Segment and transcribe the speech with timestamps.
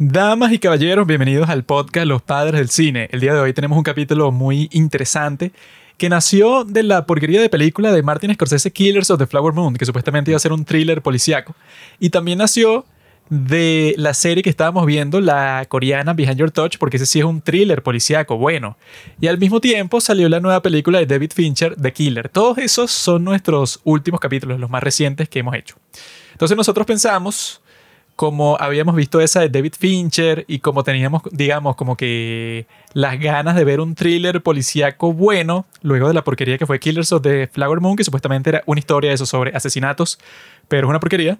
[0.00, 3.08] Damas y caballeros, bienvenidos al podcast Los Padres del Cine.
[3.10, 5.50] El día de hoy tenemos un capítulo muy interesante
[5.96, 9.74] que nació de la porquería de película de Martin Scorsese Killers of the Flower Moon,
[9.74, 11.56] que supuestamente iba a ser un thriller policíaco.
[11.98, 12.86] Y también nació
[13.28, 17.24] de la serie que estábamos viendo, la coreana Behind Your Touch, porque ese sí es
[17.24, 18.76] un thriller policíaco bueno.
[19.20, 22.28] Y al mismo tiempo salió la nueva película de David Fincher, The Killer.
[22.28, 25.74] Todos esos son nuestros últimos capítulos, los más recientes que hemos hecho.
[26.30, 27.62] Entonces nosotros pensamos
[28.18, 33.54] como habíamos visto esa de David Fincher y como teníamos, digamos, como que las ganas
[33.54, 37.46] de ver un thriller policíaco bueno, luego de la porquería que fue Killers of the
[37.46, 40.18] Flower Moon, que supuestamente era una historia de eso sobre asesinatos,
[40.66, 41.38] pero es una porquería.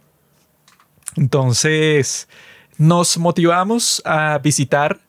[1.17, 2.29] Entonces,
[2.77, 5.01] nos motivamos a visitar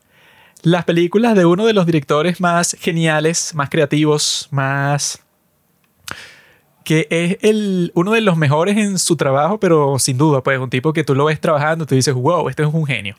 [0.63, 5.21] las películas de uno de los directores más geniales, más creativos, más
[6.89, 10.71] que es el, uno de los mejores en su trabajo, pero sin duda, pues un
[10.71, 13.15] tipo que tú lo ves trabajando, tú dices, wow, este es un genio.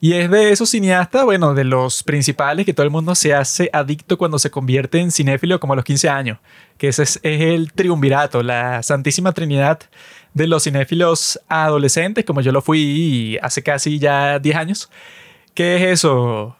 [0.00, 3.70] Y es de esos cineastas, bueno, de los principales que todo el mundo se hace
[3.72, 6.40] adicto cuando se convierte en cinéfilo como a los 15 años,
[6.76, 9.80] que ese es, es el triunvirato, la santísima trinidad
[10.34, 14.90] de los cinéfilos adolescentes, como yo lo fui hace casi ya 10 años.
[15.54, 16.54] ¿Qué es eso?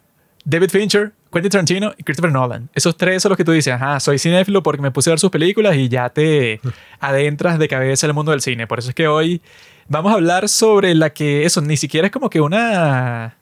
[0.46, 2.69] David Fincher, Quentin Tarantino y Christopher Nolan.
[2.75, 5.20] Esos tres son los que tú dices, ajá, soy cinéfilo porque me puse a ver
[5.20, 6.61] sus películas y ya te
[7.00, 8.67] adentras de cabeza en el mundo del cine.
[8.67, 9.41] Por eso es que hoy
[9.89, 13.36] vamos a hablar sobre la que eso ni siquiera es como que una,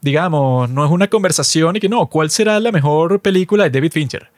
[0.00, 3.92] digamos, no es una conversación y que no, ¿cuál será la mejor película de David
[3.92, 4.30] Fincher?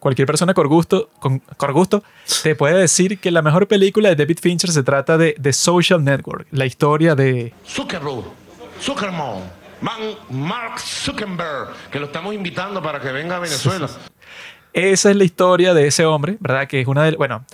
[0.00, 1.40] Cualquier persona con gusto, con,
[1.72, 2.02] gusto
[2.42, 6.02] te puede decir que la mejor película de David Fincher se trata de The Social
[6.02, 7.54] Network, la historia de...
[7.64, 8.24] Zuckerberg,
[8.80, 9.61] Zuckerman.
[10.30, 13.88] Mark Zuckerberg, que lo estamos invitando para que venga a Venezuela.
[14.72, 16.66] Esa es la historia de ese hombre, ¿verdad?
[16.66, 17.16] Que es una de...
[17.16, 17.44] Bueno,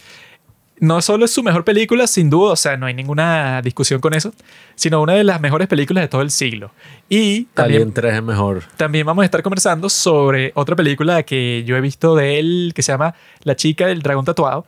[0.81, 4.15] no solo es su mejor película, sin duda, o sea, no hay ninguna discusión con
[4.15, 4.33] eso,
[4.77, 6.71] sino una de las mejores películas de todo el siglo.
[7.09, 8.63] Y también tres es mejor.
[8.77, 12.83] También vamos a estar conversando sobre otra película que yo he visto de él, que
[12.83, 14.67] se llama La chica del dragón tatuado,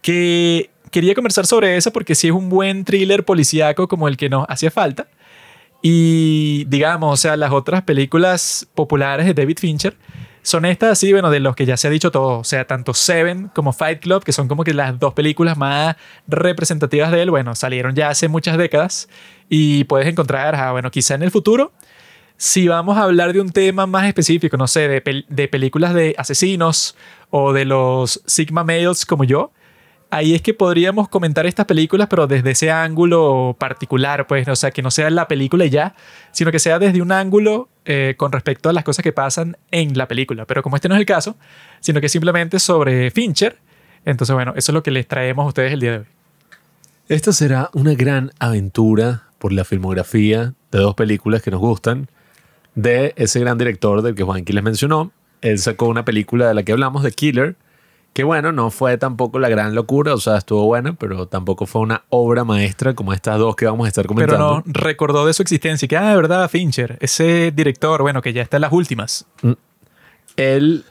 [0.00, 4.30] que quería conversar sobre esa porque sí es un buen thriller policíaco como el que
[4.30, 5.08] nos hacía falta.
[5.82, 9.96] Y digamos, o sea, las otras películas populares de David Fincher
[10.42, 12.38] son estas así, bueno, de los que ya se ha dicho todo.
[12.38, 15.96] O sea, tanto Seven como Fight Club, que son como que las dos películas más
[16.26, 19.08] representativas de él, bueno, salieron ya hace muchas décadas.
[19.48, 21.72] Y puedes encontrar, ah, bueno, quizá en el futuro,
[22.36, 26.14] si vamos a hablar de un tema más específico, no sé, de, de películas de
[26.16, 26.96] asesinos
[27.28, 29.52] o de los Sigma Males como yo,
[30.10, 34.70] ahí es que podríamos comentar estas películas, pero desde ese ángulo particular, pues, o sea,
[34.70, 35.94] que no sea la película ya,
[36.32, 39.96] sino que sea desde un ángulo eh, con respecto a las cosas que pasan en
[39.96, 40.44] la película.
[40.46, 41.36] Pero como este no es el caso,
[41.80, 43.58] sino que simplemente sobre Fincher,
[44.04, 46.04] entonces, bueno, eso es lo que les traemos a ustedes el día de hoy.
[47.08, 52.08] Esta será una gran aventura por la filmografía de dos películas que nos gustan,
[52.74, 55.12] de ese gran director del que Juanqui les mencionó.
[55.40, 57.56] Él sacó una película de la que hablamos, The Killer,
[58.12, 61.82] que bueno, no fue tampoco la gran locura, o sea, estuvo buena, pero tampoco fue
[61.82, 64.62] una obra maestra como estas dos que vamos a estar comentando.
[64.64, 68.32] Pero no recordó de su existencia, que, ah, de verdad, Fincher, ese director, bueno, que
[68.32, 69.26] ya está en las últimas.
[69.42, 69.52] Mm.
[70.36, 70.84] Él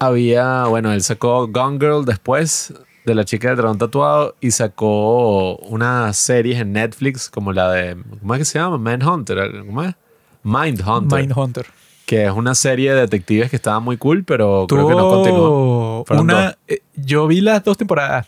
[0.00, 5.56] había, bueno, él sacó Gone Girl después de La chica del dragón tatuado y sacó
[5.56, 8.78] una serie en Netflix como la de, ¿cómo es que se llama?
[8.78, 9.94] Manhunter, ¿cómo es?
[10.42, 11.18] Mindhunter.
[11.18, 11.66] Mindhunter
[12.08, 16.04] que es una serie de detectives que estaba muy cool, pero creo que no continuó.
[16.08, 18.26] Una, eh, yo vi las dos temporadas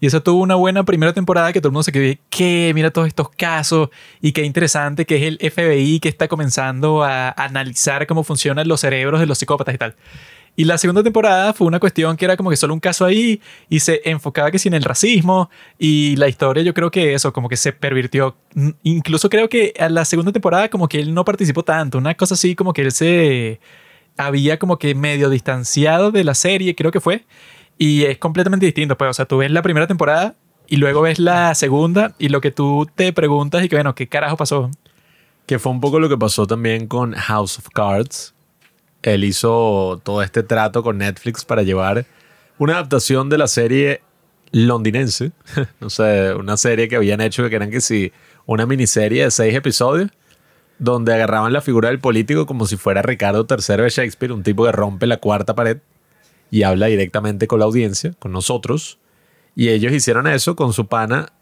[0.00, 2.90] y esa tuvo una buena primera temporada que todo el mundo se quedó, que mira
[2.90, 3.90] todos estos casos
[4.22, 8.80] y qué interesante que es el FBI que está comenzando a analizar cómo funcionan los
[8.80, 9.94] cerebros de los psicópatas y tal.
[10.58, 13.40] Y la segunda temporada fue una cuestión que era como que solo un caso ahí
[13.68, 17.48] y se enfocaba que sin el racismo y la historia yo creo que eso como
[17.48, 18.34] que se pervirtió.
[18.82, 22.34] Incluso creo que a la segunda temporada como que él no participó tanto, una cosa
[22.34, 23.60] así como que él se
[24.16, 27.24] había como que medio distanciado de la serie, creo que fue.
[27.78, 30.34] Y es completamente distinto, pues, o sea, tú ves la primera temporada
[30.66, 34.08] y luego ves la segunda y lo que tú te preguntas y que, bueno, ¿qué
[34.08, 34.72] carajo pasó?
[35.46, 38.34] Que fue un poco lo que pasó también con House of Cards,
[39.02, 42.06] él hizo todo este trato con Netflix para llevar
[42.58, 44.02] una adaptación de la serie
[44.50, 45.32] londinense,
[45.80, 48.12] no sé, una serie que habían hecho que eran que sí,
[48.46, 50.10] una miniserie de seis episodios,
[50.78, 54.64] donde agarraban la figura del político como si fuera Ricardo III de Shakespeare, un tipo
[54.64, 55.78] que rompe la cuarta pared
[56.50, 58.98] y habla directamente con la audiencia, con nosotros.
[59.54, 61.32] Y ellos hicieron eso con su pana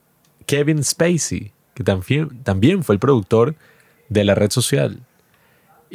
[0.46, 3.54] Kevin Spacey, que también, también fue el productor
[4.08, 5.05] de la red social.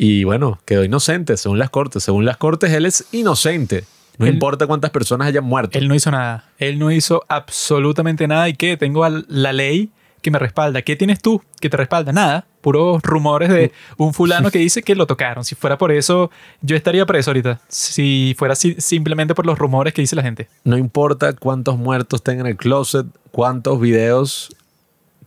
[0.04, 2.04] Y bueno, quedó inocente según las cortes.
[2.04, 3.84] Según las cortes, él es inocente.
[4.18, 5.78] No importa cuántas personas hayan muerto.
[5.78, 6.46] Él no hizo nada.
[6.58, 8.50] Él no hizo absolutamente nada.
[8.50, 8.78] ¿Y qué?
[8.78, 9.92] Tengo la ley
[10.24, 10.82] que me respalda.
[10.82, 12.12] ¿Qué tienes tú que te respalda?
[12.14, 12.46] Nada.
[12.62, 15.44] puros rumores de un fulano que dice que lo tocaron.
[15.46, 16.32] Si fuera por eso,
[16.62, 17.62] yo estaría preso ahorita.
[17.68, 20.48] Si fuera si- simplemente por los rumores que dice la gente.
[20.64, 24.50] No importa cuántos muertos tenga en el closet, cuántos videos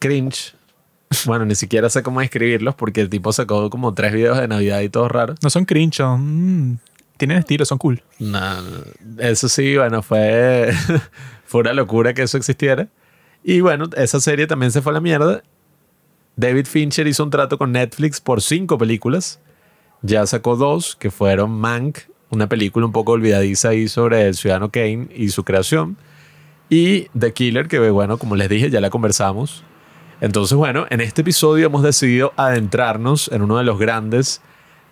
[0.01, 0.55] cringe.
[1.27, 4.81] Bueno, ni siquiera sé cómo escribirlos porque el tipo sacó como tres videos de Navidad
[4.81, 5.39] y todos raros.
[5.43, 6.73] No son cringe, son...
[6.73, 6.79] mm,
[7.17, 8.03] tienen estilo, son cool.
[8.19, 8.79] No, no,
[9.19, 10.73] eso sí, bueno, fue,
[11.47, 12.89] fue una locura que eso existiera.
[13.43, 15.43] Y bueno, esa serie también se fue a la mierda.
[16.37, 19.41] David Fincher hizo un trato con Netflix por cinco películas.
[20.03, 21.99] Ya sacó dos, que fueron Mank,
[22.31, 25.97] una película un poco olvidadiza ahí sobre el ciudadano Kane y su creación.
[26.69, 29.63] Y The Killer, que bueno, como les dije, ya la conversamos.
[30.21, 34.41] Entonces, bueno, en este episodio hemos decidido adentrarnos en uno de los grandes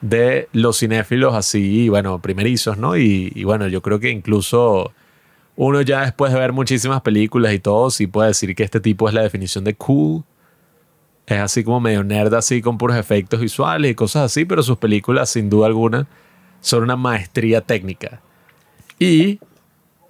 [0.01, 2.97] de los cinéfilos así, bueno, primerizos, ¿no?
[2.97, 4.93] Y, bueno, yo creo que incluso
[5.55, 9.09] uno ya después de ver muchísimas películas y todo, sí puede decir que este tipo
[9.09, 10.25] es la definición de cool.
[11.25, 14.77] Es así como medio nerd, así con puros efectos visuales y cosas así, pero sus
[14.79, 16.09] películas, sin duda alguna,
[16.61, 18.21] son una maestría técnica.
[18.99, 19.39] Y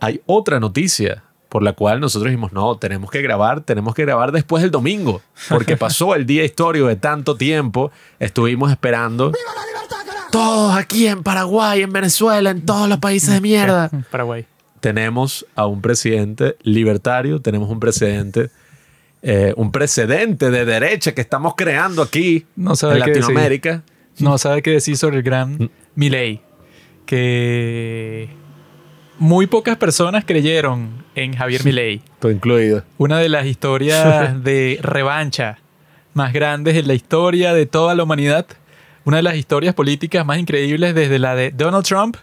[0.00, 4.32] hay otra noticia por la cual nosotros dijimos, no, tenemos que grabar, tenemos que grabar
[4.32, 5.20] después del domingo,
[5.50, 9.32] porque pasó el día histórico de tanto tiempo, estuvimos esperando.
[10.30, 13.90] Todos aquí en Paraguay, en Venezuela, en todos los países de mierda.
[14.10, 14.46] Paraguay.
[14.80, 18.48] Tenemos a un presidente libertario, tenemos un presidente,
[19.20, 23.22] eh, un precedente de derecha que estamos creando aquí No sabe en qué decir.
[23.24, 23.82] Latinoamérica.
[24.20, 25.26] No sabe qué decir sobre el Mm.
[25.26, 26.40] gran Milei.
[27.04, 28.30] Que
[29.22, 32.00] muy pocas personas creyeron en Javier Milei.
[32.18, 32.82] Todo incluido.
[32.98, 35.58] Una de las historias de revancha
[36.12, 38.46] más grandes en la historia de toda la humanidad.
[39.04, 42.16] Una de las historias políticas más increíbles desde la de Donald Trump,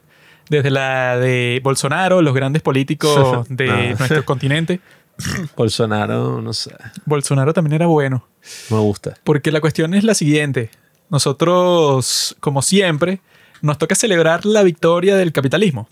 [0.50, 3.96] desde la de Bolsonaro, los grandes políticos de Ah.
[3.98, 4.82] nuestro continente.
[5.56, 6.72] Bolsonaro, no sé,
[7.06, 8.26] Bolsonaro también era bueno.
[8.70, 9.14] me gusta.
[9.24, 10.70] Porque la cuestión es la siguiente.
[11.10, 13.20] Nosotros, como siempre,
[13.62, 15.88] nos toca celebrar la victoria del capitalismo,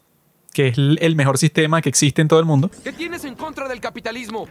[0.58, 2.72] que es el mejor sistema que existe en todo el mundo.
[2.84, 4.48] ¿Qué tienes en contra del capitalismo?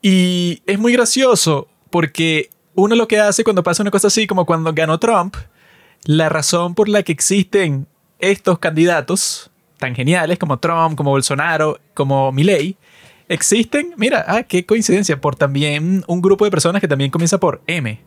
[0.00, 4.46] Y es muy gracioso porque uno lo que hace cuando pasa una cosa así, como
[4.46, 5.36] cuando ganó Trump,
[6.04, 7.86] la razón por la que existen
[8.18, 12.78] estos candidatos tan geniales como Trump, como Bolsonaro, como Milley,
[13.28, 17.60] existen, mira, ah, qué coincidencia, por también un grupo de personas que también comienza por
[17.66, 18.00] M,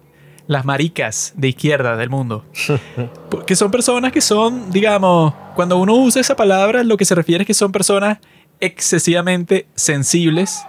[0.50, 2.44] las maricas de izquierda del mundo.
[3.30, 7.44] Porque son personas que son, digamos, cuando uno usa esa palabra, lo que se refiere
[7.44, 8.18] es que son personas
[8.60, 10.66] excesivamente sensibles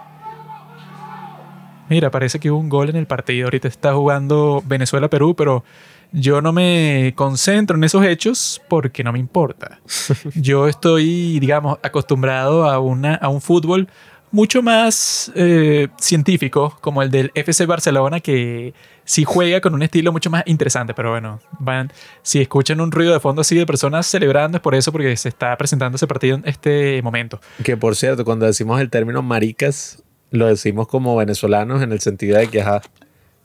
[1.91, 3.47] Mira, parece que hubo un gol en el partido.
[3.47, 5.65] Ahorita está jugando Venezuela-Perú, pero
[6.13, 9.81] yo no me concentro en esos hechos porque no me importa.
[10.35, 13.89] Yo estoy, digamos, acostumbrado a, una, a un fútbol
[14.31, 18.73] mucho más eh, científico, como el del FC Barcelona, que
[19.03, 20.93] sí juega con un estilo mucho más interesante.
[20.93, 21.91] Pero bueno, van,
[22.23, 25.29] si escuchan un ruido de fondo así de personas celebrando, es por eso, porque se
[25.29, 27.39] está presentando ese partido en este momento.
[27.63, 32.37] Que por cierto, cuando decimos el término maricas, lo decimos como venezolanos en el sentido
[32.37, 32.81] de que ajá,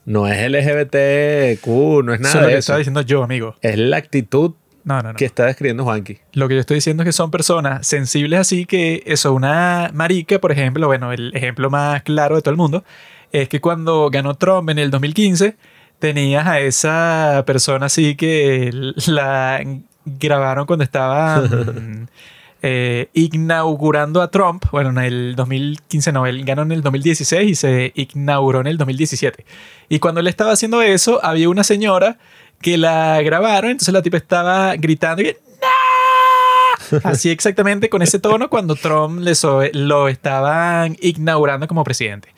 [0.04, 1.66] no es LGBTQ,
[2.04, 3.56] no es Eso es nada lo que estaba diciendo yo, amigo.
[3.60, 4.54] Es la actitud
[4.86, 5.14] No, no, no.
[5.14, 6.18] que está describiendo Juanqui.
[6.32, 10.38] Lo que yo estoy diciendo es que son personas sensibles así que eso, una marica,
[10.38, 12.84] por ejemplo, bueno, el ejemplo más claro de todo el mundo,
[13.32, 15.56] es que cuando ganó Trump en el 2015,
[15.98, 18.70] tenías a esa persona así que
[19.08, 19.60] la
[20.04, 22.08] grabaron cuando estaban
[22.62, 27.54] eh, inaugurando a Trump, bueno, en el 2015 no, él ganó en el 2016 y
[27.56, 29.44] se inauguró en el 2017.
[29.88, 32.18] Y cuando él estaba haciendo eso, había una señora
[32.60, 37.00] que la grabaron, entonces la tipa estaba gritando y "¡No!".
[37.04, 39.32] Así exactamente con ese tono cuando Trump le
[39.72, 42.28] lo estaban inaugurando como presidente.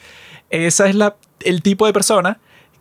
[0.50, 2.38] Esa es la, el tipo de persona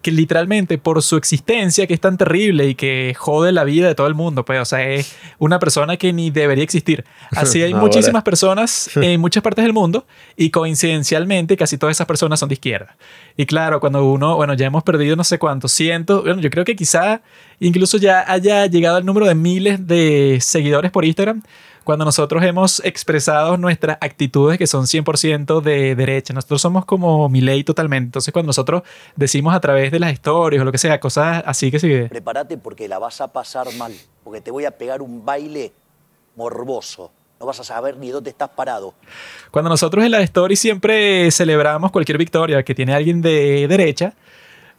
[0.07, 3.93] que literalmente por su existencia, que es tan terrible y que jode la vida de
[3.93, 7.03] todo el mundo, pues, o sea, es una persona que ni debería existir.
[7.31, 10.05] Así hay muchísimas personas en muchas partes del mundo
[10.37, 12.95] y coincidencialmente casi todas esas personas son de izquierda.
[13.35, 16.63] Y claro, cuando uno, bueno, ya hemos perdido no sé cuántos, cientos, bueno, yo creo
[16.63, 17.19] que quizá
[17.59, 21.43] incluso ya haya llegado al número de miles de seguidores por Instagram,
[21.87, 26.33] cuando nosotros hemos expresado nuestras actitudes que son 100% de derecha.
[26.33, 28.07] Nosotros somos como Milei totalmente.
[28.07, 28.83] Entonces, cuando nosotros
[29.15, 32.09] decimos a través de las historias o lo que sea, cosas así que sigue.
[32.09, 33.93] Prepárate porque la vas a pasar mal,
[34.25, 35.71] porque te voy a pegar un baile
[36.35, 37.09] morboso.
[37.39, 38.93] No vas a saber ni dónde estás parado.
[39.49, 44.13] Cuando nosotros en la story siempre celebramos cualquier victoria que tiene alguien de derecha,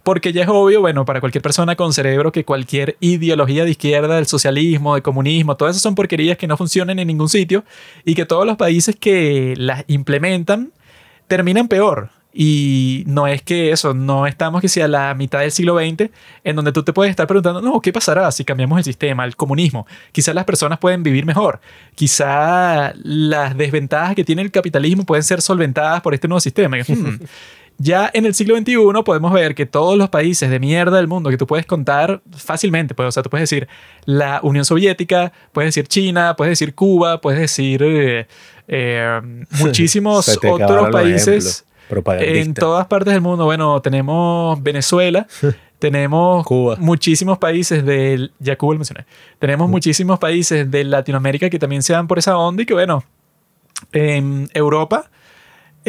[0.09, 4.17] porque ya es obvio, bueno, para cualquier persona con cerebro que cualquier ideología de izquierda,
[4.17, 7.63] del socialismo, del comunismo, todas esas son porquerías que no funcionan en ningún sitio
[8.07, 10.73] y que todos los países que las implementan
[11.27, 12.09] terminan peor.
[12.33, 16.09] Y no es que eso, no estamos que sea la mitad del siglo XX,
[16.43, 19.37] en donde tú te puedes estar preguntando, no, ¿qué pasará si cambiamos el sistema, el
[19.37, 19.87] comunismo?
[20.13, 21.61] Quizás las personas pueden vivir mejor.
[21.95, 26.79] Quizá las desventajas que tiene el capitalismo pueden ser solventadas por este nuevo sistema.
[27.79, 31.31] ya en el siglo XXI podemos ver que todos los países de mierda del mundo
[31.31, 33.69] que tú puedes contar fácilmente, pues, o sea, tú puedes decir
[34.05, 38.27] la Unión Soviética, puedes decir China, puedes decir Cuba, puedes decir eh,
[38.67, 39.21] eh,
[39.61, 41.65] muchísimos otros países
[42.21, 43.45] en todas partes del mundo.
[43.45, 45.29] Bueno, tenemos Venezuela,
[45.79, 46.77] tenemos Cuba.
[46.81, 48.33] muchísimos países del...
[48.41, 49.07] Ya Cuba lo mencioné.
[49.39, 53.05] Tenemos muchísimos países de Latinoamérica que también se van por esa onda y que, bueno,
[53.93, 55.09] en Europa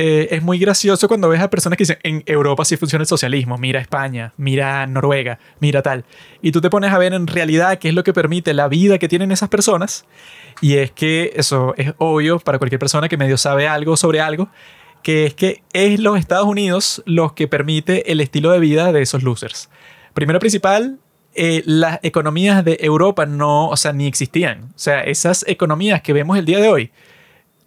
[0.02, 3.08] eh, es muy gracioso cuando ves a personas que dicen, en Europa sí funciona el
[3.08, 6.06] socialismo, mira España, mira Noruega, mira tal.
[6.42, 8.98] Y tú te pones a ver en realidad qué es lo que permite la vida
[8.98, 10.06] que tienen esas personas.
[10.62, 14.48] Y es que eso es obvio para cualquier persona que medio sabe algo sobre algo,
[15.04, 19.02] que es que es los Estados Unidos los que permite el estilo de vida de
[19.02, 19.70] esos losers.
[20.14, 20.98] Primero principal,
[21.36, 24.70] eh, las economías de Europa no, o sea, ni existían.
[24.76, 26.92] O sea, esas economías que vemos el día de hoy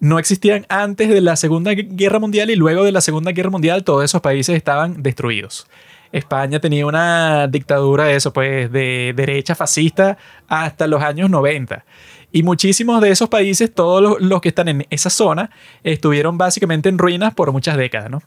[0.03, 3.85] no existían antes de la Segunda Guerra Mundial y luego de la Segunda Guerra Mundial
[3.85, 5.69] todos esos países estaban destruidos.
[6.11, 10.19] España tenía una dictadura de eso, pues de derecha fascista
[10.49, 11.85] hasta los años 90.
[12.33, 15.51] Y muchísimos de esos países, todos los, que están en esa zona,
[15.85, 18.23] estuvieron básicamente en ruinas por muchas décadas, ¿no?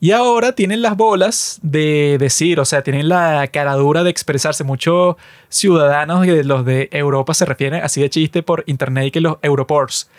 [0.00, 4.64] Y ahora tienen las bolas de decir, o sea, tienen la caradura de expresarse.
[4.64, 5.14] Muchos
[5.50, 10.10] ciudadanos de los de Europa se refieren así de chiste por internet que los Euroports.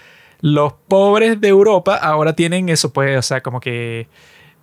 [0.42, 4.08] Los pobres de Europa ahora tienen eso, pues, o sea, como que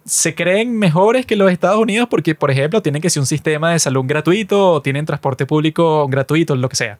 [0.05, 3.73] se creen mejores que los Estados Unidos porque, por ejemplo, tienen que ser un sistema
[3.73, 6.99] de salud gratuito o tienen transporte público gratuito, lo que sea.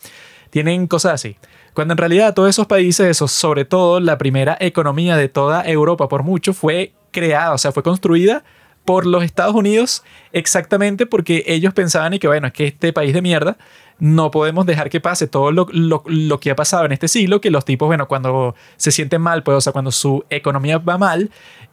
[0.51, 1.37] Tienen cosas así.
[1.75, 6.09] Cuando en realidad todos esos países, esos, sobre todo la primera economía de toda Europa
[6.09, 8.45] por mucho, fue creada, o sea, fue construida
[8.85, 10.03] por los Estados Unidos
[10.33, 13.57] exactamente porque ellos pensaban y que, bueno, es que este país de mierda
[13.99, 17.41] no podemos dejar que pase todo lo, lo- lo que ha pasado en este siglo,
[17.41, 20.99] que los tipos, bueno, cuando se sienten mal, pues, o sea, cuando su economía va
[20.99, 21.31] mal,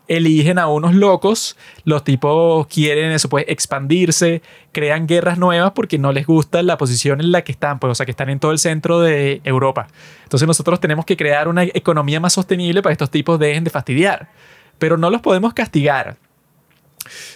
[0.08, 6.12] eligen a unos locos, los tipos quieren eso, pues, expandirse, crean guerras nuevas porque no
[6.12, 8.52] les gusta la posición en la que están, pues, o sea, que están en todo
[8.52, 9.88] el centro de Europa.
[10.24, 13.70] Entonces nosotros tenemos que crear una economía más sostenible para que estos tipos dejen de
[13.70, 14.30] fastidiar,
[14.80, 16.18] pero no los podemos castigar.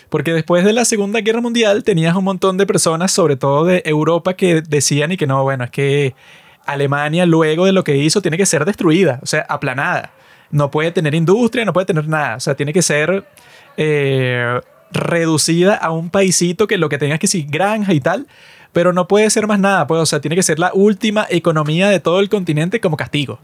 [0.10, 3.82] Porque después de la Segunda Guerra Mundial tenías un montón de personas, sobre todo de
[3.86, 6.16] Europa, que decían y que no, bueno, es que
[6.66, 10.12] Alemania luego de lo que hizo tiene que ser destruida, o sea, aplanada.
[10.52, 13.26] No puede tener industria, no puede tener nada, o sea, tiene que ser
[13.78, 18.28] eh, reducida a un paisito que lo que tenga es que sí, granja y tal,
[18.72, 21.90] pero no puede ser más nada, pues, o sea, tiene que ser la última economía
[21.90, 23.40] de todo el continente como castigo.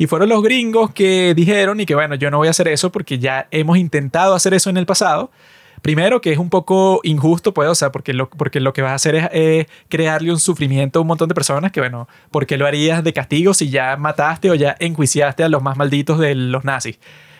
[0.00, 2.90] Y fueron los gringos que dijeron y que bueno, yo no voy a hacer eso
[2.90, 5.30] porque ya hemos intentado hacer eso en el pasado.
[5.82, 8.92] Primero, que es un poco injusto, pues, o sea, porque lo, porque lo que vas
[8.92, 12.46] a hacer es eh, crearle un sufrimiento a un montón de personas que, bueno, ¿por
[12.46, 16.18] qué lo harías de castigo si ya mataste o ya enjuiciaste a los más malditos
[16.18, 16.98] de los nazis?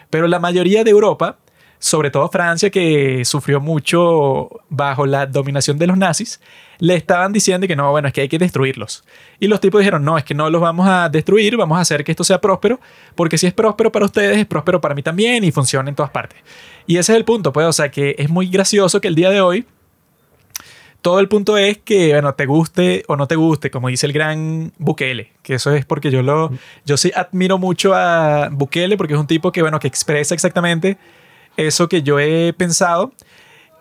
[0.08, 1.38] Pero la mayoría de Europa,
[1.80, 6.38] sobre todo Francia, que sufrió mucho bajo la dominación de los nazis,
[6.78, 9.02] le estaban diciendo que no, bueno, es que hay que destruirlos.
[9.40, 12.04] Y los tipos dijeron, no, es que no los vamos a destruir, vamos a hacer
[12.04, 12.78] que esto sea próspero,
[13.14, 16.10] porque si es próspero para ustedes, es próspero para mí también y funciona en todas
[16.10, 16.38] partes.
[16.86, 19.30] Y ese es el punto, pues, o sea, que es muy gracioso que el día
[19.30, 19.66] de hoy
[21.00, 24.12] todo el punto es que, bueno, te guste o no te guste, como dice el
[24.12, 26.52] gran Bukele, que eso es porque yo lo,
[26.84, 30.98] yo sí admiro mucho a Bukele porque es un tipo que, bueno, que expresa exactamente
[31.56, 33.12] eso que yo he pensado,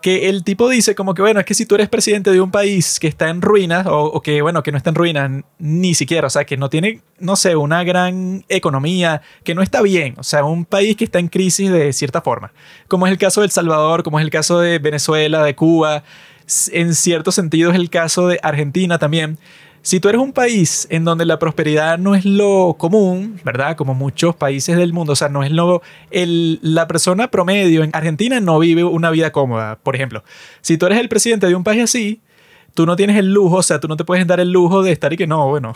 [0.02, 2.50] que el tipo dice como que, bueno, es que si tú eres presidente de un
[2.50, 6.26] país que está en ruinas, o, que, bueno, que no está en ruinas ni siquiera,
[6.26, 10.22] o sea, que no tiene, no sé, una gran economía, que no está bien, o
[10.22, 12.52] sea, un país que está en crisis de cierta forma,
[12.88, 16.02] como es el caso de El Salvador, como es el caso de Venezuela, de Cuba,
[16.72, 19.38] en cierto sentido es el caso de Argentina también.
[19.82, 23.76] Si tú eres un país en donde la prosperidad no es lo común, ¿verdad?
[23.76, 25.80] Como muchos países del mundo, o sea, no es lo...
[26.10, 30.22] El, la persona promedio en Argentina no vive una vida cómoda, por ejemplo.
[30.60, 32.20] Si tú eres el presidente de un país así,
[32.74, 34.92] tú no tienes el lujo, o sea, tú no te puedes dar el lujo de
[34.92, 35.72] estar y que no, bueno,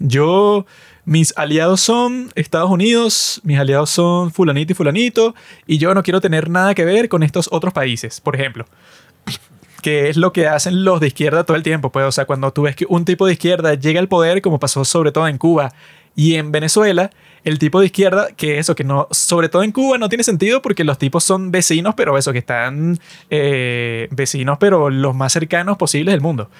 [0.00, 0.66] yo,
[1.04, 5.36] mis aliados son Estados Unidos, mis aliados son fulanito y fulanito,
[5.66, 8.66] y yo no quiero tener nada que ver con estos otros países, por ejemplo
[9.82, 11.90] que es lo que hacen los de izquierda todo el tiempo.
[11.90, 14.58] Pues, o sea, cuando tú ves que un tipo de izquierda llega al poder, como
[14.58, 15.72] pasó sobre todo en Cuba
[16.14, 17.10] y en Venezuela,
[17.44, 20.60] el tipo de izquierda, que eso, que no, sobre todo en Cuba no tiene sentido
[20.62, 22.98] porque los tipos son vecinos, pero eso, que están
[23.30, 26.50] eh, vecinos, pero los más cercanos posibles del mundo.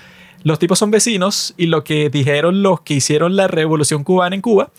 [0.44, 4.42] Los tipos son vecinos y lo que dijeron los que hicieron la revolución cubana en
[4.42, 4.70] Cuba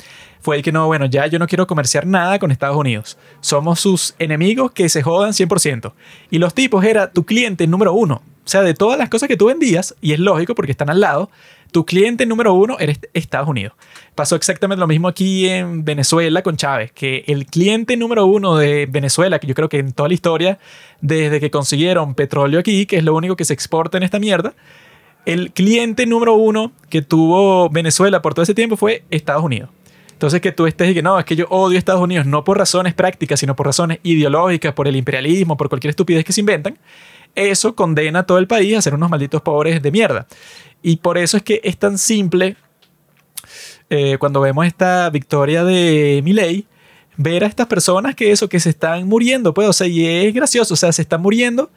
[0.41, 3.17] fue que no, bueno, ya yo no quiero comerciar nada con Estados Unidos.
[3.41, 5.93] Somos sus enemigos que se jodan 100%.
[6.31, 8.21] Y los tipos era tu cliente número uno.
[8.45, 11.01] O sea, de todas las cosas que tú vendías, y es lógico porque están al
[11.01, 11.29] lado,
[11.71, 13.73] tu cliente número uno eres Estados Unidos.
[14.15, 18.87] Pasó exactamente lo mismo aquí en Venezuela con Chávez, que el cliente número uno de
[18.87, 20.57] Venezuela, que yo creo que en toda la historia,
[20.99, 24.53] desde que consiguieron petróleo aquí, que es lo único que se exporta en esta mierda,
[25.25, 29.69] el cliente número uno que tuvo Venezuela por todo ese tiempo fue Estados Unidos.
[30.19, 32.43] Entonces que tú estés y que no, es que yo odio a Estados Unidos, no
[32.43, 36.41] por razones prácticas, sino por razones ideológicas, por el imperialismo, por cualquier estupidez que se
[36.41, 36.77] inventan,
[37.35, 40.27] eso condena a todo el país a ser unos malditos pobres de mierda.
[40.83, 42.57] Y por eso es que es tan simple
[43.89, 46.67] eh, cuando vemos esta victoria de Milei,
[47.15, 50.33] ver a estas personas que eso, que se están muriendo, pues, o sea, y es
[50.33, 51.71] gracioso, o sea, se están muriendo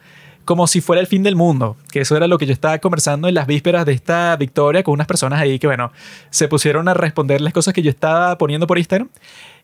[0.45, 3.27] como si fuera el fin del mundo, que eso era lo que yo estaba conversando
[3.27, 5.91] en las vísperas de esta victoria con unas personas ahí que, bueno,
[6.29, 9.09] se pusieron a responder las cosas que yo estaba poniendo por Instagram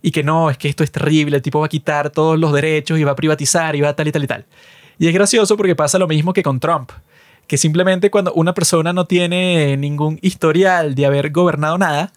[0.02, 2.54] y que no, es que esto es terrible, el tipo va a quitar todos los
[2.54, 4.46] derechos y va a privatizar y va a tal y tal y tal.
[4.98, 6.92] Y es gracioso porque pasa lo mismo que con Trump,
[7.48, 12.12] que simplemente cuando una persona no tiene ningún historial de haber gobernado nada,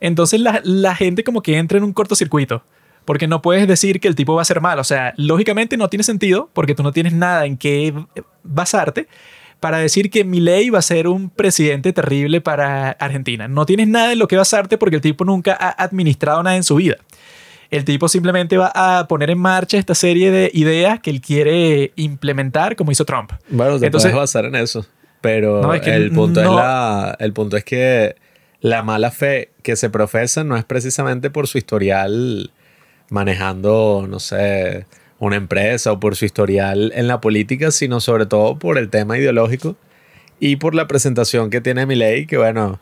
[0.00, 2.62] entonces la, la gente como que entra en un cortocircuito
[3.04, 4.78] porque no puedes decir que el tipo va a ser mal.
[4.78, 7.92] O sea, lógicamente no tiene sentido porque tú no tienes nada en qué
[8.42, 9.08] basarte
[9.60, 13.48] para decir que Milei va a ser un presidente terrible para Argentina.
[13.48, 16.64] No tienes nada en lo que basarte porque el tipo nunca ha administrado nada en
[16.64, 16.96] su vida.
[17.70, 21.92] El tipo simplemente va a poner en marcha esta serie de ideas que él quiere
[21.96, 23.32] implementar como hizo Trump.
[23.48, 24.86] Bueno, te Entonces- puedes basar en eso.
[25.22, 28.14] Pero No, es que el, punto es no- la, el punto es que
[28.60, 32.50] la mala fe que se profesa no es precisamente por su historial
[33.10, 34.86] manejando, no sé,
[35.18, 39.16] una empresa o por su historial en la política, sino sobre todo por el tema
[39.18, 39.76] ideológico
[40.40, 42.80] y por la presentación que tiene Milei, que bueno,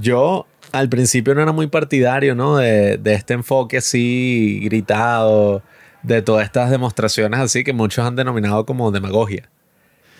[0.00, 2.56] yo al principio no era muy partidario, ¿no?
[2.56, 5.62] De, de este enfoque así gritado,
[6.02, 9.48] de todas estas demostraciones así que muchos han denominado como demagogia.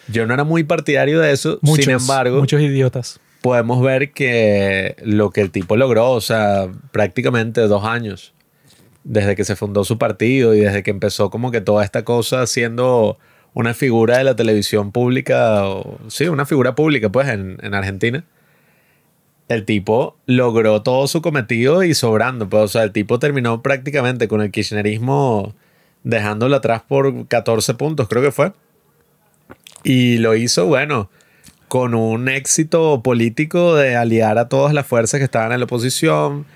[0.08, 3.20] Yo no era muy partidario de eso, Muchos, sin embargo, muchos idiotas.
[3.40, 8.33] podemos ver que lo que el tipo logró, o sea, prácticamente dos años,
[9.04, 12.46] desde que se fundó su partido y desde que empezó como que toda esta cosa
[12.46, 13.18] siendo
[13.52, 15.64] una figura de la televisión pública,
[16.08, 18.24] sí, una figura pública pues en, en Argentina,
[19.48, 24.26] el tipo logró todo su cometido y sobrando, pues, o sea, el tipo terminó prácticamente
[24.26, 25.54] con el kirchnerismo
[26.02, 28.52] dejándolo atrás por 14 puntos, creo que fue.
[29.82, 31.10] Y lo hizo, bueno,
[31.68, 36.46] con un éxito político de aliar a todas las fuerzas que estaban en la oposición.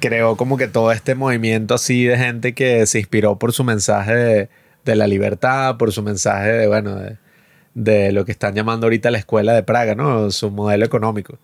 [0.00, 4.14] Creó como que todo este movimiento así de gente que se inspiró por su mensaje
[4.14, 4.48] de,
[4.84, 7.18] de la libertad, por su mensaje de, bueno, de,
[7.74, 10.30] de lo que están llamando ahorita la escuela de Praga, ¿no?
[10.30, 11.38] Su modelo económico.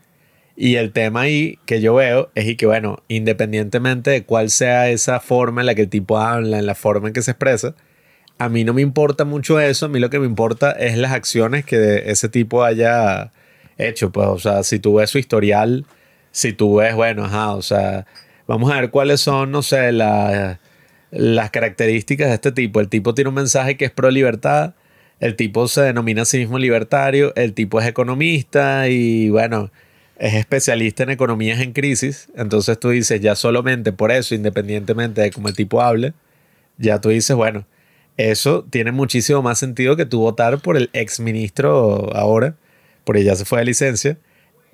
[0.56, 4.90] Y el tema ahí que yo veo es y que, bueno, independientemente de cuál sea
[4.90, 7.74] esa forma en la que el tipo habla, en la forma en que se expresa,
[8.38, 11.12] a mí no me importa mucho eso, a mí lo que me importa es las
[11.12, 13.30] acciones que ese tipo haya
[13.78, 15.87] hecho, pues, o sea, si tú ves su historial,
[16.32, 18.06] si tú ves, bueno, ajá, o sea,
[18.48, 20.58] vamos a ver cuáles son, no sé, la-
[21.12, 22.80] las características de este tipo.
[22.80, 24.74] El tipo tiene un mensaje que es pro libertad,
[25.20, 29.70] el tipo se denomina a sí mismo libertario, el tipo es economista y, bueno,
[30.18, 35.30] es especialista en economías en crisis, entonces tú dices, ya solamente por eso, independientemente de
[35.30, 36.12] cómo el tipo hable,
[36.76, 37.66] ya tú dices, bueno,
[38.16, 42.56] eso tiene muchísimo más sentido que tú votar por el ex ministro ahora,
[43.04, 44.18] porque ya se fue de licencia,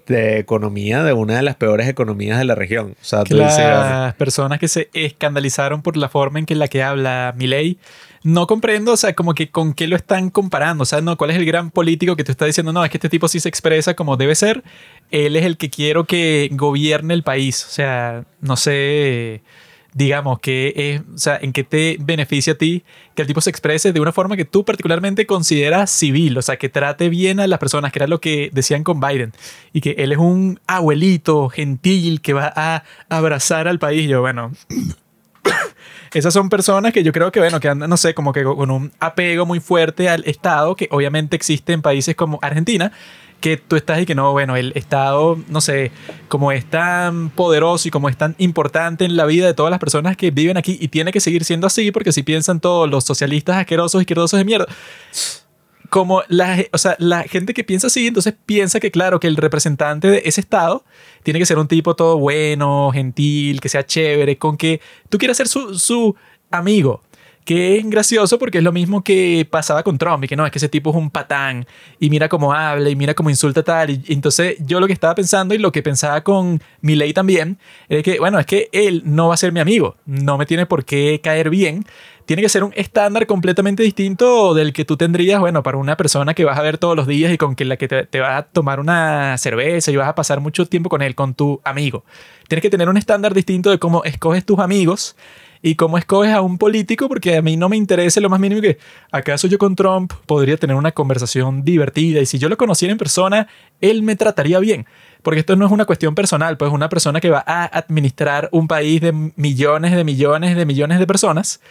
[0.07, 2.95] de economía de una de las peores economías de la región.
[3.01, 6.69] O sea, tú dices, Las personas que se escandalizaron por la forma en que la
[6.69, 7.79] que habla Milei,
[8.23, 11.31] no comprendo, o sea, como que con qué lo están comparando, o sea, no, cuál
[11.31, 13.49] es el gran político que tú estás diciendo, no, es que este tipo sí se
[13.49, 14.65] expresa como debe ser,
[15.11, 19.43] él es el que quiero que gobierne el país, o sea, no sé,
[19.95, 23.93] digamos, que o sea, en qué te beneficia a ti que el tipo se exprese
[23.93, 27.61] de una forma que tú particularmente consideras civil, o sea, que trate bien a las
[27.61, 29.33] personas, que era lo que decían con Biden,
[29.73, 34.09] y que él es un abuelito gentil que va a abrazar al país.
[34.09, 34.51] Yo, bueno,
[36.13, 38.71] esas son personas que yo creo que, bueno, que andan, no sé, como que con
[38.73, 42.91] un apego muy fuerte al Estado, que obviamente existe en países como Argentina,
[43.41, 45.93] que tú estás y que no, bueno, el Estado, no sé,
[46.29, 49.81] como es tan poderoso y como es tan importante en la vida de todas las
[49.81, 53.05] personas que viven aquí y tiene que seguir siendo así, porque si piensan todos los
[53.05, 54.67] socialistas asquerosos, izquierdosos de mierda,
[55.91, 59.37] como la, o sea, la gente que piensa así, entonces piensa que, claro, que el
[59.37, 60.85] representante de ese estado
[61.23, 65.37] tiene que ser un tipo todo bueno, gentil, que sea chévere, con que tú quieras
[65.37, 66.17] ser su, su
[66.51, 67.03] amigo,
[67.45, 70.53] que es gracioso porque es lo mismo que pasaba con Trump y que no, es
[70.53, 71.67] que ese tipo es un patán
[72.01, 73.91] y mira cómo habla y mira cómo insulta tal.
[73.91, 78.03] Y, entonces yo lo que estaba pensando y lo que pensaba con Milei también es
[78.03, 80.85] que, bueno, es que él no va a ser mi amigo, no me tiene por
[80.85, 81.85] qué caer bien.
[82.25, 86.33] Tiene que ser un estándar completamente distinto del que tú tendrías, bueno, para una persona
[86.33, 88.39] que vas a ver todos los días y con que la que te, te vas
[88.39, 92.03] a tomar una cerveza y vas a pasar mucho tiempo con él, con tu amigo.
[92.49, 95.17] Tienes que tener un estándar distinto de cómo escoges tus amigos
[95.67, 98.61] y cómo escoges a un político, porque a mí no me interesa lo más mínimo
[98.61, 98.77] que
[99.11, 102.99] acaso yo con Trump podría tener una conversación divertida y si yo lo conociera en
[102.99, 103.49] persona,
[103.81, 104.85] él me trataría bien.
[105.23, 108.69] Porque esto no es una cuestión personal, pues una persona que va a administrar un
[108.69, 111.63] país de millones de millones de millones de personas.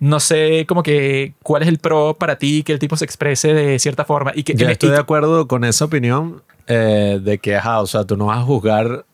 [0.00, 3.54] No sé como que cuál es el pro para ti que el tipo se exprese
[3.54, 4.32] de cierta forma.
[4.34, 8.02] Y que, Yo estoy de acuerdo con esa opinión eh, de que, ajá, o sea,
[8.02, 9.04] tú no vas a juzgar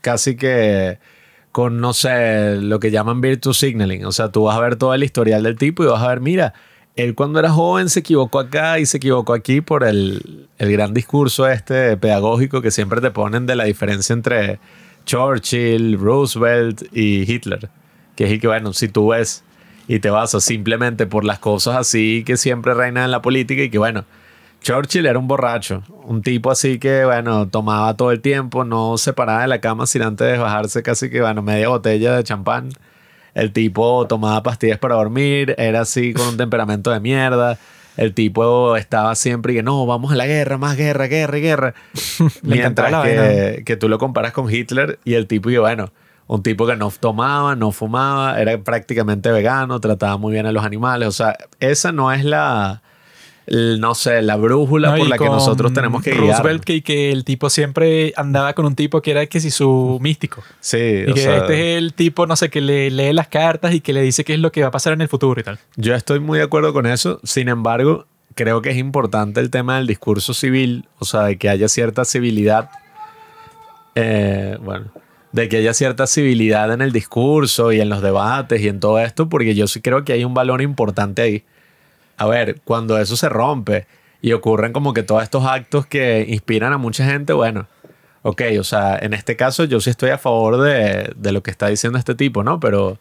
[0.00, 1.00] casi que
[1.52, 4.04] con, no sé, lo que llaman virtue signaling.
[4.06, 6.20] O sea, tú vas a ver todo el historial del tipo y vas a ver,
[6.20, 6.54] mira,
[6.96, 10.92] él cuando era joven se equivocó acá y se equivocó aquí por el, el gran
[10.92, 14.58] discurso este pedagógico que siempre te ponen de la diferencia entre
[15.04, 17.70] Churchill, Roosevelt y Hitler.
[18.16, 19.44] Que es y que, bueno, si tú ves
[19.88, 23.70] y te basas simplemente por las cosas así que siempre reinan en la política y
[23.70, 24.04] que, bueno,
[24.62, 29.12] Churchill era un borracho, un tipo así que, bueno, tomaba todo el tiempo, no se
[29.12, 32.70] paraba de la cama sin antes bajarse casi que, bueno, media botella de champán.
[33.34, 37.58] El tipo tomaba pastillas para dormir, era así con un temperamento de mierda.
[37.96, 41.74] El tipo estaba siempre y que no, vamos a la guerra, más guerra, guerra guerra.
[42.42, 45.92] Mientras que, que tú lo comparas con Hitler y el tipo, y bueno,
[46.26, 50.64] un tipo que no tomaba, no fumaba, era prácticamente vegano, trataba muy bien a los
[50.64, 51.08] animales.
[51.08, 52.82] O sea, esa no es la,
[53.46, 56.26] no sé, la brújula No, por la que nosotros tenemos que guiar.
[56.36, 59.98] Roosevelt, que, que el tipo siempre andaba con un tipo que era que si su
[60.00, 60.42] místico.
[60.60, 63.28] Sí, Y o que sea, este es el tipo, no sé, que le lee las
[63.28, 65.40] cartas y que le dice qué es lo que va a pasar en el futuro
[65.40, 65.58] y tal.
[65.76, 67.20] yo estoy muy de acuerdo con eso.
[67.24, 71.48] Sin embargo, creo que es importante el tema del discurso civil, o sea, de que
[71.48, 72.70] haya cierta civilidad.
[73.94, 74.86] eh, bueno,
[75.32, 78.98] de que haya cierta civilidad en el discurso y en los debates y en todo
[78.98, 81.44] esto, porque yo sí creo que hay un valor importante ahí.
[82.22, 83.88] A ver, cuando eso se rompe
[84.20, 87.66] y ocurren como que todos estos actos que inspiran a mucha gente, bueno,
[88.22, 91.50] ok, o sea, en este caso yo sí estoy a favor de, de lo que
[91.50, 92.60] está diciendo este tipo, ¿no?
[92.60, 92.98] Pero, o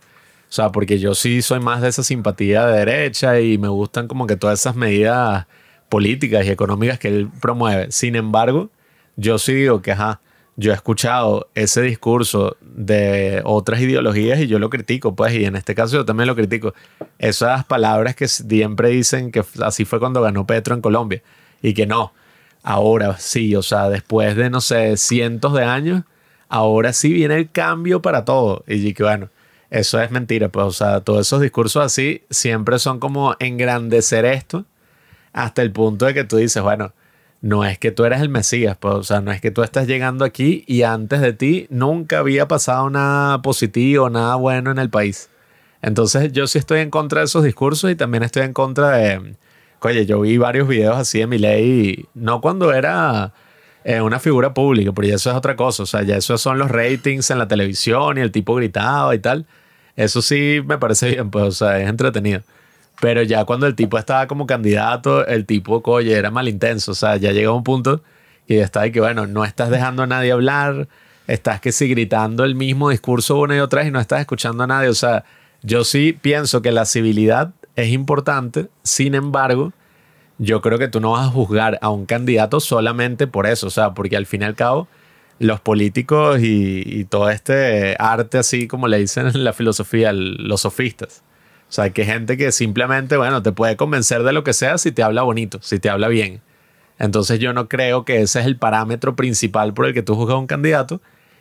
[0.50, 4.26] sea, porque yo sí soy más de esa simpatía de derecha y me gustan como
[4.26, 5.46] que todas esas medidas
[5.88, 7.92] políticas y económicas que él promueve.
[7.92, 8.72] Sin embargo,
[9.18, 10.20] yo sí digo que, ajá,
[10.62, 15.56] yo he escuchado ese discurso de otras ideologías y yo lo critico, pues, y en
[15.56, 16.74] este caso yo también lo critico.
[17.18, 21.24] Esas palabras que siempre dicen que así fue cuando ganó Petro en Colombia
[21.62, 22.14] y que no,
[22.62, 26.04] ahora sí, o sea, después de, no sé, cientos de años,
[26.48, 28.64] ahora sí viene el cambio para todo.
[28.68, 29.30] Y que bueno,
[29.72, 34.66] eso es mentira, pues, o sea, todos esos discursos así siempre son como engrandecer esto
[35.34, 36.94] hasta el punto de que tú dices, bueno,
[37.42, 39.88] no es que tú eres el Mesías, pues, o sea, no es que tú estás
[39.88, 44.90] llegando aquí y antes de ti nunca había pasado nada positivo, nada bueno en el
[44.90, 45.30] país.
[45.82, 49.36] Entonces yo sí estoy en contra de esos discursos y también estoy en contra de,
[49.82, 53.34] oye, yo vi varios videos así de Milei, no cuando era
[53.84, 56.60] eh, una figura pública, pero ya eso es otra cosa, o sea, ya eso son
[56.60, 59.48] los ratings en la televisión y el tipo gritaba y tal.
[59.96, 62.42] Eso sí me parece bien, pues, o sea, es entretenido.
[63.02, 66.92] Pero ya cuando el tipo estaba como candidato, el tipo, oye, era mal intenso.
[66.92, 68.04] O sea, ya llegó un punto
[68.48, 70.88] que ya está de que, bueno, no estás dejando a nadie hablar,
[71.26, 74.64] estás que sí gritando el mismo discurso una y otra vez y no estás escuchando
[74.64, 74.88] a nadie.
[74.88, 75.26] O sea,
[75.64, 79.74] yo sí pienso que la civilidad es importante, sin embargo,
[80.38, 83.66] yo creo que tú no vas a juzgar a un candidato solamente por eso.
[83.66, 84.88] O sea, porque al fin y al cabo,
[85.40, 90.62] los políticos y, y todo este arte, así como le dicen en la filosofía, los
[90.62, 91.24] sofistas.
[91.72, 94.92] O sea, que gente que simplemente, bueno, te puede convencer de lo que sea si
[94.92, 96.42] te habla bonito, si te habla bien.
[97.00, 100.36] Entonces yo no creo que ese es el parámetro principal por el que tú juzgas
[100.36, 101.00] a un candidato.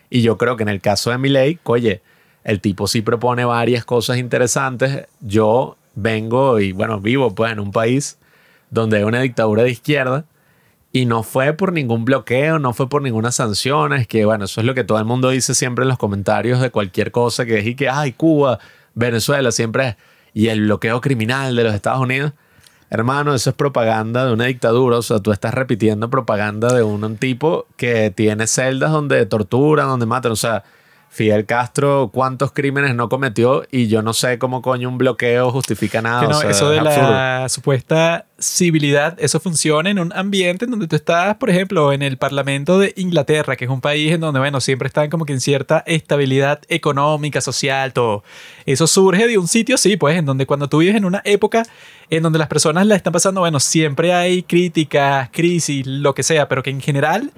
[0.09, 2.01] Y yo creo que en el caso de Milei, oye,
[2.45, 5.09] el tipo sí propone varias cosas interesantes.
[5.19, 8.17] Yo vengo y, bueno, vivo pues en un país
[8.71, 10.27] donde hay una dictadura de izquierda
[10.93, 13.95] y no fue por ningún bloqueo, no fue por ninguna sanción.
[13.95, 16.61] Es que, bueno, eso es lo que todo el mundo dice siempre en los comentarios
[16.61, 18.61] de cualquier cosa que es y que, ay, Cuba,
[18.95, 20.10] Venezuela, siempre es.
[20.35, 22.33] Y el bloqueo criminal de los Estados Unidos.
[22.91, 24.99] Hermano, eso es propaganda de una dictadura.
[24.99, 30.07] O sea, tú estás repitiendo propaganda de un, tipo que tiene celdas donde torturan, donde
[30.07, 30.33] matan.
[30.33, 30.65] O sea,
[31.13, 36.01] Fidel Castro cuántos crímenes no cometió y yo no sé cómo coño un bloqueo justifica
[36.01, 36.21] nada.
[36.21, 40.65] Que no, o sea, eso de es la supuesta civilidad, eso funciona en un ambiente
[40.65, 44.13] en donde tú estás, por ejemplo, en el Parlamento de Inglaterra, que es un país
[44.13, 48.23] en donde, bueno, siempre están como que en cierta estabilidad económica, social, todo.
[48.65, 51.65] Eso surge de un sitio así, pues, en donde cuando tú vives en una época
[52.09, 56.49] en donde las personas la están pasando, bueno, siempre hay críticas, crisis, lo que sea,
[56.49, 57.33] pero que en general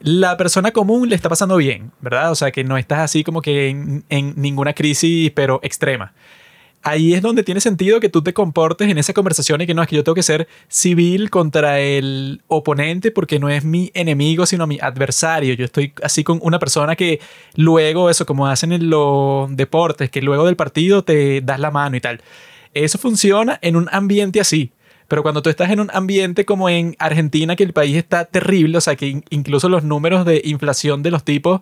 [0.00, 2.30] la persona común le está pasando bien, ¿verdad?
[2.30, 4.04] O sea, que no estás así como que en,
[4.36, 6.12] ninguna crisis, pero extrema.
[6.82, 9.82] Ahí es donde tiene sentido que tú te comportes en esa conversación y que no
[9.82, 14.46] es que yo tengo que ser civil contra el oponente porque no es mi enemigo,
[14.46, 15.54] sino mi adversario.
[15.54, 17.18] Yo estoy así con una persona que
[17.56, 21.96] luego, eso como hacen en los deportes, que luego del partido te das la mano
[21.96, 22.20] y tal.
[22.72, 24.70] Eso funciona en un ambiente así.
[25.08, 28.78] Pero cuando tú estás en un ambiente como en Argentina, que el país está terrible,
[28.78, 31.60] o sea, que in- incluso los números de inflación de los tipos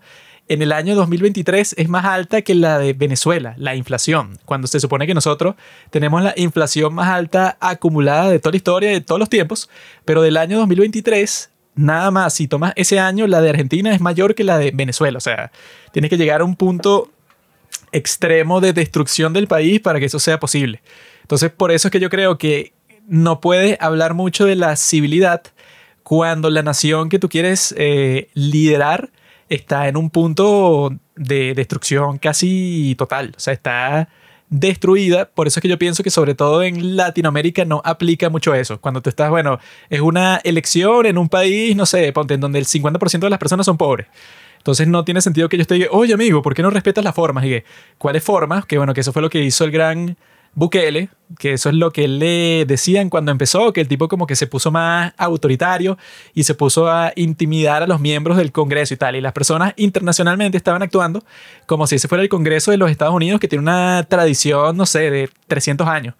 [0.49, 4.79] en el año 2023 es más alta que la de Venezuela, la inflación, cuando se
[4.79, 5.55] supone que nosotros
[5.91, 9.71] tenemos la inflación más alta acumulada de toda la historia, de todos los tiempos,
[10.05, 14.35] pero del año 2023, nada más, si tomas ese año, la de Argentina es mayor
[14.35, 15.51] que la de Venezuela, o sea,
[15.93, 17.11] tienes que llegar a un punto
[17.93, 20.83] extremo de destrucción del país para que eso sea posible.
[21.23, 22.73] Entonces, por eso es que yo creo que
[23.07, 25.43] no puedes hablar mucho de la civilidad
[26.03, 29.11] cuando la nación que tú quieres eh, liderar
[29.49, 33.33] está en un punto de destrucción casi total.
[33.37, 34.09] O sea, está
[34.51, 35.27] destruida.
[35.27, 38.81] Por eso es que yo pienso que sobre todo en Latinoamérica no aplica mucho eso.
[38.81, 39.59] Cuando tú estás, bueno,
[39.91, 43.39] es una elección en un país, no sé, ponte en donde el 50% de las
[43.39, 44.07] personas son pobres.
[44.59, 47.45] Entonces no tiene sentido que yo esté, oye amigo, ¿por qué no respetas las formas?
[47.45, 47.65] Y que,
[47.99, 48.65] ¿cuáles formas?
[48.65, 50.17] Que bueno, que eso fue lo que hizo el gran
[50.55, 54.37] Bukele, que eso es lo que le decían cuando empezó, que el tipo como que
[54.37, 55.99] se puso más autoritario
[56.33, 59.17] y se puso a intimidar a los miembros del Congreso y tal.
[59.17, 61.25] Y las personas internacionalmente estaban actuando
[61.67, 64.87] como si ese fuera el Congreso de los Estados Unidos, que tiene una tradición, no
[64.87, 66.15] sé, de 300 años.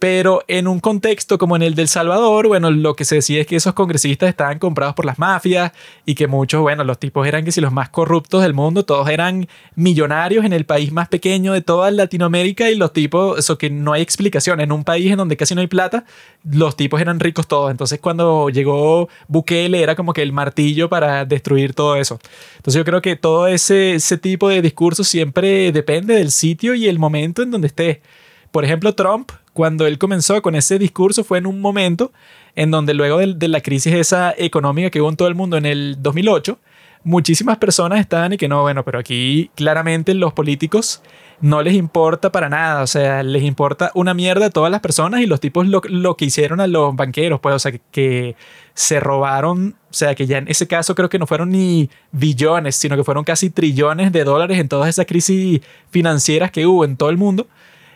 [0.00, 3.46] Pero en un contexto como en el del Salvador, bueno, lo que se decía es
[3.46, 5.72] que esos congresistas estaban comprados por las mafias
[6.06, 9.10] y que muchos, bueno, los tipos eran que si los más corruptos del mundo, todos
[9.10, 13.68] eran millonarios en el país más pequeño de toda Latinoamérica y los tipos, eso que
[13.68, 16.06] no hay explicación, en un país en donde casi no hay plata,
[16.50, 17.70] los tipos eran ricos todos.
[17.70, 22.18] Entonces cuando llegó Bukele era como que el martillo para destruir todo eso.
[22.56, 26.88] Entonces yo creo que todo ese, ese tipo de discurso siempre depende del sitio y
[26.88, 28.00] el momento en donde esté.
[28.50, 32.12] Por ejemplo, Trump, cuando él comenzó con ese discurso, fue en un momento
[32.56, 35.66] en donde luego de, la crisis esa económica que hubo en todo el mundo en
[35.66, 36.58] el 2008,
[37.04, 41.02] muchísimas personas estaban y que no, bueno, pero aquí claramente los políticos
[41.40, 45.22] no les importa para nada, o sea, les importa una mierda a todas las personas
[45.22, 48.36] y los tipos lo, lo que hicieron a los banqueros, pues, o sea, que, que,
[48.74, 52.76] se robaron, o sea, que ya en ese caso creo que no fueron ni billones,
[52.76, 55.60] sino que fueron casi trillones de dólares en todas esas crisis
[55.90, 57.46] financieras que hubo en todo el mundo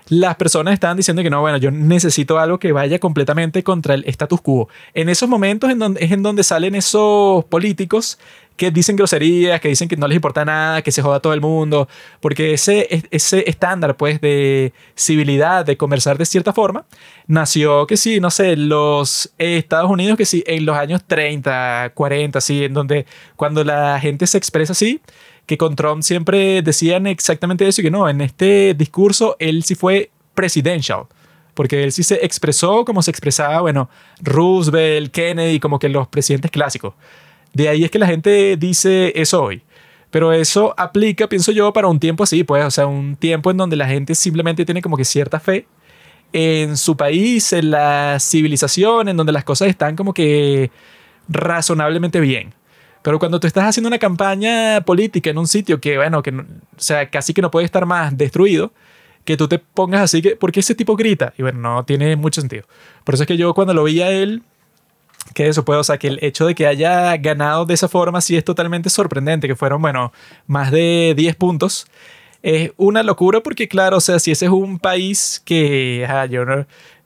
[0.08, 4.04] las personas estaban diciendo que no, bueno, yo necesito algo que vaya completamente contra el
[4.06, 4.68] status quo.
[4.92, 8.18] En esos momentos en donde, es en donde salen esos políticos
[8.56, 11.40] que dicen groserías, que dicen que no les importa nada, que se joda todo el
[11.40, 11.88] mundo,
[12.20, 16.84] porque ese, ese estándar pues de civilidad, de conversar de cierta forma,
[17.26, 22.40] nació que sí, no sé, los Estados Unidos que sí, en los años 30, 40,
[22.40, 25.00] sí, en donde cuando la gente se expresa así,
[25.46, 29.74] que con Trump siempre decían exactamente eso y que no, en este discurso él sí
[29.74, 31.04] fue presidential,
[31.54, 33.88] porque él sí se expresó como se expresaba, bueno,
[34.20, 36.94] Roosevelt, Kennedy, como que los presidentes clásicos.
[37.52, 39.62] De ahí es que la gente dice eso hoy.
[40.11, 43.57] Pero eso aplica, pienso yo, para un tiempo así, pues, o sea, un tiempo en
[43.57, 45.66] donde la gente simplemente tiene como que cierta fe
[46.33, 50.70] en su país, en la civilización, en donde las cosas están como que
[51.28, 52.54] razonablemente bien.
[53.04, 56.44] Pero cuando tú estás haciendo una campaña política en un sitio que, bueno, que, o
[56.78, 58.72] sea, casi que no puede estar más destruido,
[59.26, 61.34] que tú te pongas así que, ¿por qué ese tipo grita?
[61.36, 62.64] Y bueno, no tiene mucho sentido.
[63.04, 64.42] Por eso es que yo cuando lo vi a él,
[65.34, 68.22] que eso puede, o sea, que el hecho de que haya ganado de esa forma
[68.22, 70.10] sí es totalmente sorprendente, que fueron, bueno,
[70.46, 71.86] más de 10 puntos.
[72.42, 76.46] Es una locura porque, claro, o sea, si ese es un país que, ah, yo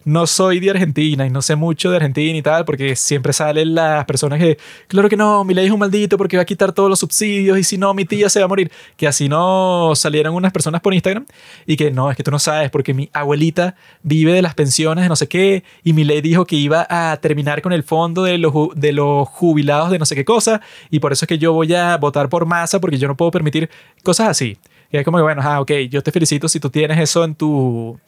[0.04, 3.74] no soy de Argentina y no sé mucho de Argentina y tal, porque siempre salen
[3.74, 6.72] las personas que, claro que no, mi ley es un maldito porque va a quitar
[6.72, 8.70] todos los subsidios y si no, mi tía se va a morir.
[8.96, 11.26] Que así no salieron unas personas por Instagram
[11.66, 15.04] y que no, es que tú no sabes porque mi abuelita vive de las pensiones
[15.04, 18.22] de no sé qué y mi ley dijo que iba a terminar con el fondo
[18.24, 21.38] de los, de los jubilados de no sé qué cosa y por eso es que
[21.38, 23.68] yo voy a votar por masa porque yo no puedo permitir
[24.02, 24.56] cosas así.
[24.90, 27.34] Y es como que, bueno, ah, ok, yo te felicito si tú tienes eso en
[27.34, 27.98] tu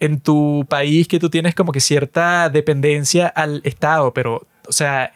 [0.00, 5.12] en tu país que tú tienes como que cierta dependencia al Estado, pero, o sea,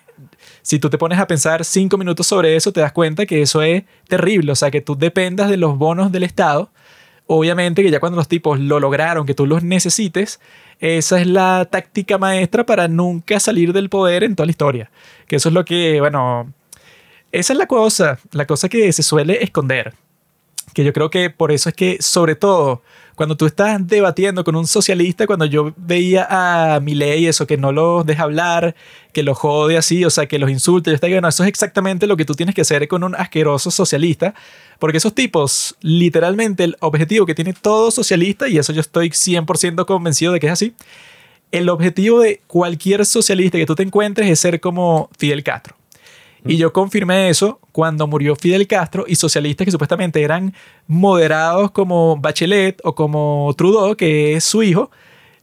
[0.63, 3.63] si tú te pones a pensar cinco minutos sobre eso, te das cuenta que eso
[3.63, 4.53] es terrible.
[4.53, 6.71] O sea, que tú dependas de los bonos del Estado.
[7.27, 10.41] Obviamente que ya cuando los tipos lo lograron, que tú los necesites,
[10.81, 14.91] esa es la táctica maestra para nunca salir del poder en toda la historia.
[15.29, 16.53] Que eso es lo que, bueno,
[17.33, 19.95] esa es la cosa, la cosa que se suele esconder.
[20.75, 22.83] Que yo creo que por eso es que, sobre todo,
[23.21, 27.71] cuando tú estás debatiendo con un socialista, cuando yo veía a Milei, eso que no
[27.71, 28.75] los deja hablar,
[29.13, 32.17] que los jode así, o sea, que los insulte, yo estaba eso es exactamente lo
[32.17, 34.33] que tú tienes que hacer con un asqueroso socialista,
[34.79, 39.85] porque esos tipos, literalmente, el objetivo que tiene todo socialista, y eso yo estoy 100%
[39.85, 40.73] convencido de que es así,
[41.53, 45.77] el objetivo de cualquier socialista que tú te encuentres es ser como Fidel Castro.
[46.47, 50.55] Y yo confirmé eso cuando murió Fidel Castro y socialistas que supuestamente eran
[50.87, 54.91] moderados como Bachelet o como Trudeau, que es su hijo,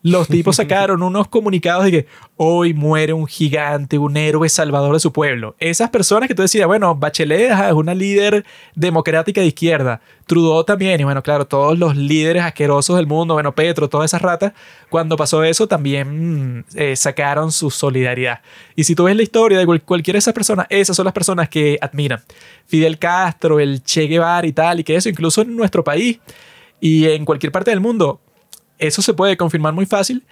[0.07, 4.99] los tipos sacaron unos comunicados de que hoy muere un gigante, un héroe salvador de
[4.99, 5.55] su pueblo.
[5.59, 10.99] Esas personas que tú decías, bueno, Bachelet es una líder democrática de izquierda, Trudeau también,
[10.99, 14.53] y bueno, claro, todos los líderes asquerosos del mundo, bueno, Petro, todas esas ratas,
[14.89, 18.41] cuando pasó eso también eh, sacaron su solidaridad.
[18.75, 21.49] Y si tú ves la historia de cualquiera de esas personas, esas son las personas
[21.49, 22.21] que admiran.
[22.65, 26.19] Fidel Castro, el Che Guevara y tal, y que eso incluso en nuestro país
[26.79, 28.19] y en cualquier parte del mundo
[28.77, 30.23] eso se puede confirmar muy fácil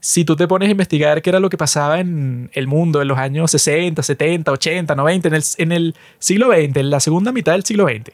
[0.00, 3.08] si tú te pones a investigar qué era lo que pasaba en el mundo en
[3.08, 7.64] los años 60, 70, 80, 90, en el, siglo XX, en la segunda mitad del
[7.64, 8.12] siglo XX.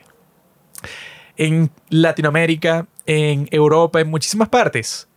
[1.37, 5.09] En Latinoamérica, en Europa, en muchísimas partes.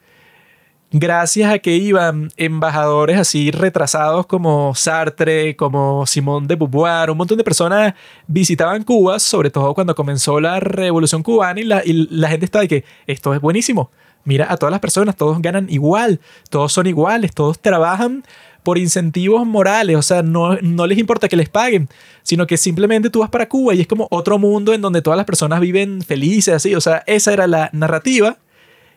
[0.89, 7.38] Gracias a que iban embajadores así retrasados como Sartre, como Simón de Beauvoir, un montón
[7.38, 7.93] de personas
[8.25, 12.62] visitaban Cuba, sobre todo cuando comenzó la revolución cubana y la, y la gente estaba
[12.62, 13.91] de que esto es buenísimo
[14.28, 18.26] Mira a todas las personas, todos ganan igual, todos son iguales, todos trabajan
[18.62, 21.88] por incentivos morales, o sea, no, no les importa que les paguen,
[22.24, 25.16] sino que simplemente tú vas para Cuba y es como otro mundo en donde todas
[25.16, 28.36] las personas viven felices, así, o sea, esa era la narrativa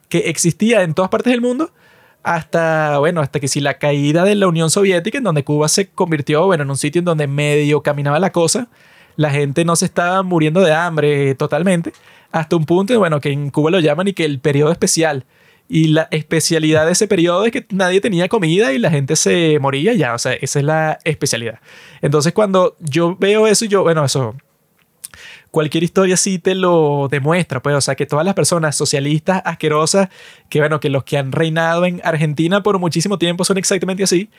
[0.09, 1.71] que existía en todas partes del mundo
[2.25, 5.91] hasta, bueno, hasta que si la caída de la Unión Soviética, en donde Cuba se
[5.91, 8.67] convirtió, bueno, en un sitio en donde medio caminaba la cosa,
[9.15, 11.93] la gente no se estaba muriendo de hambre totalmente,
[12.33, 15.25] hasta un punto, bueno, que en Cuba lo llaman y que el periodo especial.
[15.69, 19.59] Y la especialidad de ese periodo es que nadie tenía comida y la gente se
[19.61, 20.15] moría ya.
[20.15, 21.61] O sea, esa es la especialidad.
[22.03, 24.35] Entonces, cuando yo veo eso, yo, bueno, eso.
[25.53, 30.09] Cualquier historia sí te lo demuestra, pues, o sea, que todas las personas socialistas asquerosas,
[30.49, 34.31] que bueno, que los que han reinado en Argentina por muchísimo tiempo son exactamente así,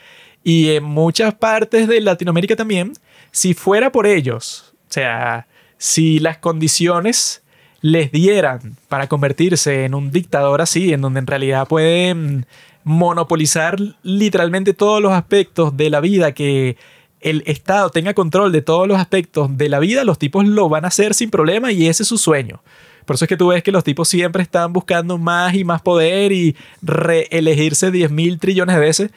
[0.41, 2.93] y en muchas partes de Latinoamérica también,
[3.32, 7.43] si fuera por ellos, o sea, si las condiciones
[7.81, 12.45] les dieran para convertirse en un dictador así, en donde en realidad pueden
[12.83, 16.77] monopolizar literalmente todos los aspectos de la vida, que
[17.19, 20.85] el Estado tenga control de todos los aspectos de la vida, los tipos lo van
[20.85, 22.61] a hacer sin problema y ese es su sueño.
[23.05, 25.81] Por eso es que tú ves que los tipos siempre están buscando más y más
[25.81, 29.11] poder y reelegirse 10 mil trillones de veces.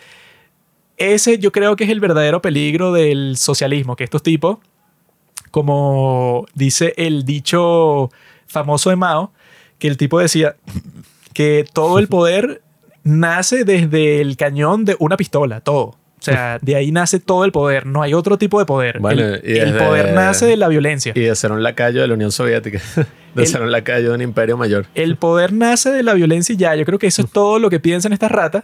[0.97, 4.59] Ese yo creo que es el verdadero peligro del socialismo, que estos tipos,
[5.51, 8.11] como dice el dicho
[8.55, 9.33] famoso de Mao,
[9.79, 10.57] que el tipo decía
[11.35, 12.63] que todo el poder
[13.03, 15.97] nace desde el cañón de una pistola, todo.
[16.21, 17.85] O sea, de ahí nace todo el poder.
[17.85, 18.97] No hay otro tipo de poder.
[18.97, 21.13] el, poder nace de la violencia.
[21.15, 22.81] Y de ser un lacayo de la Unión Soviética.
[23.35, 24.87] De ser un lacayo de un imperio mayor.
[24.95, 26.77] El poder nace de la violencia y ya.
[26.77, 28.63] Yo creo que eso es todo lo que piensan estas ratas.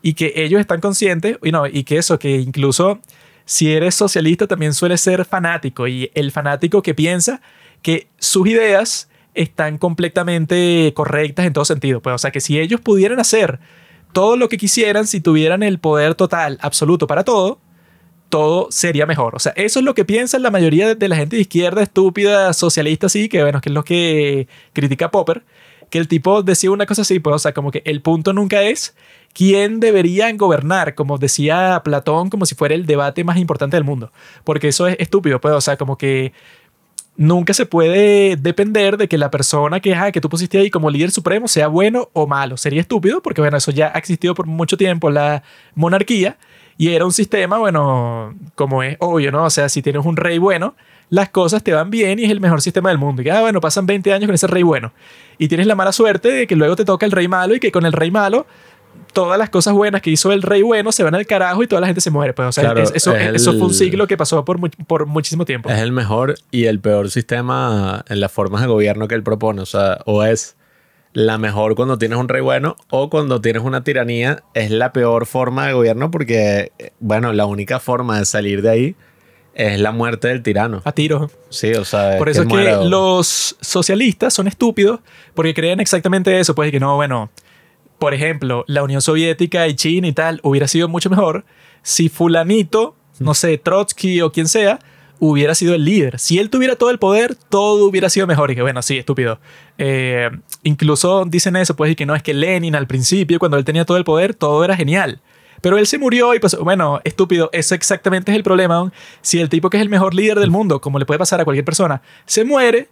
[0.00, 1.38] Y que ellos están conscientes.
[1.42, 3.00] Y, no, y que eso, que incluso
[3.46, 5.88] si eres socialista también suele ser fanático.
[5.88, 7.42] Y el fanático que piensa
[7.82, 12.00] que sus ideas están completamente correctas en todo sentido.
[12.00, 13.60] Pues, o sea, que si ellos pudieran hacer
[14.12, 17.58] todo lo que quisieran, si tuvieran el poder total, absoluto para todo,
[18.28, 19.34] todo sería mejor.
[19.34, 22.52] O sea, eso es lo que piensa la mayoría de la gente de izquierda, estúpida,
[22.52, 25.44] socialista, así, que bueno, que es lo que critica Popper,
[25.90, 28.62] que el tipo decía una cosa así, pues, o sea, como que el punto nunca
[28.62, 28.96] es
[29.34, 34.10] quién debería gobernar, como decía Platón, como si fuera el debate más importante del mundo,
[34.44, 36.32] porque eso es estúpido, pues, o sea, como que
[37.16, 41.10] nunca se puede depender de que la persona que, que tú pusiste ahí como líder
[41.10, 42.56] supremo sea bueno o malo.
[42.56, 45.42] Sería estúpido porque, bueno, eso ya ha existido por mucho tiempo, la
[45.74, 46.36] monarquía,
[46.78, 49.44] y era un sistema, bueno, como es obvio, ¿no?
[49.44, 50.74] O sea, si tienes un rey bueno,
[51.10, 53.20] las cosas te van bien y es el mejor sistema del mundo.
[53.22, 54.92] Y ah, bueno, pasan 20 años con ese rey bueno.
[55.36, 57.70] Y tienes la mala suerte de que luego te toca el rey malo y que
[57.70, 58.46] con el rey malo
[59.12, 61.80] todas las cosas buenas que hizo el rey bueno se van al carajo y toda
[61.80, 62.32] la gente se muere.
[62.32, 65.70] Pues, o sea, eso, eso, fue un siglo que pasó por, por muchísimo tiempo.
[65.70, 69.60] Es el mejor y el peor sistema en las formas de gobierno que él propone.
[69.62, 70.56] O sea, o es
[71.12, 75.26] la mejor cuando tienes un rey bueno o cuando tienes una tiranía es la peor
[75.26, 78.96] forma de gobierno porque, bueno, la única forma de salir de ahí
[79.54, 80.80] es la muerte del tirano.
[80.84, 81.30] A tiro.
[81.50, 85.00] Sí, o sea, Por eso es que los socialistas son estúpidos
[85.34, 86.54] porque creen exactamente eso.
[86.54, 87.30] Pues que no, bueno,
[88.02, 91.44] por ejemplo, la Unión Soviética y China y tal hubiera sido mucho mejor
[91.82, 94.80] si fulanito, no sé, Trotsky o quien sea,
[95.20, 96.18] hubiera sido el líder.
[96.18, 98.50] Si él tuviera todo el poder, todo hubiera sido mejor.
[98.50, 99.38] Y que bueno, sí, estúpido.
[99.78, 100.30] Eh,
[100.64, 103.84] incluso dicen eso, pues, y que no es que Lenin al principio, cuando él tenía
[103.84, 105.20] todo el poder, todo era genial.
[105.60, 108.92] Pero él se murió y pues, bueno, estúpido, eso exactamente es el problema.
[109.20, 111.44] Si el tipo que es el mejor líder del mundo, como le puede pasar a
[111.44, 112.88] cualquier persona, se muere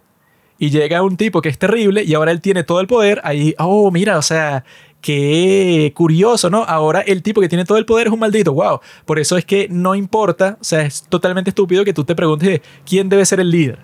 [0.61, 3.55] y llega un tipo que es terrible y ahora él tiene todo el poder, ahí,
[3.57, 4.63] oh, mira, o sea,
[5.01, 6.63] qué curioso, ¿no?
[6.63, 8.79] Ahora el tipo que tiene todo el poder es un maldito, wow.
[9.05, 12.61] Por eso es que no importa, o sea, es totalmente estúpido que tú te preguntes
[12.85, 13.79] quién debe ser el líder.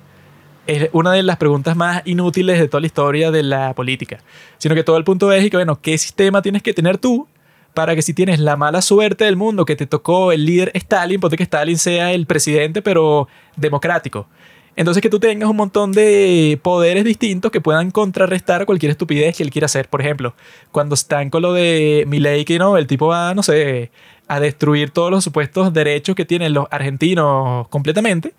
[0.68, 4.20] Es una de las preguntas más inútiles de toda la historia de la política.
[4.57, 7.28] Sino que todo el punto es que, bueno, ¿qué sistema tienes que tener tú
[7.78, 11.20] para que si tienes la mala suerte del mundo que te tocó el líder Stalin,
[11.20, 14.28] ponte que Stalin sea el presidente, pero democrático.
[14.78, 19.41] Entonces que tú tengas un montón de poderes distintos que puedan contrarrestar cualquier estupidez que
[19.41, 19.89] él quiera hacer.
[19.89, 20.36] Por ejemplo,
[20.71, 23.89] cuando están con lo de Milei, que no, el tipo va, no sé,
[24.28, 28.36] a destruir todos los supuestos derechos que tienen los argentinos completamente.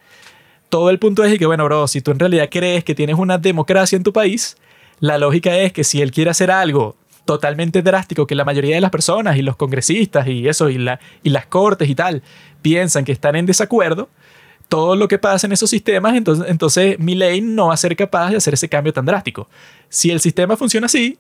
[0.69, 3.39] Todo el punto es que, bueno, bro, si tú en realidad crees que tienes una
[3.39, 4.57] democracia en tu país,
[5.01, 8.81] la lógica es que si él quiere hacer algo totalmente drástico que la mayoría de
[8.81, 10.79] las personas y los congresistas y eso y,
[11.25, 12.23] y las cortes y tal
[12.63, 14.09] piensan que están en desacuerdo,
[14.69, 18.31] todo lo que pasa en esos sistemas, entonces, entonces Milley no va a ser capaz
[18.31, 19.49] de hacer ese cambio tan drástico.
[19.89, 21.19] Si el sistema funciona así,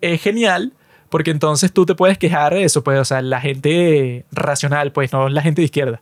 [0.00, 0.72] es genial,
[1.08, 5.12] porque entonces tú te puedes quejar de eso, pues, o sea, la gente racional, pues,
[5.12, 6.00] no la gente de izquierda.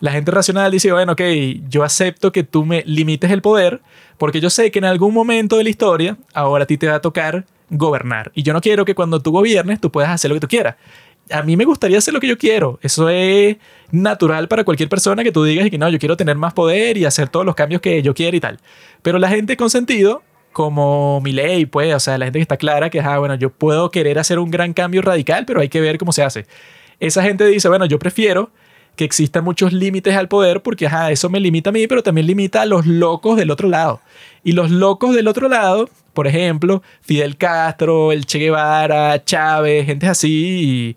[0.00, 1.22] La gente racional dice, bueno, ok,
[1.68, 3.80] yo acepto que tú me limites el poder,
[4.18, 6.96] porque yo sé que en algún momento de la historia, ahora a ti te va
[6.96, 8.32] a tocar gobernar.
[8.34, 10.76] Y yo no quiero que cuando tú gobiernes tú puedas hacer lo que tú quieras.
[11.30, 12.78] A mí me gustaría hacer lo que yo quiero.
[12.82, 13.56] Eso es
[13.90, 17.04] natural para cualquier persona que tú digas que no, yo quiero tener más poder y
[17.04, 18.58] hacer todos los cambios que yo quiera y tal.
[19.02, 20.22] Pero la gente con sentido,
[20.52, 23.50] como mi ley, pues, o sea, la gente que está clara que, ah, bueno, yo
[23.50, 26.46] puedo querer hacer un gran cambio radical, pero hay que ver cómo se hace.
[26.98, 28.50] Esa gente dice, bueno, yo prefiero
[28.96, 32.26] que existan muchos límites al poder porque, ajá, eso me limita a mí, pero también
[32.26, 34.00] limita a los locos del otro lado.
[34.44, 40.08] Y los locos del otro lado, por ejemplo, Fidel Castro, el Che Guevara, Chávez, gente
[40.08, 40.96] así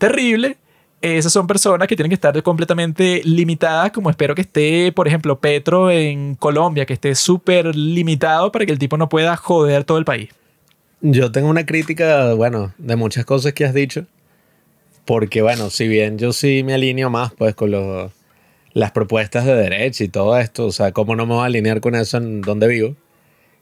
[0.00, 0.56] terrible,
[1.00, 5.38] esas son personas que tienen que estar completamente limitadas, como espero que esté, por ejemplo,
[5.38, 9.96] Petro en Colombia, que esté súper limitado para que el tipo no pueda joder todo
[9.96, 10.28] el país.
[11.00, 14.04] Yo tengo una crítica, bueno, de muchas cosas que has dicho.
[15.06, 18.12] Porque, bueno, si bien yo sí me alineo más, pues, con los,
[18.74, 21.80] las propuestas de derecha y todo esto, o sea, ¿cómo no me voy a alinear
[21.80, 22.94] con eso en donde vivo?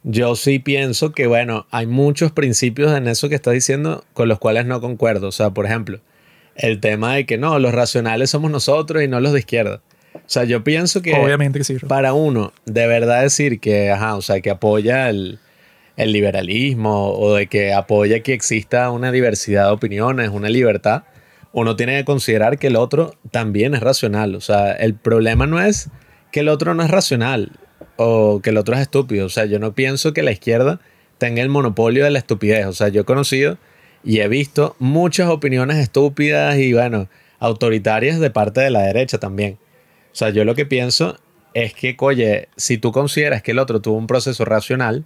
[0.02, 4.40] Yo sí pienso que, bueno, hay muchos principios en eso que estás diciendo con los
[4.40, 5.28] cuales no concuerdo.
[5.28, 6.00] O sea, por ejemplo,
[6.58, 9.80] el tema de que no, los racionales somos nosotros y no los de izquierda.
[10.14, 11.76] O sea, yo pienso que Obviamente que sí.
[11.86, 15.38] para uno de verdad decir que, ajá, o sea, que apoya el,
[15.96, 21.04] el liberalismo o de que apoya que exista una diversidad de opiniones, una libertad,
[21.52, 24.34] uno tiene que considerar que el otro también es racional.
[24.34, 25.90] O sea, el problema no es
[26.32, 27.52] que el otro no es racional
[27.96, 29.26] o que el otro es estúpido.
[29.26, 30.80] O sea, yo no pienso que la izquierda
[31.18, 32.66] tenga el monopolio de la estupidez.
[32.66, 33.58] O sea, yo he conocido
[34.04, 39.58] y he visto muchas opiniones estúpidas y, bueno, autoritarias de parte de la derecha también.
[40.12, 41.18] O sea, yo lo que pienso
[41.54, 45.04] es que, oye, si tú consideras que el otro tuvo un proceso racional,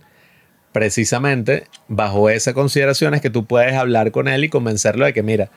[0.72, 5.22] precisamente bajo esa consideración es que tú puedes hablar con él y convencerlo de que,
[5.22, 5.50] mira,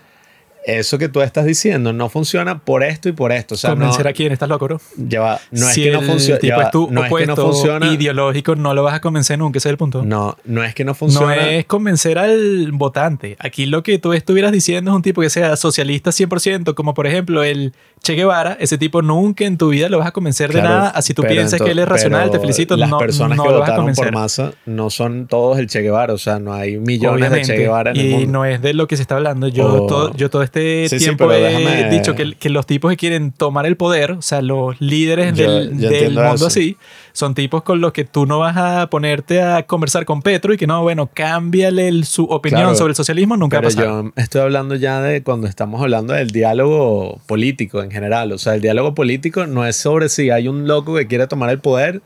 [0.66, 3.56] eso que tú estás diciendo no funciona por esto y por esto.
[3.56, 4.82] O sea, Convencer no, a quién estás loco, bro.
[4.98, 6.40] ya va, no es si que no funciona.
[6.40, 7.88] tipo es tu no es que no funciona.
[7.94, 10.04] ideológico, no lo vas a convencer nunca, ese es el punto.
[10.04, 11.50] No, no es que no No funciona.
[11.52, 13.36] es convencer al votante.
[13.40, 17.06] Aquí lo que tú estuvieras diciendo es un tipo que sea socialista 100%, como por
[17.08, 17.74] ejemplo el
[18.06, 18.58] Che Guevara.
[18.60, 20.90] Ese tipo nunca en tu vida lo vas a convencer de Claro, nada.
[20.90, 22.78] Así tú piensas que él es racional, te felicito.
[22.78, 25.68] Las no, personas no que lo vas a votaron por masa no son todos el
[25.68, 26.14] Che Guevara.
[26.14, 27.52] O sea, no hay millones Obviamente.
[27.52, 28.32] de Che Guevara en el y mundo.
[28.32, 29.48] no es de lo que se está hablando.
[29.48, 32.50] Yo, O- todo, yo todo este Sí, sí, tiempo pero he déjame- dicho que, que
[32.50, 36.14] los tipos que quieren tomar el poder, o sea, los líderes Yo- del, yo del
[36.14, 36.48] mundo eso.
[36.48, 36.78] así,
[37.16, 40.58] son tipos con los que tú no vas a ponerte a conversar con Petro y
[40.58, 43.86] que no, bueno, cámbiale el- su opinión Claro, sobre el socialismo, nunca Pero pasar.
[43.86, 48.34] yo estoy hablando ya de cuando estamos hablando del diálogo político en general.
[48.34, 51.50] O sea, el diálogo político no es sobre si hay un loco que quiere tomar
[51.52, 52.02] el poder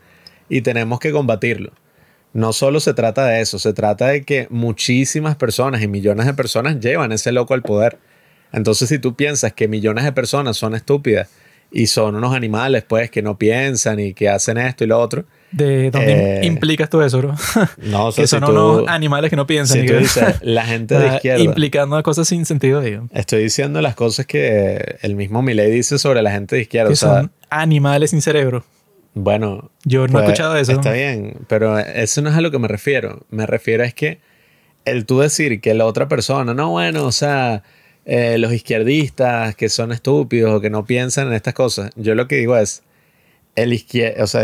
[0.47, 1.71] y tenemos que combatirlo.
[2.33, 6.35] No solo se trata de eso, se trata de que muchísimas personas y millones de
[6.35, 7.97] personas llevan ese loco al poder.
[8.53, 11.29] Entonces, si tú piensas que millones de personas son estúpidas
[11.71, 15.25] y son unos animales, pues, que no piensan y que hacen esto y lo otro,
[15.51, 17.33] ¿De dónde Eh, implicas tú eso, bro?
[17.77, 19.77] No, o sea, que si son tú- unos animales que no piensan.
[19.79, 21.43] Si y tú que- dices, la gente de izquierda.
[21.43, 23.07] Implicando cosas sin sentido, digo.
[23.13, 26.89] Estoy diciendo las cosas que el mismo Milei dice sobre la gente de izquierda.
[26.89, 28.63] Que o sea, son animales sin cerebro.
[29.15, 29.71] bueno.
[29.85, 30.71] Yo no he escuchado eso.
[30.73, 33.25] Está bien, pero eso no es a lo que me refiero.
[33.31, 34.19] Me refiero es que
[34.85, 37.63] el tú decir que la otra persona, no, bueno, o sea,
[38.11, 41.91] eh, los izquierdistas que son estúpidos o que no piensan en estas cosas.
[41.95, 42.81] Yo lo que digo es,
[43.55, 43.71] el
[44.19, 44.43] o sea,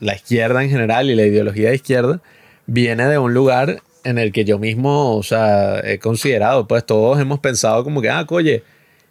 [0.00, 2.20] la izquierda en general y la ideología de izquierda
[2.66, 7.20] viene de un lugar en el que yo mismo, o sea, he considerado, pues todos
[7.20, 8.64] hemos pensado como que, ah, oye,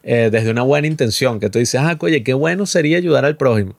[0.03, 3.37] eh, desde una buena intención, que tú dices, ah, oye, qué bueno sería ayudar al
[3.37, 3.73] prójimo.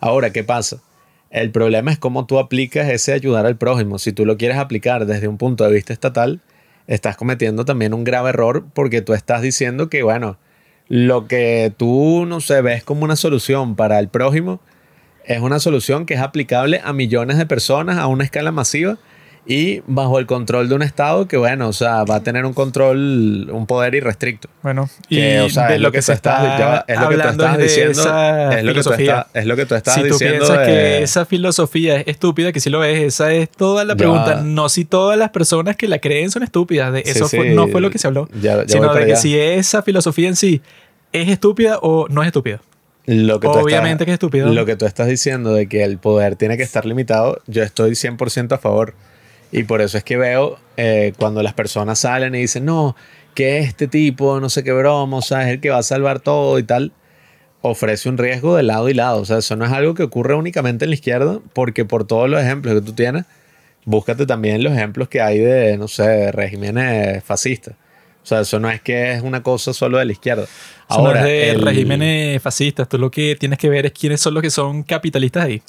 [0.00, 0.82] Ahora, ¿qué pasa?
[1.30, 3.98] El problema es cómo tú aplicas ese ayudar al prójimo.
[3.98, 6.42] Si tú lo quieres aplicar desde un punto de vista estatal,
[6.86, 10.38] estás cometiendo también un grave error porque tú estás diciendo que, bueno,
[10.88, 14.60] lo que tú, no sé, ves como una solución para el prójimo
[15.24, 18.98] es una solución que es aplicable a millones de personas a una escala masiva
[19.44, 22.52] y bajo el control de un Estado que, bueno, o sea, va a tener un
[22.52, 24.48] control, un poder irrestricto.
[24.62, 27.08] Bueno, y Que, o sea, de es lo que, que se está va, es lo
[27.08, 28.02] que tú estás es diciendo,
[28.52, 30.66] es lo que tú estás- es lo que tú estás si tú diciendo piensas de-
[30.66, 33.98] que esa filosofía es estúpida, que si lo ves, esa es toda la Ya.
[33.98, 34.40] pregunta.
[34.44, 36.92] No si todas las personas que la creen son estúpidas.
[36.92, 37.54] De Sí, eso fue- sí.
[37.54, 38.28] no fue lo que se habló.
[38.40, 40.62] Ya- ya voy sino de que si esa filosofía en sí
[41.12, 42.60] es estúpida o no es estúpida.
[43.06, 44.52] Lo que Obviamente estás- que es estúpido.
[44.52, 47.96] Lo que tú estás diciendo de que el poder tiene que estar limitado, yo estoy
[47.96, 48.94] 100% a favor.
[49.52, 52.96] Y por eso es que veo eh, cuando las personas salen y dicen, no,
[53.34, 56.20] que este tipo, no sé qué broma, o sea, es el que va a salvar
[56.20, 56.92] todo y tal,
[57.60, 59.20] ofrece un riesgo de lado y lado.
[59.20, 62.28] O sea, eso no es algo que ocurre únicamente en la izquierda, porque por todos
[62.30, 63.24] los ejemplos que tú tienes,
[63.84, 67.74] búscate también los ejemplos que hay de, no sé, de regímenes fascistas.
[68.22, 70.44] O sea, eso no es que es una cosa solo de la izquierda.
[70.44, 72.88] Eso no es Ahora, de el- regímenes fascistas.
[72.88, 75.60] Tú lo que tienes que ver es quiénes son los que son capitalistas ahí.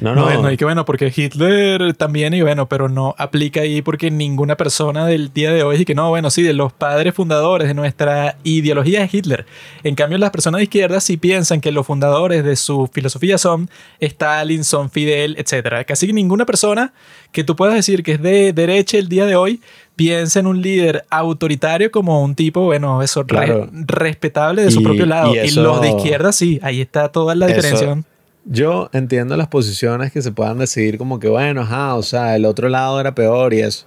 [0.00, 3.60] No, No, no, no, y que bueno, porque Hitler también, y bueno, pero no aplica
[3.62, 6.72] ahí porque ninguna persona del día de hoy y que no, bueno, sí, de los
[6.72, 9.46] padres fundadores de nuestra ideología es Hitler.
[9.82, 13.68] En cambio, las personas de izquierda sí piensan que los fundadores de su filosofía son
[14.00, 15.84] Stalin, son Fidel, etc.
[15.86, 16.92] Casi que ninguna persona
[17.32, 19.60] que tú puedas decir que es de derecha el día de hoy
[19.96, 23.68] piensa en un líder autoritario como un tipo, bueno, eso, re- Claro.
[23.72, 25.34] respetable de su propio lado.
[25.34, 28.02] y Y, eso- los de izquierda sí, ahí está toda la Eso- diferencia.
[28.50, 32.46] Yo entiendo las posiciones que se puedan decidir como que, bueno, ajá, o sea, el
[32.46, 33.84] otro lado era peor y eso.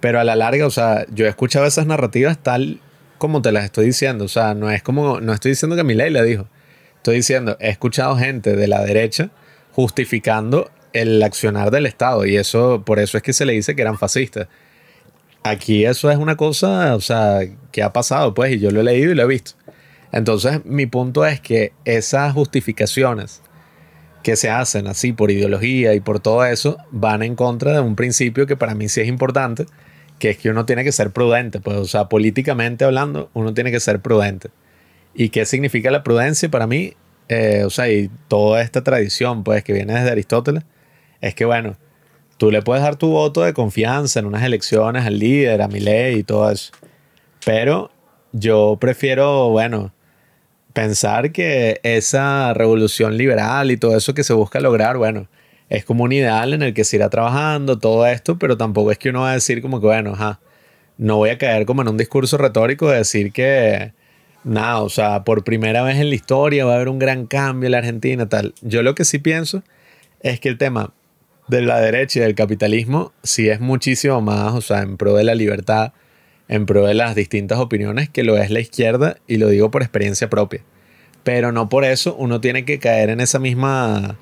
[0.00, 2.80] Pero a la larga, o sea, yo he escuchado esas narrativas tal
[3.18, 4.24] como te las estoy diciendo.
[4.24, 6.48] O sea, no es como, no estoy diciendo que Milei la dijo.
[6.96, 9.30] Estoy diciendo, he escuchado gente de la derecha
[9.70, 13.82] justificando el accionar del Estado y eso, por eso es que se le dice que
[13.82, 14.48] eran fascistas.
[15.44, 17.38] Aquí eso es una cosa, o sea,
[17.70, 19.52] que ha pasado, pues, y yo lo he leído y lo he visto.
[20.10, 23.42] Entonces, mi punto es que esas justificaciones
[24.22, 27.96] que se hacen así por ideología y por todo eso van en contra de un
[27.96, 29.66] principio que para mí sí es importante,
[30.18, 33.70] que es que uno tiene que ser prudente, pues, o sea, políticamente hablando, uno tiene
[33.70, 34.50] que ser prudente.
[35.14, 36.94] ¿Y qué significa la prudencia para mí?
[37.28, 40.64] Eh, o sea, y toda esta tradición, pues, que viene desde Aristóteles,
[41.20, 41.76] es que, bueno,
[42.36, 45.80] tú le puedes dar tu voto de confianza en unas elecciones al líder, a mi
[45.80, 46.72] ley y todo eso.
[47.44, 47.90] Pero
[48.32, 49.92] yo prefiero, bueno,
[50.72, 55.28] pensar que esa revolución liberal y todo eso que se busca lograr, bueno,
[55.68, 58.98] es como un ideal en el que se irá trabajando todo esto, pero tampoco es
[58.98, 60.16] que uno va a decir como que, bueno,
[60.98, 63.92] no voy a caer como en un discurso retórico de decir que,
[64.44, 67.68] nada, o sea, por primera vez en la historia va a haber un gran cambio
[67.68, 68.54] en la Argentina, tal.
[68.60, 69.62] Yo lo que sí pienso
[70.20, 70.92] es que el tema
[71.48, 75.24] de la derecha y del capitalismo sí es muchísimo más, o sea, en pro de
[75.24, 75.92] la libertad,
[76.52, 79.80] en pro de las distintas opiniones que lo es la izquierda y lo digo por
[79.80, 80.62] experiencia propia.
[81.24, 84.18] Pero no por eso uno tiene que caer en esa misma,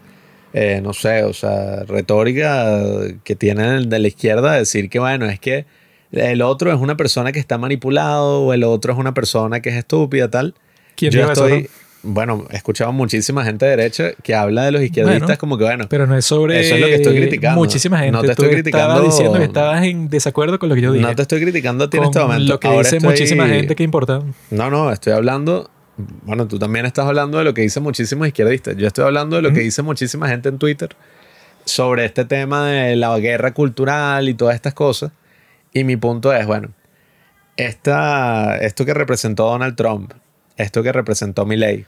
[0.53, 2.83] eh, no sé, o sea, retórica
[3.25, 5.67] que tiene el de la izquierda, decir que bueno, es que
[6.13, 9.71] el otro es una persona que está manipulado o el otro es una persona que
[9.71, 10.55] es estúpida, tal.
[10.95, 11.69] ¿Quién Yo eso, estoy, no?
[12.03, 15.65] Bueno, he escuchado muchísima gente de derecha que habla de los izquierdistas Bueno, como que
[15.65, 17.59] bueno, Pero no es sobre Eso es lo que estoy criticando.
[17.61, 18.13] muchísima gente.
[18.13, 20.93] No te Tú estoy estabas criticando- diciendo que estabas en desacuerdo con lo que yo
[20.93, 21.05] dije.
[21.07, 22.53] no te estoy criticando a ti en este momento.
[22.53, 24.23] lo que Ahora dice estoy- muchísima gente que importa.
[24.51, 25.71] No, no, estoy hablando.
[26.23, 28.77] Bueno, tú también estás hablando de lo que dice muchísimos izquierdistas.
[28.77, 30.97] Yo estoy hablando de lo que dice muchísima gente en Twitter
[31.67, 35.13] sobre este tema de la guerra cultural y todas estas cosas.
[35.75, 36.71] Y mi punto es, bueno,
[37.57, 40.13] esta, esto que representó Donald Trump,
[40.57, 41.85] esto que representó Milley,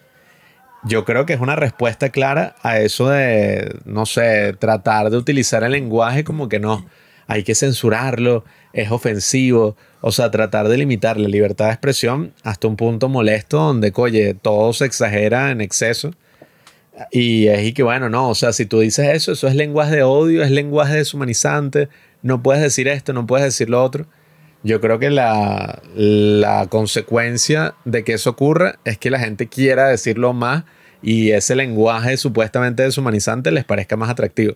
[0.85, 5.63] yo creo que es una respuesta clara a eso de, no sé, tratar de utilizar
[5.65, 6.85] el lenguaje como que no,
[7.27, 12.67] hay que censurarlo, es ofensivo, o sea, tratar de limitar la libertad de expresión hasta
[12.69, 16.13] un punto molesto donde, oye, todo se exagera en exceso
[17.11, 19.97] Y es y que bueno, no, o sea, si tú dices eso, eso es lenguaje
[19.97, 21.89] de odio, es lenguaje deshumanizante,
[22.23, 24.07] no puedes decir esto, no puedes decir lo otro.
[24.65, 29.89] Yo creo que la, la consecuencia de que eso ocurra es que la gente quiera
[29.89, 30.65] decirlo más
[31.03, 34.55] y ese lenguaje supuestamente deshumanizante les parezca más atractivo.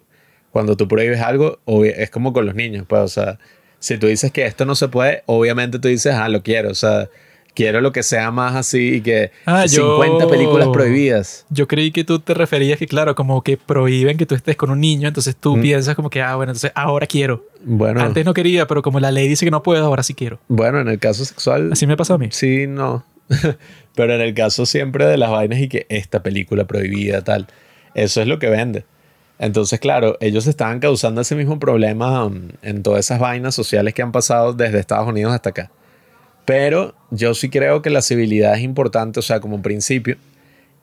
[0.53, 3.39] Cuando tú prohíbes algo, es como con los niños, pues, o sea,
[3.79, 6.75] si tú dices que esto no se puede, obviamente tú dices, ah, lo quiero, o
[6.75, 7.09] sea,
[7.57, 11.45] quiero lo que sea más así y que Ah, yo- 50 películas prohibidas.
[11.51, 14.71] Yo creí que tú te referías que, claro, como que prohíben que tú estés con
[14.71, 15.63] un niño, entonces tú Mm.
[15.63, 17.47] piensas como que, ah, bueno, entonces ahora quiero.
[17.65, 20.39] Bueno, Antes no quería, pero como la ley dice que no puedo, ahora sí quiero.
[20.47, 22.29] bueno, en el caso sexual, Así me pasó a mí.
[22.31, 23.05] sí, no.
[23.97, 27.47] Pero en el caso siempre de las vainas y que esta película prohibida, tal,
[27.95, 28.85] eso es lo que vende.
[29.39, 34.03] Entonces, claro, ellos estaban causando ese mismo problema um, en todas esas vainas sociales que
[34.03, 35.71] han pasado desde Estados Unidos hasta acá.
[36.47, 40.17] Pero yo sí creo que la civilidad es importante, o sea, como principio,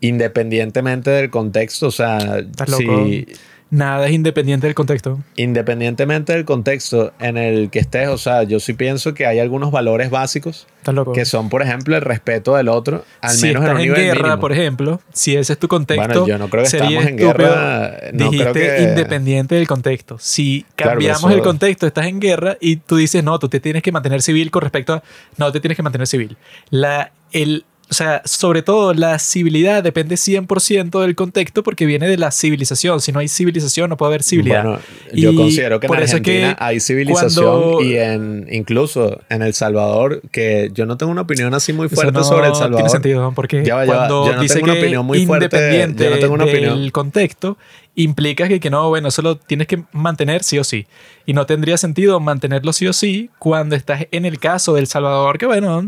[0.01, 2.43] independientemente del contexto, o sea,
[2.77, 3.25] si,
[3.73, 5.19] Nada es independiente del contexto.
[5.35, 9.71] independientemente del contexto en el que estés, o sea, yo sí pienso que hay algunos
[9.71, 10.67] valores básicos
[11.15, 13.87] que son, por ejemplo, el respeto del otro, al si menos en estás un en
[13.89, 14.39] nivel guerra, mínimo.
[14.41, 17.97] por ejemplo, si ese es tu contexto, Bueno, yo no creo que estamos en guerra,
[18.13, 20.17] no Dijiste creo que- independiente del contexto.
[20.19, 23.59] Si Claro, cambiamos eso- el contexto, estás en guerra y tú dices, no, tú te
[23.59, 25.03] tienes que mantener civil con respecto a...
[25.37, 26.37] No, te tienes que mantener civil.
[26.69, 32.17] La, el, o sea, sobre todo la civilidad depende 100% del contexto porque viene de
[32.17, 32.99] la civilización.
[33.01, 34.63] Si no hay civilización, no puede haber civilidad.
[34.63, 34.79] Bueno,
[35.13, 39.21] yo Y considero que en eso es Argentina que hay civilización cuando- y en incluso
[39.29, 42.55] en El Salvador, que yo no tengo una opinión así muy fuerte no sobre El
[42.55, 42.77] Salvador.
[42.77, 44.07] Tiene sentido, porque Ya va, ya va.
[44.07, 46.89] Yo no tengo una opinión muy fuerte, independiente yo no tengo una del opinión.
[46.89, 47.57] contexto,
[47.95, 50.87] implica que, que no, bueno, eso lo tienes que mantener sí o sí.
[51.25, 55.37] Y no tendría sentido mantenerlo sí o sí cuando estás en el caso del Salvador,
[55.37, 55.87] que bueno,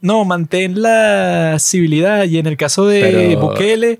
[0.00, 2.24] no, mantén la civilidad.
[2.24, 3.98] Y en el caso de Pero- Bukele,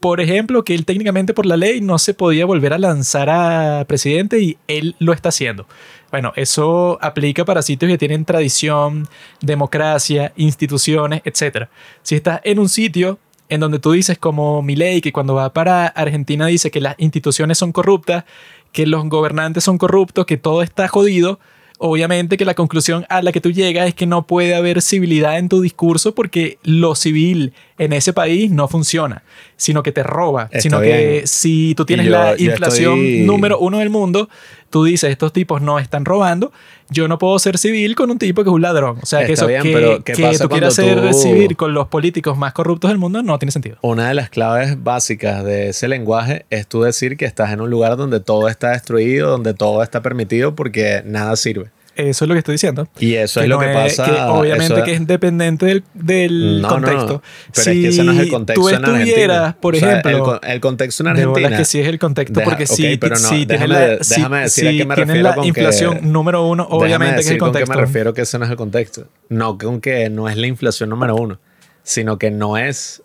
[0.00, 3.84] por ejemplo, que él técnicamente por la ley no se podía volver a lanzar a
[3.86, 5.66] presidente y él lo está haciendo.
[6.10, 9.08] Bueno, eso aplica para sitios que tienen tradición,
[9.40, 11.68] democracia, instituciones, etc.
[12.02, 13.18] Si estás en un sitio
[13.48, 17.58] en donde tú dices como Milei que cuando va para Argentina dice que las instituciones
[17.58, 18.24] son corruptas,
[18.72, 21.38] que los gobernantes son corruptos, que todo está jodido,
[21.78, 25.38] obviamente que la conclusión a la que tú llegas es que no puede haber civilidad
[25.38, 29.22] en tu discurso porque lo civil en ese país no funciona,
[29.56, 30.96] sino que te roba, Está sino bien.
[30.96, 34.28] que si tú tienes yo- la inflación estoy- número uno del mundo,
[34.70, 36.52] tú dices, estos tipos no están robando,
[36.90, 38.98] yo no puedo ser civil con un tipo que es un ladrón.
[39.02, 41.10] O sea, que Está eso bien, que, pero ¿qué que pasa tú quieras cuando ser
[41.10, 43.76] tú- civil con los políticos más corruptos del mundo no tiene sentido.
[43.82, 47.70] Una de las claves básicas de ese lenguaje es tú decir que estás en un
[47.70, 51.70] lugar donde todo está destruido, donde todo está permitido porque nada sirve.
[51.96, 52.88] Eso es lo que estoy diciendo.
[52.98, 54.04] Y eso es no lo que pasa.
[54.04, 57.22] que obviamente eso- que es dependiente del, del No, no, contexto.
[57.54, 60.10] pero es que ese no es el Si contexto tú estuvieras, por O sea, ejemplo,
[60.10, 61.56] el, con- el contexto en de Argentina.
[61.56, 64.14] que sí es el contexto, Deja- porque ok, si, pero no, si déjame- la, si-
[64.16, 67.20] déjame decir a si qué me refiero la con que- inflación número uno, obviamente que
[67.20, 67.74] es el decir con qué contexto.
[67.78, 69.06] me refiero que ese no es el contexto.
[69.28, 71.38] No con que no es la inflación número uno,
[71.84, 73.02] sino que no es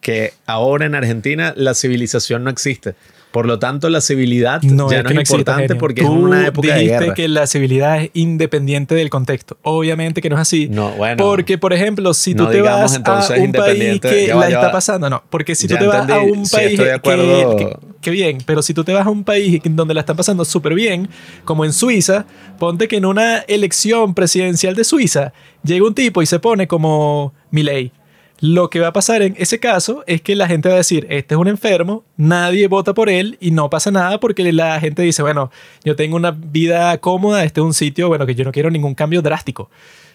[0.00, 2.94] que ahora en Argentina la civilización no existe.
[3.32, 5.78] Por lo tanto, la civilidad No ya es no que es no importante genio.
[5.78, 7.14] porque Tú es una época de dijiste guerra.
[7.14, 9.56] que la civilidad es independiente del contexto.
[9.62, 10.68] Obviamente que no es así.
[10.68, 11.16] No, bueno.
[11.22, 14.50] Porque, por ejemplo, si tú No te digamos vas a un país que Ya la
[14.50, 15.22] ya está pasando, no.
[15.30, 17.56] Porque si tú te vas a un Sí, país estoy de que, acuerdo.
[17.56, 20.44] que- que bien, pero si tú te vas a un país donde la están pasando
[20.44, 21.08] súper bien,
[21.44, 22.24] como en Suiza,
[22.58, 27.32] ponte que en una elección presidencial de Suiza llega un tipo y se pone como
[27.50, 27.92] Milei.
[28.40, 31.06] Lo que va a pasar en ese caso es que la gente va a decir,
[31.10, 35.02] este es un enfermo, nadie vota por él y no pasa nada porque la gente
[35.02, 35.50] dice, bueno,
[35.84, 38.94] yo tengo una vida cómoda, este es un sitio, bueno, que yo no quiero ningún
[38.94, 39.68] cambio drástico.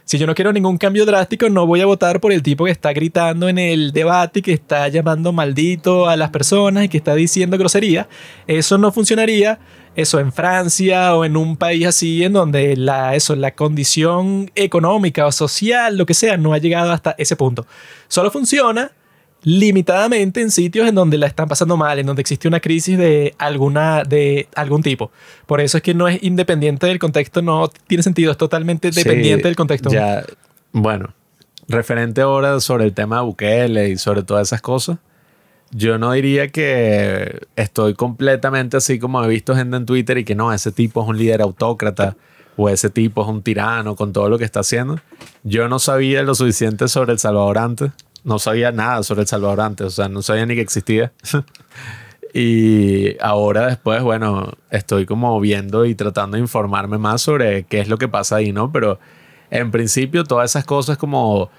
[0.06, 2.72] Si yo no quiero ningún cambio drástico, no voy a votar por el tipo que
[2.72, 7.14] está gritando en el debate que está llamando maldito a las personas y que está
[7.14, 8.08] diciendo grosería.
[8.48, 9.60] Eso no funcionaría.
[9.96, 15.26] Eso en Francia o en un país así en donde la, eso, la condición económica
[15.26, 17.66] o social, lo que sea, no ha llegado hasta ese punto.
[18.08, 18.92] Solo funciona
[19.46, 23.36] limitadamente en sitios en donde la están pasando mal, en donde existe una crisis de
[23.38, 25.12] alguna de algún tipo.
[25.46, 29.04] Por eso es que no es independiente del contexto, no tiene sentido, es totalmente Sí,
[29.04, 29.92] dependiente del contexto.
[29.92, 30.26] Ya,
[30.72, 31.14] bueno,
[31.68, 34.98] referente ahora sobre el tema de Bukele y sobre todas esas cosas,
[35.72, 40.36] yo no diría que estoy completamente así como he visto gente en Twitter y que
[40.36, 42.16] no, ese tipo es un líder autócrata
[42.58, 45.00] o ese tipo es un tirano con todo lo que está haciendo.
[45.44, 47.92] Yo no sabía lo suficiente sobre El Salvador antes,
[48.24, 51.12] no sabía nada sobre El Salvador antes, o sea, no sabía ni que existía.
[52.38, 57.88] Y ahora después, bueno, estoy como viendo y tratando de informarme más sobre qué es
[57.88, 58.74] lo que pasa ahí, ¿no?
[58.74, 59.00] Pero
[59.52, 61.50] en principio todas esas cosas como,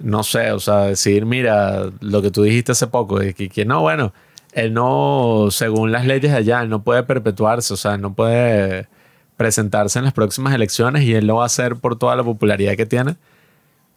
[0.00, 3.64] no sé, o sea, decir, mira, lo que tú dijiste hace poco, de que, que
[3.64, 4.12] no, bueno,
[4.52, 8.88] él no, según las leyes de allá, él no puede perpetuarse, o sea, no puede
[9.36, 12.76] presentarse en las próximas elecciones y él lo va a hacer por toda la popularidad
[12.76, 13.16] que tiene.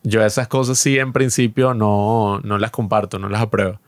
[0.03, 3.79] Yo esas cosas sí en principio no, no las comparto, no las apruebo.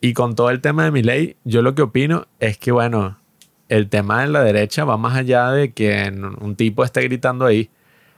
[0.00, 3.18] Y con todo el tema de mi ley, yo lo que opino es que, bueno,
[3.68, 7.70] el tema de la derecha va más allá de que un tipo esté gritando ahí.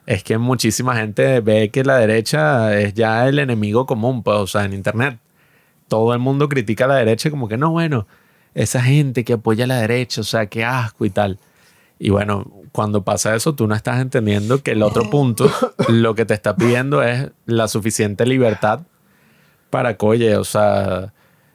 [0.06, 4.46] Es que muchísima gente ve que la derecha es ya el enemigo común, pues, o
[4.46, 5.18] sea, en Internet
[5.90, 8.06] todo el mundo critica a la derecha como que no, bueno,
[8.54, 11.38] esa gente que apoya a la derecha, o sea, qué asco y tal.
[11.98, 15.50] Y bueno, cuando pasa eso, tú no estás entendiendo que el otro punto,
[15.88, 18.82] lo que te está pidiendo es la suficiente libertad
[19.68, 21.12] para que, oye, o sea,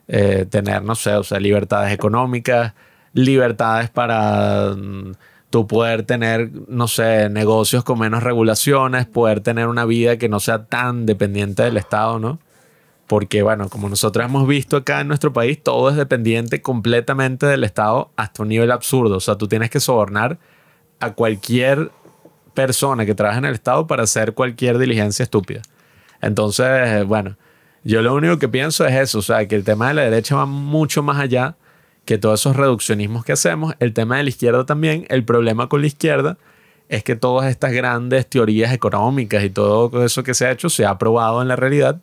[0.09, 2.73] eh, tener, no sé, o sea, libertades económicas,
[3.13, 5.13] libertades para mm,
[5.56, 10.41] tú poder tener, no sé, negocios con menos regulaciones, poder tener una vida que no
[10.41, 12.39] sea tan dependiente del Estado, ¿no?
[13.08, 17.64] Porque, bueno, como nosotros hemos visto acá en nuestro país, todo es dependiente completamente del
[17.64, 19.16] Estado hasta un nivel absurdo.
[19.16, 20.39] O sea, tú tienes que sobornar
[20.99, 21.89] a cualquier
[22.53, 25.62] persona que trabaja en el Estado para hacer cualquier diligencia estúpida.
[26.20, 27.38] Entonces, bueno,
[27.86, 29.20] yo lo único que pienso es eso.
[29.20, 31.56] O sea, que el tema de la derecha va mucho más allá
[32.06, 33.74] que todos esos reduccionismos que hacemos.
[33.80, 35.06] El tema de la izquierda también.
[35.10, 36.38] El problema con la izquierda
[36.88, 40.86] es que todas estas grandes teorías económicas y todo eso que se ha hecho se
[40.86, 41.99] ha probado en la realidad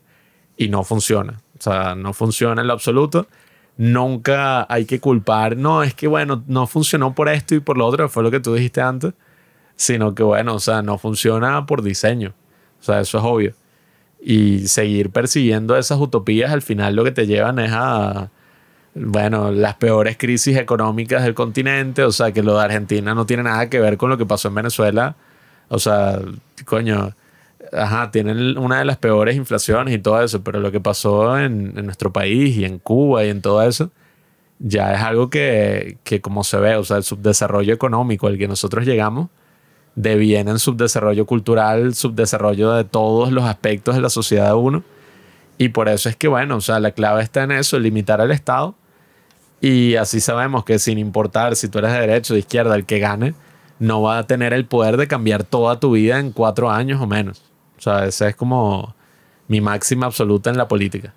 [0.57, 1.41] y no funciona.
[1.59, 3.29] O sea, no funciona en lo absoluto.
[3.77, 7.87] Nunca hay que culpar, no, es que bueno, no funcionó por esto y por lo
[7.87, 9.15] otro, fue lo que tú dijiste antes,
[9.77, 12.35] sino que bueno, o sea, no funciona por diseño.
[12.81, 13.55] O sea, eso es obvio.
[14.21, 18.31] Y seguir persiguiendo esas utopías al final lo que te llevan es a,
[18.95, 23.45] bueno, las peores crisis económicas del continente, o sea, que lo de Argentina no tiene
[23.45, 25.17] nada que ver con lo que pasó en Venezuela.
[25.69, 26.21] O sea,
[26.67, 27.15] coño,
[27.73, 31.75] ajá, tienen una de las peores inflaciones y todo eso, pero lo que pasó en,
[31.87, 33.91] nuestro país y en Cuba y en todo eso,
[34.59, 38.49] ya es algo que, que, como se ve, o sea, el subdesarrollo económico al que
[38.49, 39.29] nosotros llegamos,
[39.95, 44.85] deviene en subdesarrollo cultural, subdesarrollo de todos los aspectos de la sociedad de uno.
[45.59, 48.31] Y por eso es que, bueno, o sea, la clave está en eso, limitar al
[48.31, 48.75] Estado.
[49.63, 52.85] Y así sabemos que sin importar si tú eres de derecha o de izquierda, el
[52.85, 53.33] que gane
[53.79, 57.07] no va a tener el poder de cambiar toda tu vida en cuatro años o
[57.07, 57.45] menos.
[57.79, 58.93] O sea, esa es como
[59.47, 61.15] mi máxima absoluta en la política.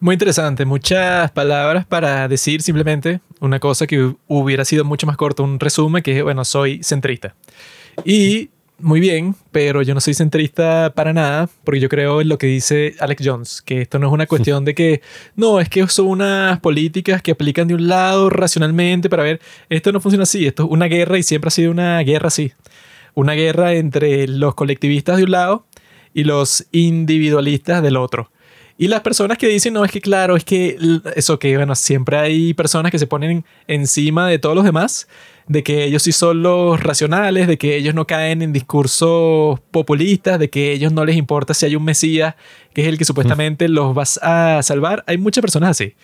[0.00, 5.44] Muy interesante, muchas palabras para decir simplemente una cosa que hubiera sido mucho más corto,
[5.44, 7.34] un resumen que es, bueno, soy centrista.
[8.06, 8.48] Y
[8.78, 12.46] muy bien, pero yo no soy centrista para nada, porque yo creo en lo que
[12.46, 15.02] dice Alex Jones, que esto no es una cuestión de que,
[15.36, 19.92] no, es que son unas políticas que aplican de un lado racionalmente para ver, esto
[19.92, 22.52] no funciona así, esto es una guerra y siempre ha sido una guerra así
[23.18, 25.66] una guerra entre los colectivistas de un lado
[26.14, 28.30] y los individualistas del otro.
[28.76, 30.76] Y las personas que dicen, no, es que claro, es que
[31.16, 35.08] eso que, bueno, siempre hay personas que se ponen encima de todos los demás,
[35.48, 40.38] de que ellos sí son los racionales, de que ellos no caen en discursos populistas,
[40.38, 42.34] de que ellos no les importa si hay un Mesías,
[42.74, 45.04] que es el que supuestamente los va a salvar.
[45.06, 45.94] Hay muchas personas así.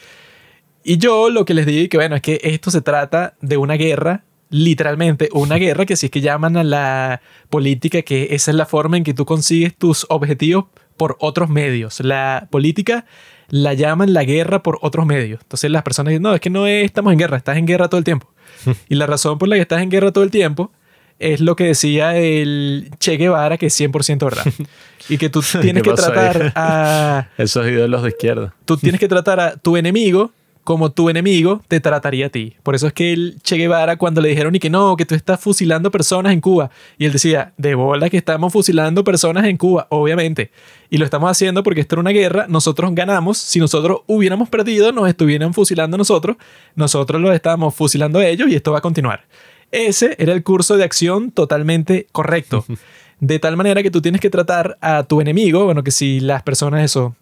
[0.83, 3.75] Y yo lo que les digo, que bueno, es que esto se trata de una
[3.75, 8.57] guerra literalmente una guerra que si es que llaman a la política que esa es
[8.57, 10.67] la forma en que tú consigues tus objetivos
[10.97, 11.99] por otros medios.
[12.01, 13.05] La política
[13.49, 15.41] la llaman la guerra por otros medios.
[15.43, 17.99] Entonces las personas dicen, no, es que no estamos en guerra, estás en guerra todo
[17.99, 18.29] el tiempo.
[18.89, 20.71] y la razón por la que estás en guerra todo el tiempo
[21.19, 24.45] es lo que decía el Che Guevara, que es 100% verdad.
[25.09, 27.29] y que tú tienes que tratar a...
[27.39, 28.55] Esos ídolos de izquierda.
[28.65, 30.33] Tú tienes que tratar a tu enemigo
[30.65, 32.57] como tu enemigo te trataría a ti.
[32.63, 35.15] Por eso es que el Che Guevara, cuando le dijeron y que no, que tú
[35.15, 39.57] estás fusilando personas en Cuba, y él decía, de bola que estamos fusilando personas en
[39.57, 40.51] Cuba, obviamente.
[40.91, 44.91] Y lo estamos haciendo porque esto era una guerra, nosotros ganamos, si nosotros hubiéramos perdido,
[44.93, 46.37] nos estuvieran fusilando a nosotros,
[46.75, 49.25] nosotros los estábamos fusilando a ellos y esto va a continuar.
[49.71, 52.65] Ese era el curso de acción totalmente correcto.
[53.21, 56.43] De tal manera que tú tienes que tratar a tu enemigo, bueno, que si las
[56.43, 57.15] personas eso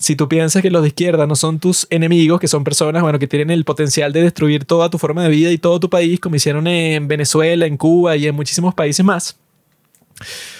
[0.00, 3.18] si tú piensas que los de izquierda no son tus enemigos, que son personas, bueno,
[3.18, 6.18] que tienen el potencial de destruir toda tu forma de vida y todo tu país,
[6.18, 9.38] como hicieron en Venezuela, en Cuba y en muchísimos países más,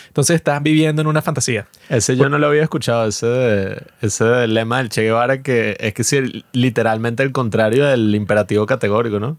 [0.09, 1.67] entonces estás viviendo en una fantasía.
[1.89, 6.03] Ese yo no lo había escuchado, ese, ese lema del Che Guevara, que es que
[6.03, 9.39] es literalmente el contrario del imperativo categórico, ¿no?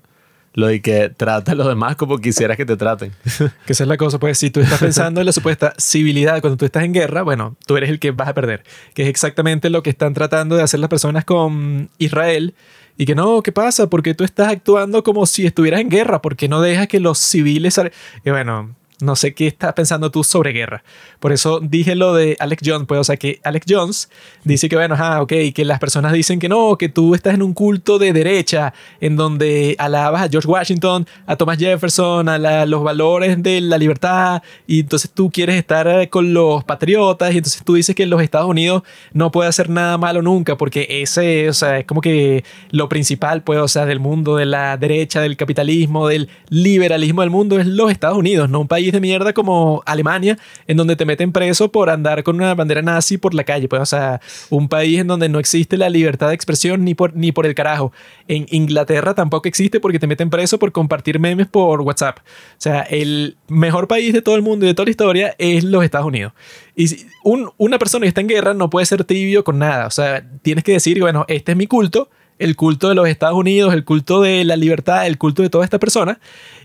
[0.54, 3.14] Lo de que trata a los demás como quisieras que te traten.
[3.66, 6.58] que esa es la cosa, pues si tú estás pensando en la supuesta civilidad cuando
[6.58, 8.64] tú estás en guerra, bueno, tú eres el que vas a perder.
[8.93, 12.54] Que es exactamente lo que están tratando de hacer las personas con Israel.
[12.97, 13.88] Y que no, ¿qué pasa?
[13.88, 17.80] Porque tú estás actuando como si estuvieras en guerra, porque no dejas que los civiles...
[18.26, 20.84] Y bueno, No sé qué estás pensando tú sobre guerra.
[21.20, 24.10] Por eso dije lo de Alex Jones, pues, o sea, que Alex Jones
[24.43, 27.41] dice que, bueno, ah, ok, que las personas dicen que no, que tú estás en
[27.41, 32.84] un culto de derecha, en donde alabas a George Washington, a Thomas Jefferson, a los
[32.84, 37.64] valores de la libertad, y entonces tú quieres estar eh, con los patriotas, y entonces
[37.64, 38.84] tú dices que los Estados Unidos
[39.14, 43.43] no puede hacer nada malo nunca, porque ese, o sea, es como que lo principal,
[43.43, 47.68] pues, o sea, del mundo, de la derecha, del capitalismo, del liberalismo del mundo, es
[47.68, 50.38] los Estados Unidos, no un país de mierda como Alemania,
[50.68, 53.82] en donde te meten preso por andar con una bandera nazi por la calle, pues,
[53.82, 57.32] o sea, un país en donde no existe la libertad de expresión ni por, ni
[57.32, 57.92] por el carajo.
[58.28, 62.20] En Inglaterra tampoco existe porque te meten preso por compartir memes por WhatsApp.
[62.20, 62.24] O
[62.58, 65.84] sea, el mejor país de todo el mundo y de toda la historia es los
[65.84, 66.34] Estados Unidos.
[66.76, 69.88] Y si- un- una persona que está en guerra no puede ser tibio con nada.
[69.88, 72.10] O sea, tienes que decir, bueno, este es mi culto,
[72.40, 75.64] el culto de los Estados Unidos, el culto de la libertad, el culto de toda
[75.64, 76.20] esta persona.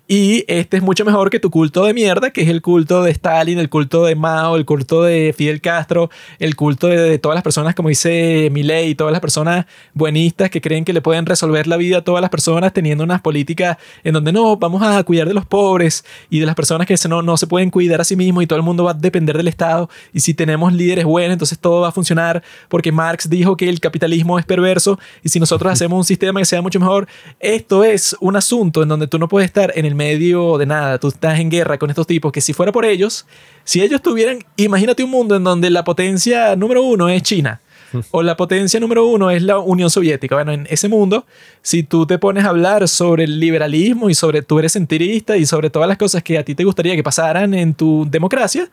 [0.09, 3.11] Y este es mucho mejor que tu culto de mierda, que es el culto de
[3.11, 7.43] Stalin, el culto de Mao, el culto de Fidel Castro, el culto de, todas las
[7.43, 11.77] personas, como dice Milei, todas las personas buenistas que creen que le pueden resolver la
[11.77, 15.35] vida a todas las personas teniendo unas políticas en donde no, vamos a cuidar de
[15.35, 18.45] los pobres y de las personas que no, no se pueden cuidar a sí mismos
[18.45, 19.91] y todo el mundo va a depender del Estado.
[20.13, 23.81] Y si tenemos líderes buenos, entonces todo va a funcionar porque Marx dijo que el
[23.81, 27.09] capitalismo es perverso y si nosotros hacemos un sistema que sea mucho mejor,
[27.41, 30.99] esto es un asunto en donde tú no puedes estar en el medio de nada,
[30.99, 33.27] tú estás en guerra con estos tipos que si fuera por ellos,
[33.65, 37.61] si ellos tuvieran, imagínate un mundo en donde la potencia número uno es China.
[38.11, 40.35] O la potencia número uno es la Unión Soviética.
[40.35, 41.25] Bueno, en ese mundo,
[41.63, 45.47] si tú te pones a hablar sobre el liberalismo y sobre tú eres centrista y
[45.47, 48.69] sobre todas las cosas que a ti te gustaría que pasaran en tu democracia,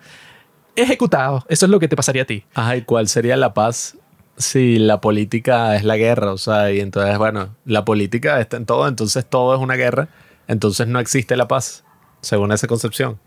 [0.75, 1.45] ejecutado.
[1.47, 2.43] Eso es lo que te pasaría a ti.
[2.53, 3.95] Ajá, ¿y cuál sería la paz
[4.37, 6.31] si la política es la guerra?
[6.33, 10.07] O sea, y entonces, bueno, la política está en todo, entonces todo es una guerra,
[10.47, 11.83] entonces no existe la paz,
[12.21, 13.19] según esa concepción.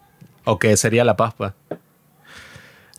[0.44, 1.52] ¿O qué sería la paz, pues?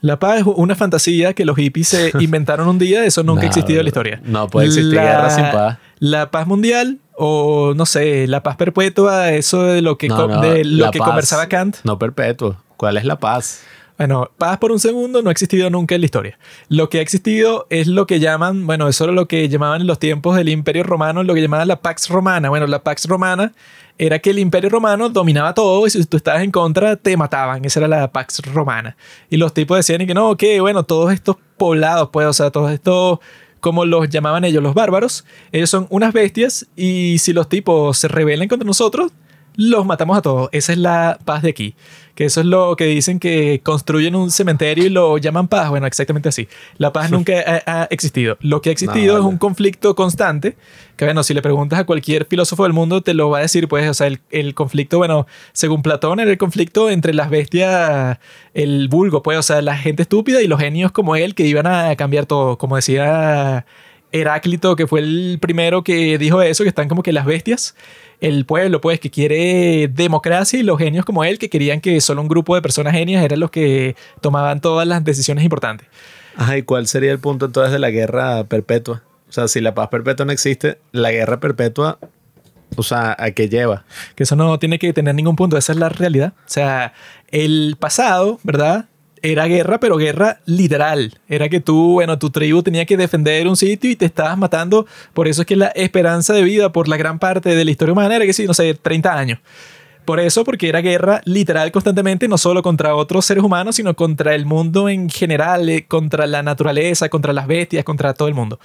[0.01, 3.43] La paz es una fantasía que los hippies se inventaron un día, eso nunca ha
[3.45, 4.21] No, existido en la historia.
[4.23, 5.77] no puede existir guerra sin paz.
[5.99, 10.41] La paz mundial o no sé, la paz perpetua, eso de lo que, No, no,
[10.41, 11.77] de lo la que paz conversaba Kant.
[11.83, 12.57] No perpetuo.
[12.77, 13.63] ¿Cuál es la paz?
[13.97, 16.37] Bueno, paz por un segundo no ha existido nunca en la historia.
[16.69, 19.87] Lo que ha existido es lo que llaman, bueno, eso era lo que llamaban en
[19.87, 22.49] los tiempos del Imperio Romano, lo que llamaban la Pax Romana.
[22.49, 23.53] Bueno, la Pax Romana
[23.97, 27.65] era que el Imperio Romano dominaba todo y si tú estabas en contra te mataban.
[27.65, 28.95] Esa era la Pax Romana.
[29.31, 32.71] Y los tipos decían que no, que bueno, todos estos poblados, pues, o sea, todos
[32.71, 33.19] estos
[33.59, 38.07] como los llamaban ellos, los bárbaros, ellos son unas bestias y si los tipos se
[38.07, 39.11] rebelan contra nosotros,
[39.57, 40.49] los matamos a todos.
[40.53, 41.75] Esa es la paz de aquí.
[42.15, 45.69] Que eso es lo que dicen que construyen un cementerio y lo llaman paz.
[45.69, 46.47] Bueno, exactamente así.
[46.77, 48.37] La paz nunca ha, ha existido.
[48.39, 50.55] Lo que ha existido No, es un conflicto constante.
[50.95, 53.67] Que bueno, si le preguntas a cualquier filósofo del mundo, te lo va a decir,
[53.67, 58.17] pues, o sea, el, el conflicto, bueno, según Platón, era el conflicto entre las bestias,
[58.53, 61.67] el vulgo, pues, o sea, la gente estúpida y los genios como él que iban
[61.67, 62.57] a cambiar todo.
[62.57, 63.65] Como decía
[64.21, 67.75] Heráclito, que fue el primero que dijo eso, que están como que las bestias,
[68.19, 72.21] el pueblo, pues, que quiere democracia y los genios como él, que querían que solo
[72.21, 75.87] un grupo de personas genias eran los que tomaban todas las decisiones importantes.
[76.35, 79.03] Ajá, ¿y cuál sería el punto entonces de la guerra perpetua?
[79.27, 81.99] O sea, si la paz perpetua no existe, la guerra perpetua,
[82.75, 83.85] o sea, ¿a qué lleva?
[84.15, 86.33] Que eso no tiene que tener ningún punto, esa es la realidad.
[86.37, 86.93] O sea,
[87.29, 88.85] el pasado, ¿verdad?
[89.21, 91.19] Era guerra, pero guerra literal.
[91.27, 94.85] Era que tú, bueno, tu tribu tenía que defender un sitio y te estabas matando.
[95.13, 97.93] Por eso es que la esperanza de vida por la gran parte de la historia
[97.93, 99.39] humana era que sí, no sé, 30 años.
[100.07, 104.35] Por eso, porque era guerra literal constantemente, no solo contra otros seres humanos, sino contra
[104.35, 108.57] el mundo en general, eh, contra la naturaleza, contra las bestias, contra todo el mundo.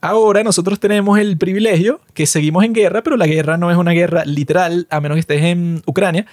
[0.00, 3.90] Ahora nosotros tenemos el privilegio que seguimos en guerra, pero la guerra no es una
[3.90, 6.26] guerra literal, a menos que estés en Ucrania,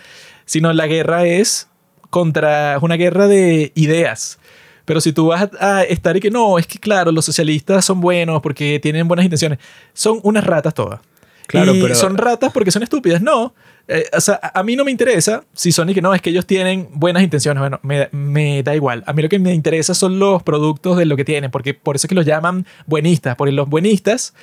[0.45, 1.67] sino la guerra es
[2.11, 4.37] contra es una guerra de ideas.
[4.85, 8.01] Pero si tú vas a, estar y que no, es que claro, los socialistas son
[8.01, 9.57] buenos porque tienen buenas intenciones,
[9.93, 10.99] son unas ratas todas.
[11.47, 13.21] Claro, y pero- son ratas porque son estúpidas.
[13.21, 13.53] No,
[13.87, 16.21] eh, o sea, a a mí no me interesa si son y que no, es
[16.21, 17.59] que ellos tienen buenas intenciones.
[17.59, 19.03] Bueno, me, me da igual.
[19.05, 21.95] A mí lo que me interesa son los productos de lo que tienen, porque por
[21.95, 24.33] eso es que los llaman buenistas, porque los buenistas,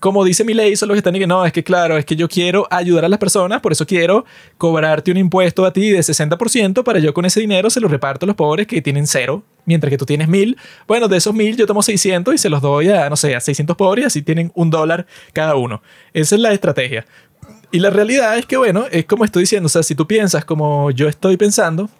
[0.00, 2.04] como dice mi ley, son los que están y que no, es que claro, es
[2.04, 4.24] que yo quiero ayudar a las personas, por eso quiero
[4.58, 8.26] cobrarte un impuesto a ti de 60% para yo con ese dinero se lo reparto
[8.26, 10.56] a los pobres que tienen cero, mientras que tú tienes mil.
[10.86, 13.40] Bueno, de esos mil yo tomo 600 y se los doy a, no sé, a
[13.40, 15.82] 600 pobres y así tienen un dólar cada uno.
[16.12, 17.06] Esa es la estrategia.
[17.72, 20.44] Y la realidad es que, bueno, es como estoy diciendo, o sea, si tú piensas
[20.44, 21.90] como yo estoy pensando,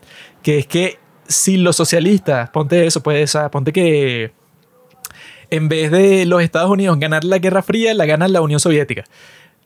[0.42, 4.32] que es que si los socialistas, ponte eso, pues, ponte que
[5.50, 9.04] en vez de los Estados Unidos ganar la Guerra Fría, la gana la Unión Soviética.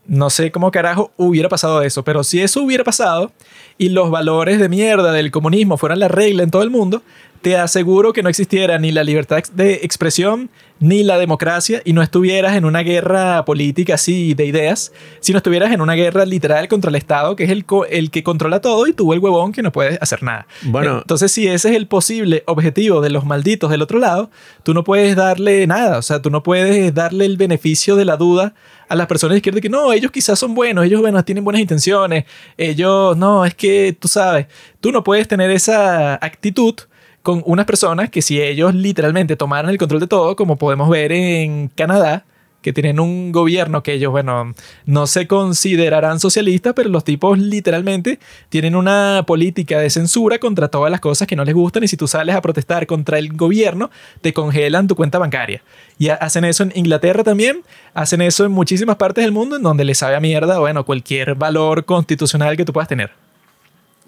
[0.07, 3.33] No sé cómo carajo hubiera pasado eso, pero si eso hubiera pasado
[3.79, 7.03] y los valores de mierda del comunismo fueran la regla en todo el mundo,
[7.43, 12.01] te aseguro que no existiera ni la libertad de expresión ni la democracia y no
[12.03, 16.89] estuvieras en una guerra política así de ideas, sino estuvieras en una guerra literal contra
[16.89, 19.63] el Estado, que es el, co- el que controla todo y tú el huevón que
[19.63, 20.47] no puedes hacer nada.
[20.63, 20.99] Bueno.
[21.01, 24.31] entonces si ese es el posible objetivo de los malditos del otro lado,
[24.63, 28.17] tú no puedes darle nada, o sea, tú no puedes darle el beneficio de la
[28.17, 28.55] duda
[28.89, 31.61] a las personas de izquierda que no, ellos quizás son buenos, ellos bueno, tienen buenas
[31.61, 32.25] intenciones,
[32.57, 34.47] ellos no, es que tú sabes,
[34.81, 36.75] tú no puedes tener esa actitud
[37.23, 41.13] con unas personas que si ellos literalmente tomaran el control de todo, como podemos ver
[41.13, 42.25] en Canadá,
[42.63, 44.53] que tienen un gobierno que ellos, bueno,
[44.85, 48.19] no se considerarán socialistas, pero los tipos literalmente
[48.51, 51.97] tienen una política de censura contra todas las cosas que no les gustan y si
[51.97, 53.91] tú sales a protestar contra el gobierno,
[54.21, 55.63] te congelan tu cuenta bancaria.
[55.99, 57.63] Y ha- hacen eso en Inglaterra también,
[57.95, 61.37] hacen eso en muchísimas partes del mundo en donde les sabe a mierda, bueno, cualquier
[61.37, 63.11] valor constitucional que tú puedas tener.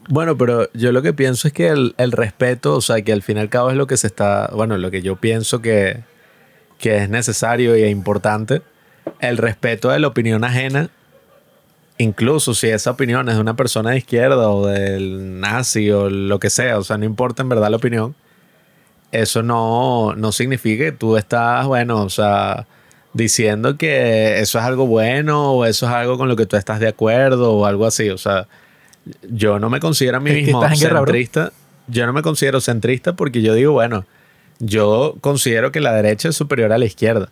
[0.09, 3.23] Bueno, pero yo lo que pienso es que el, el respeto, o sea, que al
[3.23, 6.01] fin y al cabo es lo que se está, bueno, lo que yo pienso que,
[6.79, 8.63] que es necesario y importante,
[9.21, 10.91] el respeto de la opinión ajena,
[11.99, 16.41] incluso si esa opinión es de una persona de izquierda o del nazi o lo
[16.41, 18.17] que sea, o sea, no importa en verdad la opinión,
[19.13, 22.67] eso no, no significa que tú estás, bueno, o sea,
[23.13, 26.81] diciendo que eso es algo bueno o eso es algo con lo que tú estás
[26.81, 28.49] de acuerdo o algo así, o sea,
[29.29, 31.53] yo no me considero a mí mismo centrista.
[31.89, 34.07] Yo no me considero centrista porque yo digo, bueno,
[34.61, 37.29] yo considero que la derecha es superior a la izquierda.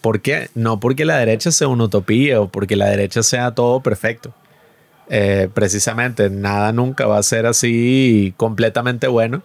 [0.00, 0.48] ¿Por qué?
[0.54, 4.32] No porque la derecha sea una utopía o porque la derecha sea todo perfecto.
[5.08, 9.42] Eh, precisamente, nada nunca va a ser así completamente bueno.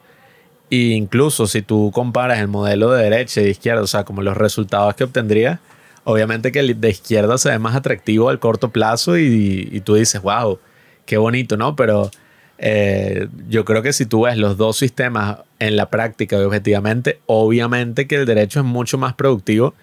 [0.70, 4.22] E incluso si tú comparas el modelo de derecha y de izquierda, o sea, como
[4.22, 5.60] los resultados que obtendría,
[6.04, 9.96] obviamente que el de izquierda se ve más atractivo al corto plazo y, y tú
[9.96, 10.60] dices, wow,
[11.06, 11.76] qué bonito, ¿no?
[11.76, 12.12] Pero
[12.58, 17.20] eh, yo creo que si tú ves los dos sistemas en la práctica y objetivamente,
[17.26, 19.74] obviamente que el derecho es mucho más productivo,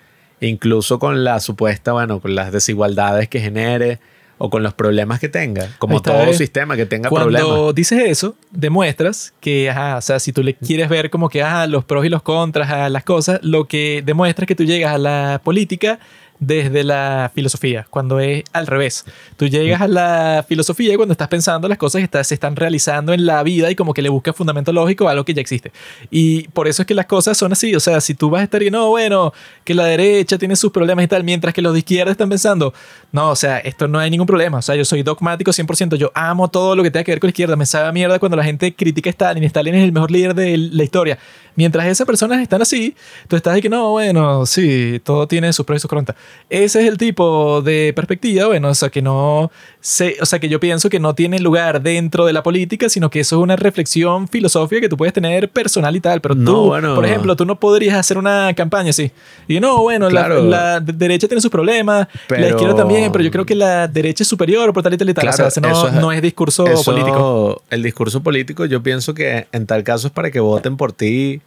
[0.41, 4.01] incluso con la supuesta, bueno, con las desigualdades que genere
[4.39, 6.35] o con los problemas que tenga, como está, todo ¿eh?
[6.35, 7.75] sistema que tenga Cuando problemas.
[7.77, 11.69] dices eso, demuestras que, ajá, o sea, si tú le quieres ver como que, ajá,
[11.69, 14.95] los pros y los contras a las cosas, lo que demuestra es que tú llegas
[14.95, 16.01] a la política
[16.43, 19.05] desde la filosofía, cuando es al revés.
[19.37, 23.27] Tú llegas a la filosofía cuando estás pensando las cosas que se están realizando en
[23.27, 25.71] la vida y como que le buscas fundamento lógico a algo que ya existe.
[26.11, 27.77] Y por eso es que las cosas son así.
[27.77, 29.33] O sea, si tú vas a estar y no, bueno,
[29.63, 32.75] que la derecha tiene sus problemas y tal, mientras que los de izquierda están pensando,
[33.13, 34.59] no, o sea, esto no hay ningún problema.
[34.59, 35.95] O sea, yo soy dogmático 100%.
[35.95, 37.55] Yo amo todo lo que tenga que ver con la izquierda.
[37.55, 39.45] Me sabe a mierda cuando la gente critica a Stalin.
[39.45, 41.19] Stalin es el mejor líder de la historia.
[41.55, 42.97] Mientras esas personas están así,
[43.29, 46.17] tú estás de que no, bueno, sí, todo tiene sus pros y sus contras.
[46.51, 50.51] Ese es el tipo de perspectiva, bueno, o sea, que no sé, o sea, que
[50.51, 53.57] yo pienso que no tiene lugar dentro de la política, sino que eso es una
[53.57, 56.21] reflexión filosófica que tú puedes tener personal y tal.
[56.21, 56.95] Pero No, tú, bueno.
[56.95, 59.11] por ejemplo, tú no podrías hacer una campaña así.
[59.49, 60.45] Y no, bueno, la- Claro.
[60.45, 63.89] la, de- derecha tiene sus problemas, Pero- la izquierda también, pero yo creo que la
[63.89, 65.23] derecha es superior por tal y tal y tal.
[65.25, 67.63] Claro, o sea, no, eso es- no es discurso Eso, político.
[67.71, 71.41] El discurso político, yo pienso que en tal caso es para que voten por ti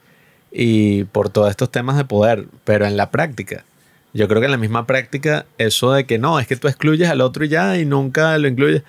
[0.51, 3.63] y por todos estos temas de poder, pero en la práctica.
[4.15, 7.09] Yo creo que en la misma práctica, eso de que no, es que tú excluyes
[7.09, 8.81] al otro y ya y nunca lo incluyes.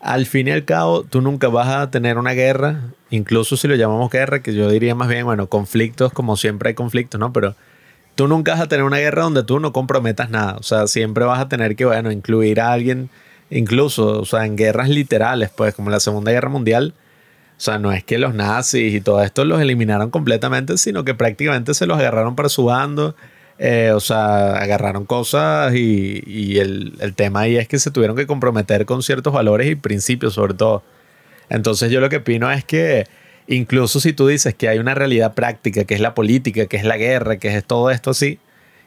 [0.00, 3.74] Al fin y al cabo, tú nunca vas a tener una guerra, incluso si lo
[3.74, 7.32] llamamos guerra, que yo diría más bien, bueno, conflictos, como siempre hay conflictos, ¿no?
[7.32, 7.56] Pero
[8.14, 10.54] tú nunca vas a tener una guerra donde tú no comprometas nada.
[10.58, 13.10] O sea, siempre vas a tener que, bueno, incluir a alguien,
[13.50, 16.94] incluso, o sea, en guerras literales, pues, como la Segunda Guerra Mundial.
[17.56, 21.14] O sea, no es que los nazis y todo esto los eliminaron completamente, sino que
[21.14, 23.16] prácticamente se los agarraron para su bando.
[23.58, 28.86] Eh, o sea, agarraron cosas y, el tema ahí es que se tuvieron que comprometer
[28.86, 30.82] con ciertos valores y principios, sobre todo.
[31.50, 33.06] Entonces, yo lo que opino es que
[33.46, 36.84] incluso si tú dices que hay una realidad práctica, que es la política, que es
[36.84, 38.38] la guerra, que es todo esto así,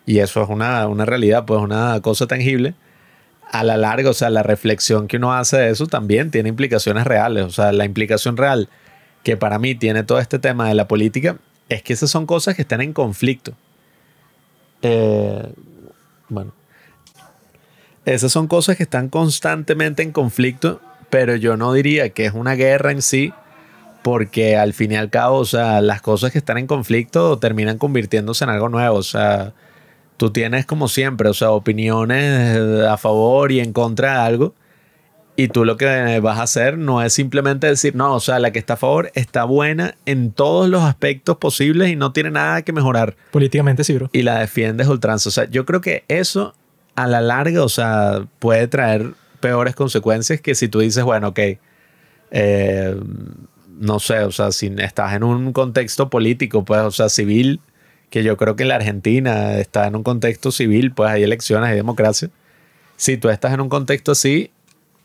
[0.06, 2.76] y eso es una, una realidad, pues una cosa tangible,
[3.52, 7.06] a la larga, o sea, la reflexión que uno hace de eso también tiene implicaciones
[7.06, 7.44] reales.
[7.46, 8.70] O sea, la implicación real
[9.24, 11.38] que para mí tiene todo este tema de la política
[11.70, 13.54] es que esas son cosas que están en conflicto.
[14.82, 15.54] Eh,
[16.30, 16.54] bueno,
[18.06, 22.56] esas son cosas que están constantemente en conflicto, pero yo no diría que es una
[22.56, 23.34] guerra en sí,
[24.02, 27.78] porque al fin y al cabo, o sea, las cosas que están en conflicto terminan
[27.78, 28.98] convirtiéndose en algo nuevo.
[28.98, 29.54] O sea,
[30.18, 34.56] tú tienes como siempre, o sea, opiniones a favor y en contra de algo.
[35.42, 38.52] Y tú lo que vas a hacer no es simplemente decir, no, o sea, la
[38.52, 42.62] que está a favor está buena en todos los aspectos posibles y no tiene nada
[42.62, 43.16] que mejorar.
[43.32, 44.12] Políticamente sí, bro.
[44.14, 45.30] Y la defiendes ultranza.
[45.30, 46.54] O sea, yo creo que eso
[46.94, 51.40] a la larga, o sea, puede traer peores consecuencias que si tú dices, bueno, ok,
[52.30, 52.96] eh,
[53.80, 57.62] no sé, o sea, si estás en un contexto político, pues, o sea, civil,
[58.12, 61.78] que yo creo que la Argentina está en un contexto civil, pues hay elecciones, hay
[61.78, 62.30] democracia.
[62.96, 64.52] Si tú estás en un contexto así,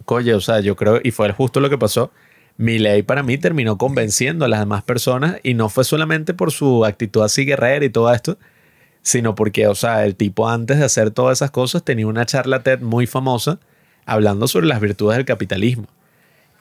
[0.05, 2.11] coye, o sea, yo creo, y fue justo lo que pasó,
[2.57, 6.53] mi ley para mí terminó convenciendo a las demás personas y no fue solamente por
[6.53, 8.39] su actitud así guerrera y todo esto,
[9.03, 12.63] sino porque, o sea, el tipo antes de hacer todas esas cosas tenía una charla
[12.63, 13.59] TED muy famosa
[14.07, 15.87] hablando sobre las virtudes del capitalismo.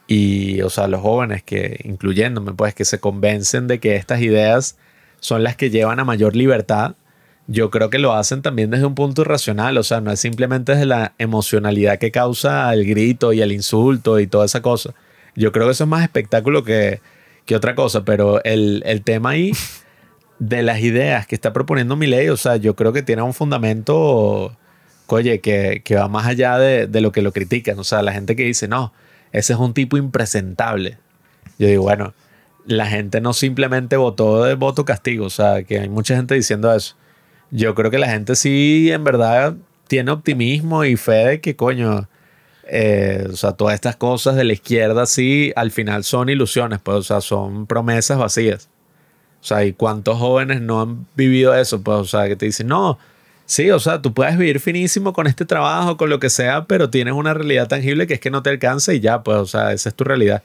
[0.07, 4.77] Y, o sea, los jóvenes que, incluyéndome, pues, que se convencen de que estas ideas
[5.19, 6.95] son las que llevan a mayor libertad,
[7.47, 10.73] yo creo que lo hacen también desde un punto irracional, o sea, no es simplemente
[10.73, 14.93] desde la emocionalidad que causa el grito y el insulto y toda esa cosa.
[15.35, 17.01] Yo creo que eso es más espectáculo que,
[17.45, 19.51] que otra cosa, pero el, el tema ahí
[20.39, 23.33] de las ideas que está proponiendo mi ley, o sea, yo creo que tiene un
[23.33, 24.57] fundamento,
[25.07, 28.11] oye, que, que va más allá de, de, lo que lo critican, o sea, la
[28.11, 28.91] gente que dice, no,
[29.31, 30.97] ese es un tipo impresentable.
[31.59, 32.13] Yo digo, bueno,
[32.65, 36.73] la gente no simplemente votó de voto castigo, o sea, que hay mucha gente diciendo
[36.73, 36.95] eso.
[37.51, 39.55] Yo creo que la gente sí, en verdad,
[39.87, 42.07] tiene optimismo y fe de que, coño,
[42.67, 46.97] eh, o sea, todas estas cosas de la izquierda sí, al final son ilusiones, pues,
[46.97, 48.69] o sea, son promesas vacías.
[49.41, 51.81] O sea, ¿y cuántos jóvenes no han vivido eso?
[51.83, 52.97] Pues, o sea, que te dicen, no,
[53.45, 56.89] sí, o sea, tú puedes vivir finísimo con este trabajo, con lo que sea, pero
[56.89, 59.71] tienes una realidad tangible que es que no te alcanza y ya, pues, o sea,
[59.73, 60.43] esa es tu realidad.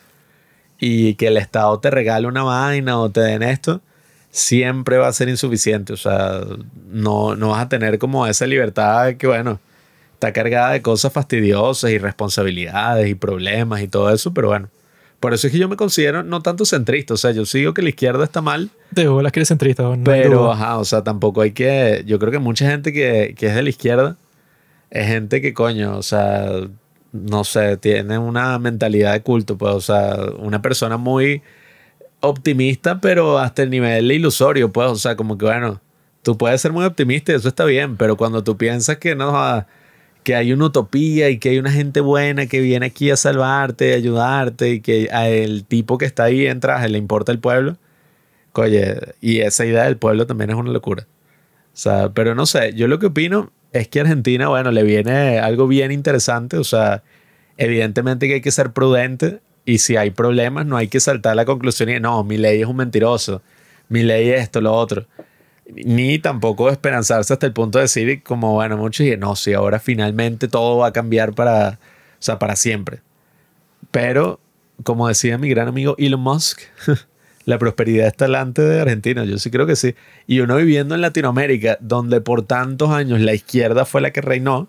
[0.78, 3.80] Y que el Estado te regale una vaina o te den esto,
[4.30, 5.92] siempre va a ser insuficiente.
[5.92, 6.40] O sea,
[6.90, 9.60] no, no vas a tener como esa libertad que, bueno,
[10.14, 14.68] está cargada de cosas fastidiosas y responsabilidades y problemas y todo eso, pero bueno.
[15.18, 17.82] Por eso es que yo me considero no tanto centrista, o sea, yo sigo que
[17.82, 18.70] la izquierda está mal.
[18.90, 22.02] De bolas que eres centrista, no Pero, ajá, o sea, tampoco hay que.
[22.06, 24.16] Yo creo que mucha gente que, que es de la izquierda
[24.88, 26.50] es gente que, coño, o sea,
[27.12, 31.42] no sé, tiene una mentalidad de culto, pues, o sea, una persona muy
[32.20, 35.80] optimista, pero hasta el nivel ilusorio, pues, o sea, como que, bueno,
[36.22, 39.66] tú puedes ser muy optimista y eso está bien, pero cuando tú piensas que no
[40.22, 43.94] que hay una utopía y que hay una gente buena que viene aquí a salvarte,
[43.94, 47.78] a ayudarte y que el tipo que está ahí en traje le importa el pueblo.
[48.52, 51.06] Oye, y esa idea del pueblo también es una locura.
[51.72, 55.38] O sea, pero no sé, yo lo que opino es que Argentina, bueno, le viene
[55.38, 56.58] algo bien interesante.
[56.58, 57.02] O sea,
[57.56, 59.40] evidentemente que hay que ser prudente
[59.70, 62.66] y si hay problemas no hay que saltar la conclusión y no, mi ley es
[62.66, 63.42] un mentiroso,
[63.88, 65.06] mi ley es esto, lo otro
[65.74, 69.78] ni tampoco esperanzarse hasta el punto de decir como, bueno, muchos y no, si ahora
[69.78, 71.76] finalmente todo va a cambiar para, o
[72.18, 73.00] sea, para siempre.
[73.90, 74.40] Pero,
[74.82, 76.60] como decía mi gran amigo Elon Musk,
[77.44, 79.94] la prosperidad está delante de Argentina, yo sí creo que sí.
[80.26, 84.68] Y uno viviendo en Latinoamérica, donde por tantos años la izquierda fue la que reinó,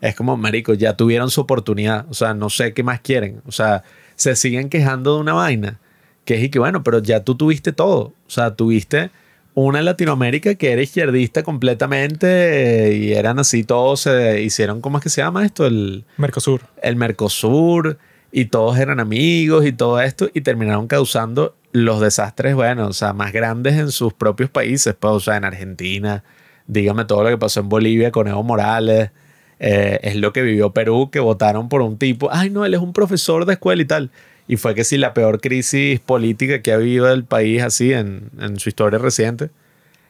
[0.00, 3.52] es como, marico, ya tuvieron su oportunidad, o sea, no sé qué más quieren, o
[3.52, 3.84] sea,
[4.22, 5.80] se siguen quejando de una vaina,
[6.24, 9.10] que es y que bueno, pero ya tú tuviste todo, o sea, tuviste
[9.54, 15.10] una Latinoamérica que era izquierdista completamente y eran así todos, se hicieron, ¿cómo es que
[15.10, 15.66] se llama esto?
[15.66, 16.62] El Mercosur.
[16.80, 17.98] El Mercosur
[18.30, 23.12] y todos eran amigos y todo esto y terminaron causando los desastres, bueno, o sea,
[23.12, 26.22] más grandes en sus propios países, pues, o sea, en Argentina,
[26.66, 29.10] dígame todo lo que pasó en Bolivia con Evo Morales,
[29.62, 32.80] eh, es lo que vivió Perú, que votaron por un tipo, ay no, él es
[32.80, 34.10] un profesor de escuela y tal
[34.48, 38.30] y fue que sí, la peor crisis política que ha habido el país así en,
[38.38, 39.50] en su historia reciente.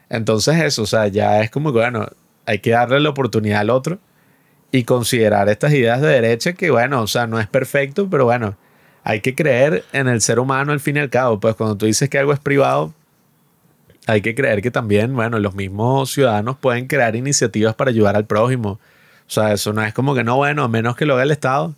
[0.08, 2.08] Entonces eso, o sea, ya es como que, bueno,
[2.46, 3.98] hay que darle la oportunidad al otro
[4.70, 8.56] y considerar estas ideas de derecha que, bueno, o sea, no es perfecto, pero bueno,
[9.04, 11.38] hay que creer en el ser humano al fin y al cabo.
[11.38, 12.94] Pues cuando tú dices que algo es privado,
[14.06, 18.26] hay que creer que también, bueno, los mismos ciudadanos pueden crear iniciativas para ayudar al
[18.26, 18.80] prójimo.
[19.32, 21.30] O sea, eso no es como que no, bueno, a menos que lo haga el
[21.30, 21.74] Estado.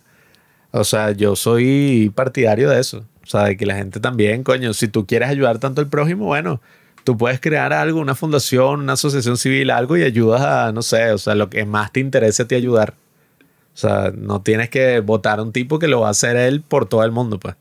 [0.71, 3.05] O sea, yo soy partidario de eso.
[3.23, 6.25] O sea, de que la gente también, coño, si tú quieres ayudar tanto al prójimo,
[6.25, 6.59] bueno,
[7.05, 11.13] tú puedes crear algo, una fundación, una asociación civil, algo y ayudas a, no sé,
[11.13, 12.93] o sea, lo que más te interese a ti ayudar.
[13.73, 16.59] O sea, no tienes que votar a un tipo que lo va a hacer él
[16.59, 17.55] por todo el mundo, pues.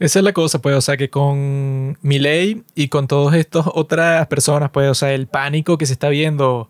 [0.00, 4.26] Esa es la cosa, pues, o sea, que con ley y con todas estas otras
[4.26, 6.68] personas, pues, o sea, el pánico que se está viendo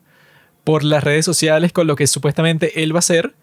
[0.67, 3.37] por las redes sociales con lo que supuestamente él va a hacer,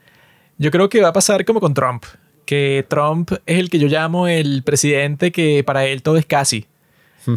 [0.58, 2.04] yo creo que va a pasar como con Trump,
[2.46, 6.66] que Trump es el que yo llamo el presidente que para él todo es casi.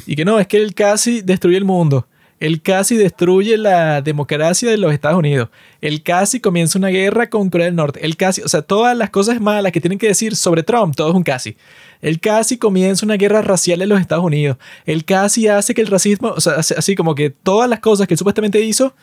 [0.04, 2.08] Y que no, es que él casi destruye el mundo.
[2.40, 5.50] Él casi destruye la democracia de los Estados Unidos.
[5.80, 8.04] Él casi comienza una guerra con Corea del Norte.
[8.04, 11.10] Él casi, o sea, todas las cosas malas que tienen que decir sobre Trump, todo
[11.10, 11.56] es un casi.
[12.02, 14.58] Él casi comienza una guerra racial en los Estados Unidos.
[14.84, 18.14] Él casi hace que el racismo, o sea, así como que todas las cosas que
[18.14, 18.94] él supuestamente hizo,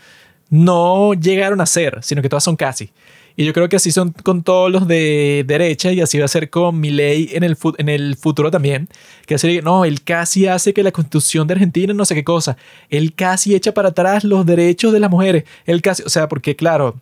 [0.54, 2.92] no llegaron a ser, sino que todas son casi.
[3.36, 6.28] Y yo creo que así son con todos los de derecha y así va a
[6.28, 8.88] ser con Milei en el, en el futuro también.
[9.26, 12.56] Que así, no, él casi hace que la constitución de Argentina no sé qué cosa.
[12.92, 15.46] Él casi echa para atrás los derechos de las mujeres.
[15.66, 17.02] Él casi, o sea, porque claro,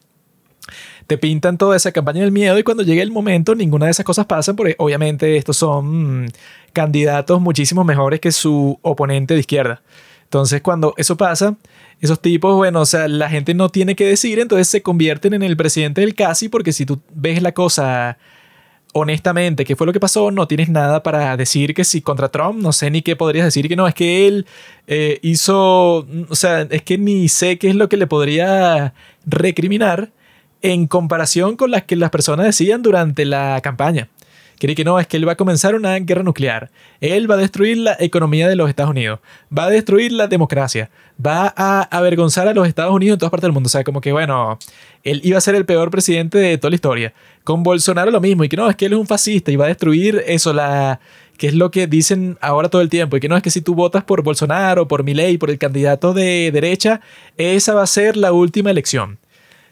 [1.08, 4.06] te pintan toda esa campaña del miedo y cuando llegue el momento ninguna de esas
[4.06, 6.28] cosas pasan porque obviamente estos son mm,
[6.72, 9.82] candidatos muchísimo mejores que su oponente de izquierda.
[10.24, 11.58] Entonces cuando eso pasa,
[12.02, 15.44] esos tipos, bueno, o sea, la gente no tiene que decir, entonces se convierten en
[15.44, 18.18] el presidente del casi porque si tú ves la cosa
[18.94, 22.60] honestamente qué fue lo que pasó, no tienes nada para decir que si contra Trump,
[22.60, 24.46] no sé ni qué podrías decir que no, es que él
[24.88, 28.94] eh, hizo, o sea, es que ni sé qué es lo que le podría
[29.26, 30.12] recriminar
[30.62, 34.10] en comparación con las que las personas decían durante la campaña.
[34.62, 36.70] Quiere que no, es que él va a comenzar una guerra nuclear.
[37.00, 39.20] Él va a destruir la economía de los Estados Unidos.
[39.52, 40.92] Va a destruir la democracia.
[41.20, 43.66] Va a avergonzar a los Estados Unidos en todas partes del mundo.
[43.66, 44.60] O sea, como que, bueno,
[45.04, 47.12] él iba a ser el peor presidente de toda la historia.
[47.44, 48.44] Con Bolsonaro lo mismo.
[48.44, 51.00] Y que no, es que él es un fascista y va a destruir eso, la
[51.40, 53.18] que es lo que dicen ahora todo el tiempo.
[53.18, 56.14] Y que no, es que si tú votas por Bolsonaro, por Milei, por el candidato
[56.14, 57.02] de derecha,
[57.36, 59.18] esa va a ser la última elección.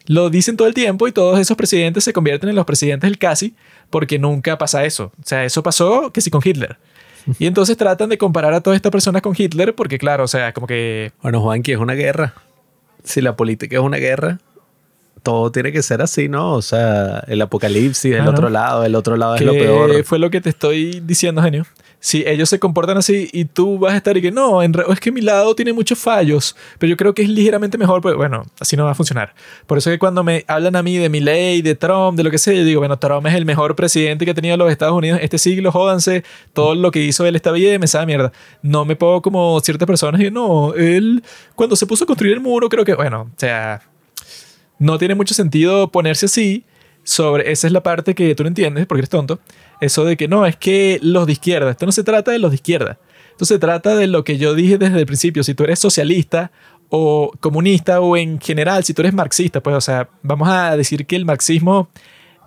[0.08, 3.20] Lo dicen todo el tiempo y todos esos presidentes se convierten en los presidentes del
[3.20, 3.54] casi
[3.90, 5.12] porque nunca pasa eso.
[5.20, 6.78] O sea, eso pasó que sí con Hitler.
[7.38, 10.54] Y entonces tratan de comparar a todas estas personas con Hitler porque, claro, o sea,
[10.54, 11.12] como que...
[11.22, 12.34] Bueno, Juanqui, es una guerra.
[13.04, 14.40] Si la política es una guerra,
[15.22, 16.54] todo tiene que ser así, ¿no?
[16.54, 18.32] O sea, el apocalipsis, el Claro.
[18.32, 20.04] otro lado, el otro lado es lo peor.
[20.04, 21.66] fue lo que te estoy diciendo, genio.
[22.02, 25.00] Si ellos se comportan así y tú vas a estar y que no, en es
[25.02, 28.46] que mi lado tiene muchos fallos, pero yo creo que es ligeramente mejor, pues bueno,
[28.58, 29.34] así no va a funcionar.
[29.68, 32.24] Por eso es que cuando me hablan a mí de mi ley, de Trump, de
[32.24, 34.72] lo que sea, yo digo, bueno, Trump es el mejor presidente que ha tenido los
[34.72, 36.24] Estados Unidos este siglo, jódanse,
[36.54, 38.32] todo lo que hizo él está bien, me sabe mierda.
[38.62, 41.22] No me pongo como ciertas personas y no, él
[41.54, 43.82] cuando se puso a construir el muro, creo que, bueno, o sea,
[44.80, 46.64] no tiene mucho sentido ponerse así
[47.04, 49.40] sobre esa es la parte que tú no entiendes porque eres tonto
[49.82, 52.52] eso de que no es que los de izquierda esto no se trata de los
[52.52, 52.98] de izquierda
[53.32, 56.52] esto se trata de lo que yo dije desde el principio si tú eres socialista
[56.90, 61.06] o comunista o en general si tú eres marxista pues o sea vamos a decir
[61.06, 61.90] que el marxismo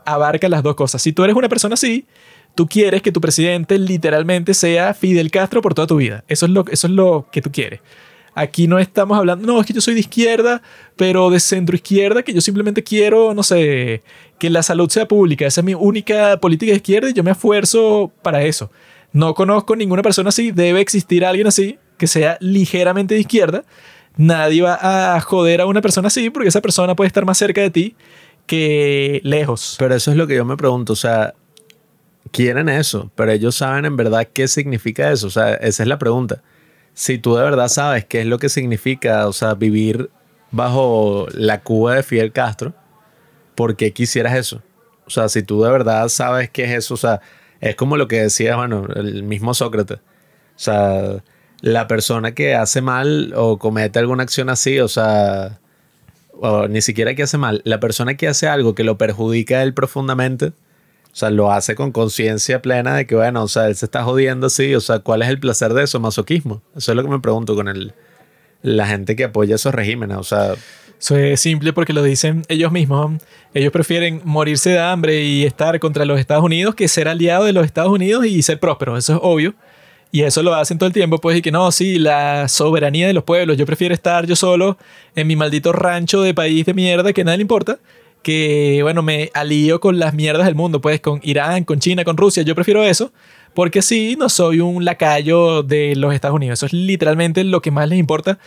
[0.04, 2.06] abarca las dos cosas si tú eres una persona así
[2.54, 6.52] tú quieres que tu presidente literalmente sea Fidel Castro por toda tu vida eso es
[6.52, 7.80] lo eso es lo que tú quieres
[8.34, 10.62] Aquí no estamos hablando, no, es que yo soy de izquierda,
[10.96, 14.02] pero de centro izquierda, que yo simplemente quiero, no sé,
[14.38, 15.46] que la salud sea pública.
[15.46, 18.70] Esa es mi única política de izquierda y yo me esfuerzo para eso.
[19.12, 23.64] No conozco ninguna persona así, debe existir alguien así, que sea ligeramente de izquierda.
[24.16, 27.60] Nadie va a joder a una persona así porque esa persona puede estar más cerca
[27.60, 27.96] de ti
[28.46, 29.76] que lejos.
[29.78, 31.34] Pero eso es lo que yo me pregunto, o sea,
[32.30, 35.98] quieren eso, pero ellos saben en verdad qué significa eso, o sea, esa es la
[35.98, 36.42] pregunta.
[36.94, 40.10] Si tú de verdad sabes qué es lo que significa, o sea, vivir
[40.51, 42.74] bajo la Cuba de Fidel Castro,
[43.55, 44.62] ¿por qué quisieras eso?
[45.06, 47.20] O sea, si tú de verdad sabes qué es eso, o sea,
[47.60, 49.98] es como lo que decía, bueno, el mismo Sócrates.
[49.98, 51.23] O sea,
[51.60, 55.60] la persona que hace mal o comete alguna acción así, o sea,
[56.32, 59.62] o ni siquiera que hace mal, la persona que hace algo que lo perjudica a
[59.62, 60.52] él profundamente,
[61.12, 64.02] o sea, lo hace con conciencia plena de que, bueno, o sea, él se está
[64.02, 66.01] jodiendo así, o sea, ¿cuál es el placer de eso?
[66.01, 66.62] Masoquismo.
[66.74, 67.93] Eso es lo que me pregunto con el,
[68.62, 70.55] la gente que apoya esos regímenes, o sea,
[70.98, 73.20] Eso es simple porque lo dicen ellos mismos.
[73.52, 77.52] Ellos prefieren morirse de hambre y estar contra los Estados Unidos que ser aliado de
[77.52, 78.98] los Estados Unidos y ser prósperos.
[78.98, 79.55] Eso es obvio.
[80.12, 81.18] Y eso lo hacen todo el tiempo.
[81.18, 83.56] Pues y que no, sí, la soberanía de los pueblos.
[83.59, 84.78] Yo prefiero estar yo solo
[85.14, 87.78] en mi maldito rancho de país de mierda que a nadie le importa.
[88.22, 90.80] Que, bueno, me alío con las mierdas del mundo.
[90.80, 92.42] Pues con Irán, con China, con Rusia.
[92.42, 93.12] Yo prefiero eso.
[93.54, 96.58] Porque sí, no soy un lacayo de los Estados Unidos.
[96.58, 98.38] Eso es literalmente lo que más les importa.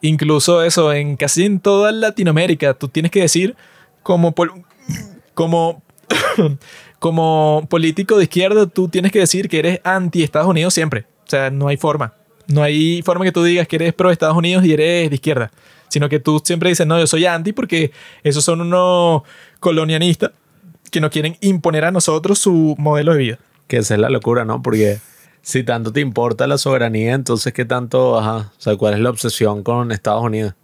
[0.00, 3.56] Incluso eso, en casi en toda Latinoamérica, tú tienes que decir
[4.02, 4.34] como,
[5.34, 5.82] como,
[6.98, 11.06] como político de izquierda, tú tienes que decir que eres anti Estados Unidos siempre.
[11.26, 12.14] O sea, no hay forma.
[12.46, 15.50] No hay forma que tú digas que eres pro Estados Unidos y eres de izquierda.
[15.88, 17.92] Sino que tú siempre dices, no, yo soy anti porque
[18.22, 19.22] esos son unos
[19.60, 20.32] colonialistas
[20.90, 23.38] que no quieren imponer a nosotros su modelo de vida.
[23.66, 24.62] que esa es la locura, ¿no?
[24.62, 24.98] Porque
[25.42, 29.10] si tanto te importa la soberanía, entonces qué tanto, ajá, o sea, ¿cuál es la
[29.10, 30.54] obsesión con Estados Unidos?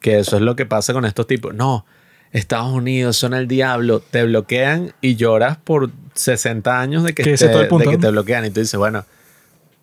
[0.00, 1.54] Que eso es lo que pasa con estos tipos.
[1.54, 1.84] No,
[2.32, 7.30] Estados Unidos son el diablo, te bloquean y lloras por 60 años de que, te,
[7.30, 8.44] de que te bloquean.
[8.44, 9.04] Y tú dices, bueno,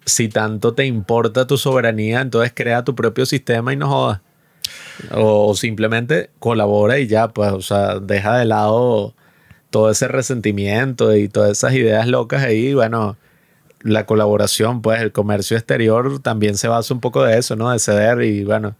[0.06, 4.22] si tanto te importa tu soberanía, entonces crea tu propio sistema y no jodas.
[5.12, 9.14] O, simplemente colabora y ya, pues, o sea, deja de lado
[9.70, 12.74] todo ese resentimiento y todas esas ideas locas ahí.
[12.74, 13.18] Bueno,
[13.82, 17.72] la colaboración, pues, el comercio exterior también se basa un poco de eso, ¿no?
[17.72, 18.76] De ceder y, bueno,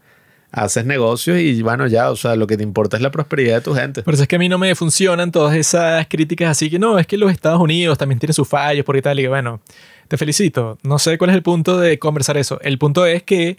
[0.52, 3.60] haces negocios y bueno, ya, o sea, lo que te importa es la prosperidad de
[3.60, 4.02] tu gente.
[4.02, 6.98] Por eso es que a mí no me funcionan todas esas críticas así que no,
[6.98, 9.60] es que los Estados Unidos también tienen sus fallos, porque tal, y bueno,
[10.08, 10.78] te felicito.
[10.82, 12.58] No sé cuál es el punto de conversar eso.
[12.62, 13.58] El punto es que,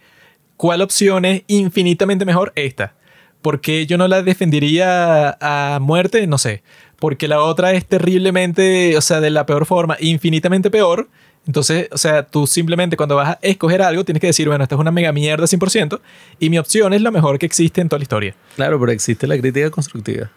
[0.57, 2.51] ¿cuál opción es infinitamente mejor?
[2.55, 2.93] Esta.
[3.41, 6.27] porque yo no la defendería a muerte?
[6.27, 6.63] No sé.
[6.99, 11.07] Porque la otra es terriblemente, o sea, de la peor forma, infinitamente peor.
[11.45, 14.75] Entonces, o sea, tú simplemente cuando vas a escoger algo tienes que decir, bueno, esta
[14.75, 16.01] es una mega mierda 100%
[16.39, 18.35] y mi opción es la mejor que existe en toda la historia.
[18.57, 20.29] Claro, pero existe la crítica constructiva.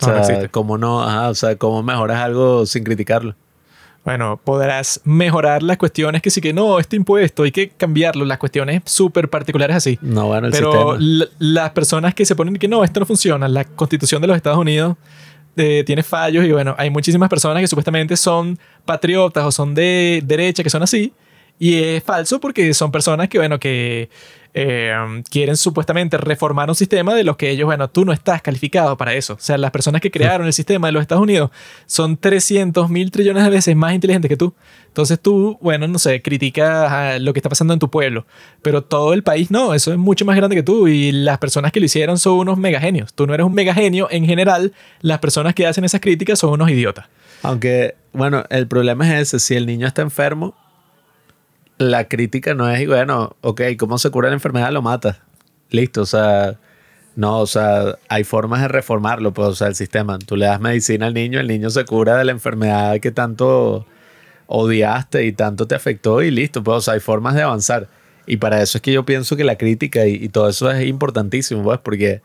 [0.00, 0.48] O No, sea.
[0.48, 1.02] ¿cómo no?
[1.02, 3.34] Ajá, o sea, ¿cómo mejoras algo sin criticarlo?
[4.04, 8.38] Bueno, podrás mejorar las cuestiones que sí que no, este impuesto hay que cambiarlo, las
[8.38, 9.98] cuestiones súper particulares así.
[10.02, 11.30] No, bueno, el Pero sistema.
[11.38, 14.58] las personas que se ponen que no, esto no funciona, la constitución de los Estados
[14.58, 14.96] Unidos
[15.56, 20.20] eh, tiene fallos y bueno, hay muchísimas personas que supuestamente son patriotas o son de
[20.24, 21.12] derecha, que son así.
[21.58, 24.10] Y es falso porque son personas que, bueno, que
[24.56, 24.94] eh,
[25.30, 29.12] quieren supuestamente reformar un sistema de los que ellos, bueno, tú no estás calificado para
[29.14, 29.34] eso.
[29.34, 31.50] O sea, las personas que crearon el sistema de los Estados Unidos
[31.86, 34.54] son 300 mil trillones de veces más inteligentes que tú.
[34.86, 38.26] Entonces tú, bueno, no sé, criticas lo que está pasando en tu pueblo,
[38.62, 41.72] pero todo el país no, eso es mucho más grande que tú y las personas
[41.72, 43.12] que lo hicieron son unos megagenios.
[43.12, 46.70] Tú no eres un megagenio, en general, las personas que hacen esas críticas son unos
[46.70, 47.06] idiotas.
[47.42, 49.40] Aunque, bueno, el problema es ese.
[49.40, 50.54] Si el niño está enfermo,
[51.78, 54.72] la crítica no es, bueno, ok, ¿cómo se cura la enfermedad?
[54.72, 55.20] Lo mata.
[55.70, 56.58] Listo, o sea,
[57.16, 60.18] no, o sea, hay formas de reformarlo, pues, o sea, el sistema.
[60.18, 63.86] Tú le das medicina al niño, el niño se cura de la enfermedad que tanto
[64.46, 67.88] odiaste y tanto te afectó y listo, pues, o sea, hay formas de avanzar.
[68.26, 70.86] Y para eso es que yo pienso que la crítica y, y todo eso es
[70.86, 72.22] importantísimo, pues, porque,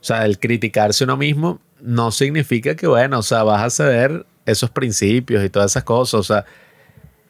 [0.00, 4.26] o sea, el criticarse uno mismo no significa que, bueno, o sea, vas a ceder
[4.46, 6.44] esos principios y todas esas cosas, o sea,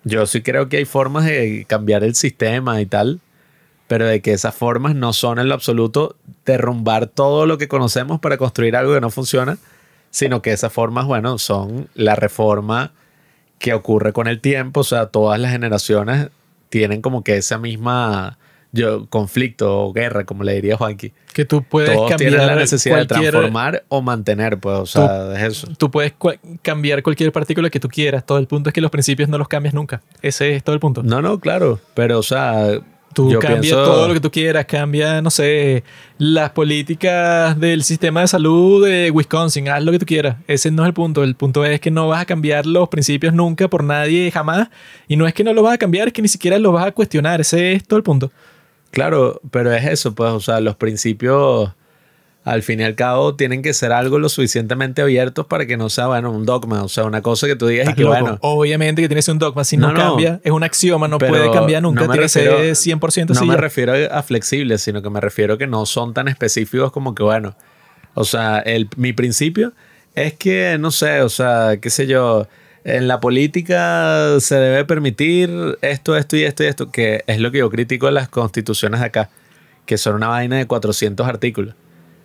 [0.04, 3.20] yo sí creo que hay formas de cambiar el sistema y tal,
[3.86, 8.20] pero de que esas formas no son en lo absoluto derrumbar todo lo que conocemos
[8.20, 9.58] para construir algo que no funciona,
[10.10, 12.92] sino que esas formas, bueno, son la reforma
[13.58, 16.28] que ocurre con el tiempo, o sea, todas las generaciones
[16.70, 18.38] tienen como que esa misma
[18.72, 21.12] yo, conflicto o guerra, como le diría Juanqui.
[21.32, 25.32] Que tú puedes Todos cambiar tienen la necesidad de transformar o mantener, pues, o sea,
[25.36, 25.68] es eso.
[25.78, 26.12] Tú puedes
[26.62, 28.24] cambiar cualquier partícula que tú quieras.
[28.24, 30.02] Todo el punto es que los principios no los cambias nunca.
[30.22, 31.02] Ese es todo el punto.
[31.02, 32.80] No, no, claro, pero, o sea,
[33.12, 35.82] Tú cambias pienso- todo lo que tú quieras, cambia, no sé,
[36.18, 40.36] las políticas del sistema de salud de Wisconsin, haz lo que tú quieras.
[40.46, 41.24] Ese no es el punto.
[41.24, 44.68] El punto es que no vas a cambiar los principios nunca por nadie jamás.
[45.08, 46.86] Y no es que no los vas a cambiar, es que ni siquiera los vas
[46.86, 47.40] a cuestionar.
[47.40, 48.30] Ese es todo el punto.
[48.90, 51.70] Claro, pero es eso, pues, o sea, los principios
[52.42, 55.90] al fin y al cabo tienen que ser algo lo suficientemente abiertos para que no
[55.90, 58.12] sea, bueno, un dogma, o sea, una cosa que tú digas y que, loco.
[58.18, 59.62] bueno, Obviamente que tienes un dogma.
[59.62, 60.00] Si no, No, no.
[60.00, 62.00] cambia, es un axioma, no puede cambiar nunca.
[62.02, 65.20] no me tiene que refiero- ser 100% no me refiero a flexibles, sino que me
[65.20, 67.54] refiero a que no son tan específicos como que, bueno,
[68.14, 69.72] o sea, el, mi principio
[70.14, 72.48] es que, no sé, o sea, qué sé yo,
[72.84, 77.50] en la política se debe permitir esto, esto y esto y esto, que es lo
[77.50, 79.30] que yo critico de las constituciones de acá,
[79.86, 81.74] que son una vaina de 400 artículos.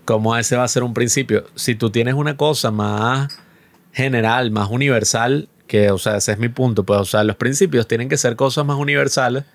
[0.06, 1.46] ¿Cómo ese va a ser un principio?
[1.56, 3.40] Si tú tienes una cosa más
[3.92, 7.88] general, más universal, que, o sea, ese es mi punto, pues, o sea, los principios
[7.88, 9.46] tienen que ser cosas más universales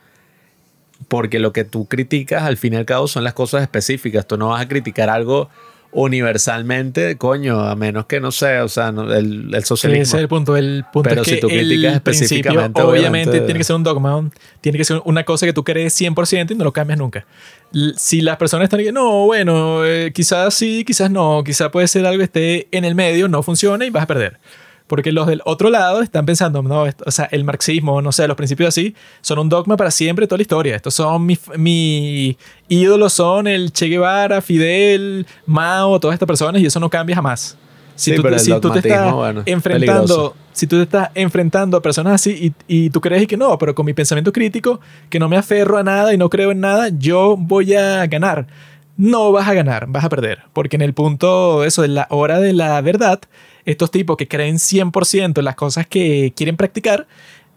[1.08, 4.26] porque lo que tú criticas al fin y al cabo son las cosas específicas.
[4.26, 5.48] Tú no vas a criticar algo
[5.92, 10.02] universalmente, coño, a menos que no sé, o sea, no- el, el socialismo.
[10.02, 10.56] ese es el punto.
[10.56, 12.90] El punto Pero es si que tú criticas el principio, específicamente, obviamente,
[13.30, 14.30] obviamente- tiene que ser un dogma.
[14.60, 17.26] Tiene que ser una cosa que tú crees 100% y no lo cambias nunca.
[17.96, 22.04] Si las personas están que no, bueno, eh, quizás sí, quizás no, quizás puede ser
[22.06, 24.38] algo que esté en el medio, no funciona y vas a perder.
[24.90, 28.36] Porque los del otro lado están pensando, no, o sea, el marxismo, no sé, los
[28.36, 30.74] principios así, son un dogma para siempre toda la historia.
[30.74, 32.36] Estos son mis mi
[32.68, 37.56] ídolos, son el Che Guevara, Fidel, Mao, todas estas personas y eso no cambia jamás.
[37.94, 40.36] Si Sí, tú, pero el si tú te estás bueno, enfrentando, peligroso.
[40.52, 43.76] si tú te estás enfrentando a personas así y, y tú crees que no, pero
[43.76, 46.88] con mi pensamiento crítico, que no me aferro a nada y no creo en nada,
[46.88, 48.48] yo voy a ganar.
[48.96, 50.40] No vas a ganar, vas a perder.
[50.52, 53.20] Porque en el punto, eso, de la hora de la verdad,
[53.64, 57.06] estos tipos que creen 100% en las cosas que quieren practicar,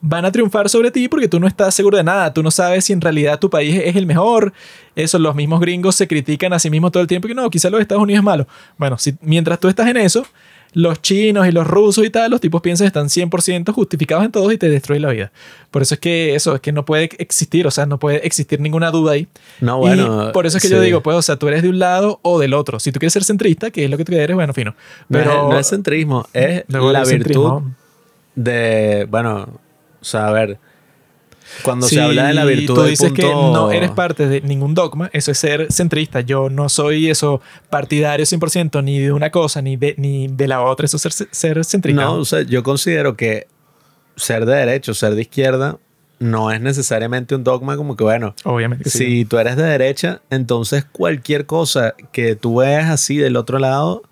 [0.05, 2.34] van a triunfar sobre ti porque tú no estás seguro de nada.
[2.34, 4.51] Tú no sabes si en realidad tu país es el mejor.
[4.95, 7.71] Eso, los mismos gringos se critican a sí mismos todo el tiempo que no, quizás
[7.71, 8.45] los Estados Unidos es malo.
[8.77, 10.25] Bueno, si, mientras tú estás en eso,
[10.74, 14.32] los chinos y los rusos y tal, los tipos piensan que están 100% justificados en
[14.32, 15.32] todos y te destruyen la vida.
[15.72, 18.60] Por eso es que eso, es que no puede existir, o sea, no puede existir
[18.60, 19.28] ninguna duda ahí.
[19.62, 21.70] No, bueno, Y por eso es que yo digo, pues, o sea, tú eres de
[21.70, 22.80] un lado o del otro.
[22.80, 24.76] Si tú quieres ser centrista, que es lo que tú eres, bueno, fino.
[25.10, 27.62] No es- Pero no, es, centrismo, es la virtud
[28.36, 29.48] de, bueno,
[30.02, 30.58] o sea, a ver,
[31.63, 34.73] Cuando Si se habla de la virtud tú dices que no eres parte de ningún
[34.73, 36.21] dogma, eso es ser centrista.
[36.21, 40.61] Yo no soy eso partidario 100% ni de una cosa ni de, ni de la
[40.61, 40.85] otra.
[40.85, 42.03] Eso es ser, ser centrista.
[42.03, 43.47] No, o sea, yo considero que
[44.15, 45.77] ser de derecha o ser de izquierda
[46.19, 48.97] no es necesariamente un dogma como que, bueno, Obviamente que sí.
[48.99, 54.03] si tú eres de derecha, entonces cualquier cosa que tú veas así del otro lado,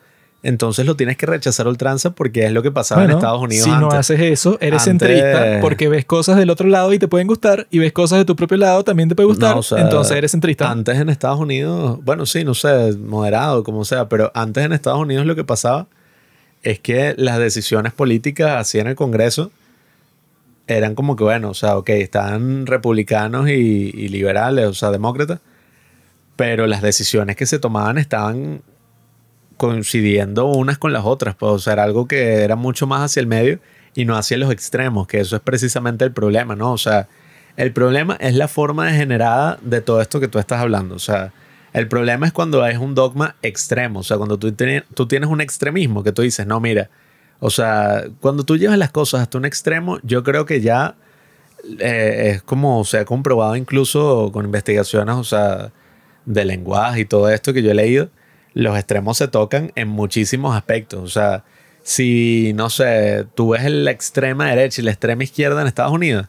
[0.44, 3.64] entonces lo tienes que rechazar ultranza porque es lo que pasaba Bueno, en Estados Unidos
[3.66, 4.00] si no antes.
[4.00, 7.68] haces eso, eres Antes- centrista porque ves cosas del otro lado y te pueden gustar
[7.70, 9.54] y ves cosas de tu propio lado también te puede gustar.
[9.54, 10.70] No, o sea, entonces eres centrista.
[10.72, 15.00] Antes en Estados Unidos, bueno, sí, no sé, moderado, como sea, pero antes en Estados
[15.00, 15.86] Unidos lo que pasaba
[16.64, 19.52] es que las decisiones políticas así en el Congreso
[20.68, 23.52] eran como que, bueno, o sea, ok, estaban republicanos y,
[23.94, 25.40] y liberales, o sea, demócratas,
[26.36, 28.62] pero las decisiones que se tomaban estaban
[29.62, 33.28] coincidiendo unas con las otras, pues, o sea, algo que era mucho más hacia el
[33.28, 33.60] medio
[33.94, 36.72] y no hacia los extremos, que eso es precisamente el problema, ¿no?
[36.72, 37.08] O sea,
[37.58, 41.32] el problema es la forma degenerada de todo esto que tú estás hablando, o sea,
[41.74, 46.02] el problema es cuando es un dogma extremo, o sea, cuando tú tienes un extremismo
[46.02, 46.90] que tú dices, no, mira,
[47.40, 50.96] o sea, cuando tú llevas las cosas hasta un extremo, yo creo que ya
[51.78, 55.72] eh, es como se ha comprobado incluso con investigaciones, o sea,
[56.26, 58.10] de lenguaje y todo esto que yo he leído,
[58.54, 61.02] los extremos se tocan en muchísimos aspectos.
[61.02, 61.44] O sea,
[61.84, 66.28] si, no sé, tú ves la extrema derecha y la extrema izquierda en Estados Unidos,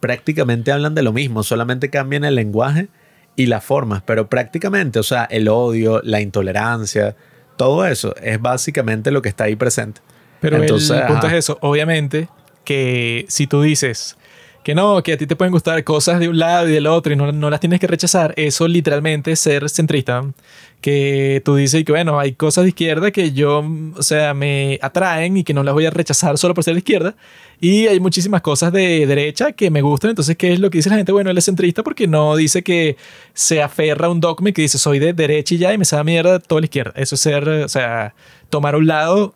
[0.00, 2.88] prácticamente hablan de lo mismo, solamente cambian el lenguaje
[3.36, 7.16] y las formas, pero prácticamente, o sea, el odio, la intolerancia,
[7.56, 10.00] todo eso es básicamente lo que está ahí presente.
[10.40, 11.36] Pero Entonces, el punto ajá.
[11.36, 11.58] es eso.
[11.62, 12.28] Obviamente
[12.64, 14.16] que si tú dices
[14.62, 17.12] que no, que a ti te pueden gustar cosas de un lado y del otro
[17.12, 20.22] y no, no las tienes que rechazar, eso literalmente es ser centrista.
[20.84, 23.64] Que tú dices que, bueno, hay cosas de izquierda que yo,
[23.96, 26.80] o sea, me atraen y que no las voy a rechazar solo por ser de
[26.80, 27.16] izquierda.
[27.58, 30.10] Y hay muchísimas cosas de derecha que me gustan.
[30.10, 31.10] Entonces, ¿qué es lo que dice la gente?
[31.10, 32.98] Bueno, él es centrista porque no dice que
[33.32, 35.86] se aferra a un dogma y que dice soy de derecha y ya y me
[35.86, 36.92] sabe mierda toda la izquierda.
[36.96, 38.14] Eso es ser, o sea,
[38.50, 39.32] tomar un lado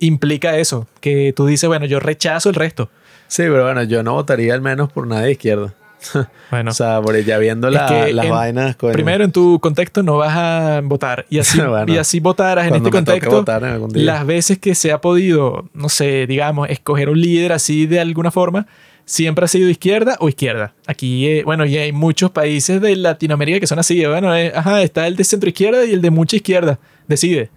[0.00, 2.90] implica eso, que tú dices, bueno, yo rechazo el resto.
[3.26, 5.74] Sí, pero bueno, yo no votaría al menos por nadie de izquierda.
[6.50, 8.76] Bueno, O sea, por ya viendo es la- que las en- vainas.
[8.76, 8.92] coño.
[8.92, 12.74] primero en tu contexto no vas a votar y así, Bueno, y así votaras en
[12.76, 13.44] este contexto.
[13.46, 14.06] en.
[14.06, 18.30] Las veces que se ha podido, no sé, digamos, escoger un líder así de alguna
[18.30, 18.66] forma,
[19.04, 20.74] siempre ha sido izquierda o izquierda.
[20.86, 24.04] Aquí, eh, bueno, y hay muchos países de Latinoamérica que son así.
[24.06, 26.78] Bueno, eh, ajá, está el de centro izquierda y el de mucha izquierda.
[27.08, 27.50] Decide.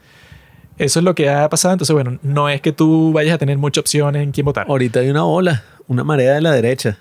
[0.79, 1.73] Eso es lo que ha pasado.
[1.75, 4.65] Entonces, bueno, no es que tú vayas a tener mucha opción en quién votar.
[4.67, 6.97] Ahorita hay una ola, una marea de la derecha.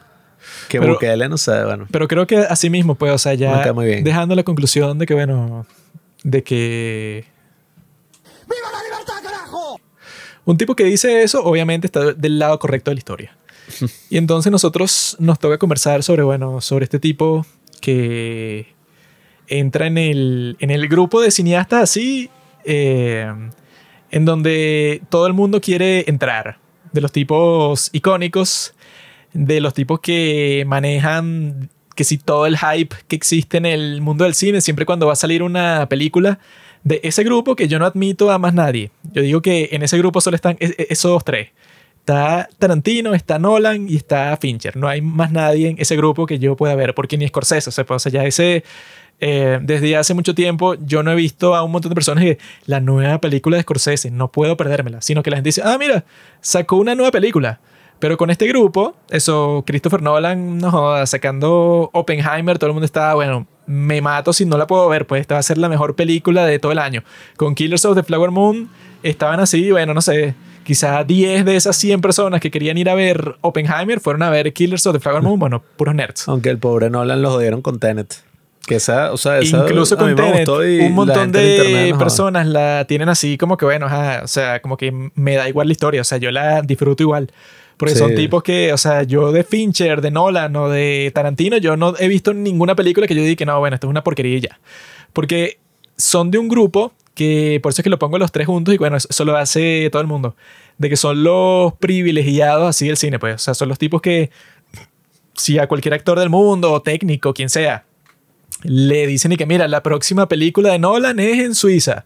[0.68, 1.86] Que Pero- Bukele no sabe, bueno.
[1.90, 4.04] Pero creo que así mismo, pues, o sea, ya cae muy bien.
[4.04, 5.66] dejando la conclusión de que, bueno,
[6.22, 7.24] de que...
[8.48, 9.80] ¡Viva la libertad, carajo!
[10.44, 13.36] Un tipo que dice eso, obviamente está del lado correcto de la historia.
[14.10, 17.46] Y entonces nosotros nos toca conversar sobre, bueno, sobre este tipo
[17.80, 18.74] que
[19.48, 22.30] entra en el, en el grupo de cineastas así,
[22.64, 23.30] eh,
[24.10, 26.58] en donde todo el mundo quiere entrar.
[26.92, 28.74] De los tipos icónicos,
[29.32, 34.24] de los tipos que manejan que si todo el hype que existe en el mundo
[34.24, 36.38] del cine, siempre cuando va a salir una película
[36.84, 38.90] de ese grupo que yo no admito a más nadie.
[39.12, 41.50] Yo digo que en ese grupo solo están es- es- esos tres.
[42.00, 44.76] Está Tarantino, está Nolan y está Fincher.
[44.76, 47.68] No hay más nadie en ese grupo que yo pueda ver, porque ni Scorsese.
[47.70, 48.64] O sea, pues, o ya ese...
[49.20, 52.38] eh, desde hace mucho tiempo yo no he visto a un montón de personas que
[52.66, 56.04] la nueva película de Scorsese, no puedo perdérmela, sino que la gente dice, ah, mira,
[56.40, 57.60] sacó una nueva película.
[58.02, 63.14] Pero con este grupo, eso, Christopher Nolan, no joda, sacando Oppenheimer, todo el mundo estaba,
[63.14, 65.94] bueno, me mato si no la puedo ver, pues esta va a ser la mejor
[65.94, 67.04] película de todo el año.
[67.36, 68.68] Con Killers of the Flower Moon
[69.04, 70.34] estaban así, bueno, no sé,
[70.64, 74.52] quizá 10 de esas 100 personas que querían ir a ver Oppenheimer fueron a ver
[74.52, 76.26] Killers of the Flower Moon, bueno, puros nerds.
[76.26, 78.16] Aunque el pobre Nolan lo jodieron con Tenet.
[78.66, 83.08] Que esa, o sea, esa Incluso con Tenet, un montón de internet, personas la tienen
[83.08, 86.04] así como que, bueno, ajá, o sea, como que me da igual la historia, o
[86.04, 87.30] sea, yo la disfruto igual.
[87.76, 87.98] Porque Sí.
[88.00, 91.94] son tipos que, o sea, yo de Fincher, de Nolan o de Tarantino, yo no
[91.98, 94.40] he visto ninguna película que yo diga que no, bueno, esto es una porquería y
[94.40, 94.60] ya.
[95.12, 95.58] Porque
[95.96, 98.78] son de un grupo que, por eso es que lo pongo los tres juntos y
[98.78, 100.36] bueno, eso lo hace todo el mundo.
[100.78, 103.34] De que son los privilegiados así del cine, pues.
[103.34, 104.30] O sea, son los tipos que,
[105.34, 107.84] si a cualquier actor del mundo o técnico, quien sea,
[108.62, 112.04] le dicen y que mira, la próxima película de Nolan es en Suiza.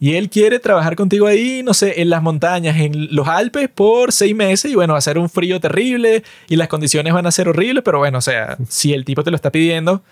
[0.00, 4.12] Y él quiere trabajar contigo ahí, no sé, en las montañas, en los Alpes por
[4.12, 4.70] seis meses.
[4.70, 7.82] Y bueno, va a ser un frío terrible y las condiciones van a ser horribles.
[7.84, 10.02] Pero bueno, o sea, si el tipo te lo está pidiendo,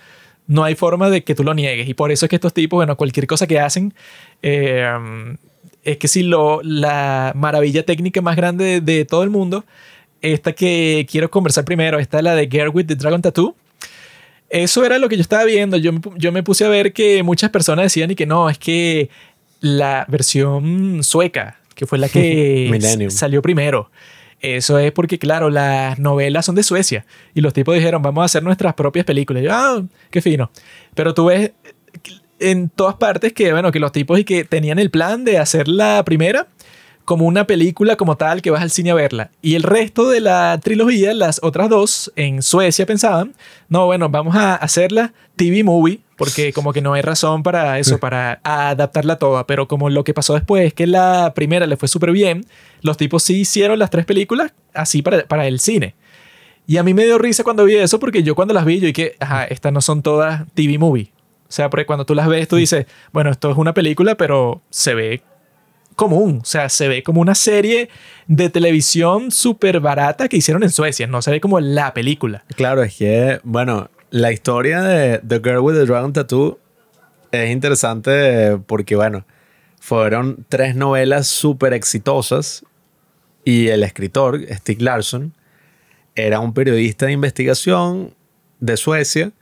[0.48, 1.88] no hay forma de que tú lo niegues.
[1.88, 3.94] Y por eso es que estos tipos, bueno, cualquier cosa que hacen,
[4.42, 4.86] eh,
[5.84, 9.64] es que si lo, la maravilla técnica más grande de, de todo el mundo
[10.22, 13.54] esta que quiero conversar primero, esta es la de Girl with the Dragon Tattoo.
[14.48, 15.76] Eso era lo que yo estaba viendo.
[15.76, 19.10] Yo, yo me puse a ver que muchas personas decían y que no, es que
[19.60, 23.90] la versión sueca, que fue la que salió primero.
[24.40, 28.24] Eso es porque, claro, las novelas son de Suecia y los tipos dijeron, vamos a
[28.26, 29.42] hacer nuestras propias películas.
[29.42, 30.50] Y yo, ah, qué fino.
[30.94, 31.52] Pero tú ves
[32.38, 35.68] en todas partes que, bueno, que los tipos y que tenían el plan de hacer
[35.68, 36.48] la primera
[37.06, 39.30] como una película como tal que vas al cine a verla.
[39.40, 43.32] Y el resto de la trilogía, las otras dos, en Suecia pensaban,
[43.68, 47.98] no, bueno, vamos a hacerla TV movie, porque como que no hay razón para eso,
[47.98, 49.46] para adaptarla toda.
[49.46, 52.44] Pero como lo que pasó después es que la primera le fue súper bien,
[52.82, 55.94] los tipos sí hicieron las tres películas así para, para el cine.
[56.66, 58.88] Y a mí me dio risa cuando vi eso, porque yo cuando las vi, yo
[58.88, 61.12] dije, ajá, estas no son todas TV movie.
[61.48, 64.60] O sea, porque cuando tú las ves, tú dices, bueno, esto es una película, pero
[64.70, 65.22] se ve
[65.96, 66.40] común.
[66.42, 67.88] O sea, se ve como una serie
[68.28, 71.06] de televisión súper barata que hicieron en Suecia.
[71.06, 72.44] No se ve como la película.
[72.54, 76.60] Claro, es que, bueno, la historia de The Girl with the Dragon Tattoo
[77.32, 79.26] es interesante porque, bueno,
[79.80, 82.64] fueron tres novelas súper exitosas
[83.44, 85.32] y el escritor, Stig Larsson,
[86.14, 88.14] era un periodista de investigación
[88.60, 89.32] de Suecia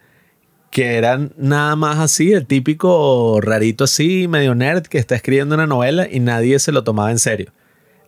[0.74, 5.68] que era nada más así, el típico rarito así, medio nerd que está escribiendo una
[5.68, 7.52] novela y nadie se lo tomaba en serio.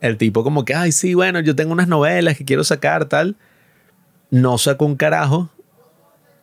[0.01, 3.37] El tipo como que, ay, sí, bueno, yo tengo unas novelas que quiero sacar, tal.
[4.33, 5.49] No sacó un carajo.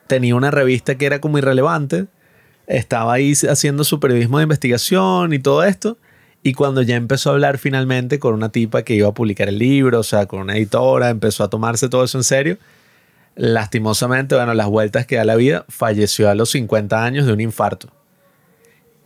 [0.08, 2.06] Tenía una revista que era como irrelevante.
[2.68, 5.98] Estaba ahí haciendo su periodismo de investigación y todo esto.
[6.42, 9.60] Y cuando ya empezó a hablar finalmente con una tipa que iba a publicar el
[9.60, 12.58] libro, o sea, con una editora, empezó a tomarse todo eso en serio.
[13.36, 17.42] Lastimosamente, bueno, las vueltas que da la vida, falleció a los 50 años de un
[17.42, 17.90] infarto.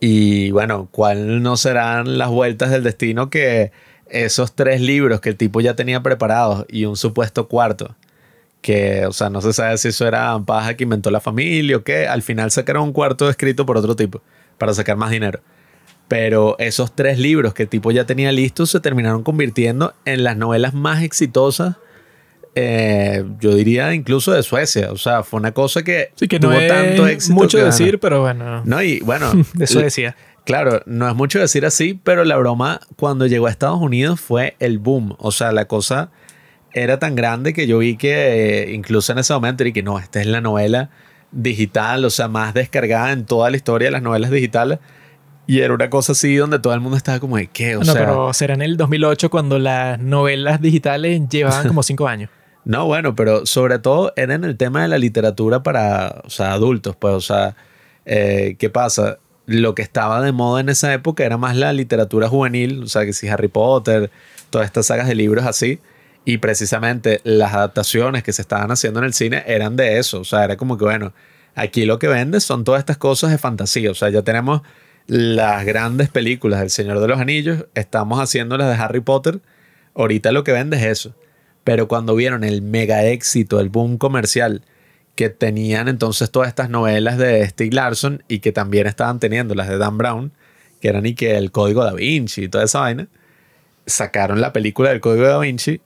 [0.00, 3.72] Y bueno, ¿cuál no serán las vueltas del destino que
[4.06, 7.96] esos tres libros que el tipo ya tenía preparados y un supuesto cuarto?
[8.60, 11.82] Que, o sea, no se sabe si eso era paja que inventó la familia o
[11.82, 12.06] qué.
[12.06, 14.20] Al final sacaron un cuarto escrito por otro tipo
[14.58, 15.40] para sacar más dinero.
[16.08, 20.36] Pero esos tres libros que el tipo ya tenía listos se terminaron convirtiendo en las
[20.36, 21.76] novelas más exitosas,
[22.60, 24.90] eh, yo diría incluso de Suecia.
[24.90, 27.34] O sea, fue una cosa que, Sí, que tuvo no es tanto éxito.
[27.34, 30.16] mucho que, decir, pero bueno, No, y bueno, de Suecia.
[30.44, 34.56] Claro, no es mucho decir así, pero la broma cuando llegó a Estados Unidos fue
[34.58, 35.14] el boom.
[35.18, 36.10] O sea, la cosa
[36.72, 39.98] era tan grande que yo vi que eh, incluso en ese momento y que no,
[39.98, 40.90] esta es la novela
[41.30, 44.78] digital, o sea, más descargada en toda la historia de las novelas digitales.
[45.46, 47.86] Y era una cosa así donde todo el mundo estaba como de qué, o no,
[47.86, 52.30] sea, pero será en el 2008 cuando las novelas digitales llevaban como cinco años.
[52.68, 56.52] No, bueno, pero sobre todo era en el tema de la literatura para, o sea,
[56.52, 57.56] adultos, pues, o sea,
[58.04, 59.18] eh, ¿qué pasa?
[59.46, 63.06] Lo que estaba de moda en esa época era más la literatura juvenil, o sea,
[63.06, 64.10] que si Harry Potter,
[64.50, 65.80] todas estas sagas de libros así,
[66.26, 70.24] y precisamente las adaptaciones que se estaban haciendo en el cine eran de eso, o
[70.24, 71.14] sea, era como que, bueno,
[71.54, 74.60] aquí lo que vende son todas estas cosas de fantasía, o sea, ya tenemos
[75.06, 79.40] las grandes películas del Señor de los Anillos, estamos haciendo las de Harry Potter,
[79.94, 81.14] ahorita lo que vende es eso.
[81.68, 84.62] Pero cuando vieron el mega éxito, el boom comercial
[85.16, 89.68] que tenían entonces todas estas novelas de Stieg Larsson y que también estaban teniendo las
[89.68, 90.32] de Dan Brown,
[90.80, 93.08] que eran y que el Código Da Vinci y toda esa vaina,
[93.84, 95.82] sacaron la película del Código Da Vinci,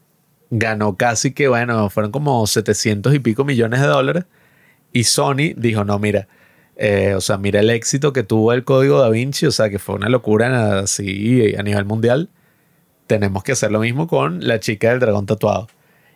[0.50, 4.24] ganó casi que, bueno, fueron como 700 y pico millones de dólares
[4.92, 6.28] y Sony dijo, no, mira,
[6.76, 9.80] eh, o sea, mira el éxito que tuvo el Código Da Vinci, o sea, que
[9.80, 12.30] fue una locura así a nivel mundial
[13.12, 15.68] tenemos que hacer lo mismo con la chica del dragón tatuado.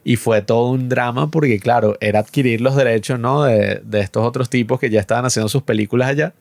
[0.03, 3.43] Y fue todo un drama porque, claro, era adquirir los derechos ¿no?
[3.43, 6.33] de, de estos otros tipos que ya estaban haciendo sus películas allá.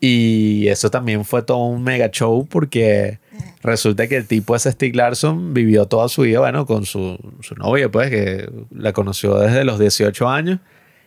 [0.00, 3.20] Y eso también fue todo un mega show porque
[3.62, 7.54] resulta que el tipo ese Stieg Larsson vivió toda su vida, bueno, con su, su
[7.54, 10.60] novia, pues, que la conoció desde los 18 años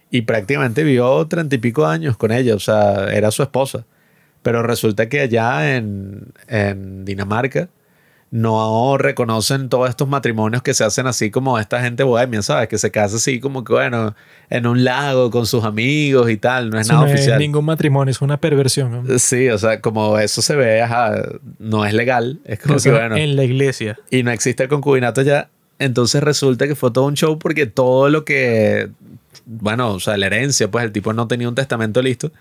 [0.10, 3.86] y prácticamente vivió treinta y pico años con ella, o sea, era su esposa.
[4.42, 7.70] Pero resulta que allá en, en Dinamarca
[8.30, 12.68] no reconocen todos estos matrimonios que se hacen así como esta gente bohemia, ¿sabes?
[12.68, 14.16] Que se casa así como que, bueno,
[14.50, 17.64] en un lago con sus amigos y tal, no es Eso nada no es ningún
[17.66, 19.06] matrimonio, es una perversión.
[19.08, 19.20] ¿no?
[19.20, 21.22] Sí, o sea, como eso se ve, ajá,
[21.60, 23.98] no es legal, es como Eso que, bueno, En la iglesia.
[24.12, 25.50] y no existe el concubinato ya.
[25.80, 28.90] Entonces resulta que fue todo un show porque todo lo que,
[29.46, 32.32] bueno, o sea, la herencia, pues el tipo no tenía un testamento listo.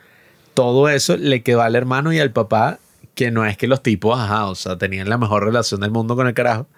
[0.55, 2.79] Todo eso le quedó al hermano y al papá,
[3.17, 6.15] que no es que los tipos, ajá, o sea, tenían la mejor relación del mundo
[6.15, 6.69] con el carajo.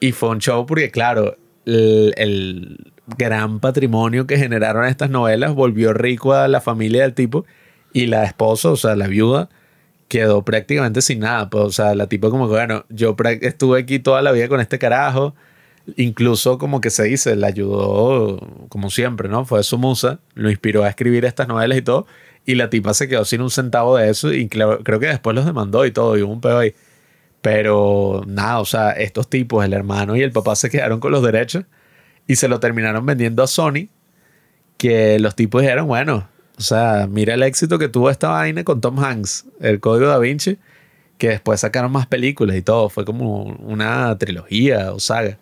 [0.00, 5.94] Y fue un show porque, claro, el, el gran patrimonio que generaron estas novelas volvió
[5.94, 7.46] rico a la familia del tipo
[7.92, 9.48] y la esposa, o sea, la viuda,
[10.08, 11.48] quedó prácticamente sin nada.
[11.48, 14.60] Pues, o sea, la tipa como que, bueno, yo estuve aquí toda la vida con
[14.60, 15.34] este carajo,
[15.96, 19.44] Incluso como que se dice, le ayudó como siempre, ¿no?
[19.44, 22.06] Fue su musa, lo inspiró a escribir estas novelas y todo.
[22.44, 25.46] Y la tipa se quedó sin un centavo de eso y creo, que después los
[25.46, 26.74] demandó y todo, y hubo un pedo ahí.
[27.40, 31.22] Pero nada, o sea, estos tipos, el hermano y el papá se quedaron con los
[31.22, 31.64] derechos
[32.26, 33.88] y se lo terminaron vendiendo a Sony,
[34.76, 36.28] que los tipos dijeron, bueno,
[36.58, 40.18] o sea, mira el éxito que tuvo esta vaina con Tom Hanks, el Código da
[40.18, 40.58] Vinci,
[41.18, 45.38] que después sacaron más películas y todo, fue como una trilogía o saga.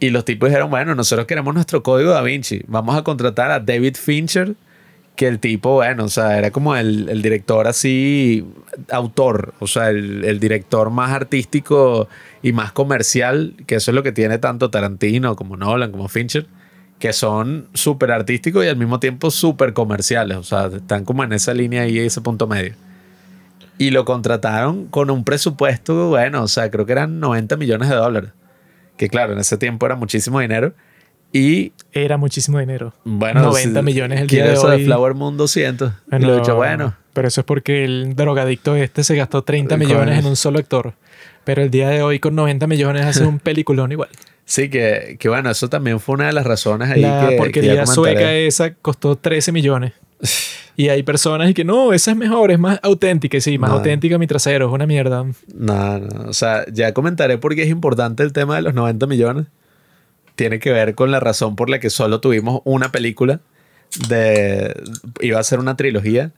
[0.00, 3.60] Y los tipos dijeron, bueno, nosotros queremos nuestro Código da Vinci, vamos a contratar a
[3.60, 4.54] David Fincher,
[5.18, 8.46] que el tipo, bueno, o sea, era como el, el director así,
[8.88, 12.08] autor, o sea, el, el, director más artístico
[12.40, 16.46] y más comercial, que eso es lo que tiene tanto Tarantino como Nolan, como Fincher,
[17.00, 21.32] que son súper artísticos y al mismo tiempo súper comerciales, o sea, están como en
[21.32, 22.74] esa línea ahí, ese punto medio.
[23.76, 27.96] Y lo contrataron con un presupuesto, bueno, o sea, creo que eran 90 millones de
[27.96, 28.30] dólares,
[28.96, 30.74] que claro, en ese tiempo era muchísimo dinero.
[31.32, 32.94] Y era muchísimo dinero.
[33.04, 34.84] Bueno, 90 si millones el día de eso hoy.
[34.84, 35.92] Flower Moon 200.
[36.10, 36.94] Bueno, y lo he dicho, bueno.
[37.12, 40.94] Pero eso es porque el drogadicto este se gastó 30 millones en un solo actor.
[41.44, 44.08] Pero el día de hoy con 90 millones hace un peliculón igual.
[44.44, 47.80] Sí, que, que bueno, eso también fue una de las razones ahí La que, porquería
[47.80, 49.92] que sueca esa costó 13 millones.
[50.78, 53.40] Y hay personas y que no, esa es mejor, es más auténtica.
[53.40, 53.78] Sí, más No.
[53.78, 55.24] auténtica mi trasero, es una mierda.
[55.52, 59.08] No, no, o sea, ya comentaré por qué es importante el tema de los 90
[59.08, 59.46] millones.
[60.38, 63.40] Tiene que ver con la razón por la que solo tuvimos una película
[64.08, 64.72] de
[65.20, 66.30] iba a ser una trilogía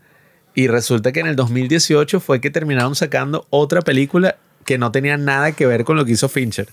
[0.55, 5.19] y resulta que en el 2018 fue que terminaron sacando otra película que no tenía
[5.19, 6.69] nada que ver con lo que hizo Fincher.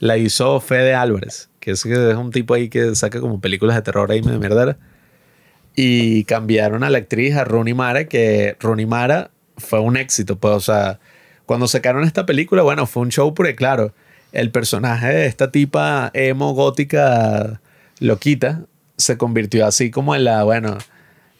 [0.00, 4.10] La hizo Fede Álvarez, que es, un tipo ahí que saca como películas de terror
[4.10, 4.76] ahí de mierdera.
[5.76, 10.36] Y cambiaron a la actriz, a Rooney Mara, que Rooney Mara fue un éxito.
[10.36, 10.98] Pues, o sea,
[11.46, 13.94] cuando sacaron esta película, bueno, fue un show porque, claro,
[14.32, 17.60] el personaje de esta tipa emo gótica
[18.00, 20.78] loquita se convirtió así como en la, bueno,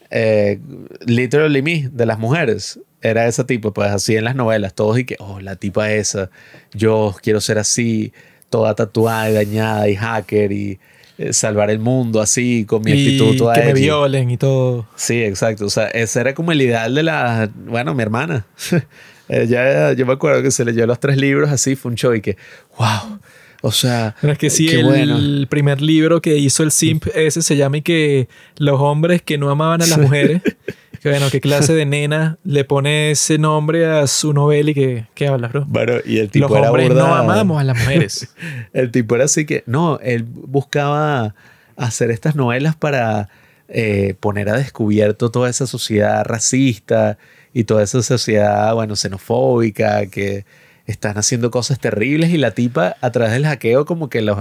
[0.09, 0.59] eh,
[1.05, 2.79] literally me de las mujeres.
[3.01, 6.29] Era ese tipo, pues así en las novelas, todos y que, oh, la tipa esa,
[6.73, 8.13] yo quiero ser así,
[8.49, 10.79] toda tatuada y dañada y hacker y
[11.17, 14.87] eh, salvar el mundo así, con mi y actitud toda que me violen y todo.
[14.95, 15.65] Sí, exacto.
[15.65, 17.49] O sea, ese era como el ideal de la.
[17.53, 18.45] Bueno, mi hermana.
[19.29, 22.21] Ella, yo me acuerdo que se leyó los tres libros así, fue un show y
[22.21, 22.37] que,
[22.77, 23.19] wow.
[23.65, 25.47] O sea, Pero es que sí, el bueno.
[25.49, 28.27] primer libro que hizo el Simp ese se llama y que
[28.57, 30.41] los hombres que no amaban a las mujeres,
[31.01, 35.05] que bueno, qué clase de nena le pone ese nombre a su novela y que,
[35.15, 35.63] ¿qué hablas, bro?
[35.65, 38.35] Bueno, y el tipo Los era hombres burda- no amamos a las mujeres.
[38.73, 41.33] El tipo era así que, no, él buscaba
[41.77, 43.29] hacer estas novelas para
[43.69, 47.17] eh, poner a descubierto toda esa sociedad racista
[47.53, 50.45] y toda esa sociedad, bueno, xenofóbica, que
[50.85, 54.37] están haciendo cosas terribles y la tipa a través del hackeo como que los,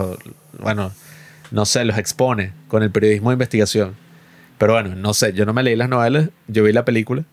[0.60, 0.90] bueno,
[1.50, 3.94] no sé, los expone con el periodismo de investigación.
[4.58, 7.24] Pero bueno, no sé, yo no me leí las novelas, yo vi la película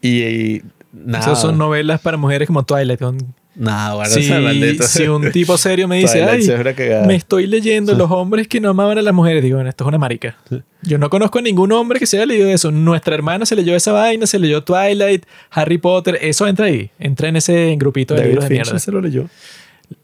[0.00, 0.62] y, y
[0.92, 1.24] nada.
[1.24, 3.00] Esas son novelas para mujeres como Twilight.
[3.00, 6.74] con- Nada, bueno, Si, maldito- si un tipo serio me dice, ay, sí es una
[6.74, 7.06] cagada".
[7.06, 9.88] me estoy leyendo los hombres que no amaban a las mujeres, digo, bueno, esto es
[9.88, 10.36] una marica.
[10.82, 12.70] Yo no conozco a ningún hombre que se haya leído eso.
[12.70, 17.28] Nuestra hermana se leyó esa vaina, se leyó Twilight, Harry Potter, eso entra ahí, entra
[17.28, 18.78] en ese grupito de David libros de Fincher mierda.
[18.78, 19.26] se lo leyó.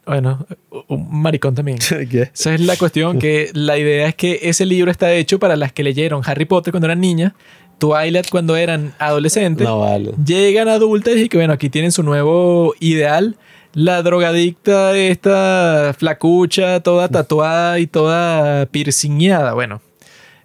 [0.07, 0.47] Bueno,
[0.89, 1.79] un maricón también.
[2.11, 2.31] ¿Qué?
[2.35, 5.73] Esa es la cuestión, que la idea es que ese libro está hecho para las
[5.73, 7.33] que leyeron Harry Potter cuando eran niñas,
[7.79, 10.13] Twilight cuando eran adolescentes, No vale.
[10.25, 13.37] llegan adultas y que bueno, aquí tienen su nuevo ideal.
[13.75, 19.53] La drogadicta, esta flacucha, toda tatuada y toda piercingueada.
[19.53, 19.83] Bueno,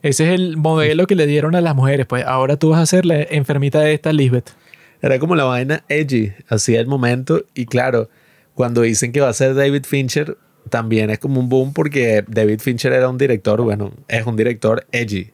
[0.01, 2.07] ese es el modelo que le dieron a las mujeres.
[2.07, 4.49] Pues ahora tú vas a ser la enfermita de esta Lisbeth.
[4.99, 7.45] Era como la vaina edgy, así el momento.
[7.53, 8.10] Y claro,
[8.56, 10.35] cuando dicen que va a ser David Fincher,
[10.72, 14.88] también es como un boom porque David Fincher era un director, bueno, es un director
[14.91, 15.34] edgy.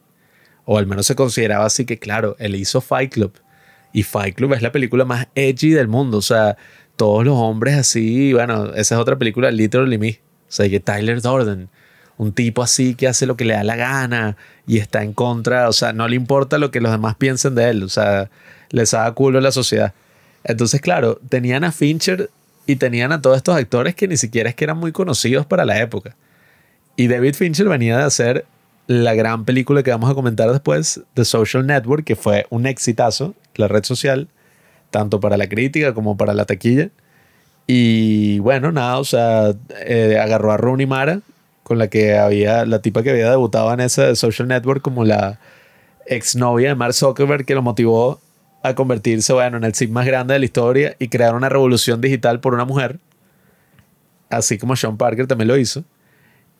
[0.66, 3.32] O al menos se consideraba así que, claro, él hizo Fight Club.
[3.94, 6.18] Y Fight Club es la película más edgy del mundo.
[6.18, 6.58] O sea,
[6.96, 10.20] todos los hombres así, bueno, esa es otra película, Literally Me.
[10.48, 11.68] O sea, que Tyler Durden,
[12.18, 14.36] un tipo así que hace lo que le da la gana
[14.66, 17.68] y está en contra, o sea, no le importa lo que los demás piensen de
[17.70, 18.30] él, o sea,
[18.70, 19.92] les da culo la sociedad.
[20.44, 22.30] Entonces, claro, tenían a Fincher
[22.66, 25.64] y tenían a todos estos actores que ni siquiera es que eran muy conocidos para
[25.64, 26.16] la época.
[26.96, 28.46] Y David Fincher venía de hacer
[28.86, 33.34] la gran película que vamos a comentar después, The Social Network, que fue un exitazo,
[33.56, 34.28] la red social,
[34.90, 36.90] tanto para la crítica como para la taquilla.
[37.66, 39.54] Y bueno, nada, o sea,
[39.84, 41.20] eh, agarró a Rooney Mara,
[41.62, 45.40] con la que había, la tipa que había debutado en ese Social Network como la
[46.06, 48.20] exnovia de Mark Zuckerberg, que lo motivó
[48.62, 52.00] a convertirse, bueno, en el sim más grande de la historia y crear una revolución
[52.00, 52.98] digital por una mujer,
[54.30, 55.84] así como Sean Parker también lo hizo.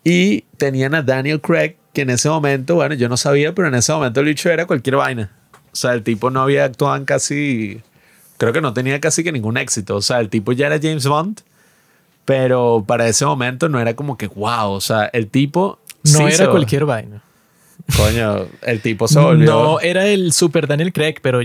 [0.05, 3.75] Y tenían a Daniel Craig, que en ese momento, bueno, yo no sabía, pero en
[3.75, 5.33] ese momento el bicho era cualquier vaina.
[5.73, 7.83] O sea, el tipo no había actuado en casi.
[8.39, 9.97] Creo que no tenía casi que ningún éxito.
[9.97, 11.41] O sea, el tipo ya era James Bond,
[12.25, 14.71] pero para ese momento no era como que wow.
[14.73, 15.79] O sea, el tipo.
[16.05, 17.23] No sí era se- cualquier vaina.
[17.97, 19.47] Coño, el tipo se volvió.
[19.47, 21.45] No era el super Daniel Craig, pero, o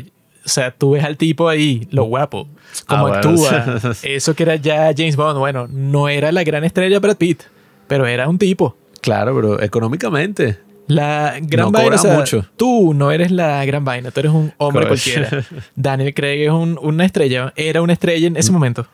[0.49, 2.47] sea, tú ves al tipo ahí, lo guapo,
[2.87, 3.29] cómo Ah, bueno.
[3.29, 3.93] actúa.
[4.03, 7.43] Eso que era ya James Bond, bueno, no era la gran estrella Brad Pitt,
[7.87, 8.75] pero era un tipo.
[9.01, 10.57] Claro, pero económicamente.
[10.87, 12.45] La gran No vaina, o sea, mucho.
[12.57, 14.89] tú no eres la gran vaina, tú eres un hombre Coño.
[14.89, 15.45] cualquiera.
[15.75, 18.85] Daniel Craig es un- una estrella, era una estrella en ese momento.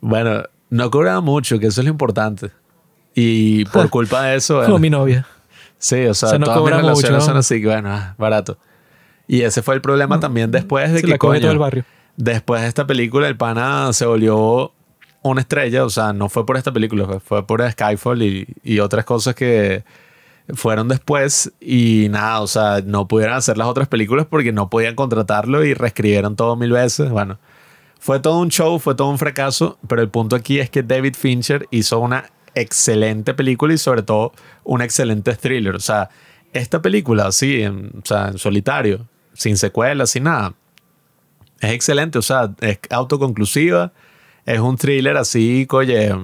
[0.00, 2.50] Bueno, no cobraba mucho, que eso es lo importante.
[3.14, 4.62] Y por culpa de eso.
[4.64, 5.26] Como mi novia.
[5.78, 7.24] Sí, o sea, O sea, no todas mis cobra relaciones mucho.
[7.24, 8.58] son así, que bueno, ah, barato.
[9.28, 11.84] Y ese fue el problema también después de Se que, la coño, todo el barrio.
[12.16, 14.72] después de esta película, el pana se volvió
[15.22, 15.84] una estrella.
[15.84, 19.34] O sea, no fue por esta película, fue- fue por Skyfall y, y otras cosas
[19.34, 19.82] que
[20.54, 21.52] fueron después.
[21.60, 25.74] Y nada, o sea, no pudieron hacer las otras películas porque no podían contratarlo y
[25.74, 27.10] reescribieron todo mil veces.
[27.10, 27.38] Bueno,
[27.98, 31.14] fue todo un show, fue todo un fracaso, pero el punto aquí es que David
[31.14, 34.32] Fincher hizo una excelente película y sobre todo
[34.64, 35.74] un excelente thriller.
[35.74, 36.10] O sea,
[36.52, 40.54] esta película así, en, o sea, en solitario, sin secuelas, sin nada,
[41.60, 42.18] es excelente.
[42.18, 43.92] O sea, es autoconclusiva,
[44.44, 46.14] es un thriller así, oye,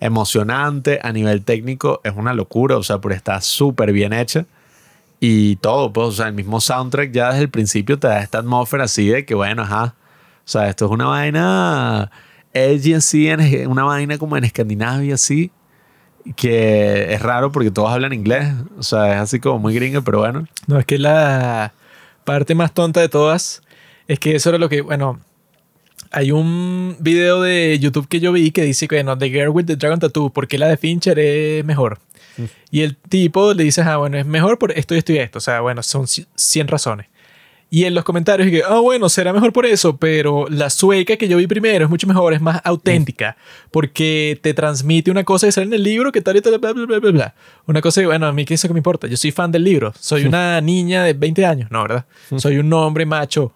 [0.00, 4.46] emocionante, a nivel técnico es una locura, o sea, pero está súper bien hecha.
[5.20, 8.38] Y todo, pues, o sea, el mismo soundtrack ya desde el principio te da esta
[8.38, 9.94] atmósfera así de que, bueno, ajá.
[10.44, 12.10] O sea, esto es una vaina
[12.52, 13.30] edgy así,
[13.66, 15.50] una vaina como en Escandinavia así,
[16.36, 18.52] que es raro porque todos hablan inglés.
[18.78, 20.46] O sea, es así como muy gringo, pero bueno.
[20.66, 21.72] No, es que la
[22.24, 23.62] parte más tonta de todas
[24.08, 25.20] es que eso era lo que, bueno,
[26.16, 29.64] hay un video de YouTube que yo vi que dice que, bueno, The Girl with
[29.66, 31.98] the Dragon Tattoo, porque la de Fincher es mejor.
[32.70, 35.38] Y el tipo le dice, ah, bueno, es mejor por esto y esto y esto.
[35.38, 37.06] O sea, bueno, son ci- 100 razones.
[37.70, 41.26] Y en los comentarios, que, ah, bueno, será mejor por eso, pero la sueca que
[41.26, 43.36] yo vi primero es mucho mejor, es más auténtica,
[43.72, 46.72] porque te transmite una cosa que sale en el libro que tal y tal, bla,
[46.72, 47.34] bla, bla, bla, bla.
[47.66, 49.64] Una cosa que, bueno, a mí qué eso que me importa, yo soy fan del
[49.64, 52.04] libro, soy una niña de 20 años, no, ¿verdad?
[52.36, 53.52] Soy un hombre macho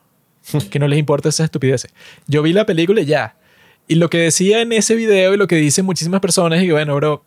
[0.70, 1.93] que no les importa esas estupideces.
[2.27, 3.37] Yo vi la película y ya.
[3.87, 6.73] Y lo que decía en ese video y lo que dicen muchísimas personas es que,
[6.73, 7.23] bueno, bro,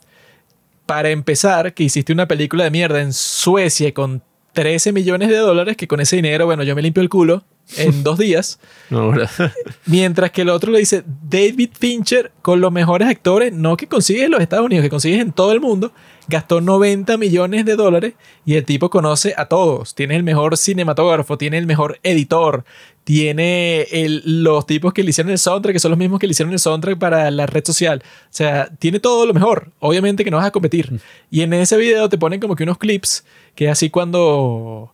[0.85, 4.21] para empezar, que hiciste una película de mierda en Suecia con
[4.53, 7.43] 13 millones de dólares, que con ese dinero, bueno, yo me limpio el culo
[7.77, 8.59] en dos días.
[8.89, 9.25] No, bro.
[9.85, 14.23] Mientras que el otro le dice, David Fincher, con los mejores actores, no que consigues
[14.23, 15.93] en los Estados Unidos, que consigues en todo el mundo,
[16.27, 18.13] gastó 90 millones de dólares
[18.45, 19.95] y el tipo conoce a todos.
[19.95, 22.63] Tiene el mejor cinematógrafo, tiene el mejor editor,
[23.03, 26.31] tiene el- los tipos que le hicieron el soundtrack, que son los mismos que le
[26.31, 28.01] hicieron el soundtrack para la red social.
[28.05, 29.71] O sea, tiene todo lo mejor.
[29.79, 30.99] Obviamente que no vas a competir.
[31.29, 33.25] Y en ese video te ponen como que unos clips,
[33.55, 34.93] que así cuando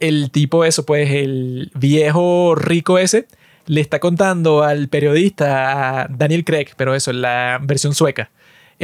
[0.00, 3.26] el tipo eso, pues el viejo rico ese,
[3.66, 8.30] le está contando al periodista a Daniel Craig, pero eso, en la versión sueca.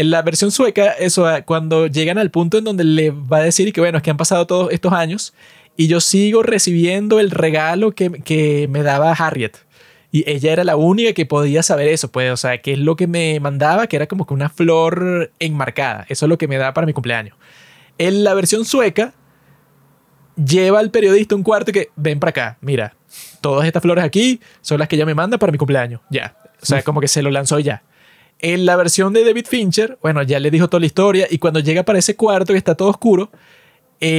[0.00, 3.42] En la versión sueca, eso, ah, cuando llegan al punto en donde le va a
[3.42, 5.34] decir que bueno, es que han pasado todos estos años
[5.76, 9.58] y yo sigo recibiendo el regalo que, que me daba Harriet.
[10.10, 12.96] Y ella era la única que podía saber eso, pues, o sea, que es lo
[12.96, 16.06] que me mandaba, que era como que una flor enmarcada.
[16.08, 17.36] Eso es lo que me da para mi cumpleaños.
[17.98, 19.12] En la versión sueca,
[20.42, 22.94] lleva al periodista un cuarto y que ven para acá, mira,
[23.42, 26.38] todas estas flores aquí son las que ella me manda para mi cumpleaños, ya.
[26.62, 27.82] O sea, como que se lo lanzó ya.
[28.42, 31.60] En la versión de David Fincher, bueno, ya le dijo toda la historia y cuando
[31.60, 33.30] llega para ese cuarto que está todo oscuro,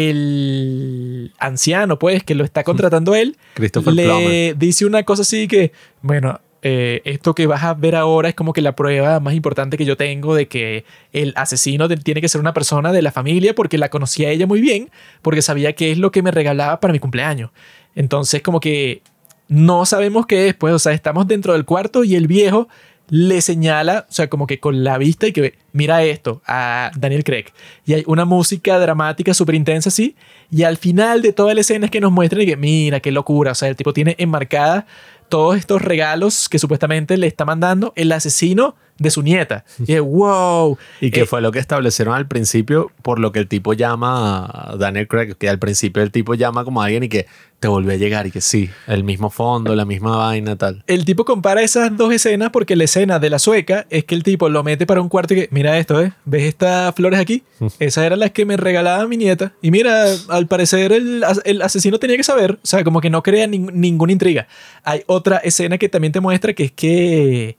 [0.06, 4.58] el anciano, pues, que lo está contratando él, Christopher le Plummer.
[4.58, 5.72] dice una cosa así que,
[6.02, 9.78] bueno, eh, esto que vas a ver ahora es como que la prueba más importante
[9.78, 13.12] que yo tengo de que el asesino de- tiene que ser una persona de la
[13.12, 14.92] familia porque la conocía ella muy bien,
[15.24, 17.50] porque sabía qué es lo que me regalaba para mi cumpleaños.
[17.96, 19.02] Entonces, como que
[19.48, 22.70] no sabemos qué es, pues, o sea, estamos dentro del cuarto y el viejo
[23.12, 27.26] le señala, o sea, como que con la vista y que mira esto a Daniel
[27.26, 27.48] Craig.
[27.86, 30.16] Y hay una música dramática súper intensa así.
[30.50, 33.12] Y al final de toda la escena es que nos muestran y que mira qué
[33.12, 33.52] locura.
[33.52, 34.88] O sea, el tipo tiene enmarcada
[35.32, 39.66] todos estos regalos que supuestamente le está mandando el asesino de su nieta.
[39.88, 40.78] Y es wow.
[41.00, 44.46] Y que Eh, fue lo que establecieron al principio, por lo que el tipo llama
[44.46, 47.26] a Daniel Craig, que al principio el tipo llama como a alguien y que
[47.60, 50.84] te volvió a llegar y que sí, el mismo fondo, la misma vaina, tal.
[50.88, 54.24] el tipo compara esas dos escenas porque la escena de la sueca es que el
[54.24, 56.12] tipo lo mete para un cuarto y que, mira esto, ¿eh?
[56.26, 57.44] ¿Ves estas flores aquí?
[57.80, 59.54] Esas eran las que me regalaba mi nieta.
[59.62, 63.22] Y mira, al parecer el, el asesino tenía que saber, o sea, como que no
[63.22, 64.48] crea nin- ninguna intriga.
[64.84, 67.58] Hay otra escena que también te muestra que es que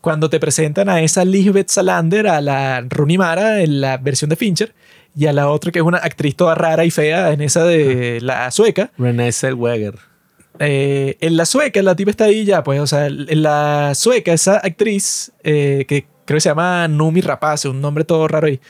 [0.00, 4.36] cuando te presentan a esa Lisbeth Salander, a la Rooney Mara en la versión de
[4.36, 4.74] Fincher,
[5.14, 8.20] y a la otra que es una actriz toda rara y fea en esa de
[8.20, 8.90] la sueca.
[8.98, 9.94] Renée Zellweger.
[10.58, 14.32] Eh, en la sueca, la tipa está ahí ya, pues, o sea, en la sueca,
[14.32, 18.60] esa actriz eh, que creo que se llama Numi Rapace, un nombre todo raro ahí.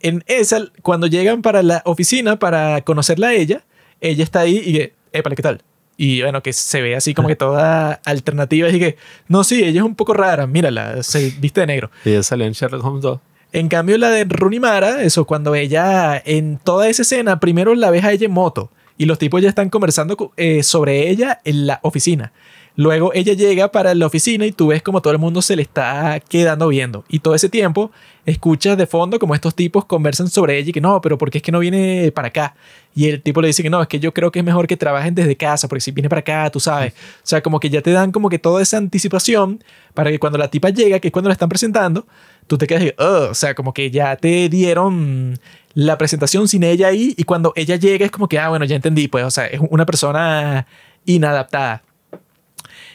[0.00, 3.64] En esa, cuando llegan para la oficina para conocerla a ella,
[4.00, 5.62] ella está ahí y que, épale, ¿qué tal?
[5.96, 8.96] Y bueno, que se ve así como que toda alternativa y que,
[9.28, 11.90] no, sí, ella es un poco rara, mírala, se viste de negro.
[12.04, 13.20] Y ella salió en Sherlock Holmes 2.
[13.52, 17.90] En cambio, la de Rooney Mara, eso, cuando ella, en toda esa escena, primero la
[17.90, 21.40] ves a ella en moto y los tipos ya están conversando co- eh, sobre ella
[21.44, 22.32] en la oficina.
[22.76, 25.62] Luego ella llega para la oficina y tú ves como todo el mundo se le
[25.62, 27.04] está quedando viendo.
[27.08, 27.92] Y todo ese tiempo
[28.26, 31.38] escuchas de fondo como estos tipos conversan sobre ella y que no, pero ¿por qué
[31.38, 32.56] es que no viene para acá?
[32.92, 34.76] Y el tipo le dice que no, es que yo creo que es mejor que
[34.76, 36.94] trabajen desde casa, porque si viene para acá, tú sabes.
[36.94, 39.62] O sea, como que ya te dan como que toda esa anticipación
[39.94, 42.06] para que cuando la tipa llega, que es cuando la están presentando,
[42.48, 45.38] tú te quedas y, "Ugh", o sea, como que ya te dieron
[45.74, 48.74] la presentación sin ella ahí y cuando ella llega es como que, ah, bueno, ya
[48.74, 50.66] entendí, pues, o sea, es una persona
[51.04, 51.82] inadaptada.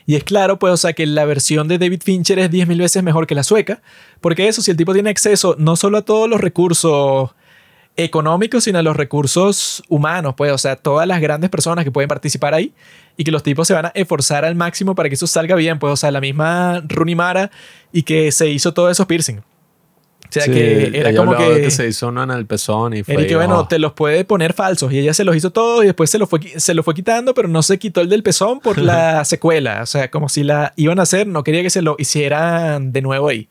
[0.10, 3.04] Y es claro, pues, o sea, que la versión de David Fincher es 10.000 veces
[3.04, 3.84] mejor que la sueca,
[4.22, 7.30] porque eso, si el tipo tiene acceso no solo a todos los recursos
[7.96, 12.08] económicos, sino a los recursos humanos, pues, o sea, todas las grandes personas que pueden
[12.08, 12.74] participar ahí
[13.18, 15.78] y que los tipos se van a esforzar al máximo para que eso salga bien,
[15.78, 17.52] pues, o sea, la misma Rooney Mara
[17.94, 19.44] y que se hizo todos esos piercing.
[20.30, 21.72] O sea, Sí, que era como de que...
[21.72, 23.16] se en el pezón y fue.
[23.16, 23.68] Era y que bueno, oh.
[23.68, 24.94] te los puede poner falsos.
[24.94, 27.34] Y ella se los hizo todos y después se, lo fue, se lo fue quitando,
[27.34, 29.82] pero no se quitó el del pezón por la secuela.
[29.82, 33.02] O sea, como si la iban a hacer, no quería que se lo hicieran de
[33.02, 33.50] nuevo ahí.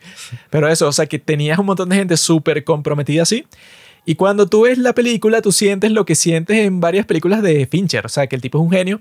[0.50, 3.44] Pero eso, o sea, que tenías un montón de gente súper comprometida así.
[4.06, 7.66] Y cuando tú ves la película, tú sientes lo que sientes en varias películas de
[7.66, 8.06] Fincher.
[8.06, 9.00] O sea, que el tipo es un genio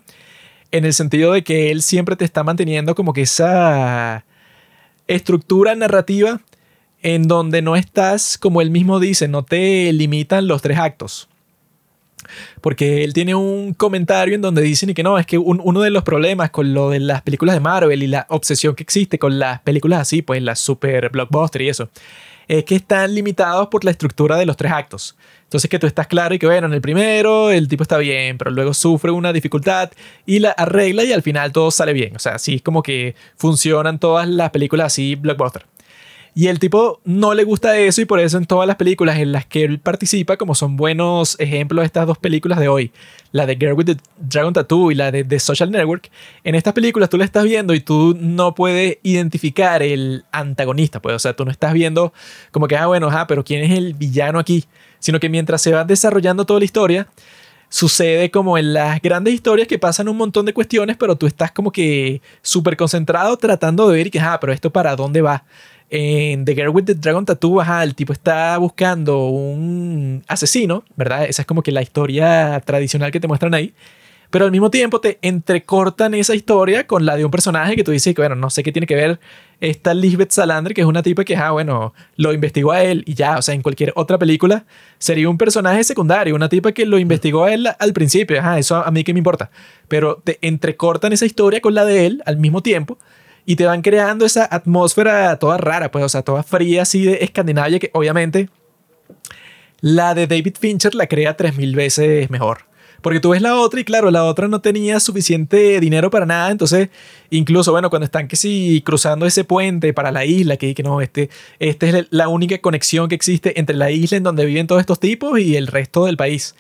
[0.72, 4.26] en el sentido de que él siempre te está manteniendo como que esa
[5.08, 6.42] estructura narrativa
[7.16, 11.30] en donde no estás, como él mismo dice, no te limitan los tres actos.
[12.60, 15.90] Porque él tiene un comentario en donde dicen que no, es que un- uno de
[15.90, 19.40] los problemas con lo de las películas de Marvel y la obsesión que existe con
[19.40, 21.90] las películas así, pues las super blockbuster y eso,
[22.50, 25.16] es que están limitados por la estructura de los tres actos.
[25.44, 28.38] Entonces que tú estás claro y que bueno, en el primero el tipo está bien,
[28.38, 29.92] pero luego sufre una dificultad
[30.26, 32.18] y la arregla y al final todo sale bien.
[32.18, 35.66] O sea, así es como que funcionan todas las películas así blockbuster.
[36.38, 39.32] Y el tipo no le gusta eso y por eso en todas las películas en
[39.32, 42.92] las que él participa, como son buenos ejemplos estas dos películas de hoy,
[43.32, 46.12] la de Girl with the Dragon Tattoo y la de The Social Network,
[46.44, 51.16] en estas películas tú la estás viendo y tú no puedes identificar el antagonista, pues,
[51.16, 52.14] o sea, tú no estás viendo
[52.52, 54.66] como que, ah, bueno, ah, pero ¿quién es el villano aquí?
[55.00, 57.08] Sino que mientras se va desarrollando toda la historia,
[57.70, 61.52] sucede como en las grandes historias que pasan un montón de cuestiones, pero tú estás
[61.52, 65.44] como que súper concentrado tratando de ver y que, ah, pero esto para dónde va.
[65.90, 71.26] En The Girl with the Dragon Tattoo, ajá, el tipo está buscando un asesino, ¿verdad?
[71.26, 73.74] Esa es como que la historia tradicional que te muestran ahí.
[74.30, 77.92] Pero al mismo tiempo te entrecortan esa historia con la de un personaje que tú
[77.92, 79.20] dices que, bueno, no sé qué tiene que ver
[79.62, 83.14] esta Lisbeth Salander, que es una tipa que, ah, bueno, lo investigó a él y
[83.14, 84.66] ya, o sea, en cualquier otra película
[84.98, 88.92] sería un personaje secundario, una tipa que lo investigó a él al principio, eso a
[88.92, 89.50] mí qué me importa.
[89.88, 93.00] Pero te entrecortan esa historia con la de él al mismo tiempo
[93.50, 97.20] y te van creando esa atmósfera toda rara, pues, o sea, toda fría así de
[97.22, 98.50] Escandinavia, que obviamente
[99.80, 102.66] la de David Fincher la crea 3000 veces mejor.
[103.02, 106.52] Porque tú ves la otra y claro, la otra no tenía suficiente dinero para nada.
[106.52, 106.90] Entonces,
[107.30, 111.00] incluso, bueno, cuando están que sí cruzando ese puente para la isla, que, que no,
[111.00, 111.30] este,
[111.60, 115.00] este es la única conexión que existe entre la isla en donde viven todos estos
[115.00, 116.54] tipos y el resto del país.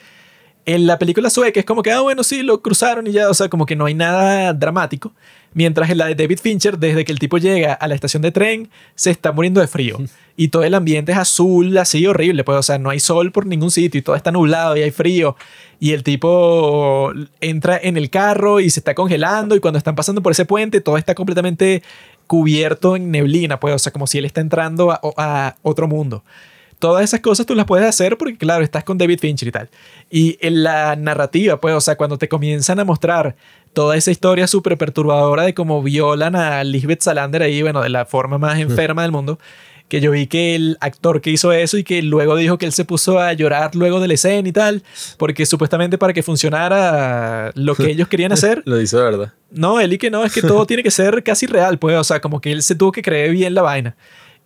[0.67, 3.33] En la película sueca es como que, ah, bueno, sí, lo cruzaron y ya, o
[3.33, 5.13] sea, como que no hay nada dramático.
[5.53, 8.33] Mientras en la de David Fincher, desde que el tipo llega a la estación de
[8.33, 9.97] tren, se está muriendo de frío.
[10.39, 13.47] Y todo el ambiente es azul, así horrible, pues, o sea, no hay sol por
[13.47, 15.35] ningún sitio y todo está nublado y hay frío.
[15.79, 17.11] Y el tipo
[17.41, 20.79] entra en el carro y se está congelando y cuando están pasando por ese puente,
[20.79, 21.81] todo está completamente
[22.27, 26.23] cubierto en neblina, pues, o sea, como si él está entrando a, a otro mundo.
[26.79, 29.69] Todas esas cosas tú las puedes hacer porque, claro, estás con David Fincher y tal.
[30.11, 33.35] Y en la narrativa, pues, o sea, cuando te comienzan a mostrar
[33.73, 38.05] toda esa historia súper perturbadora de cómo violan a Lisbeth Salander ahí, bueno, de la
[38.05, 39.39] forma más enferma del mundo,
[39.87, 42.73] que yo vi que el actor que hizo eso y que luego dijo que él
[42.73, 44.83] se puso a llorar luego de la escena y tal,
[45.17, 49.33] porque supuestamente para que funcionara lo que ellos querían hacer, Lo de verdad.
[49.51, 52.03] no, él y que no, es que todo tiene que ser casi real, pues, o
[52.03, 53.95] sea, como que él se tuvo que creer bien la vaina.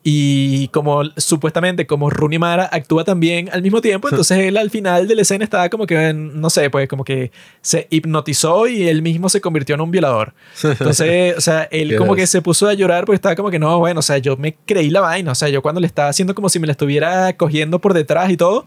[0.03, 5.07] Y como supuestamente, como Rooney Mara actúa también al mismo tiempo, entonces él al final
[5.07, 9.03] de la escena estaba como que, no sé, pues como que se hipnotizó y él
[9.03, 10.33] mismo se convirtió en un violador.
[10.63, 13.77] Entonces, o sea, él como que se puso a llorar porque estaba como que, no,
[13.77, 16.33] bueno, o sea, yo me creí la vaina, o sea, yo cuando le estaba haciendo
[16.33, 18.65] como si me la estuviera cogiendo por detrás y todo,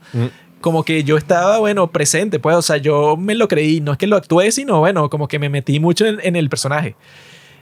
[0.60, 3.98] como que yo estaba, bueno, presente, pues, o sea, yo me lo creí, no es
[3.98, 6.94] que lo actué, sino, bueno, como que me metí mucho en, en el personaje.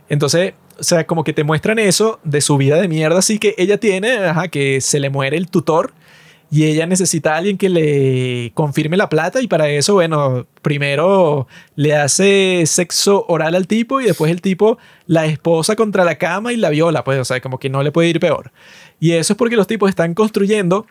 [0.09, 3.55] Entonces, o sea, como que te muestran eso de su vida de mierda, así que
[3.59, 4.19] ella tiene,
[4.51, 5.93] que se le muere el tutor
[6.51, 11.47] y ella necesita a alguien que le confirme la plata y para eso, bueno, primero
[11.77, 14.77] le hace sexo oral al tipo y después el tipo
[15.07, 17.91] la esposa contra la cama y la viola, pues, o sea, como que no le
[17.91, 18.53] puede ir peor.
[19.01, 20.87] Y eso es porque los tipos están construyendo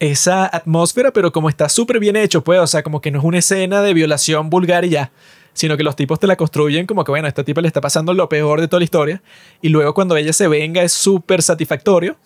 [0.00, 3.24] esa atmósfera, pero como está súper bien hecho, pues, o sea, como que no es
[3.24, 5.12] una escena de violación vulgar y ya,
[5.52, 7.80] sino que los tipos te la construyen como que, bueno, a esta tipa le está
[7.80, 9.22] pasando lo peor de toda la historia,
[9.60, 12.16] y luego cuando ella se venga es súper satisfactorio,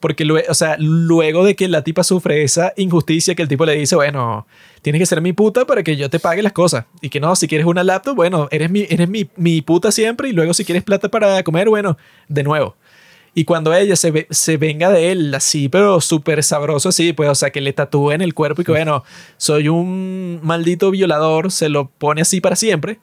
[0.00, 3.66] porque luego, o sea, luego de que la tipa sufre esa injusticia que el tipo
[3.66, 4.46] le dice, bueno,
[4.82, 7.34] tienes que ser mi puta para que yo te pague las cosas, y que no,
[7.36, 10.64] si quieres una laptop, bueno, eres mi, eres mi, mi puta siempre, y luego si
[10.64, 11.96] quieres plata para comer, bueno,
[12.28, 12.76] de nuevo.
[13.38, 17.34] Y cuando ella se, se venga de él así, pero súper sabroso así, pues, o
[17.34, 19.04] sea, que le tatúe en el cuerpo y que, bueno,
[19.36, 22.98] soy un maldito violador, se lo pone así para siempre.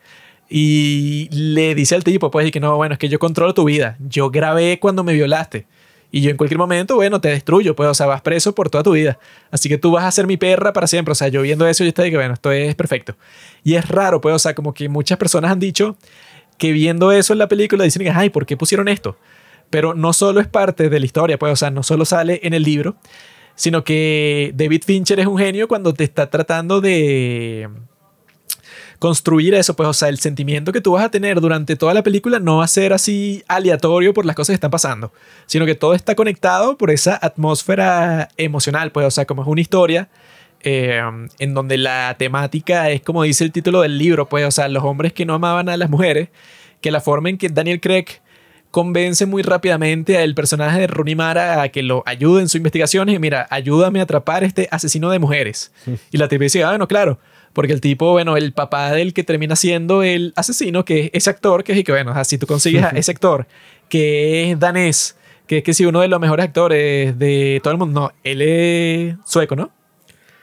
[0.49, 3.65] Y le dice al tipo, pues, y que no, bueno, es que yo controlo tu
[3.65, 3.95] vida.
[3.99, 5.67] Yo grabé cuando me violaste.
[6.09, 8.83] Y yo en cualquier momento, bueno, te destruyo, pues, o sea, vas preso por toda
[8.83, 9.19] tu vida.
[9.51, 11.11] Así que tú vas a ser mi perra para siempre.
[11.11, 13.15] O sea, yo viendo eso, yo de que, bueno, esto es perfecto.
[13.63, 15.95] Y es raro, pues, o sea, como que muchas personas han dicho
[16.57, 19.15] que viendo eso en la película dicen, ay, ¿por qué pusieron esto?
[19.73, 22.53] Pero no solo es parte de la historia, pues, o sea, no solo sale en
[22.53, 22.95] el libro,
[23.55, 27.67] sino que David Fincher es un genio cuando te está tratando de
[28.99, 32.03] construir eso, pues, o sea, el sentimiento que tú vas a tener durante toda la
[32.03, 35.11] película no va a ser así aleatorio por las cosas que están pasando,
[35.47, 39.61] sino que todo está conectado por esa atmósfera emocional, pues, o sea, como es una
[39.61, 40.07] historia
[40.61, 41.01] eh,
[41.39, 44.83] en donde la temática es como dice el título del libro, pues, o sea, los
[44.83, 46.29] hombres que no amaban a las mujeres,
[46.79, 48.21] que la forma en que Daniel Craig
[48.73, 53.07] convence muy rápidamente al personaje de Rooney Mara a que lo ayude en su investigación
[53.07, 55.71] y mira, ayúdame a atrapar a este asesino de mujeres.
[56.11, 57.19] Y la tipa dice, ah, bueno, claro,
[57.53, 61.29] porque el tipo, bueno, el papá del que termina siendo el asesino, que es ese
[61.29, 63.45] actor, que es y que, bueno, si tú consigues a ese actor
[63.89, 67.77] que es danés, que es que sí, uno de los mejores actores de todo el
[67.77, 69.69] mundo, no, él es sueco, ¿no?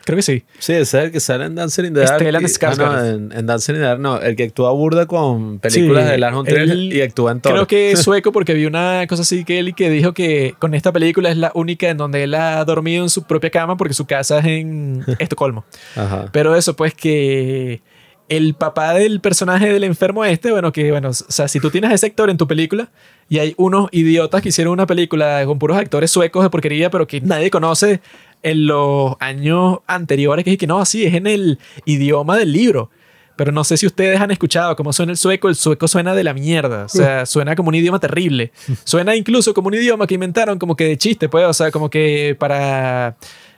[0.05, 0.45] Creo que sí.
[0.59, 2.21] Sí, ese es el que sale en Dancing in the Dark.
[2.21, 2.85] Stellan Skarsgård.
[2.87, 4.21] ah, no, en, en Dancing in the Dark, no.
[4.21, 7.53] El que actúa burda con películas Sí, de Lars von Trier y actúa en todo.
[7.53, 10.75] Creo que es sueco porque vi una cosa así que él que dijo que con
[10.75, 13.95] esta película es la única en donde él ha dormido en su propia cama porque
[13.95, 15.65] su casa es en Estocolmo.
[15.97, 16.27] Ajá.
[16.33, 17.83] Pero eso, pues que
[18.31, 21.93] el papá del personaje del enfermo este, bueno, que bueno, o sea, si tú tienes
[21.93, 22.89] ese actor en tu película
[23.29, 27.09] y hay unos idiotas que hicieron una película con puros actores suecos de porquería, pero
[27.09, 28.01] que nadie conoce
[28.43, 32.91] en los años anteriores, que es que no, así es en el idioma del libro.
[33.37, 35.49] Pero no sé si ustedes han escuchado cómo suena el sueco.
[35.49, 36.85] El sueco suena de la mierda.
[36.85, 38.53] O sea, suena como un idioma terrible.
[38.85, 41.47] Suena incluso como un idioma que inventaron como que de chiste, pues.
[41.47, 43.17] O sea, como que para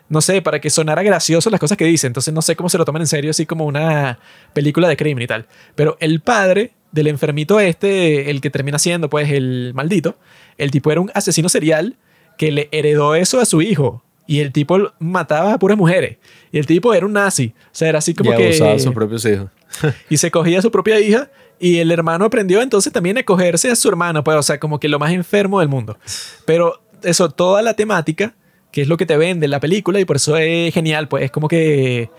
[0.08, 2.06] no sé, para que sonara gracioso las cosas que dice.
[2.06, 4.18] Entonces no sé cómo se lo toman en serio, así como una
[4.52, 5.46] película de crimen y tal.
[5.74, 10.16] Pero el padre del enfermito este, el que termina siendo pues el maldito,
[10.58, 11.96] el tipo era un asesino serial
[12.36, 14.04] que le heredó eso a su hijo.
[14.26, 16.18] Y el tipo mataba a puras mujeres.
[16.50, 17.54] Y el tipo era un nazi.
[17.66, 18.46] O sea, era así como y que...
[18.46, 19.48] abusaba de sus propios hijos.
[20.10, 23.70] y se cogía a su propia hija y el hermano aprendió entonces también a cogerse
[23.70, 25.96] a su hermana, pues, o sea, como que lo más enfermo del mundo.
[26.44, 28.34] Pero eso, toda la temática,
[28.72, 31.30] que es lo que te vende la película y por eso es genial, pues es
[31.30, 32.10] como que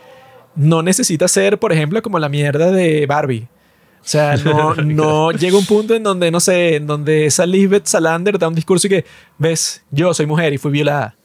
[0.56, 3.50] no necesita ser, por ejemplo, como la mierda de Barbie.
[4.00, 7.88] O sea, no, no llega un punto en donde, no sé, en donde esa Lisbeth
[7.88, 9.06] Salander da un discurso y que,
[9.38, 11.18] ves, yo soy mujer y fui violada.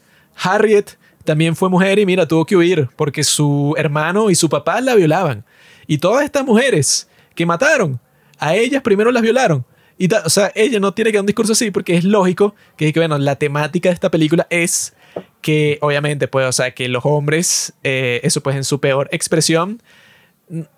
[0.43, 4.81] Harriet también fue mujer y mira, tuvo que huir porque su hermano y su papá
[4.81, 5.44] la violaban.
[5.86, 8.01] Y todas estas mujeres que mataron,
[8.39, 9.65] a ellas primero las violaron.
[9.98, 12.93] Y o sea, ella no tiene que dar un discurso así porque es lógico que,
[12.93, 14.94] que, bueno, la temática de esta película es
[15.43, 19.82] que, obviamente, pues, o sea, que los hombres, eh, eso pues en su peor expresión,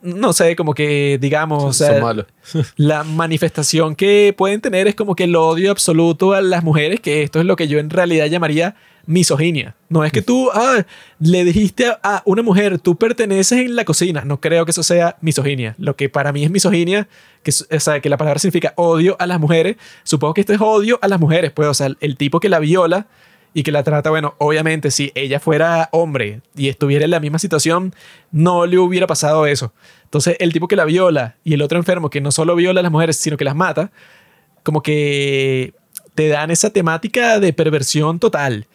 [0.02, 2.26] no sé, como que, digamos, o sea, Son malos.
[2.76, 7.22] la manifestación que pueden tener es como que el odio absoluto a las mujeres, que
[7.22, 8.74] esto es lo que yo en realidad llamaría
[9.06, 9.74] misoginia.
[9.88, 10.84] No es que tú ah,
[11.18, 14.22] le dijiste a, una mujer, tú perteneces en la cocina.
[14.24, 15.74] No creo que eso sea misoginia.
[15.78, 17.08] Lo que para mí es misoginia,
[17.42, 20.60] que, o sea, que la palabra significa odio a las mujeres, supongo que esto es
[20.60, 21.52] odio a las mujeres.
[21.52, 23.06] Pues, o sea, el tipo que la viola
[23.52, 27.38] y que la trata, bueno, obviamente si ella fuera hombre y estuviera en la misma
[27.38, 27.94] situación,
[28.30, 29.72] no le hubiera pasado eso.
[30.04, 32.82] Entonces, el tipo que la viola y el otro enfermo que no solo viola a
[32.82, 33.90] las mujeres, sino que las mata,
[34.62, 35.74] como que
[36.14, 38.66] te dan esa temática de perversión total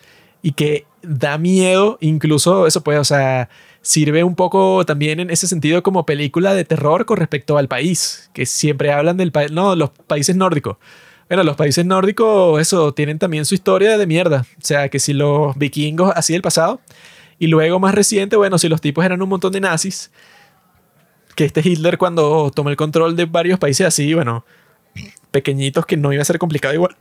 [0.45, 3.49] y que da miedo, incluso eso puede, o sea,
[3.81, 8.29] sirve un poco también en ese sentido como película de terror con respecto al país,
[8.31, 10.77] que siempre hablan del país, no, los países nórdicos.
[11.29, 14.45] Bueno, los países nórdicos, eso, tienen también su historia de mierda.
[14.59, 16.79] O sea, que si los vikingos así del pasado,
[17.39, 20.11] y luego más reciente, bueno, si los tipos eran un montón de nazis,
[21.33, 24.45] que este Hitler cuando tomó el control de varios países así, bueno,
[25.31, 26.95] pequeñitos que no iba a ser complicado igual,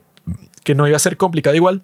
[0.64, 1.82] que no iba a ser complicado igual.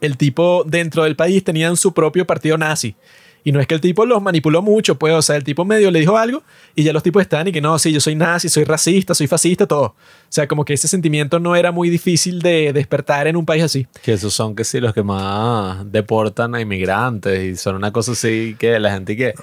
[0.00, 2.94] El tipo dentro del país tenían su propio partido nazi.
[3.42, 5.90] Y no es que el tipo los manipuló mucho, pues, o sea, el tipo medio
[5.90, 6.42] le dijo algo
[6.74, 9.26] y ya los tipos están y que no, sí, yo soy nazi, soy racista, soy
[9.26, 9.84] fascista, todo.
[9.84, 9.94] O
[10.28, 13.86] sea, como que ese sentimiento no era muy difícil de despertar en un país así.
[14.02, 18.12] Que esos son que sí los que más deportan a inmigrantes y son una cosa
[18.12, 19.34] así que la gente que,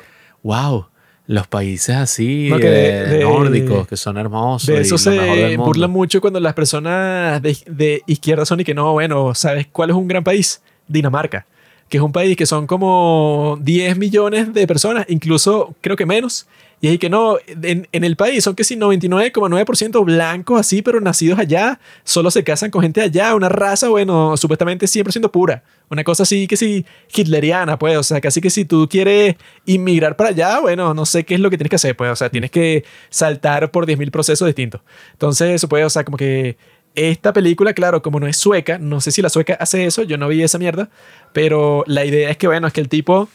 [0.44, 0.86] wow,
[1.28, 4.68] los países así No, que de- eh, de- nórdicos que son hermosos.
[4.68, 5.66] De y eso del se mundo.
[5.66, 9.90] burla mucho cuando las personas de, de izquierda son y que no, bueno, ¿sabes cuál
[9.90, 10.62] es un gran país?
[10.88, 11.46] Dinamarca,
[11.90, 16.48] que es un país que son como 10 millones de personas, incluso creo que menos.
[16.80, 21.02] Y ahí que no, en, en el país son que sí 99,9% blancos así, pero
[21.02, 25.64] nacidos allá, solo se casan con gente allá, una raza, bueno, supuestamente 100% pura.
[25.90, 26.86] Una cosa así que sí
[27.16, 31.24] hitleriana, pues, o sea, casi que si tú quieres inmigrar para allá, bueno, no sé
[31.24, 34.12] qué es lo que tienes que hacer, pues, o sea, tienes que saltar por 10.000
[34.12, 34.82] procesos distintos.
[35.14, 36.58] Entonces, eso puede, o sea, como que
[36.94, 40.18] esta película, claro, como no es sueca, no sé si la sueca hace eso, yo
[40.18, 40.90] no vi esa mierda,
[41.32, 43.30] pero la idea es que, bueno, es que el tipo,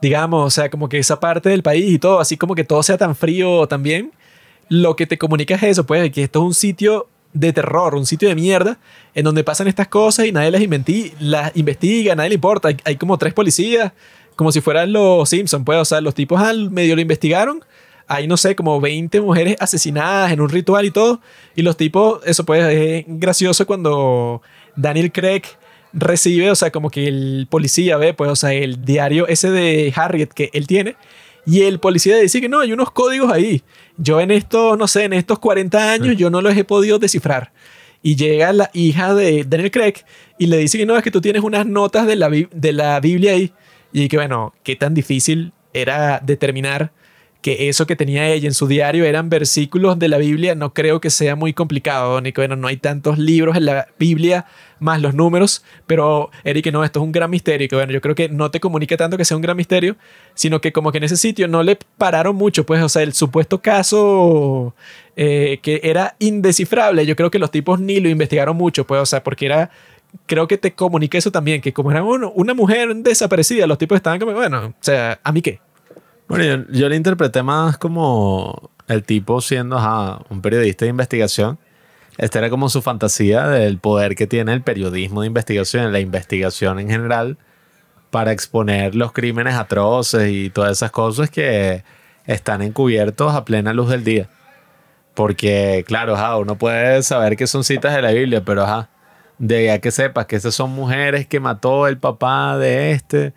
[0.00, 2.82] digamos, o sea, como que esa parte del país y todo, así como que todo
[2.82, 4.12] sea tan frío también,
[4.68, 8.06] lo que te comunica es eso, pues, que esto es un sitio de terror, un
[8.06, 8.78] sitio de mierda,
[9.14, 10.50] en donde pasan estas cosas y nadie
[11.20, 12.70] las, investiga, nadie le importa.
[12.84, 13.92] Hay, como tres policías,
[14.34, 17.64] como si fueran los Simpsons, pues, o sea, los tipos al medio lo investigaron.
[18.08, 21.20] Hay, no sé, como 20 mujeres asesinadas en un ritual y todo.
[21.56, 24.42] Y los tipos, eso pues es gracioso cuando
[24.76, 25.42] Daniel Craig
[25.96, 29.92] recibe, o sea, como que el policía ve, pues, o sea, el diario ese de
[29.96, 30.94] Harriet que él tiene.
[31.46, 33.62] Y el policía dice que no, hay unos códigos ahí.
[33.96, 37.52] Yo en estos, no sé, en estos 40 años yo no los he podido descifrar.
[38.02, 39.94] Y llega la hija de Daniel Craig
[40.38, 43.00] y le dice que no, es que tú tienes unas notas de la, de la
[43.00, 43.52] Biblia ahí.
[43.92, 46.92] Y que bueno, qué tan difícil era determinar
[47.46, 51.00] que eso que tenía ella en su diario eran versículos de la Biblia, no creo
[51.00, 54.46] que sea muy complicado, ni que bueno, no hay tantos libros en la Biblia
[54.80, 58.16] más los números, pero Eric, no, esto es un gran misterio, que bueno, yo creo
[58.16, 59.94] que no te comunica tanto que sea un gran misterio,
[60.34, 63.12] sino que como que en ese sitio no le pararon mucho, pues, o sea, el
[63.12, 64.74] supuesto caso
[65.14, 69.06] eh, que era indescifrable, yo creo que los tipos ni lo investigaron mucho, pues, o
[69.06, 69.70] sea, porque era
[70.26, 74.18] creo que te comunica eso también, que como era una mujer desaparecida, los tipos estaban
[74.18, 75.60] como, bueno, o sea, ¿a mí qué?
[76.28, 81.58] Bueno, yo, yo le interpreté más como el tipo siendo ajá, un periodista de investigación.
[82.18, 86.78] Esta era como su fantasía del poder que tiene el periodismo de investigación, la investigación
[86.78, 87.36] en general,
[88.10, 91.84] para exponer los crímenes atroces y todas esas cosas que
[92.26, 94.28] están encubiertos a plena luz del día.
[95.14, 98.90] Porque, claro, ajá, uno puede saber que son citas de la Biblia, pero ajá,
[99.38, 103.34] de que sepas que esas son mujeres que mató el papá de este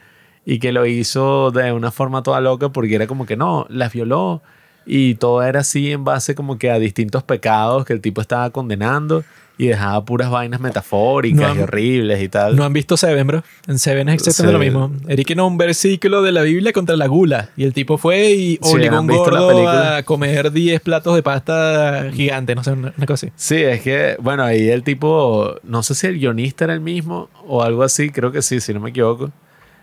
[0.51, 3.93] y que lo hizo de una forma toda loca porque era como que no, las
[3.93, 4.41] violó
[4.85, 8.49] y todo era así en base como que a distintos pecados que el tipo estaba
[8.49, 9.23] condenando
[9.59, 12.55] y dejaba puras vainas metafóricas No han- y horribles y tal.
[12.55, 13.43] No han visto Seven, bro.
[13.67, 14.53] En Seven es exactamente Sí.
[14.53, 14.97] lo mismo.
[15.07, 17.49] Eric no un versículo de la Biblia contra la gula.
[17.57, 21.21] Y el tipo fue y obligó a ¿han un gordo a comer 10 platos de
[21.21, 23.33] pasta gigante, no sé, una, una cosa así.
[23.35, 27.29] Sí, es que, bueno, ahí el tipo, no sé si el guionista era el mismo
[27.45, 29.29] o algo así, creo que sí, si no me equivoco.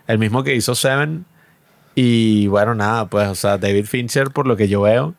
[0.06, 1.24] El mismo que hizo Seven.
[1.94, 5.14] Y bueno, nada, pues, o sea, David Fincher, por lo que yo veo,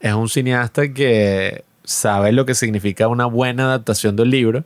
[0.00, 4.64] es un cineasta que sabe lo que significa una buena adaptación del libro.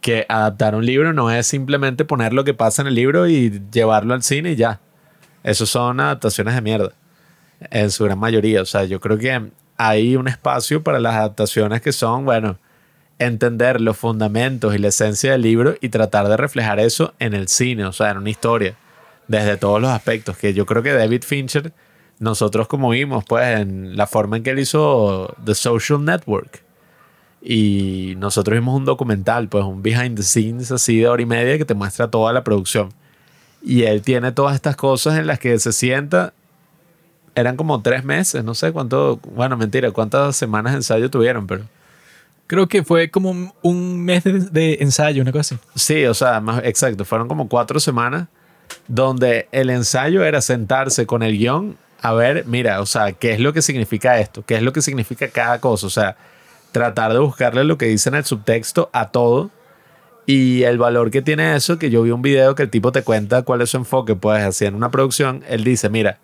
[0.00, 3.62] Que adaptar un libro no es simplemente poner lo que pasa en el libro y
[3.72, 4.80] llevarlo al cine y ya.
[5.42, 6.92] Esos son adaptaciones de mierda.
[7.70, 8.62] En su gran mayoría.
[8.62, 12.58] O sea, yo creo que hay un espacio para las adaptaciones que son, bueno,
[13.18, 17.48] entender los fundamentos y la esencia del libro y tratar de reflejar eso en el
[17.48, 18.76] cine, o sea, en una historia,
[19.28, 20.36] desde todos los aspectos.
[20.36, 21.72] Que yo creo que David Fincher,
[22.18, 26.62] nosotros como vimos, pues, en la forma en que él hizo The Social Network.
[27.42, 31.58] Y nosotros vimos un documental, pues, un behind the scenes así de hora y media
[31.58, 32.90] que te muestra toda la producción.
[33.62, 36.32] Y él tiene todas estas cosas en las que se sienta.
[37.34, 39.20] Eran como tres meses, no sé cuánto.
[39.34, 41.64] Bueno, mentira, cuántas semanas de ensayo tuvieron, pero.
[42.46, 45.64] Creo que fue como un, un mes de, de ensayo, una cosa así.
[45.74, 48.28] Sí, o sea, más exacto, fueron como cuatro semanas
[48.88, 51.76] donde el ensayo era sentarse con el guion
[52.06, 54.82] a ver, mira, o sea, qué es lo que significa esto, qué es lo que
[54.82, 56.16] significa cada cosa, o sea,
[56.70, 59.50] tratar de buscarle lo que dice en el subtexto a todo.
[60.24, 63.02] Y el valor que tiene eso, que yo vi un video que el tipo te
[63.02, 66.18] cuenta cuál es su enfoque, pues así en una producción, él dice, mira,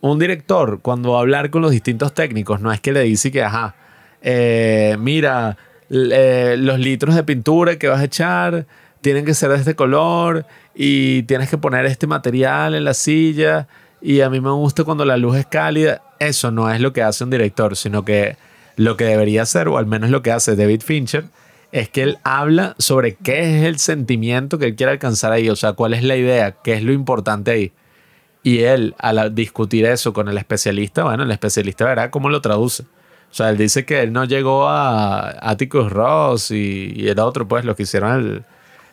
[0.00, 3.30] un director cuando va a hablar con los distintos técnicos, no es que le dice
[3.30, 3.74] que, ajá,
[4.22, 5.56] eh, mira,
[5.90, 8.66] eh, los litros de pintura que vas a echar
[9.00, 13.68] tienen que ser de este color y tienes que poner este material en la silla
[14.00, 16.02] y a mí me gusta cuando la luz es cálida.
[16.18, 18.36] Eso no es lo que hace un director, sino que
[18.76, 21.24] lo que debería hacer, o al menos lo que hace David Fincher,
[21.72, 25.56] es que él habla sobre qué es el sentimiento que él quiere alcanzar ahí, o
[25.56, 27.72] sea, cuál es la idea, qué es lo importante ahí.
[28.42, 32.84] Y él, al discutir eso con el especialista, bueno, el especialista verá cómo lo traduce.
[32.84, 37.46] O sea, él dice que él no llegó a Atticus Ross y, y el otro,
[37.46, 38.44] pues, los que hicieron el,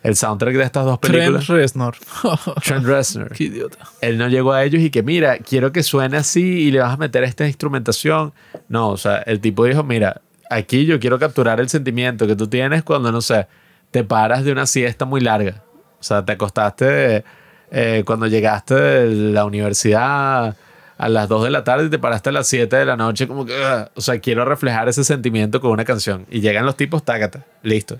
[0.02, 1.46] el soundtrack de estas dos películas.
[1.46, 1.96] Trent Reznor.
[2.64, 3.32] Trent Reznor.
[3.32, 3.78] Qué idiota.
[4.00, 6.94] Él no llegó a ellos y que, mira, quiero que suene así y le vas
[6.94, 8.32] a meter esta instrumentación.
[8.68, 10.20] No, o sea, el tipo dijo, mira,
[10.50, 13.46] aquí yo quiero capturar el sentimiento que tú tienes cuando, no sé,
[13.90, 15.62] te paras de una siesta muy larga.
[16.00, 17.24] O sea, te acostaste
[17.70, 20.56] eh, cuando llegaste de la universidad
[20.96, 23.28] a las 2 de la tarde y te paraste a las 7 de la noche,
[23.28, 23.88] como que, "Ugh".
[23.94, 26.26] o sea, quiero reflejar ese sentimiento con una canción.
[26.30, 27.98] Y llegan los tipos, tácata, listo.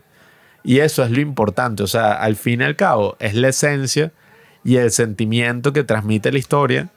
[0.64, 4.12] Y eso es lo importante, o sea, al fin y al cabo, es la esencia
[4.64, 6.90] y el sentimiento que transmite la historia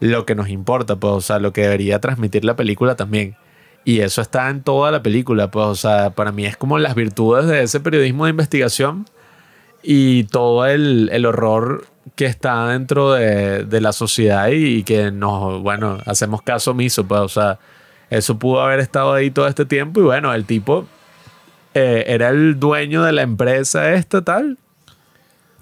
[0.00, 3.36] lo que nos importa, pues, o sea, lo que debería transmitir la película también.
[3.84, 6.94] Y eso está en toda la película, pues, o sea, para mí es como las
[6.94, 9.06] virtudes de ese periodismo de investigación
[9.82, 11.86] y todo el, el horror
[12.16, 17.06] que está dentro de, de la sociedad y, y que nos, bueno, hacemos caso omiso,
[17.06, 17.58] pues, o sea,
[18.10, 20.86] eso pudo haber estado ahí todo este tiempo y bueno, el tipo
[21.78, 24.56] eh, era el dueño de la empresa esta tal,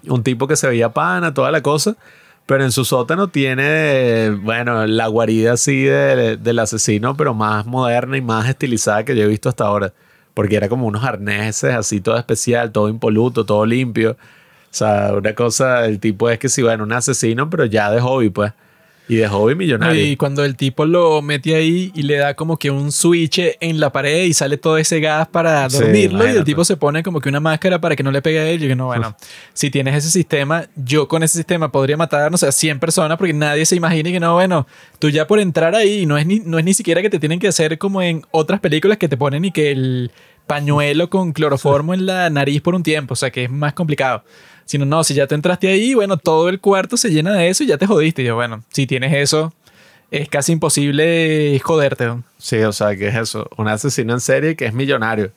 [0.07, 1.97] un tipo que se veía pana, toda la cosa,
[2.47, 8.16] pero en su sótano tiene, bueno, la guarida así de- del asesino, pero más moderna
[8.16, 9.93] y más estilizada que yo he visto hasta ahora.
[10.35, 14.12] Porque era como unos arneses así, todo especial, todo impoluto, todo limpio.
[14.12, 14.16] O
[14.77, 18.31] sea, una cosa, el tipo es que sí, bueno, un asesino, pero ya de hobby,
[18.31, 18.53] pues.
[19.06, 20.02] Y de hobby millonario.
[20.02, 23.78] Y cuando el tipo lo mete ahí y le da como que un switch en
[23.78, 27.02] la pared y sale todo ese gas para Sí, dormirlo y el tipo se pone
[27.02, 28.64] como que una máscara para que no le pegue a él.
[28.64, 29.14] Y yo no, bueno,
[29.52, 33.18] si tienes ese sistema, yo con ese sistema podría matar, no sé, a 100 personas
[33.18, 34.66] porque nadie se imagina que no, bueno,
[34.98, 37.39] tú ya por entrar ahí no es ni, no es ni siquiera que te tienen
[37.39, 40.10] que hacer como en otras películas que te ponen y que el
[40.47, 44.25] pañuelo con cloroformo en la nariz por un tiempo, o sea que es más complicado.
[44.66, 47.65] Sino, no, si ya te entraste ahí, bueno, todo el cuarto se llena de eso
[47.65, 48.23] y ya te jodiste.
[48.23, 49.53] Y yo, bueno, si tienes eso,
[50.11, 52.07] es casi imposible joderte.
[52.07, 52.25] ¿no?
[52.39, 55.33] Sí, o sea, que es eso, un asesino en serie que es millonario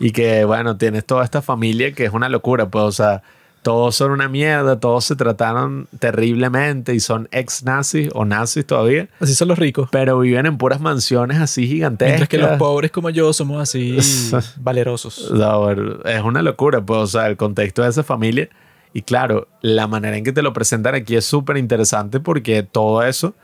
[0.00, 3.22] y que, bueno, tienes toda esta familia que es una locura, pues, o sea,
[3.64, 9.08] todos son una mierda, todos se trataron terriblemente y son ex nazis o nazis todavía,
[9.20, 9.88] Así son los ricos.
[9.90, 12.18] pero viven en puras mansiones así gigantescas.
[12.20, 13.96] Mientras que los pobres como yo somos así
[14.60, 15.30] valerosos.
[15.32, 18.50] No, es una locura, pues, o sea, el contexto de esa familia.
[18.92, 23.02] Y claro, la manera en que te lo presentan aquí es súper interesante porque todo
[23.02, 23.34] eso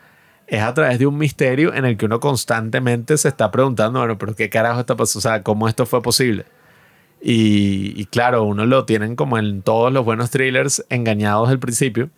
[0.46, 4.18] es a través de un misterio en el que uno constantemente se está preguntando, bueno,
[4.18, 6.44] pero qué carajo está pasando, o sea, cómo esto fue posible.
[7.22, 12.10] Y, y claro, uno lo tienen como en todos los buenos thrillers engañados al principio.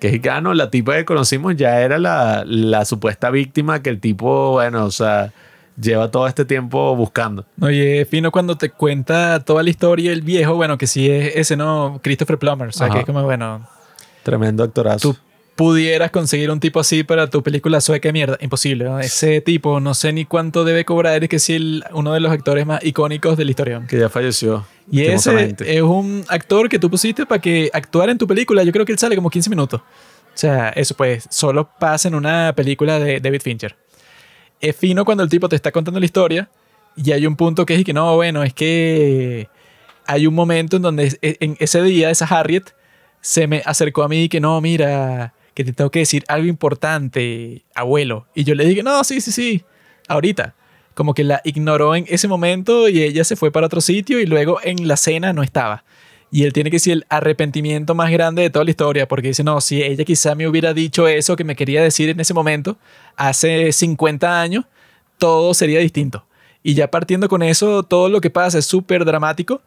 [0.00, 3.80] Que es que, ah, no, la tipa que conocimos ya era la, la supuesta víctima
[3.82, 5.32] que el tipo, bueno, o sea,
[5.80, 7.46] lleva todo este tiempo buscando.
[7.60, 11.56] Oye, fino cuando te cuenta toda la historia el viejo, bueno, que sí es ese,
[11.56, 12.00] ¿no?
[12.02, 12.68] Christopher Plummer.
[12.68, 12.94] O sea, Ajá.
[12.96, 13.66] que es como, bueno,
[14.24, 15.14] Tremendo actorazo.
[15.14, 15.18] tú
[15.56, 18.36] pudieras conseguir un tipo así para tu película sueca de mierda.
[18.40, 18.98] Imposible, ¿no?
[18.98, 22.32] Ese tipo, no sé ni cuánto debe cobrar, es que sí, el- uno de los
[22.32, 23.82] actores más icónicos de la historia.
[23.88, 24.66] que ya falleció.
[24.90, 28.62] Y ese es un actor que tú pusiste para que actuara en tu película.
[28.64, 29.80] Yo creo que él sale como 15 minutos.
[29.80, 33.76] O sea, eso pues solo pasa en una película de David Fincher.
[34.60, 36.48] Es fino cuando el tipo te está contando la historia
[36.96, 39.48] y hay un punto que es que no, bueno, es que
[40.06, 42.64] hay un momento en donde es- en ese día esa Harriet
[43.20, 46.48] se me acercó a mí y que no, mira, que te tengo que decir algo
[46.48, 48.26] importante, abuelo.
[48.34, 49.64] Y yo le dije, no, sí, sí, sí,
[50.08, 50.54] ahorita.
[50.94, 54.26] Como que la ignoró en ese momento y ella se fue para otro sitio y
[54.26, 55.84] luego en la cena no estaba.
[56.30, 59.44] Y él tiene que decir el arrepentimiento más grande de toda la historia, porque dice,
[59.44, 62.76] no, si ella quizá me hubiera dicho eso que me quería decir en ese momento,
[63.16, 64.64] hace 50 años,
[65.18, 66.24] todo sería distinto.
[66.62, 69.62] Y ya partiendo con eso, todo lo que pasa es súper dramático,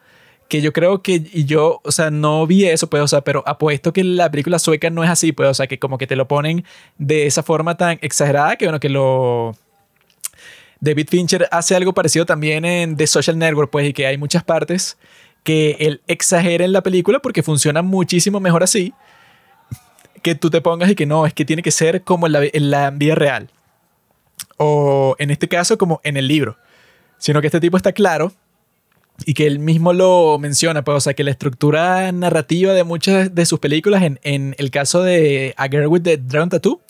[0.48, 3.42] que yo creo que, y yo, o sea, no vi eso, pues, o sea, pero
[3.46, 6.16] apuesto que la película sueca no es así, pues, o sea, que como que te
[6.16, 6.64] lo ponen
[6.96, 9.54] de esa forma tan exagerada que, bueno, que lo...
[10.80, 14.42] David Fincher hace algo parecido también en The Social Network, pues, y que hay muchas
[14.44, 14.96] partes
[15.44, 18.94] que él exagera en la película porque funciona muchísimo mejor así
[20.22, 22.40] que tú te pongas y que no, es que tiene que ser como en la,
[22.44, 23.50] en la vida real.
[24.56, 26.56] O en este caso, como en el libro.
[27.18, 28.32] sino que este tipo está claro
[29.24, 33.34] y que él mismo lo menciona, pues, o sea, que la estructura narrativa de muchas
[33.34, 36.80] de sus películas, en, en el caso de A Girl with the Dragon Tattoo,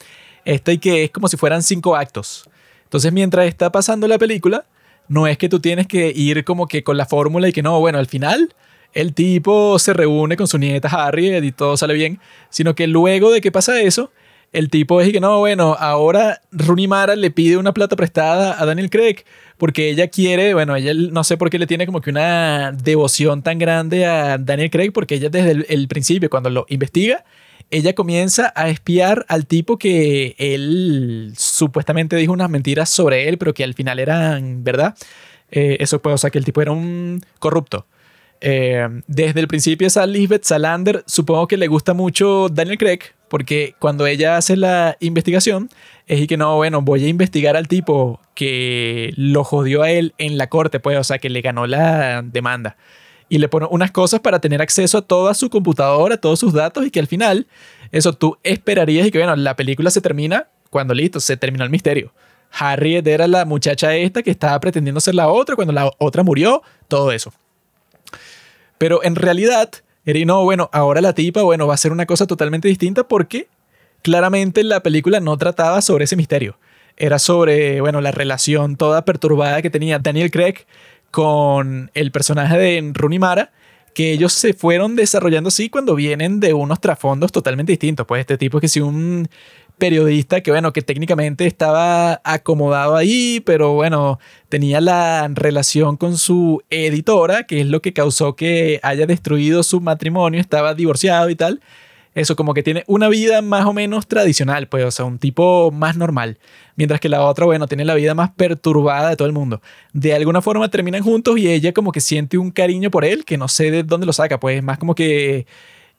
[0.44, 2.48] está y que es como si fueran cinco actos.
[2.84, 4.64] Entonces, mientras está pasando la película,
[5.08, 7.80] no es que tú tienes que ir como que con la fórmula y que no,
[7.80, 8.54] bueno, al final
[8.92, 13.30] el tipo se reúne con su nieta Harriet y todo sale bien, sino que luego
[13.30, 14.10] de que pasa eso,
[14.52, 18.64] el tipo es que no, bueno, ahora Rooney Mara le pide una plata prestada a
[18.64, 19.24] Daniel Craig
[19.56, 23.42] porque ella quiere, bueno, ella no sé por qué le tiene como que una devoción
[23.42, 27.24] tan grande a Daniel Craig porque ella desde el, el principio, cuando lo investiga,
[27.70, 33.52] ella comienza a espiar al tipo que él supuestamente dijo unas mentiras sobre él, pero
[33.52, 34.96] que al final eran verdad.
[35.50, 37.86] Eh, eso puede, o sea, que el tipo era un corrupto.
[38.40, 43.74] Eh, desde el principio esa Lisbeth Salander supongo que le gusta mucho Daniel Craig porque
[43.78, 45.70] cuando ella hace la investigación
[46.06, 50.14] es y que no, bueno, voy a investigar al tipo que lo jodió a él
[50.18, 52.76] en la corte, pues, o sea, que le ganó la demanda.
[53.28, 56.52] Y le pone unas cosas para tener acceso a toda su computadora, a todos sus
[56.52, 57.46] datos y que al final,
[57.92, 61.70] eso tú esperarías y que, bueno, la película se termina cuando listo, se terminó el
[61.70, 62.12] misterio.
[62.50, 66.62] Harriet era la muchacha esta que estaba pretendiendo ser la otra cuando la otra murió,
[66.88, 67.32] todo eso.
[68.78, 69.70] Pero en realidad,
[70.10, 73.48] era, no, bueno, ahora la tipa, bueno, va a ser una cosa totalmente distinta porque
[74.00, 76.56] claramente la película no trataba sobre ese misterio.
[76.96, 80.64] Era sobre, bueno, la relación toda perturbada que tenía Daniel Craig
[81.10, 83.52] con el personaje de Rooney Mara,
[83.94, 88.06] que ellos se fueron desarrollando así cuando vienen de unos trasfondos totalmente distintos.
[88.06, 89.28] Pues este tipo es que si un
[89.78, 94.18] periodista que, bueno, que técnicamente estaba acomodado ahí, pero bueno,
[94.48, 99.80] tenía la relación con su editora, que es lo que causó que haya destruido su
[99.80, 101.60] matrimonio, estaba divorciado y tal.
[102.14, 105.70] Eso, como que tiene una vida más o menos tradicional, pues, o sea, un tipo
[105.70, 106.38] más normal.
[106.74, 109.62] Mientras que la otra, bueno, tiene la vida más perturbada de todo el mundo.
[109.92, 113.38] De alguna forma terminan juntos y ella como que siente un cariño por él, que
[113.38, 115.46] no sé de dónde lo saca, pues, más como que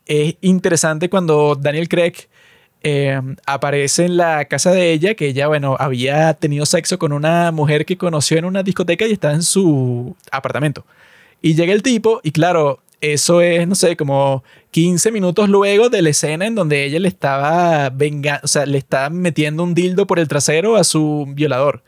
[0.06, 2.29] es interesante cuando Daniel Craig
[2.84, 7.52] eh, aparece en la casa de ella, que ella, bueno, había tenido sexo con una
[7.52, 10.86] mujer que conoció en una discoteca y está en su apartamento.
[11.42, 16.02] Y llega el tipo y claro, eso es, no sé, como 15 minutos luego de
[16.02, 20.06] la escena en donde ella le estaba venga, o sea, le está metiendo un dildo
[20.08, 21.84] por el trasero a su violador.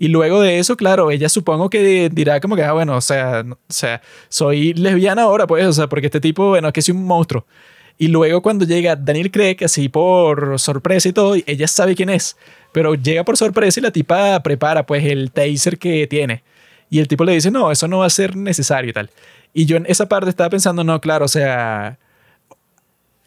[0.00, 3.44] Y luego de eso, claro, ella supongo que dirá como que, ah, bueno, o sea,
[3.50, 6.88] o sea, soy lesbiana ahora, pues, o sea, porque este tipo, bueno, es que es
[6.88, 7.44] un monstruo.
[7.98, 12.36] Y luego cuando llega Daniel Craig, así por sorpresa y todo, ella sabe quién es,
[12.72, 16.44] pero llega por sorpresa y la tipa prepara pues el taser que tiene.
[16.90, 19.10] Y el tipo le dice, no, eso no va a ser necesario y tal.
[19.52, 21.98] Y yo en esa parte estaba pensando, no, claro, o sea,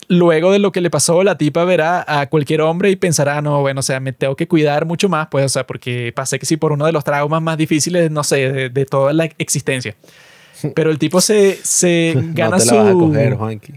[0.07, 3.59] luego de lo que le pasó, la tipa verá a cualquier hombre y pensará, no,
[3.59, 6.45] bueno, o sea, me tengo que cuidar mucho más, pues, o sea, porque pasé que
[6.45, 9.95] sí por uno de los traumas más difíciles, no sé, de, de toda la existencia.
[10.75, 13.73] Pero el tipo se, se gana no te la vas a coger, Juanqui.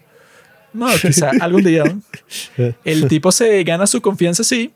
[0.75, 1.85] No, quizá algún día.
[2.85, 4.73] El tipo se gana su confianza, sí.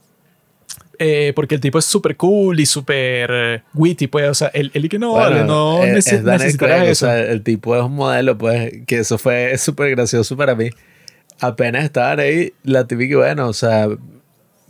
[1.00, 4.28] eh, porque el tipo es súper cool y súper eh, witty, pues.
[4.30, 7.06] O sea, él, él y que no, Bueno, vale, no es- neces- es Craig, eso.
[7.06, 10.70] O sea, el tipo es un modelo, pues, que eso fue súper gracioso para mí.
[11.40, 13.88] Apenas estaban ahí, la típica, bueno, o sea,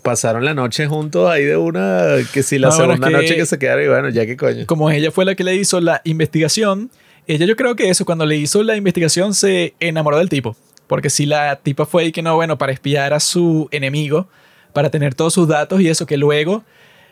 [0.02, 3.22] pasaron la noche juntos ahí de una, que si la No, bueno, segunda es que-
[3.22, 4.66] noche que se quedaron, y bueno, ya que coño.
[4.66, 6.90] Como ella fue la que le hizo la investigación,
[7.26, 10.56] ella yo creo que eso, cuando le hizo la investigación, se enamoró del tipo.
[10.89, 14.27] Porque si la tipa fue y que no, bueno, para espiar a su enemigo,
[14.73, 16.65] para tener todos sus datos y eso, que luego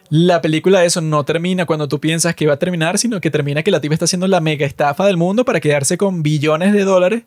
[0.09, 3.31] la película de eso no termina cuando tú piensas que va a terminar, sino que
[3.31, 6.73] termina que la tipa está haciendo la mega estafa del mundo para quedarse con billones
[6.73, 7.23] de dólares.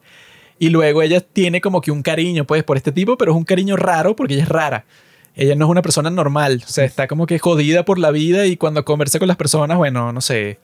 [0.58, 3.46] Y luego ella tiene como que un cariño, pues, por este tipo, pero es un
[3.46, 4.86] cariño raro porque ella es rara.
[5.36, 8.46] Ella no es una persona normal, o sea, está como que jodida por la vida
[8.46, 10.60] y cuando conversa con las personas, bueno, no sé,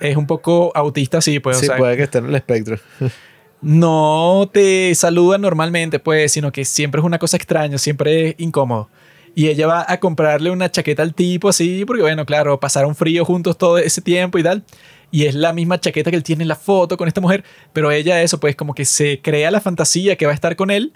[0.00, 2.78] es un poco autista, sí, pues, o sí, sea, puede que esté en el espectro.
[3.62, 8.88] no te saluda normalmente, pues, sino que siempre es una cosa extraña, siempre es incómodo.
[9.34, 13.24] Y ella va a comprarle una chaqueta al tipo así, porque bueno, claro, pasaron frío
[13.24, 14.64] juntos todo ese tiempo y tal.
[15.12, 17.90] Y es la misma chaqueta que él tiene en la foto con esta mujer, pero
[17.90, 20.92] ella eso, pues como que se crea la fantasía que va a estar con él,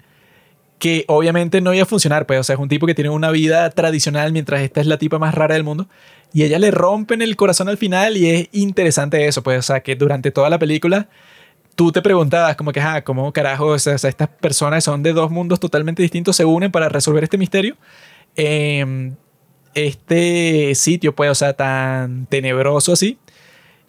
[0.79, 3.31] que obviamente no iba a funcionar, pues, o sea, es un tipo que tiene una
[3.31, 5.87] vida tradicional mientras esta es la tipa más rara del mundo.
[6.33, 9.81] Y ella le rompen el corazón al final y es interesante eso, pues, o sea,
[9.81, 11.07] que durante toda la película
[11.75, 13.67] tú te preguntabas como que, ah, ¿cómo carajo?
[13.67, 17.37] O sea, estas personas son de dos mundos totalmente distintos, se unen para resolver este
[17.37, 17.75] misterio.
[18.35, 19.13] Eh,
[19.75, 23.19] este sitio, pues, o sea, tan tenebroso así.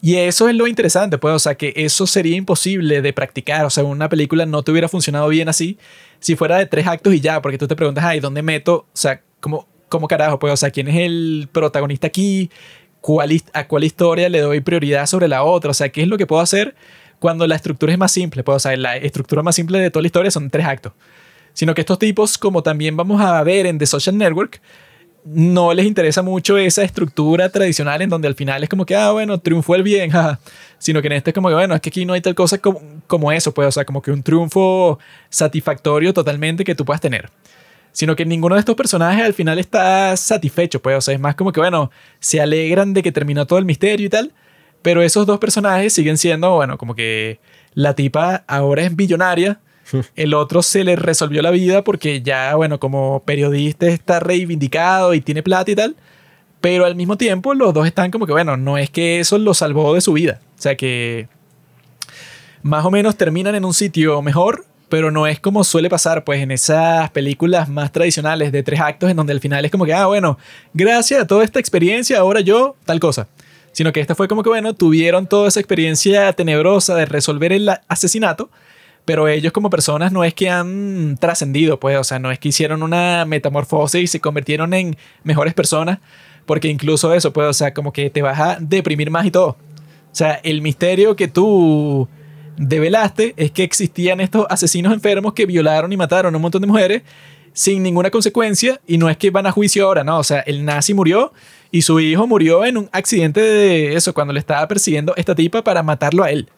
[0.03, 3.65] Y eso es lo interesante, pues, o sea, que eso sería imposible de practicar.
[3.65, 5.79] O sea, una película no te hubiera funcionado bien así
[6.21, 8.75] si fuera de tres actos y ya, porque tú te preguntas, ay, ¿dónde meto?
[8.75, 10.39] O sea, ¿cómo, cómo carajo?
[10.39, 12.51] Pues, o sea, ¿quién es el protagonista aquí?
[13.53, 15.71] a cuál historia le doy prioridad sobre la otra.
[15.71, 16.75] O sea, qué es lo que puedo hacer
[17.19, 18.43] cuando la estructura es más simple.
[18.43, 20.93] Pues, o sea, la estructura más simple de toda la historia son tres actos.
[21.53, 24.61] Sino que estos tipos, como también vamos a ver en The Social Network,
[25.27, 29.11] no les interesa mucho esa estructura tradicional en donde al final es como que, ah,
[29.11, 30.39] bueno, triunfó el bien, jaja.
[30.79, 32.59] Sino que en este es como que, bueno, es que aquí no hay tal cosa
[32.59, 34.99] como, como eso, pues, o sea, como que un triunfo
[35.29, 37.29] satisfactorio totalmente que tú puedas tener.
[37.91, 41.35] Sino que ninguno de estos personajes al final está satisfecho, pues, o sea, es más
[41.35, 41.91] como que, bueno,
[42.21, 44.33] se alegran de que terminó todo el misterio y tal,
[44.83, 47.41] pero esos dos personajes siguen siendo, bueno, como que
[47.75, 49.61] la tipa ahora es billonaria,
[50.17, 55.21] el otro se le resolvió la vida porque ya, bueno, como periodista está reivindicado y
[55.21, 55.97] tiene plata y tal.
[56.61, 59.55] Pero al mismo tiempo los dos están como que, bueno, no es que eso lo
[59.55, 60.41] salvó de su vida.
[60.59, 61.29] O sea que
[62.63, 66.41] más o menos terminan en un sitio mejor, pero no es como suele pasar pues
[66.41, 69.95] en esas películas más tradicionales de tres actos en donde al final es como que,
[69.95, 70.39] ah, bueno,
[70.75, 73.29] gracias a toda esta experiencia ahora yo tal cosa.
[73.77, 77.69] Sino que esta fue como que, bueno, tuvieron toda esa experiencia tenebrosa de resolver el
[77.89, 78.49] asesinato,
[79.05, 82.49] pero ellos como personas no es que han trascendido, pues, o sea, no es que
[82.49, 85.99] hicieron una metamorfosis y se convirtieron en mejores personas,
[86.47, 89.49] porque incluso eso, pues, o sea, como que te vas a deprimir más y todo.
[89.49, 89.57] O
[90.11, 92.09] sea, el misterio que tú
[92.57, 96.67] develaste es que existían estos asesinos enfermos que violaron y mataron a un montón de
[96.67, 97.03] mujeres
[97.53, 100.65] sin ninguna consecuencia y no es que van a juicio ahora, no, o sea, el
[100.65, 101.35] nazi murió
[101.71, 105.63] y su hijo murió en un accidente de eso cuando le estaba persiguiendo esta tipa
[105.63, 106.49] para matarlo a él.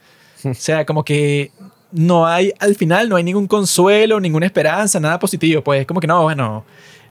[0.44, 1.51] O sea, como que
[1.90, 6.06] no hay, al final no hay ningún consuelo, ninguna esperanza, nada positivo, pues como que
[6.06, 6.64] no, bueno,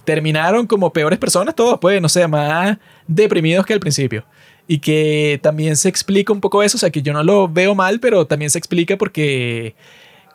[0.05, 4.23] terminaron como peores personas todos, pues, no sé, más deprimidos que al principio.
[4.69, 7.73] Y que también se explica un poco eso, o sea, que yo no lo veo
[7.75, 9.75] mal, pero también se explica porque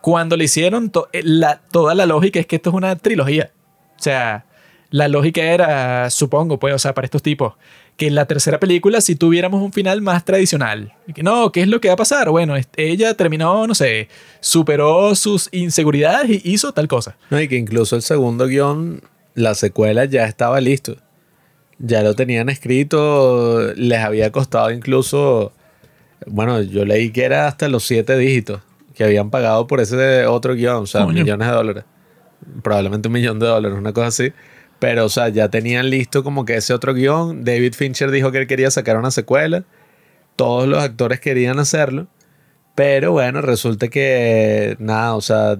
[0.00, 3.52] cuando le hicieron to- eh, la, toda la lógica es que esto es una trilogía.
[3.98, 4.44] O sea,
[4.92, 7.54] la lógica era, supongo, pues, o sea, para estos tipos,
[7.96, 10.92] que en la tercera película si tuviéramos un final más tradicional.
[11.14, 12.28] Que no, ¿qué es lo que va a pasar?
[12.30, 14.08] Bueno, ella terminó, no sé,
[14.40, 17.16] superó sus inseguridades y hizo tal cosa.
[17.30, 19.02] No, y que incluso el segundo guion,
[19.34, 20.96] la secuela ya estaba listo.
[21.78, 25.52] Ya lo tenían escrito, les había costado incluso,
[26.26, 28.60] bueno, yo leí que era hasta los siete dígitos
[28.94, 31.22] que habían pagado por ese otro guion, o sea, Coño.
[31.22, 31.84] millones de dólares.
[32.62, 34.32] Probablemente un millón de dólares, una cosa así.
[34.82, 37.44] Pero, o sea, ya tenían listo como que ese otro guion.
[37.44, 39.62] David Fincher dijo que él quería sacar una secuela.
[40.34, 42.08] Todos los actores querían hacerlo.
[42.74, 45.56] Pero bueno, resulta que nada, o sea,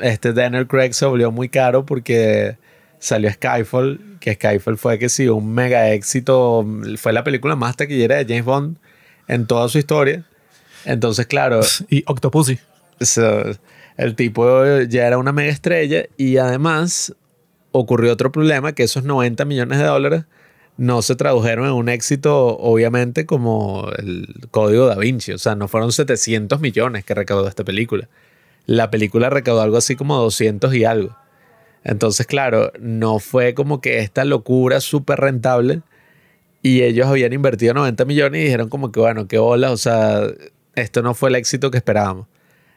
[0.00, 2.56] este Daniel Craig se volvió muy caro porque
[2.98, 6.66] salió Skyfall, que Skyfall fue que sí, un mega éxito,
[6.96, 8.78] fue la película más taquillera de James Bond
[9.28, 10.24] en toda su historia.
[10.84, 12.58] Entonces, claro, Y Octopussy.
[13.00, 13.44] so,
[13.96, 17.14] el tipo ya era una mega estrella y además
[17.72, 20.24] ocurrió otro problema, que esos 90 millones de dólares
[20.76, 25.32] no se tradujeron en un éxito, obviamente, como el Código Da Vinci.
[25.32, 28.08] O sea, no fueron 700 millones que recaudó esta película.
[28.66, 31.16] La película recaudó algo así como 200 y algo.
[31.84, 35.82] Entonces, claro, no fue como que esta locura súper rentable
[36.62, 40.22] y ellos habían invertido 90 millones y dijeron como que, bueno, qué bola, o sea,
[40.74, 42.26] esto no fue el éxito que esperábamos.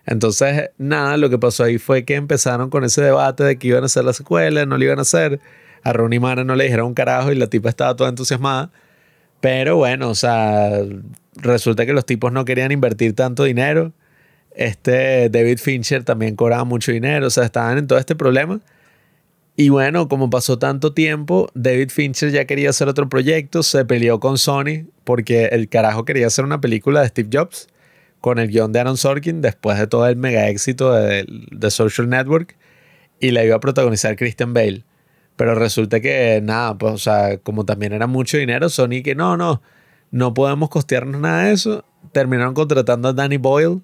[0.06, 3.84] Entonces, nada, lo que pasó ahí fue que empezaron con ese debate de que iban
[3.84, 5.40] a hacer la secuela, no lo iban a hacer.
[5.84, 8.72] A Rooney Mara no le dijeron un carajo y la tipa estaba toda entusiasmada.
[9.42, 10.72] Pero bueno, o sea,
[11.36, 13.94] resulta que los tipos no querían invertir tanto dinero.
[14.56, 18.60] Este David Fincher también cobraba mucho dinero, o sea, estaban en todo este problema.
[19.56, 24.20] Y bueno, como pasó tanto tiempo, David Fincher ya quería hacer otro proyecto, se peleó
[24.20, 27.68] con Sony porque el carajo quería hacer una película de Steve Jobs
[28.24, 32.08] con el guion de Aaron Sorkin después de todo el mega éxito de, de Social
[32.08, 32.56] Network
[33.20, 34.86] y la iba a protagonizar Christian Bale.
[35.36, 39.36] Pero resulta que nada, pues o sea, como también era mucho dinero, Sony que no,
[39.36, 39.62] no,
[40.12, 41.84] no podemos costearnos nada de eso.
[42.14, 43.82] Terminaron contratando a Danny Boyle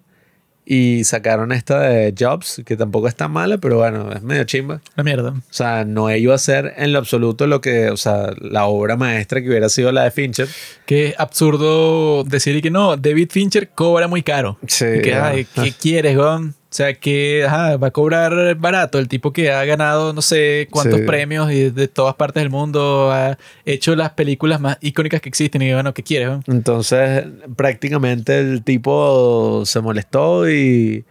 [0.71, 4.81] y sacaron esta de Jobs, que tampoco está mala, pero bueno, es medio chimba.
[4.95, 5.31] La mierda.
[5.31, 8.95] O sea, no iba a ser en lo absoluto lo que, o sea, la obra
[8.95, 10.47] maestra que hubiera sido la de Fincher.
[10.85, 14.59] Qué absurdo decir y que no, David Fincher cobra muy caro.
[14.67, 15.47] Sí, que, ay.
[15.55, 16.53] ¿qué quieres, Gon?
[16.71, 20.67] O sea, que ajá, va a cobrar barato el tipo que ha ganado no sé
[20.69, 21.05] cuántos Sí.
[21.07, 25.63] premios y de todas partes del mundo ha hecho las películas más icónicas que existen
[25.63, 26.29] y bueno, ¿qué quieres?
[26.29, 26.43] Gon?
[26.47, 27.25] Entonces,
[27.55, 31.05] prácticamente el tipo se molestó y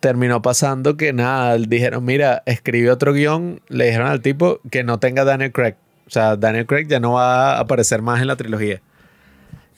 [0.00, 4.98] terminó pasando que nada, dijeron, mira, escribe otro guion, le dijeron al tipo que no
[4.98, 5.76] tenga Daniel Craig.
[6.06, 8.82] O sea, Daniel Craig ya no va a aparecer más en la trilogía.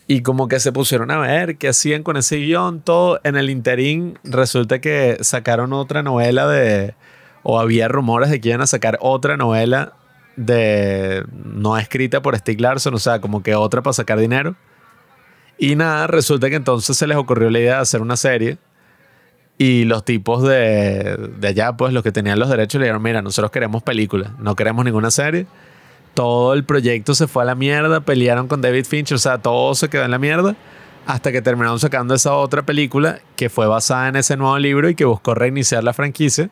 [0.08, 3.20] Y como que se pusieron a ver qué hacían con ese guion, todo.
[3.24, 6.94] En el interín resulta que sacaron otra novela de...
[7.42, 9.94] O había rumores de que iban a sacar otra novela
[10.36, 14.56] de no escrita por Stieg Larsson, o sea, como que otra para sacar dinero.
[15.58, 18.58] Y nada, resulta que entonces se les ocurrió la idea de hacer una serie.
[19.58, 23.22] Y los tipos de, de allá, pues los que tenían los derechos, le dijeron, mira,
[23.22, 25.46] nosotros queremos películas, no queremos ninguna serie.
[26.16, 29.74] Todo el proyecto se fue a la mierda, pelearon con David Fincher, o sea, todo
[29.74, 30.56] se quedó en la mierda.
[31.06, 34.96] Hasta que terminaron sacando esa otra película que fue basada en ese nuevo libro y
[34.96, 36.50] que buscó reiniciar la franquicia.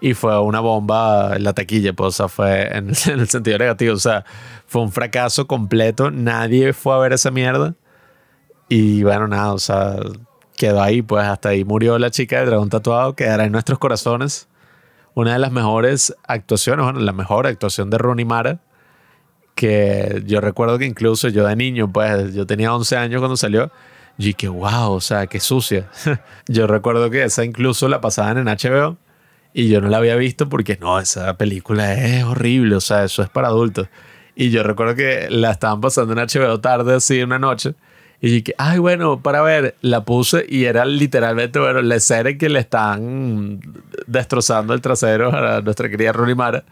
[0.00, 3.58] Y fue una bomba en la taquilla, pues, o sea, fue en, en el sentido
[3.58, 3.94] negativo.
[3.94, 4.24] O sea,
[4.66, 6.10] fue un fracaso completo.
[6.10, 7.74] Nadie fue a ver esa mierda.
[8.68, 9.96] Y bueno, nada, o sea,
[10.56, 14.48] quedó ahí, pues hasta ahí murió la chica del dragón tatuado, quedará en nuestros corazones.
[15.14, 18.60] Una de las mejores actuaciones, bueno, la mejor actuación de Rooney Mara,
[19.54, 23.70] que yo recuerdo que incluso yo de niño, pues yo tenía 11 años cuando salió,
[24.18, 25.88] y que wow, o sea, qué sucia.
[26.48, 28.96] yo recuerdo que esa incluso la pasaban en HBO
[29.52, 33.22] y yo no la había visto porque no, esa película es horrible, o sea, eso
[33.22, 33.88] es para adultos.
[34.36, 37.74] Y yo recuerdo que la estaban pasando en HBO tarde, así, una noche.
[38.20, 42.38] Y dije, ay, bueno, para ver, la puse y era literalmente, bueno, la escena en
[42.38, 43.60] que le están
[44.06, 46.64] destrozando el trasero a nuestra querida Rooney Mara.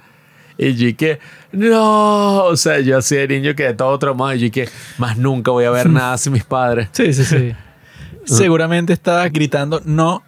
[0.68, 1.18] Y yo que,
[1.50, 4.68] no, o sea, yo así de niño quedé todo traumado y yo que,
[4.98, 6.88] más nunca voy a ver nada sin mis padres.
[6.92, 7.52] Sí, sí, sí.
[8.24, 10.22] Seguramente estabas gritando, no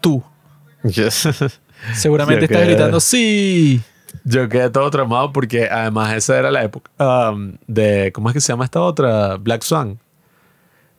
[0.00, 0.22] tú.
[1.94, 3.80] Seguramente Yo estás gritando, sí.
[4.24, 6.90] Yo quedé todo traumado porque además esa era la época
[7.30, 9.36] um, de, ¿cómo es que se llama esta otra?
[9.36, 9.98] Black Swan.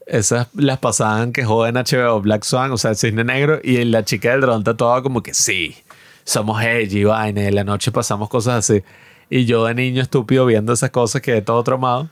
[0.07, 4.03] Esas las pasaban que joden HBO, Black Swan, o sea, el cisne negro, y la
[4.03, 5.77] chica del dron tatuada como que sí,
[6.23, 8.84] somos edgy, vaina, y en la noche pasamos cosas así.
[9.30, 12.10] Y yo de niño estúpido viendo esas cosas quedé todo traumado.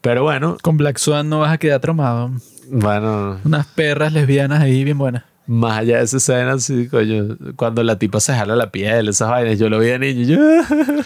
[0.00, 2.30] Pero bueno, Con Black Swan no vas a quedar traumado.
[2.70, 5.24] bueno, Unas perras lesbianas ahí bien buenas.
[5.46, 9.28] más allá de esa escena, sí, coño, cuando la tipa se jala la piel, esas
[9.28, 10.38] vainas, yo lo vi de niño y yo...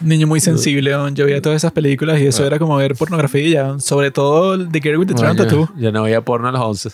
[0.00, 1.08] Niño muy sensible, ¿no?
[1.10, 3.78] yo veía todas esas películas y eso era como ver pornografía, ¿no?
[3.78, 5.68] sobre todo The Girl with the Coño, Tattoo.
[5.76, 6.90] Yo no veía porno a los 11.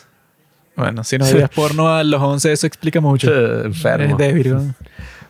[0.78, 3.32] Bueno, si no veías porno a los 11, eso explica mucho.
[3.64, 4.12] Enfermo.
[4.12, 4.74] Es débil, ¿no?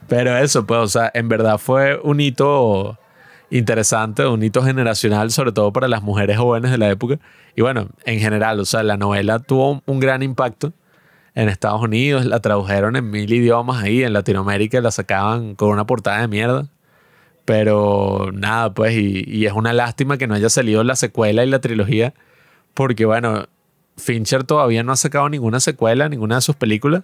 [0.07, 2.99] Pero eso, pues, o sea, en verdad fue un hito
[3.51, 7.19] interesante, un hito generacional, sobre todo para las mujeres jóvenes de la época.
[7.57, 10.73] Y bueno, en general, o sea, la novela tuvo un, un gran impacto
[11.35, 15.87] en Estados Unidos, la tradujeron en mil idiomas ahí, en Latinoamérica la sacaban con una
[15.87, 16.69] portada de mierda.
[17.45, 21.49] Pero nada, pues, y, y es una lástima que no haya salido la secuela y
[21.49, 22.13] la trilogía,
[22.75, 23.47] porque bueno,
[23.99, 27.03] Fincher todavía no ha sacado ninguna secuela, ninguna de sus películas.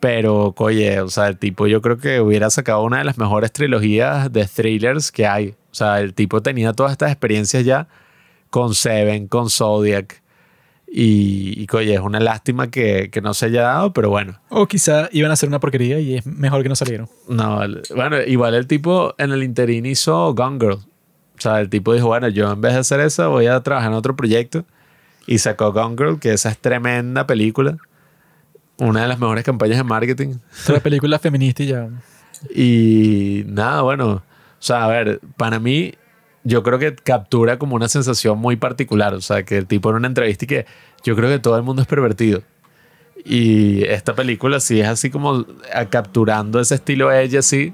[0.00, 3.50] Pero, oye, o sea, el tipo yo creo que hubiera sacado una de las mejores
[3.52, 5.54] trilogías de thrillers que hay.
[5.70, 7.88] O sea, el tipo tenía todas estas experiencias ya
[8.50, 10.22] con Seven, con Zodiac.
[10.88, 14.38] Y, y oye, es una lástima que, que no se haya dado, pero bueno.
[14.50, 17.08] O quizá iban a hacer una porquería y es mejor que no salieron.
[17.28, 17.60] No,
[17.94, 20.78] bueno, igual el tipo en el interín hizo Gone Girl.
[21.38, 23.90] O sea, el tipo dijo, bueno, yo en vez de hacer eso voy a trabajar
[23.90, 24.64] en otro proyecto.
[25.26, 27.76] Y sacó Gone Girl, que esa es tremenda película.
[28.78, 30.34] Una de las mejores campañas de marketing.
[30.64, 31.88] Otra película feminista y ya.
[32.54, 34.22] Y nada, bueno, o
[34.58, 35.94] sea, a ver, para mí,
[36.44, 39.14] yo creo que captura como una sensación muy particular.
[39.14, 40.66] O sea, que el tipo en una entrevista y que
[41.02, 42.42] yo creo que todo el mundo es pervertido.
[43.24, 45.44] Y esta película sí es así como
[45.74, 47.72] a- capturando ese estilo de ella, así,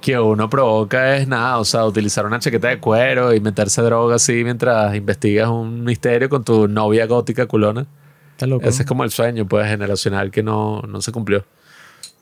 [0.00, 4.16] que uno provoca es nada, o sea, utilizar una chaqueta de cuero y meterse droga
[4.16, 7.86] así mientras investigas un misterio con tu novia gótica culona.
[8.32, 8.66] Está loco.
[8.66, 11.44] Ese es como el sueño, pues, generacional que no, no se cumplió.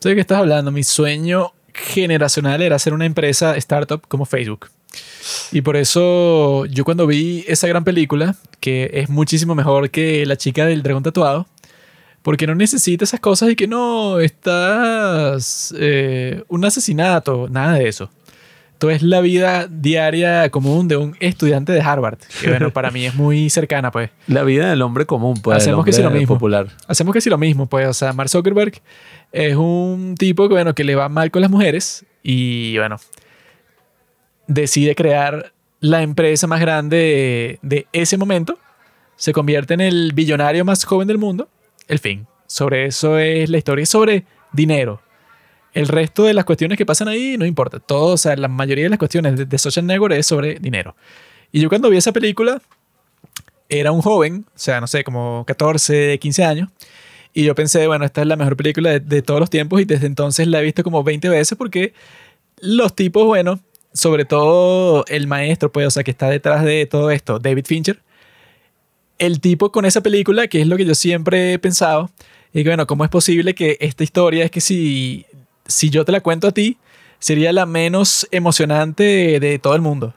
[0.00, 0.70] ¿Sabes de qué estás hablando?
[0.70, 4.68] Mi sueño generacional era hacer una empresa startup como Facebook.
[5.52, 10.36] Y por eso yo cuando vi esa gran película, que es muchísimo mejor que La
[10.36, 11.46] chica del dragón tatuado,
[12.28, 18.10] porque no necesita esas cosas y que no, estás eh, un asesinato, nada de eso.
[18.74, 23.06] Esto es la vida diaria común de un estudiante de Harvard, que bueno, para mí
[23.06, 24.10] es muy cercana, pues.
[24.26, 26.34] La vida del hombre común, pues, Hacemos que sí lo mismo.
[26.34, 26.66] popular.
[26.86, 28.74] Hacemos que sí lo mismo, pues, o sea, Mark Zuckerberg
[29.32, 32.96] es un tipo que, bueno, que le va mal con las mujeres y, bueno,
[34.46, 38.58] decide crear la empresa más grande de, de ese momento,
[39.16, 41.48] se convierte en el billonario más joven del mundo,
[41.88, 42.26] el fin.
[42.46, 45.02] Sobre eso es la historia, es sobre dinero.
[45.74, 47.78] El resto de las cuestiones que pasan ahí no importa.
[47.78, 50.94] Todo, o sea, la mayoría de las cuestiones de, de Social Network es sobre dinero.
[51.52, 52.60] Y yo cuando vi esa película,
[53.68, 56.68] era un joven, o sea, no sé, como 14, 15 años.
[57.34, 59.84] Y yo pensé, bueno, esta es la mejor película de, de todos los tiempos y
[59.84, 61.92] desde entonces la he visto como 20 veces porque
[62.60, 63.60] los tipos, bueno,
[63.92, 68.00] sobre todo el maestro, pues, o sea, que está detrás de todo esto, David Fincher,
[69.18, 72.10] el tipo con esa película, que es lo que yo siempre he pensado,
[72.52, 75.26] y bueno, ¿cómo es posible que esta historia es que si,
[75.66, 76.78] si yo te la cuento a ti,
[77.18, 80.14] sería la menos emocionante de, de todo el mundo.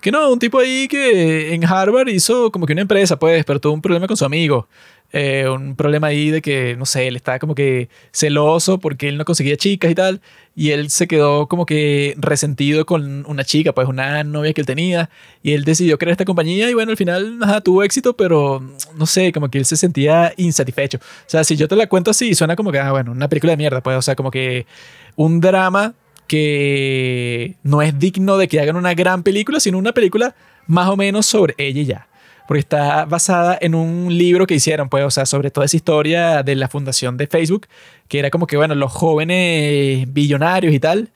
[0.00, 3.58] Que no, un tipo ahí que en Harvard hizo como que una empresa, pues, pero
[3.58, 4.68] tuvo un problema con su amigo.
[5.16, 9.16] Eh, un problema ahí de que, no sé, él estaba como que celoso porque él
[9.16, 10.20] no conseguía chicas y tal.
[10.56, 14.66] Y él se quedó como que resentido con una chica, pues una novia que él
[14.66, 15.10] tenía.
[15.40, 18.60] Y él decidió crear esta compañía y bueno, al final ajá, tuvo éxito, pero
[18.96, 20.98] no sé, como que él se sentía insatisfecho.
[20.98, 23.52] O sea, si yo te la cuento así, suena como que, ah, bueno, una película
[23.52, 24.66] de mierda, pues, o sea, como que
[25.14, 25.94] un drama
[26.26, 30.34] que no es digno de que hagan una gran película, sino una película
[30.66, 32.08] más o menos sobre ella ya.
[32.46, 36.42] Porque está basada en un libro que hicieron, pues, o sea, sobre toda esa historia
[36.42, 37.66] de la fundación de Facebook,
[38.08, 41.10] que era como que, bueno, los jóvenes billonarios y tal,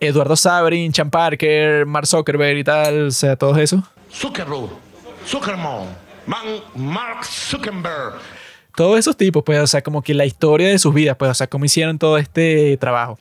[0.00, 3.82] Eduardo Sabrin, Chan Parker, Mark Zuckerberg y tal, o sea, todos eso.
[4.12, 4.70] Zuckerberg,
[5.26, 5.88] Zuckerman,
[6.26, 8.20] Man, Mark Zuckerberg.
[8.76, 11.34] Todos esos tipos, pues, o sea, como que la historia de sus vidas, pues, o
[11.34, 13.18] sea, cómo hicieron todo este trabajo.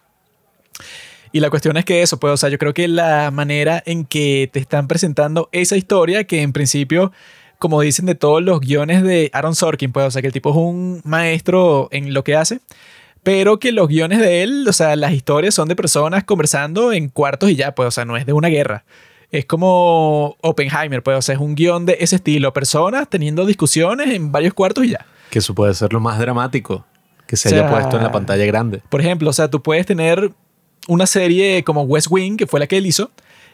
[1.32, 4.06] Y la cuestión es que eso, pues, o sea, yo creo que la manera en
[4.06, 7.12] que te están presentando esa historia, que en principio,
[7.60, 10.52] como dicen de todos los guiones de Aaron Sorkin, pues, o sea, que el tipo
[10.52, 12.60] es un maestro en lo que hace,
[13.24, 17.10] pero que los guiones de él, o sea, las historias son de personas conversando en
[17.10, 18.86] cuartos y ya, pues, o sea, no es de una guerra.
[19.32, 24.14] Es como Oppenheimer, pues, o sea, es un guion de ese estilo, personas teniendo discusiones
[24.14, 25.06] en varios cuartos y ya.
[25.30, 26.86] Que eso puede ser lo más dramático
[27.26, 28.82] que se O sea, haya puesto en la pantalla grande.
[28.88, 30.32] Por ejemplo, o sea, tú puedes tener
[30.88, 33.12] una serie como West Wing, que fue la que él hizo,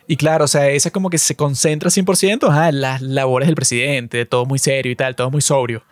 [0.08, 3.56] y claro, o sea, esa como que se concentra 100% ajá, en las labores del
[3.56, 5.84] presidente, todo muy serio y tal, todo muy sobrio.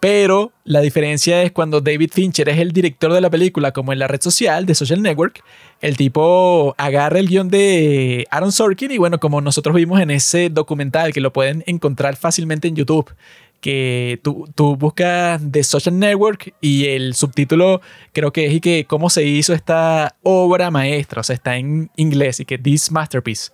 [0.00, 3.98] Pero la diferencia es cuando David Fincher es el director de la película, como en
[3.98, 5.44] la red social de Social Network,
[5.82, 10.48] el tipo agarra el guion de Aaron Sorkin y bueno, como nosotros vimos en ese
[10.48, 13.12] documental que lo pueden encontrar fácilmente en YouTube,
[13.60, 17.80] que tú, tú buscas The Social Network y el subtítulo
[18.12, 21.90] creo que es y que cómo se hizo esta obra maestra, o sea, está en
[21.96, 23.52] inglés y que This Masterpiece.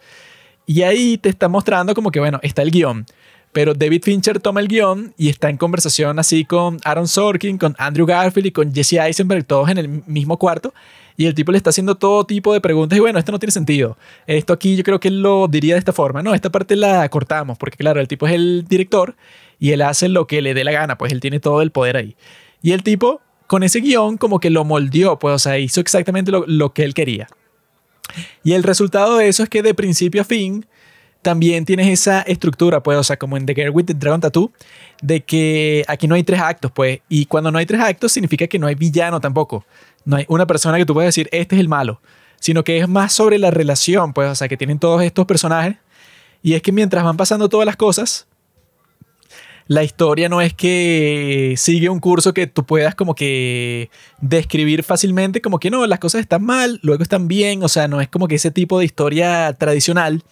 [0.67, 3.07] Y ahí te está mostrando como que, bueno, está el guion.
[3.53, 7.75] Pero David Fincher toma el guion y está en conversación así con Aaron Sorkin, con
[7.79, 10.75] Andrew Garfield y con Jesse Eisenberg, todos en el mismo cuarto.
[11.17, 13.53] Y el tipo le está haciendo todo tipo de preguntas y bueno, esto no tiene
[13.53, 13.97] sentido.
[14.27, 16.23] Esto aquí yo creo que él lo diría de esta forma.
[16.23, 19.17] No, esta parte la cortamos porque claro, el tipo es el director
[19.59, 21.97] y él hace lo que le dé la gana, pues él tiene todo el poder
[21.97, 22.17] ahí.
[22.63, 26.31] Y el tipo con ese guion como que lo moldeó, pues o sea, hizo exactamente
[26.31, 27.29] lo, lo que él quería.
[28.45, 30.67] Y el resultado de eso es que de principio a fin
[31.27, 34.53] también tienes esa estructura, pues, o sea, como en The Girl with the Dragon Tattoo,
[35.03, 38.47] de que aquí no hay tres actos, pues, y cuando no hay tres actos significa
[38.47, 39.67] que no hay villano tampoco.
[40.05, 42.01] No hay una persona que tú puedes decir, este es el malo,
[42.39, 45.77] sino que es más sobre la relación, pues, o sea, que tienen todos estos personajes.
[46.45, 48.29] Y es que mientras van pasando todas las cosas,
[49.69, 53.91] la historia no es que sigue un curso que tú puedas como que
[54.21, 58.01] describir fácilmente, como que no, las cosas están mal, luego están bien, o sea, no
[58.01, 60.23] es como que ese tipo de historia tradicional.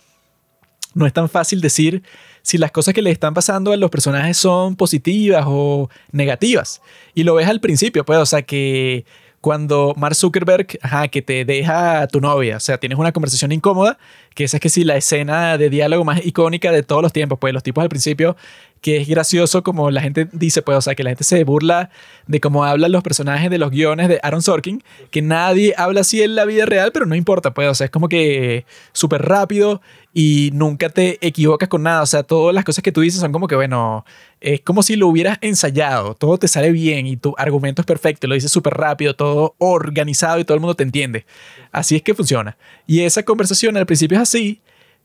[0.94, 2.05] No es tan fácil decir
[2.43, 6.81] si las cosas que le están pasando a los personajes son positivas o negativas.
[7.15, 9.05] Y lo ves al principio, pues, o sea, que
[9.44, 13.52] cuando Mark Zuckerberg, ajá, que te deja a tu novia, o sea, tienes una conversación
[13.52, 13.98] incómoda,
[14.35, 17.39] que esa es que sí, la escena de diálogo más icónica de todos los tiempos,
[17.39, 18.36] pues los tipos al principio,
[18.85, 21.89] que es gracioso como la gente dice, pues, o sea, que la gente se burla
[22.27, 26.20] de cómo hablan los personajes de los guiones de Aaron Sorkin, que nadie habla así
[26.20, 29.81] en la vida real, pero no importa, pues, o sea, es como que súper rápido
[30.12, 33.33] y nunca te equivocas con nada, o sea, todas las cosas que tú dices son
[33.33, 34.05] como que, bueno,
[34.42, 38.26] es como si lo hubieras ensayado, todo te sale bien y tu argumento es perfecto,
[38.26, 41.25] lo dices súper rápido, todo organizado y todo el mundo te entiende.
[41.73, 42.59] Así es que funciona.
[42.86, 44.60] Y esa conversación al principio es así,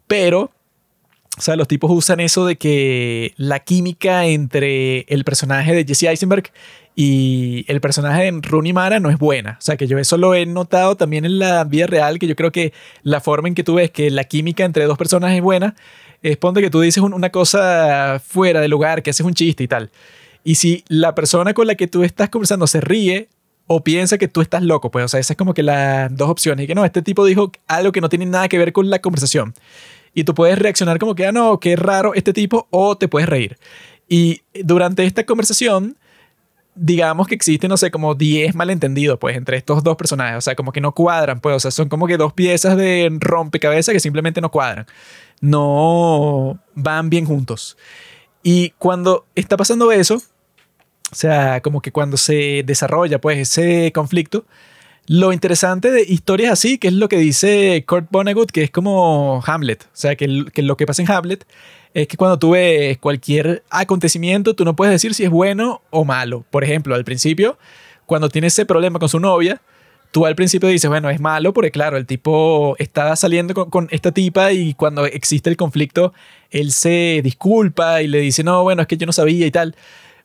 [0.06, 0.52] pero,
[1.40, 6.04] o sea, los tipos usan eso de que la química entre el personaje de Jesse
[6.04, 6.52] Eisenberg
[6.96, 9.56] y el personaje de Rooney Mara no es buena.
[9.58, 12.36] O sea, que yo eso lo he notado también en la vida real, que yo
[12.36, 15.42] creo que la forma en que tú ves que la química entre dos personas es
[15.42, 15.76] buena,
[16.22, 19.64] es ponte que tú dices un- una cosa fuera de lugar, que haces un chiste
[19.64, 19.90] y tal.
[20.44, 23.30] Y si la persona con la que tú estás conversando se ríe
[23.68, 26.30] o piensa que tú estás loco, pues, o sea, esas es como que las dos
[26.30, 26.66] opciones.
[26.66, 29.00] Y que no, este tipo dijo algo que no tiene nada que ver con la
[29.00, 29.54] conversación.
[30.14, 33.30] Y tú puedes reaccionar como que, ah, no, qué raro este tipo, o te puedes
[33.30, 33.58] reír.
[34.08, 35.96] Y durante esta conversación,
[36.76, 40.38] digamos que existen, no sé, como 10 malentendidos, pues, entre estos dos personajes.
[40.38, 43.10] O sea, como que no cuadran, pues, o sea, son como que dos piezas de
[43.20, 44.88] rompecabezas que simplemente no cuadran.
[45.42, 47.78] No van bien juntos.
[48.44, 50.22] Y cuando está pasando eso,
[51.12, 54.46] o sea, como que cuando se desarrolla, pues, ese conflicto,
[55.08, 59.42] lo interesante de historias así, que es lo que dice Kurt Vonnegut, que es como
[59.46, 59.84] Hamlet.
[59.84, 61.46] O sea, que, lo que pasa en Hamlet
[61.94, 66.06] es que cuando tú ves cualquier acontecimiento, tú no puedes decir si es bueno o
[66.06, 66.46] malo.
[66.52, 67.58] Por ejemplo, al principio,
[68.06, 69.62] cuando tiene ese problema con su novia,
[70.12, 74.12] tú al principio dices, bueno, es malo porque claro, el tipo está saliendo con, esta
[74.12, 76.14] tipa y cuando existe el conflicto,
[76.52, 79.76] él se disculpa y le dice, no, bueno, es que yo no sabía y tal.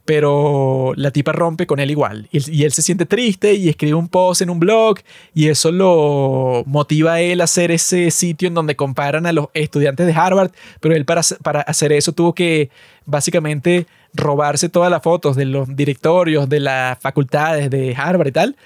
[0.04, 2.28] Pero la tipa rompe con él igual.
[2.30, 4.98] Y, él se siente triste y escribe un post en un blog
[5.32, 9.48] y eso lo motiva a él a hacer ese sitio en donde comparan a los
[9.54, 10.50] estudiantes de Harvard.
[10.80, 12.68] Pero él para, para hacer eso tuvo que
[13.06, 18.56] básicamente robarse todas las fotos de los directorios de las facultades de Harvard y tal.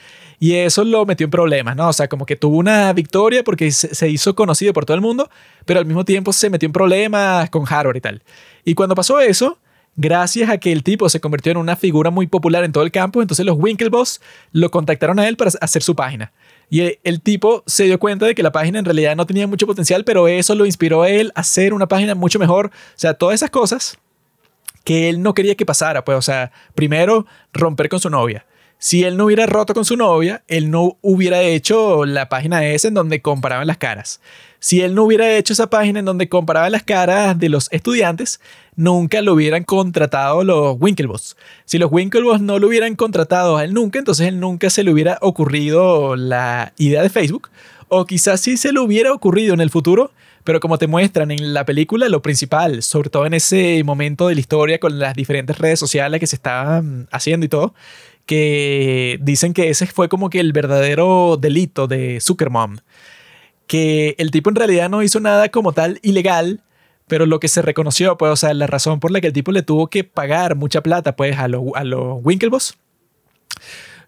[0.40, 1.88] Y eso lo metió en problemas, ¿no?
[1.88, 5.28] O sea, como que tuvo una victoria porque se hizo conocido por todo el mundo,
[5.64, 8.22] pero al mismo tiempo se metió en problemas con Harvard y tal.
[8.64, 9.58] Y cuando pasó eso,
[9.98, 12.92] gracias a que el tipo se convirtió en una figura muy popular en todo el
[12.92, 14.20] campo, entonces los Winklevoss
[14.52, 16.32] lo contactaron a él para hacer su página.
[16.70, 19.66] Y el tipo se dio cuenta de que la página en realidad no tenía mucho
[19.66, 22.66] potencial, pero eso lo inspiró a él a hacer una página mucho mejor.
[22.66, 23.98] O sea, todas esas cosas
[24.84, 28.46] que él no quería que pasara, pues, o sea, primero romper con su novia.
[28.80, 32.86] Si él no hubiera roto con su novia, él no hubiera hecho la página esa
[32.86, 34.20] en donde comparaban las caras.
[34.60, 38.40] Si él no hubiera hecho esa página en donde comparaban las caras de los estudiantes,
[38.76, 41.36] nunca lo hubieran contratado los Winklevoss.
[41.64, 44.92] Si los Winklevoss no lo hubieran contratado a él nunca, entonces él nunca se le
[44.92, 47.50] hubiera ocurrido la idea de Facebook.
[47.88, 50.12] O quizás sí se le hubiera ocurrido en el futuro,
[50.44, 54.34] pero como te muestran en la película, lo principal, sobre todo en ese momento de
[54.34, 57.74] la historia con las diferentes redes sociales que se estaban haciendo y todo,
[58.28, 62.76] que dicen que ese fue como que el verdadero delito de Zuckermom.
[63.66, 66.60] Que el tipo en realidad no hizo nada como tal ilegal,
[67.06, 69.50] pero lo que se reconoció, pues, o sea, la razón por la que el tipo
[69.50, 71.84] le tuvo que pagar mucha plata, pues, a los a
[72.22, 72.76] Winklevoss,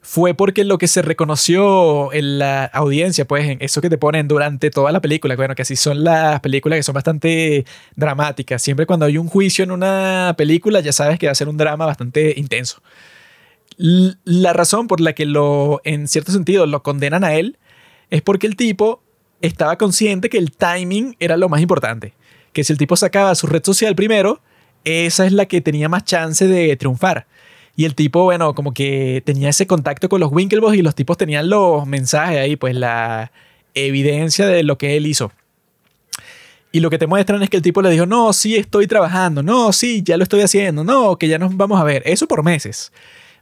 [0.02, 4.28] fue porque lo que se reconoció en la audiencia, pues, en eso que te ponen
[4.28, 7.64] durante toda la película, bueno, que así son las películas que son bastante
[7.96, 8.60] dramáticas.
[8.60, 11.56] Siempre cuando hay un juicio en una película, ya sabes que va a ser un
[11.56, 12.82] drama bastante intenso
[13.80, 17.56] la razón por la que lo, en cierto sentido, lo condenan a él
[18.10, 19.02] es porque el tipo
[19.40, 22.12] estaba consciente que el timing era lo más importante.
[22.52, 24.40] Que si el tipo sacaba su red social primero,
[24.84, 27.26] esa es la que tenía más chance de triunfar.
[27.76, 31.16] Y el tipo, bueno, como que tenía ese contacto con los Winklevoss y los tipos
[31.16, 33.32] tenían los mensajes ahí, pues la
[33.74, 35.32] evidencia de lo que él hizo.
[36.72, 39.42] Y lo que te muestran es que el tipo le dijo, no, sí, estoy trabajando,
[39.42, 42.02] no, sí, ya lo estoy haciendo, no, que ya nos vamos a ver.
[42.04, 42.92] Eso por meses.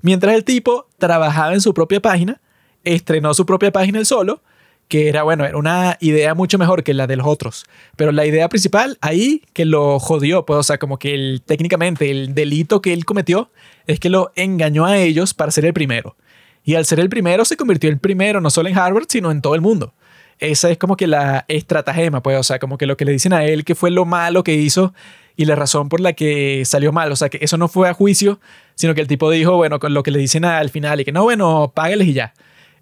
[0.02, 2.40] Mientras el tipo trabajaba en su propia página,
[2.84, 4.42] estrenó su propia página él solo,
[4.88, 7.66] que era, bueno, era una idea mucho mejor que la de los otros.
[7.96, 12.10] Pero la idea principal ahí que lo jodió, pues, o sea, como que el, técnicamente
[12.10, 13.50] el delito que él cometió
[13.86, 16.16] es que lo engañó a ellos para ser el primero.
[16.64, 19.42] Y al ser el primero se convirtió el primero no solo en Harvard, sino en
[19.42, 19.94] todo el mundo.
[20.38, 23.32] Esa es como que la estratagema, pues, o sea, como que lo que le dicen
[23.32, 24.94] a él que fue lo malo que hizo
[25.36, 27.10] y la razón por la que salió mal.
[27.12, 28.40] O sea, que eso no fue a juicio,
[28.78, 31.10] sino que el tipo dijo, bueno, con lo que le dicen al final y que
[31.10, 32.32] no, bueno, págales y ya.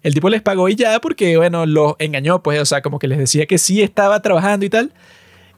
[0.03, 3.07] El tipo les pagó y ya porque, bueno, los engañó, pues, o sea, como que
[3.07, 4.93] les decía que sí estaba trabajando y tal.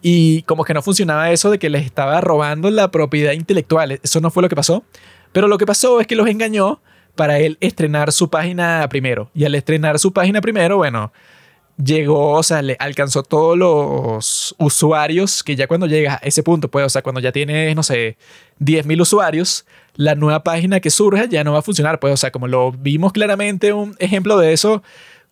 [0.01, 3.99] Y como que no funcionaba eso de que les estaba robando la propiedad intelectual.
[4.01, 4.85] Eso no fue lo que pasó.
[5.33, 6.81] Pero lo que pasó es que los engañó
[7.15, 9.29] para él estrenar su página primero.
[9.35, 11.11] Y al estrenar su página primero, bueno,
[11.83, 16.71] llegó, o sea, le alcanzó todos los usuarios que ya cuando llegas a ese punto,
[16.71, 18.17] pues, o sea, cuando ya tienes, no sé,
[18.61, 19.65] 10.000 usuarios,
[19.99, 22.71] la nueva página que surge ya no va a funcionar, pues, o sea, como lo
[22.71, 24.81] vimos claramente, un ejemplo de eso,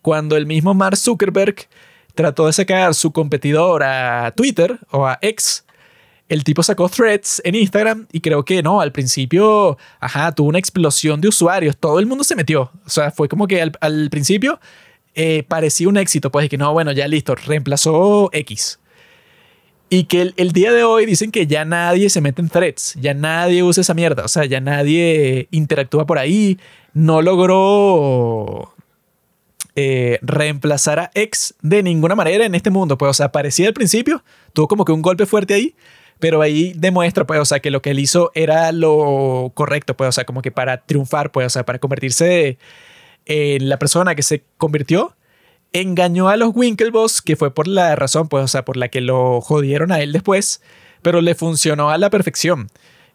[0.02, 1.66] cuando el mismo Mark Zuckerberg
[2.14, 5.64] trató de sacar su competidor a Twitter o a X,
[6.28, 10.58] el tipo sacó threads en Instagram y creo que no, al principio, ajá, tuvo una
[10.58, 14.10] explosión de usuarios, todo el mundo se metió, o sea, fue como que al, al
[14.10, 14.60] principio
[15.14, 18.78] eh, parecía un éxito, pues, y que no, bueno, ya listo, reemplazó X.
[19.90, 23.14] Y que el, día de hoy dicen que ya nadie se mete en threads, ya
[23.14, 26.58] nadie usa esa mierda, o sea, ya nadie interactúa por ahí,
[26.92, 28.74] no logró
[29.76, 33.72] eh, reemplazar a X de ninguna manera en este mundo, pues, o sea, parecía al
[33.72, 35.74] principio, tuvo como que un golpe fuerte ahí,
[36.18, 40.08] pero ahí demuestra, pues, o sea, que lo que él hizo era lo correcto, pues,
[40.08, 42.58] o sea, como que para triunfar, pues, o sea, para convertirse
[43.26, 45.14] la persona que se convirtió
[45.72, 49.00] engañó a los Winklevoss, que fue por la razón, pues, o sea, por la que
[49.00, 50.62] lo jodieron a él después,
[51.02, 52.68] pero le funcionó a la perfección.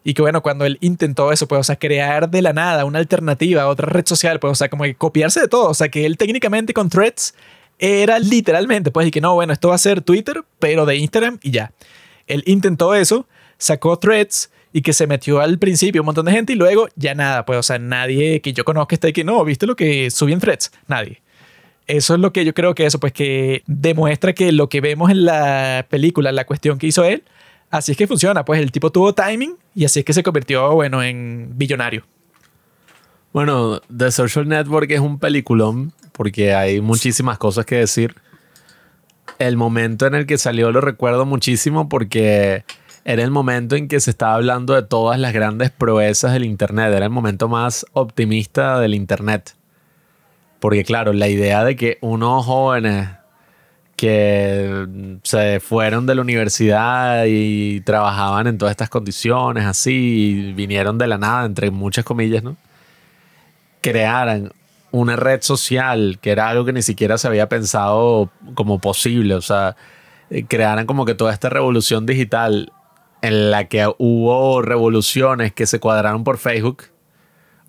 [0.04, 2.98] Y que bueno, cuando él intentó eso, pues, o sea, crear de la nada una
[2.98, 5.70] alternativa otra red social, pues, o sea, como que copiarse de todo.
[5.70, 7.34] O sea, que él técnicamente con Threads
[7.78, 11.38] era literalmente, pues, y que no, bueno, esto va a ser Twitter, pero de Instagram
[11.42, 11.72] y ya.
[12.26, 13.26] Él intentó eso,
[13.58, 17.14] sacó Threads, y que se metió al principio un montón de gente y luego ya
[17.14, 20.10] nada, pues, o sea, nadie que yo conozca está ahí que no, ¿viste lo que
[20.10, 20.72] subí en threads?
[20.88, 21.22] Nadie.
[21.86, 25.10] Eso es lo que yo creo que eso, pues que demuestra que lo que vemos
[25.10, 27.24] en la película, la cuestión que hizo él,
[27.70, 30.72] así es que funciona, pues el tipo tuvo timing y así es que se convirtió,
[30.72, 32.04] bueno, en billonario.
[33.34, 38.14] Bueno, The Social Network es un peliculón porque hay muchísimas cosas que decir.
[39.40, 42.64] El momento en el que salió lo recuerdo muchísimo porque
[43.04, 46.92] era el momento en que se estaba hablando de todas las grandes proezas del Internet.
[46.94, 49.56] Era el momento más optimista del Internet.
[50.64, 53.10] Porque claro, la idea de que unos jóvenes
[53.96, 61.06] que se fueron de la universidad y trabajaban en todas estas condiciones así, vinieron de
[61.06, 62.56] la nada, entre muchas comillas, ¿no?
[63.82, 64.52] Crearan
[64.90, 69.42] una red social que era algo que ni siquiera se había pensado como posible, o
[69.42, 69.76] sea,
[70.30, 72.72] eh, crearan como que toda esta revolución digital
[73.20, 76.84] en la que hubo revoluciones que se cuadraron por Facebook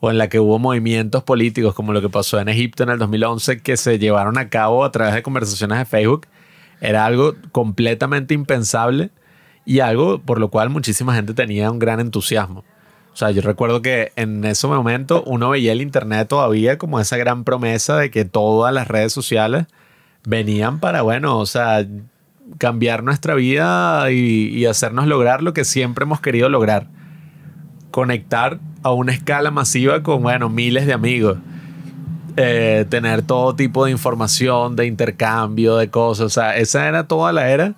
[0.06, 3.00] o en la que hubo movimientos políticos como lo que pasó en Egipto en el
[3.00, 6.28] 2011 que se llevaron a cabo a través de conversaciones de Facebook,
[6.80, 9.10] era algo completamente impensable
[9.66, 12.64] y algo por lo cual muchísima gente tenía un gran entusiasmo.
[13.14, 17.18] O sea, yo recuerdo que en ese momento uno veía el Internet todavía como esa
[17.18, 19.66] gran promesa de que todas las redes sociales
[20.28, 21.84] venían para, bueno, o sea,
[22.60, 26.90] cambiar nuestra vida y, y hacernos lograr lo que siempre hemos querido lograr.
[27.96, 31.38] Conectar a una escala masiva con, bueno, miles de amigos.
[32.36, 36.26] Eh, tener todo tipo de información, de intercambio, de cosas.
[36.26, 37.74] O sea, esa era toda la era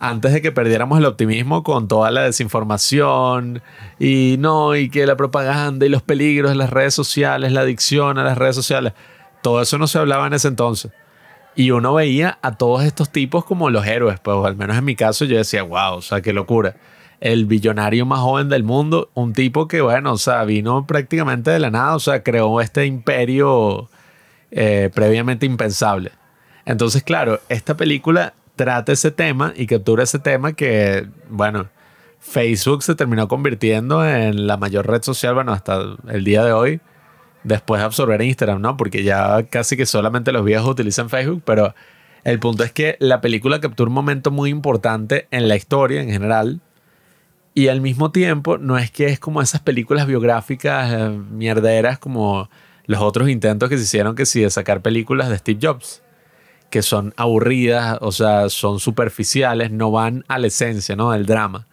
[0.00, 3.60] antes de que perdiéramos el optimismo con toda la desinformación
[3.98, 8.16] y no, y que la propaganda y los peligros de las redes sociales, la adicción
[8.16, 8.94] a las redes sociales.
[9.42, 10.92] Todo eso no se hablaba en ese entonces.
[11.56, 14.96] Y uno veía a todos estos tipos como los héroes, pues al menos en mi
[14.96, 16.76] caso yo decía, wow, o sea, qué locura.
[17.20, 21.58] El billonario más joven del mundo, un tipo que, bueno, o sea, vino prácticamente de
[21.58, 23.88] la nada, o sea, creó este imperio
[24.50, 26.12] eh, previamente impensable.
[26.64, 31.68] Entonces, claro, esta película trata ese tema y captura ese tema que, bueno,
[32.20, 36.80] Facebook se terminó convirtiendo en la mayor red social, bueno, hasta el día de hoy,
[37.44, 38.76] después de absorber Instagram, ¿no?
[38.76, 41.74] Porque ya casi que solamente los viejos utilizan Facebook, pero
[42.24, 46.10] el punto es que la película captura un momento muy importante en la historia en
[46.10, 46.60] general.
[47.58, 52.48] Y al mismo tiempo, no es que es como esas películas biográficas eh, mierderas como
[52.86, 56.00] los otros intentos que se hicieron que sí de sacar películas de Steve Jobs,
[56.70, 61.10] que son aburridas, o sea, son superficiales, no van a la esencia, ¿no?
[61.10, 61.66] Del drama.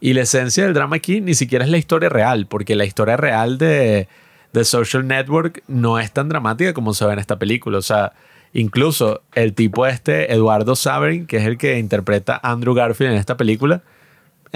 [0.00, 3.18] Y la esencia del drama aquí ni siquiera es la historia real, porque la historia
[3.18, 4.08] real de,
[4.54, 7.76] de Social Network no es tan dramática como se ve en esta película.
[7.76, 8.14] O sea,
[8.54, 13.18] incluso el tipo este, Eduardo Saverin, que es el que interpreta a Andrew Garfield en
[13.18, 13.82] esta película,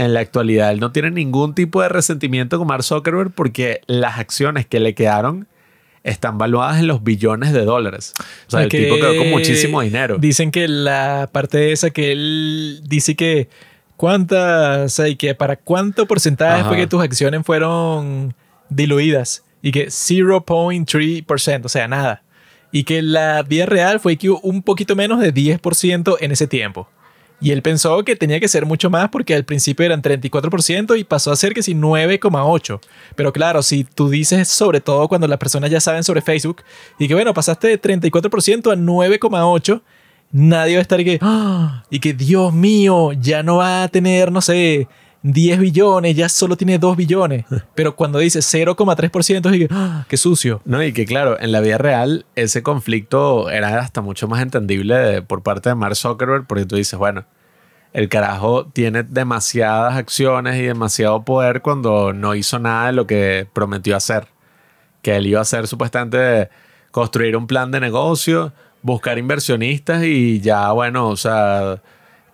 [0.05, 4.19] en la actualidad él no tiene ningún tipo de resentimiento con Mark Zuckerberg porque las
[4.19, 5.47] acciones que le quedaron
[6.03, 8.15] están valuadas en los billones de dólares.
[8.47, 10.17] O sea, el tipo quedó con muchísimo dinero.
[10.19, 13.49] Dicen que la parte de esa que él dice que
[13.97, 16.77] cuántas, o sea, y que para cuánto porcentaje fue Ajá.
[16.77, 18.35] que tus acciones fueron
[18.71, 22.23] diluidas y que 0.3%, o sea, nada.
[22.73, 26.47] Y que la vida real fue que hubo un poquito menos de 10% en ese
[26.47, 26.89] tiempo.
[27.41, 31.05] Y él pensó que tenía que ser mucho más porque al principio eran 34% y
[31.05, 32.81] pasó a ser que sí 9,8%.
[33.17, 36.63] Pero claro, si tú dices sobre todo cuando las personas ya saben sobre Facebook
[36.99, 39.83] y que bueno, pasaste de 34% a 9,8%,
[40.33, 44.31] nadie va a estar que, "Ah", y que Dios mío, ya no va a tener,
[44.31, 44.87] no sé,
[45.23, 47.45] 10 billones, ya solo tiene 2 billones.
[47.75, 50.63] Pero cuando dice 0,3% es y que, "Ah, qué sucio.
[50.65, 54.95] No, y que claro, en la vida real ese conflicto era hasta mucho más entendible
[54.97, 57.25] de- por parte de Mark Zuckerberg porque tú dices, bueno,
[57.93, 63.47] el carajo tiene demasiadas acciones y demasiado poder cuando no hizo nada de lo que
[63.53, 64.29] prometió hacer.
[65.03, 66.51] Que él iba a hacer supuestamente
[66.93, 71.83] construir un plan de negocio, buscar inversionistas y ya, bueno, o sea,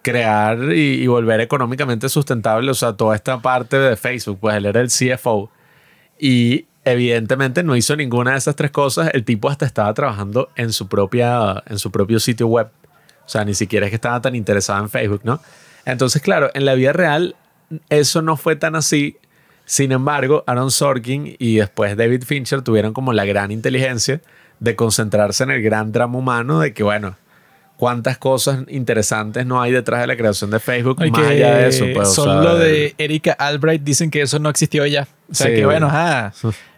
[0.07, 4.81] crear y, volver económicamente sustentable, o sea, toda esta parte de Facebook, pues él era
[4.81, 5.51] el CFO.
[6.17, 9.11] Y evidentemente no hizo ninguna de esas tres cosas.
[9.15, 12.69] El tipo hasta estaba trabajando en su, propia, en su propio sitio web.
[13.25, 15.41] O sea, ni siquiera es que estaba tan interesado en Facebook, ¿no?
[15.85, 17.35] Entonces, claro, en la vida real
[17.91, 19.17] eso no fue tan así.
[19.65, 24.21] Sin embargo, Aaron Sorkin y después David Fincher tuvieron como la gran inteligencia
[24.61, 27.17] de concentrarse en el gran drama humano de que, bueno,
[27.77, 31.69] cuántas cosas interesantes no hay detrás de la creación de Facebook, más que allá de
[31.69, 31.85] eso.
[31.95, 35.07] Pues, o solo sea, de Erika Albright dicen que eso no existió ya.
[35.31, 36.33] O sea, Sí, que bueno, ajá.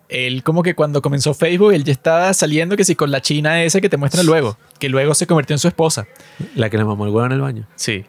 [0.08, 3.62] Él como que cuando comenzó Facebook, él ya estaba saliendo que sí con la china
[3.62, 6.06] esa que te muestran luego, que luego se convirtió en su esposa.
[6.54, 7.66] La que le mamó el huevo en el baño.
[7.76, 8.06] Sí.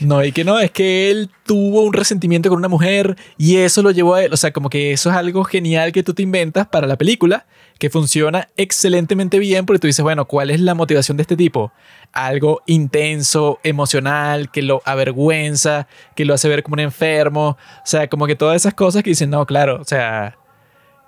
[0.00, 3.82] No, y que no, es que él tuvo un resentimiento con una mujer y eso
[3.82, 4.32] lo llevó a él.
[4.32, 7.46] O sea, como que eso es algo genial que tú te inventas para la película,
[7.78, 11.72] que funciona excelentemente bien porque tú dices, bueno, ¿cuál es la motivación de este tipo?
[12.12, 17.50] Algo intenso, emocional, que lo avergüenza, que lo hace ver como un enfermo.
[17.50, 20.36] O sea, como que todas esas cosas que dicen, no, claro, o sea,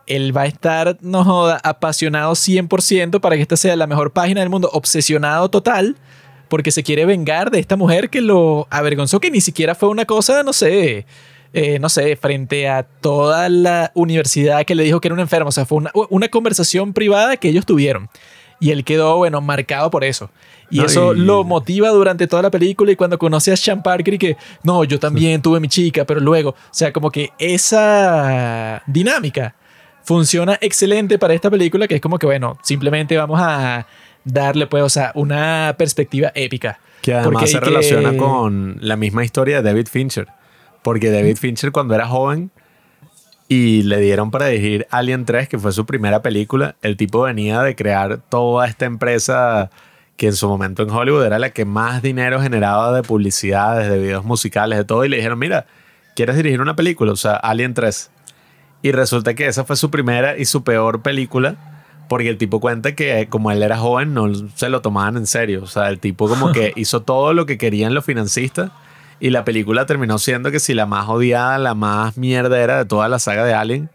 [0.06, 4.40] él va a estar, no joda, apasionado 100% para que esta sea la mejor página
[4.40, 5.97] del mundo, obsesionado total,
[6.48, 10.05] porque se quiere vengar de esta mujer que lo avergonzó, que ni siquiera fue una
[10.05, 11.06] cosa, no sé,
[11.55, 15.48] eh, no sé, frente a toda la universidad que le dijo que era un enfermo.
[15.48, 18.08] O sea, fue una, una conversación privada que ellos tuvieron.
[18.58, 20.31] Y él quedó, bueno, marcado por eso.
[20.73, 22.91] Y No, eso y- lo motiva durante toda la película.
[22.91, 26.18] Y cuando conoce a Sean Parker y que, no, yo también tuve mi chica, pero
[26.18, 29.55] luego, o sea, como que esa dinámica
[30.05, 33.86] funciona excelente para esta película, que es como que, bueno, simplemente vamos a
[34.25, 36.78] darle, pues, o sea, una perspectiva épica.
[37.02, 40.28] Que además Porque se que- relaciona con la misma historia de David Fincher.
[40.83, 42.51] Porque David Fincher cuando era joven
[43.49, 47.60] y le dieron para dirigir Alien 3, que fue su primera película, el tipo venía
[47.62, 49.70] de crear toda esta empresa
[50.16, 53.99] que en su momento en Hollywood era la que más dinero generaba de publicidades, de
[53.99, 55.05] videos musicales, de todo.
[55.05, 55.66] Y le dijeron, mira,
[56.15, 57.12] ¿quieres dirigir una película?
[57.12, 58.10] O sea, Alien 3.
[58.82, 61.57] Y resulta que esa fue su primera y su peor película.
[62.08, 65.26] Porque el tipo cuenta que eh, como él era joven no se lo tomaban en
[65.26, 65.62] serio.
[65.62, 68.70] O sea, el tipo como que hizo todo lo que querían los financistas
[69.18, 72.84] y la película terminó siendo que si la más odiada, la más mierda era de
[72.84, 73.89] toda la saga de Alien.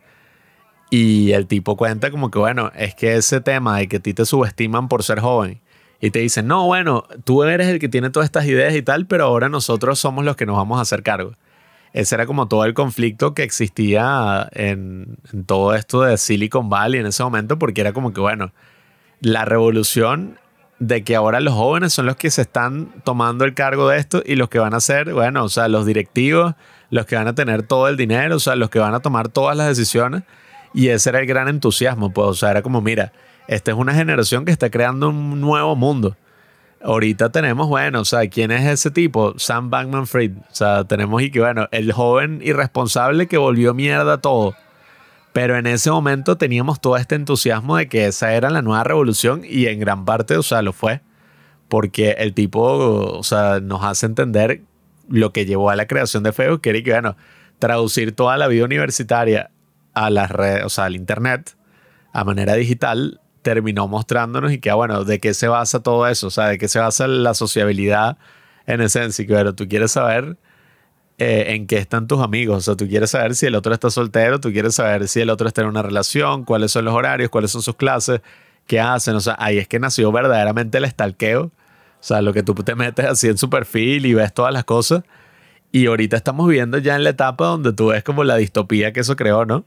[0.90, 4.14] Y el tipo cuenta como que, bueno, es que ese tema de que a ti
[4.14, 5.60] te subestiman por ser joven
[6.00, 9.08] y te dicen, no, bueno, tú eres el que tiene todas estas ideas y tal,
[9.08, 11.34] pero ahora nosotros somos los que nos vamos a hacer cargo.
[11.94, 15.18] Ese era como todo el conflicto que existía en,
[15.48, 18.52] todo esto de Silicon Valley en ese momento, porque era como que, bueno,
[19.20, 20.38] la revolución
[20.80, 24.22] de que ahora los jóvenes son los que se están tomando el cargo de esto
[24.24, 26.54] y los que van a ser, bueno, o sea, los directivos,
[26.92, 29.30] los que van a tener todo el dinero, o sea, los que van a tomar
[29.30, 30.22] todas las decisiones.
[30.76, 33.12] Y ese era el gran entusiasmo, pues, o sea, era como, mira,
[33.48, 36.16] esta es una generación que está creando un nuevo mundo.
[36.82, 39.34] Ahorita tenemos, bueno, o sea, ¿quién es ese tipo?
[39.38, 40.34] Sam Bankman Fried.
[40.38, 44.56] O sea, tenemos y que, bueno, el joven irresponsable que volvió mierda todo.
[45.34, 49.42] Pero en ese momento teníamos todo este entusiasmo de que esa era la nueva revolución
[49.44, 51.02] y en gran parte, o sea, lo fue.
[51.68, 54.62] Porque el tipo, o sea, nos hace entender
[55.10, 57.18] lo que llevó a la creación de Facebook, que era que, bueno,
[57.60, 59.52] traducir toda la vida universitaria
[59.94, 61.56] a las redes, o sea, al internet,
[62.14, 66.30] a manera digital, terminó mostrándonos y que, bueno, de qué se basa todo eso, o
[66.30, 68.18] sea, de qué se basa la sociabilidad
[68.66, 70.36] en esencia, y que, tú quieres saber
[71.18, 73.90] eh, en qué están tus amigos, o sea, tú quieres saber si el otro está
[73.90, 77.30] soltero, tú quieres saber si el otro está en una relación, cuáles son los horarios,
[77.30, 78.20] cuáles son sus clases,
[78.66, 81.52] qué hacen, o sea, ahí es que nació verdaderamente el estalqueo, o
[82.02, 85.04] sea, lo que tú te metes así en su perfil y ves todas las cosas,
[85.72, 89.00] y ahorita estamos viviendo ya en la etapa donde tú ves como la distopía que
[89.00, 89.64] eso creó, ¿no?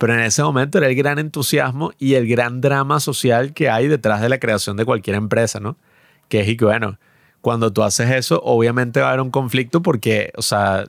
[0.00, 3.86] Pero en ese momento era el gran entusiasmo y el gran drama social que hay
[3.86, 5.76] detrás de la creación de cualquier empresa, ¿no?
[6.30, 6.98] Que es y que, bueno,
[7.42, 10.86] cuando tú haces eso, obviamente va a haber un conflicto porque, o sea,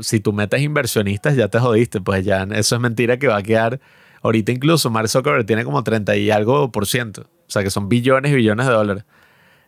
[0.00, 3.42] si tú metes inversionistas ya te jodiste, pues ya eso es mentira que va a
[3.44, 3.78] quedar.
[4.20, 5.08] Ahorita incluso Mark
[5.46, 8.72] tiene como 30 y algo por ciento, o sea, que son billones y billones de
[8.72, 9.04] dólares.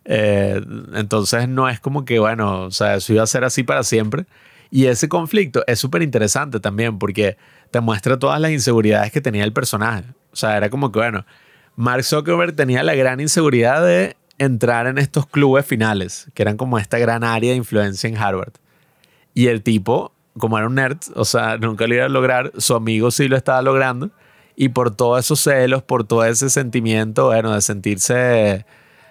[0.07, 0.61] Eh,
[0.95, 4.27] entonces no es como que, bueno, o sea, eso iba a ser así para siempre.
[4.73, 7.37] Y ese conflicto es súper interesante también porque
[7.73, 10.05] te muestra todas las inseguridades que tenía el personaje.
[10.31, 11.25] O sea, era como que, bueno,
[11.75, 16.79] Mark Zuckerberg tenía la gran inseguridad de entrar en estos clubes finales, que eran como
[16.79, 18.53] esta gran área de influencia en Harvard.
[19.33, 22.75] Y el tipo, como era un nerd, o sea, nunca lo iba a lograr, su
[22.75, 24.11] amigo sí lo estaba logrando.
[24.55, 28.67] Y por todos esos celos, por todo ese sentimiento, bueno, de sentirse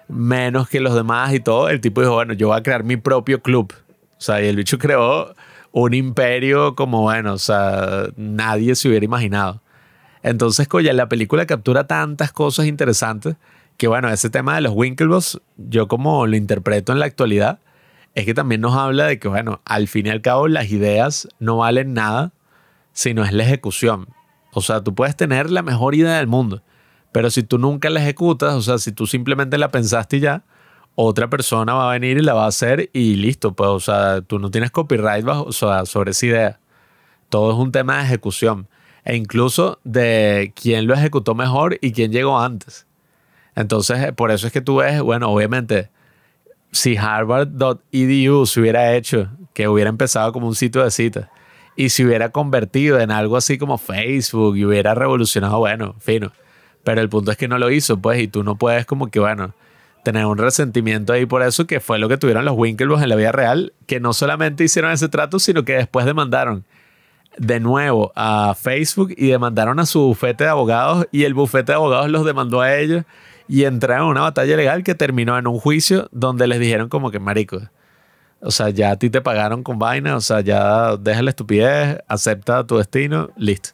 [0.08, 2.96] menos que los demás y todo, el tipo dijo, bueno, yo voy a crear mi
[2.96, 3.72] propio club.
[4.18, 5.34] O sea, y el bicho creó
[5.72, 9.62] un imperio como, bueno, o sea, nadie se hubiera imaginado.
[10.22, 13.36] Entonces, coño, la película captura tantas cosas interesantes
[13.76, 17.58] que, bueno, ese tema de los Winklevoss, yo como lo interpreto en la actualidad,
[18.14, 21.26] es que también nos habla de que, bueno, al fin y al cabo las ideas
[21.40, 22.32] no valen nada
[22.92, 24.08] si no es la ejecución.
[24.52, 26.62] O sea, tú puedes tener la mejor idea del mundo,
[27.10, 30.44] pero si tú nunca la ejecutas, o sea, si tú simplemente la pensaste y ya,
[30.94, 34.20] otra persona va a venir y la va a hacer y listo, pues, o sea,
[34.20, 36.60] tú no tienes copyright bajo, o sea, sobre esa idea.
[37.28, 38.68] Todo es un tema de ejecución
[39.04, 42.86] e incluso de quién lo ejecutó mejor y quién llegó antes.
[43.54, 45.90] Entonces, eh, por eso es que tú ves, bueno, obviamente,
[46.70, 51.28] si harvard.edu se hubiera hecho, que hubiera empezado como un sitio de citas,
[51.76, 56.32] y se hubiera convertido en algo así como Facebook y hubiera revolucionado, bueno, fino.
[56.84, 59.20] Pero el punto es que no lo hizo, pues, y tú no puedes como que,
[59.20, 59.54] bueno,
[60.02, 63.16] tener un resentimiento ahí por eso, que fue lo que tuvieron los Winklevoss en la
[63.16, 66.64] vida real, que no solamente hicieron ese trato, sino que después demandaron
[67.38, 71.76] de nuevo a Facebook y demandaron a su bufete de abogados y el bufete de
[71.76, 73.04] abogados los demandó a ellos
[73.48, 77.10] y entraron en una batalla legal que terminó en un juicio donde les dijeron como
[77.10, 77.60] que marico,
[78.40, 81.98] o sea, ya a ti te pagaron con vaina, o sea, ya deja la estupidez,
[82.08, 83.70] acepta tu destino, listo.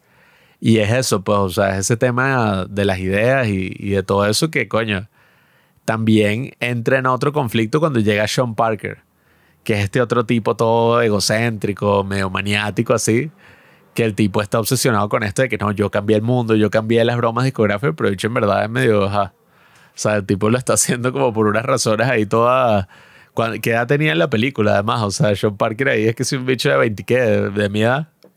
[0.61, 4.03] Y es eso, pues, o sea, es ese tema de las ideas y, y de
[4.03, 5.09] todo eso que, coño,
[5.89, 8.99] también entra en otro conflicto cuando llega Sean Parker,
[9.65, 13.31] que es este otro tipo todo egocéntrico, medio maniático así,
[13.95, 16.69] que el tipo está obsesionado con esto de que no, yo cambié el mundo, yo
[16.69, 19.33] cambié las bromas discográficas, pero dicho en verdad es medio, ajá.
[19.87, 22.87] O sea, el tipo lo está haciendo como por unas razones ahí todas...
[23.63, 25.03] ¿Qué edad tenía en la película además?
[25.05, 27.19] O sea, Sean Parker ahí es que es un bicho de 20, ¿qué?
[27.19, 27.83] De, de mi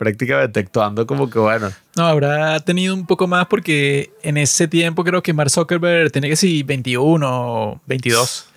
[0.02, 1.72] prácticamente actuando como que bueno.
[1.96, 6.28] No, habrá tenido un poco más porque en ese tiempo creo que Mark Zuckerberg tenía
[6.28, 8.48] que ser 21 o 22.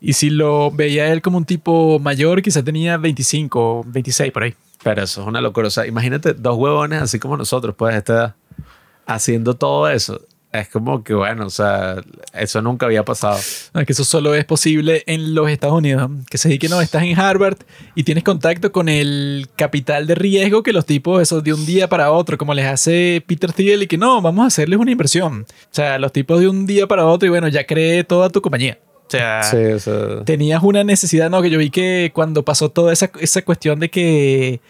[0.00, 4.42] Y si lo veía él como un tipo mayor, quizá tenía 25 o 26 por
[4.42, 4.56] ahí.
[4.82, 5.68] Pero eso es una locura.
[5.68, 8.34] O sea, imagínate dos huevones así como nosotros, pues, a esta edad,
[9.06, 10.20] haciendo todo eso.
[10.60, 11.96] Es como que, bueno, o sea,
[12.32, 13.38] eso nunca había pasado.
[13.74, 16.10] No, es que eso solo es posible en los Estados Unidos.
[16.30, 17.58] Que se dice que no, estás en Harvard
[17.94, 21.88] y tienes contacto con el capital de riesgo que los tipos, eso de un día
[21.88, 25.46] para otro, como les hace Peter Thiel, y que no, vamos a hacerles una inversión.
[25.48, 28.40] O sea, los tipos de un día para otro y bueno, ya cree toda tu
[28.40, 28.78] compañía.
[29.06, 32.70] O sea, Sí, o sea, tenías una necesidad, no, que yo vi que cuando pasó
[32.70, 34.60] toda esa, esa cuestión de que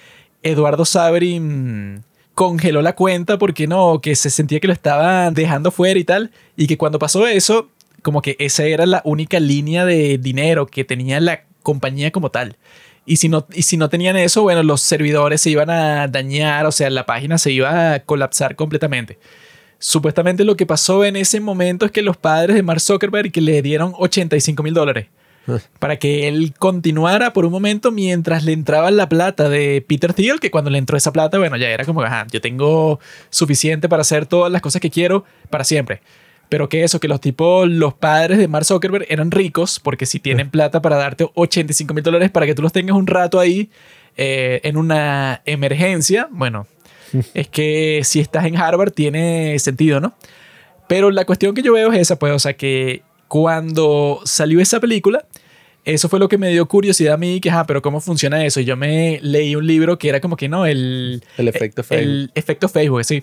[0.42, 2.04] Eduardo Sabrin
[2.38, 6.30] congeló la cuenta porque no, que se sentía que lo estaban dejando fuera y tal,
[6.56, 7.68] y que cuando pasó eso,
[8.02, 12.56] como que esa era la única línea de dinero que tenía la compañía como tal.
[13.04, 16.64] Y si no, y si no tenían eso, bueno, los servidores se iban a dañar,
[16.66, 19.18] o sea, la página se iba a colapsar completamente.
[19.80, 23.40] Supuestamente lo que pasó en ese momento es que los padres de Mark Zuckerberg que
[23.40, 25.08] le dieron 85 mil dólares
[25.78, 30.40] para que él continuara por un momento mientras le entraba la plata de Peter Thiel,
[30.40, 34.02] que cuando le entró esa plata, bueno, ya era como, ajá, yo tengo suficiente para
[34.02, 36.00] hacer todas las cosas que quiero para siempre.
[36.48, 40.18] Pero que eso, que los tipos, los padres de Mark Zuckerberg eran ricos, porque si
[40.18, 43.70] tienen plata para darte 85 mil dólares para que tú los tengas un rato ahí
[44.16, 46.66] eh, en una emergencia, bueno,
[47.34, 50.14] es que si estás en Harvard tiene sentido, ¿no?
[50.88, 54.80] Pero la cuestión que yo veo es esa, pues, o sea, que cuando salió esa
[54.80, 55.24] película,
[55.84, 58.60] eso fue lo que me dio curiosidad a mí, que, ajá, pero ¿cómo funciona eso?
[58.60, 61.22] Y yo me leí un libro que era como que, no, el...
[61.36, 63.22] El efecto El efecto Facebook, sí.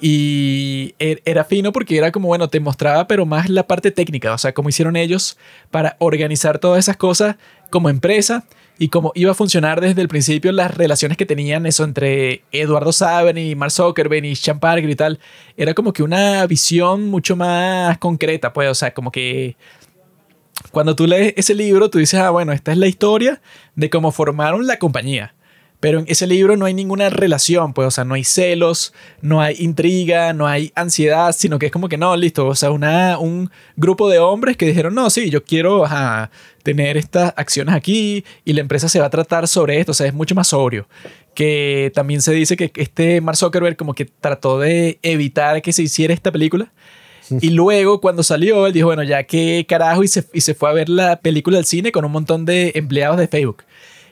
[0.00, 4.32] Y er- era fino porque era como, bueno, te mostraba, pero más la parte técnica,
[4.32, 5.36] o sea, cómo hicieron ellos
[5.70, 7.36] para organizar todas esas cosas
[7.68, 8.44] como empresa
[8.80, 12.92] y cómo iba a funcionar desde el principio las relaciones que tenían eso entre Eduardo
[12.92, 15.20] Saben y Mark Zuckerberg y Sean Parker y tal.
[15.54, 19.54] Era como que una visión mucho más concreta, pues, o sea, como que
[20.72, 23.42] cuando tú lees ese libro, tú dices, ah, bueno, esta es la historia
[23.74, 25.34] de cómo formaron la compañía.
[25.80, 28.92] Pero en ese libro no hay ninguna relación, pues, o sea, no hay celos,
[29.22, 32.70] no hay intriga, no hay ansiedad, sino que es como que no, listo, o sea,
[32.70, 36.30] una, un grupo de hombres que dijeron, no, sí, yo quiero ajá,
[36.62, 40.06] tener estas acciones aquí y la empresa se va a tratar sobre esto, o sea,
[40.06, 40.86] es mucho más sobrio.
[41.34, 45.82] Que también se dice que este Mark Zuckerberg como que trató de evitar que se
[45.82, 46.72] hiciera esta película.
[47.40, 50.68] Y luego, cuando salió, él dijo, bueno, ya qué carajo, y se, y se fue
[50.68, 53.62] a ver la película al cine con un montón de empleados de Facebook.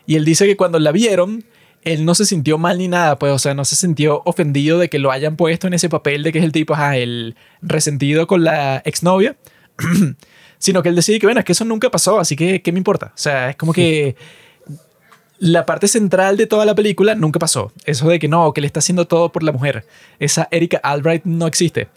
[0.06, 1.44] Y él dice que cuando la vieron,
[1.92, 4.88] él no se sintió mal ni nada, pues, o sea, no se sintió ofendido de
[4.88, 8.26] que lo hayan puesto en ese papel de que es el tipo, ajá, el resentido
[8.26, 9.36] con la exnovia,
[10.58, 12.78] sino que él decide que, bueno, es que eso nunca pasó, así que, ¿qué me
[12.78, 13.06] importa?
[13.06, 14.16] O sea, es como que
[15.38, 17.72] la parte central de toda la película nunca pasó.
[17.84, 19.86] Eso de que no, que le está haciendo todo por la mujer.
[20.18, 21.88] Esa Erika Albright no existe.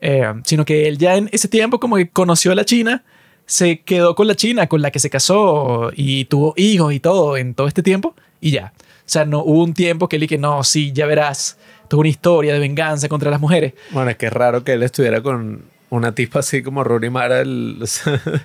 [0.00, 3.04] Eh, sino que él ya en ese tiempo como que conoció a la China,
[3.46, 7.36] se quedó con la China, con la que se casó y tuvo hijos y todo
[7.36, 8.72] en todo este tiempo y ya.
[9.10, 11.58] O sea, no hubo un tiempo que él que no, sí, ya verás,
[11.88, 13.72] tuvo una historia de venganza contra las mujeres.
[13.90, 17.40] Bueno, es que es raro que él estuviera con una tipa así como Rooney Mara,
[17.40, 17.84] el,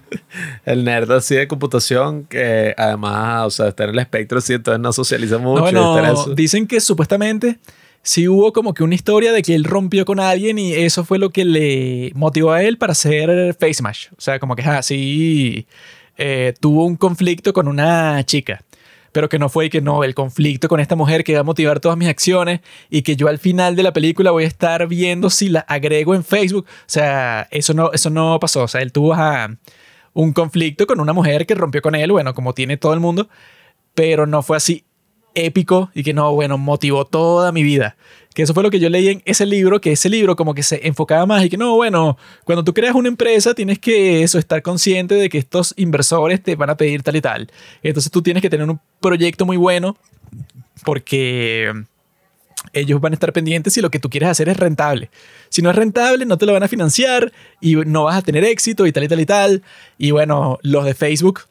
[0.65, 4.81] el nerd así de computación, que además, o sea, está en el espectro así, entonces
[4.81, 5.71] no socializa mucho.
[5.71, 7.59] No, dicen que supuestamente
[8.01, 11.19] sí hubo como que una historia de que él rompió con alguien y eso fue
[11.19, 14.07] lo que le motivó a él para hacer Face Smash.
[14.17, 15.67] O sea, como que así
[16.59, 18.63] tuvo un conflicto con una chica.
[19.15, 21.43] Pero que no fue y que no, el conflicto con esta mujer que va a
[21.43, 24.85] motivar todas mis acciones y que yo al final de la película voy a estar
[24.87, 26.65] viendo si la agrego en Facebook.
[26.67, 28.63] O sea, eso no, eso no pasó.
[28.63, 29.15] O sea, él tuvo
[30.11, 33.29] un conflicto con una mujer que rompió con él, bueno, como tiene todo el mundo,
[33.93, 34.83] pero no fue así
[35.33, 37.95] épico y que no, bueno, motivó toda mi vida.
[38.35, 40.61] Que eso fue lo que yo leí en ese libro, que ese libro como que
[40.61, 44.37] se enfocaba más y que no, bueno, cuando tú creas una empresa tienes que eso,
[44.37, 47.49] estar consciente de que estos inversores te van a pedir tal y tal.
[47.81, 49.97] Entonces tú tienes que tener un proyecto muy bueno
[50.83, 51.71] porque
[52.73, 55.09] ellos van a estar pendientes si lo que tú quieres hacer es rentable.
[55.47, 57.31] Si no es rentable, no te lo van a financiar
[57.61, 59.63] y no vas a tener éxito y tal y tal y tal.
[59.97, 61.43] Y bueno, los de Facebook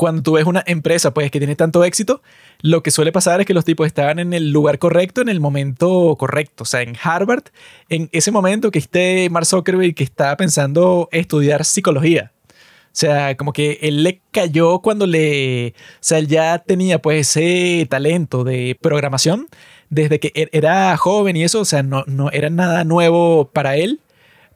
[0.00, 2.22] cuando tú ves una empresa pues que tiene tanto éxito,
[2.62, 5.40] lo que suele pasar es que los tipos estaban en el lugar correcto, en el
[5.40, 6.62] momento correcto.
[6.62, 7.42] O sea, en Harvard,
[7.90, 12.32] en ese momento que esté Mark Zuckerberg que estaba pensando estudiar psicología.
[12.46, 15.74] O sea, como que él le cayó cuando le...
[15.76, 19.48] O sea, él ya tenía pues ese talento de programación
[19.90, 23.76] desde que e-, era joven y eso, o sea, no, no era nada nuevo para
[23.76, 24.00] él.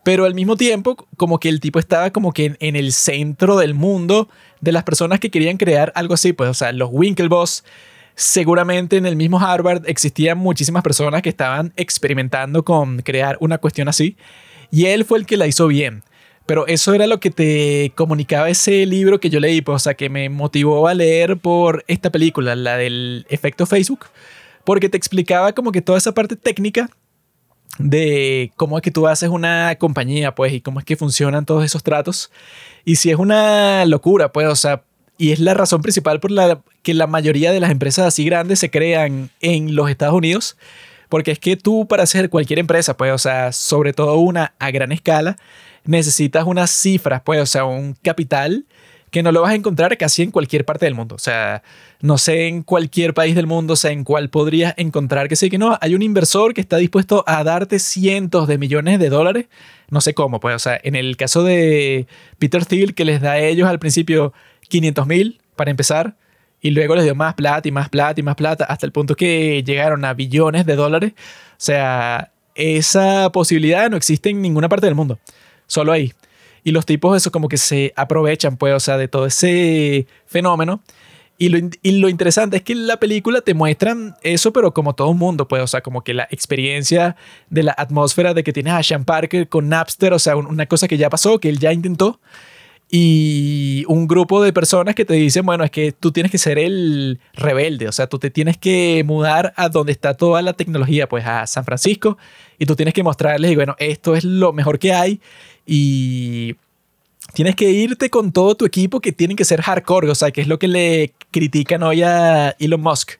[0.04, 3.72] Pero al mismo tiempo, como que el tipo estaba como que en, el centro del
[3.72, 4.28] mundo
[4.60, 7.64] de las personas que querían crear algo así, pues, o sea, los Winklevoss,
[8.14, 13.88] seguramente en el mismo Harvard existían muchísimas personas que estaban experimentando con crear una cuestión
[13.88, 14.16] así,
[14.70, 16.04] y él fue el que la hizo bien.
[16.44, 19.94] Pero eso era lo que te comunicaba ese libro que yo leí, pues, o sea,
[19.94, 24.06] que me motivó a leer por esta película, la del efecto Facebook,
[24.64, 26.90] porque te explicaba como que toda esa parte técnica
[27.78, 31.64] de cómo es que tú haces una compañía, pues, y cómo es que funcionan todos
[31.64, 32.30] esos tratos.
[32.84, 34.82] Y si es una locura, pues, o sea,
[35.16, 38.58] y es la razón principal por la que la mayoría de las empresas así grandes
[38.58, 40.56] se crean en los Estados Unidos,
[41.08, 44.70] porque es que tú para hacer cualquier empresa, pues, o sea, sobre todo una a
[44.70, 45.36] gran escala,
[45.84, 48.64] necesitas unas cifras, pues, o sea, un capital
[49.14, 51.14] que no lo vas a encontrar casi en cualquier parte del mundo.
[51.14, 51.62] O sea,
[52.00, 55.50] no sé en cualquier país del mundo, o sea, en cuál podrías encontrar que sí,
[55.50, 59.46] que no, hay un inversor que está dispuesto a darte cientos de millones de dólares.
[59.88, 62.08] No sé cómo, pues, o sea, en el caso de
[62.40, 64.32] Peter Thiel, que les da a ellos al principio
[64.68, 66.16] 500 mil para empezar,
[66.60, 69.14] y luego les dio más plata y más plata y más plata, hasta el punto
[69.14, 71.12] que llegaron a billones de dólares.
[71.16, 75.20] O sea, esa posibilidad no existe en ninguna parte del mundo,
[75.68, 76.12] solo ahí.
[76.64, 80.82] Y los tipos, eso como que se aprovechan, pues, o sea, de todo ese fenómeno.
[81.36, 84.94] Y lo, y lo, interesante es que en la película te muestran eso, pero como
[84.94, 87.16] todo un mundo, pues, o sea, como que la experiencia
[87.50, 90.88] de la atmósfera de que tienes a Sean Parker con Napster, o sea, una cosa
[90.88, 92.20] que ya pasó, que él ya intentó,
[92.88, 96.58] y un grupo de personas que te dicen, bueno, es que tú tienes que ser
[96.60, 101.08] el rebelde, o sea, tú te tienes que mudar a donde está toda la tecnología,
[101.08, 102.16] pues a San Francisco,
[102.58, 105.20] y tú tienes que mostrarles, y bueno, esto es lo mejor que hay,
[105.66, 106.56] y
[107.32, 110.40] tienes que irte con todo tu equipo que tienen que ser hardcore, o sea, que
[110.40, 113.12] es lo que le critican hoy a Elon Musk,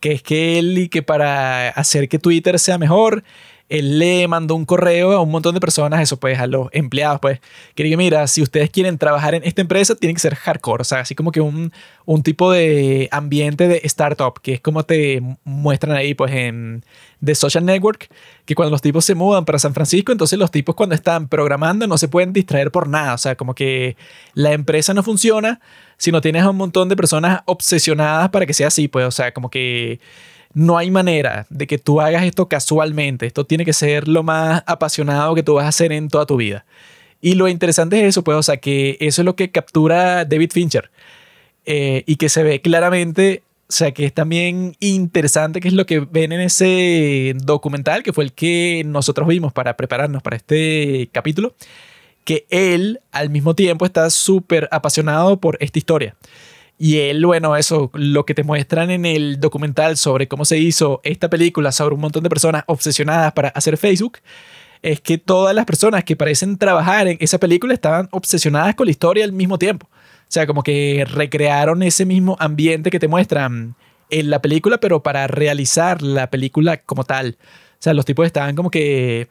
[0.00, 3.24] que es que él y que para hacer que Twitter sea mejor,
[3.68, 7.20] él le mandó un correo a un montón de personas, eso pues a los empleados,
[7.20, 7.40] pues,
[7.74, 10.84] que diga, mira, si ustedes quieren trabajar en esta empresa, tienen que ser hardcore, o
[10.84, 11.72] sea, así como que un,
[12.04, 16.84] un tipo de ambiente de startup, que es como te muestran ahí, pues, en
[17.24, 18.08] The Social Network,
[18.44, 21.86] que cuando los tipos se mudan para San Francisco, entonces los tipos cuando están programando
[21.86, 23.96] no se pueden distraer por nada, o sea, como que
[24.34, 25.60] la empresa no funciona
[25.96, 29.10] si no tienes a un montón de personas obsesionadas para que sea así, pues, o
[29.10, 29.98] sea, como que
[30.56, 33.26] no hay manera de que tú hagas esto casualmente.
[33.26, 36.38] Esto tiene que ser lo más apasionado que tú vas a hacer en toda tu
[36.38, 36.64] vida.
[37.20, 40.52] Y lo interesante es eso, pues, o sea, que eso es lo que captura David
[40.52, 40.90] Fincher.
[41.66, 45.84] Eh, y que se ve claramente, o sea, que es también interesante, que es lo
[45.84, 51.10] que ven en ese documental, que fue el que nosotros vimos para prepararnos para este
[51.12, 51.54] capítulo,
[52.24, 56.16] que él al mismo tiempo está súper apasionado por esta historia.
[56.78, 61.00] Y él, bueno, eso, lo que te muestran en el documental sobre cómo se hizo
[61.04, 64.18] esta película sobre un montón de personas obsesionadas para hacer Facebook,
[64.82, 68.90] es que todas las personas que parecen trabajar en esa película estaban obsesionadas con la
[68.90, 69.88] historia al mismo tiempo.
[69.92, 73.74] O sea, como que recrearon ese mismo ambiente que te muestran
[74.10, 77.38] en la película, pero para realizar la película como tal.
[77.40, 79.28] O sea, los tipos estaban como que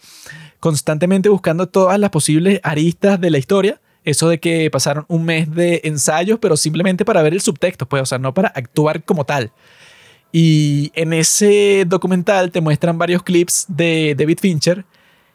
[0.59, 5.53] constantemente buscando todas las posibles aristas de la historia eso de que pasaron un mes
[5.53, 9.25] de ensayos, pero simplemente para ver el subtexto, pues, o sea, no para actuar como
[9.25, 9.51] tal.
[10.32, 14.85] Y en ese documental te muestran varios clips de David Fincher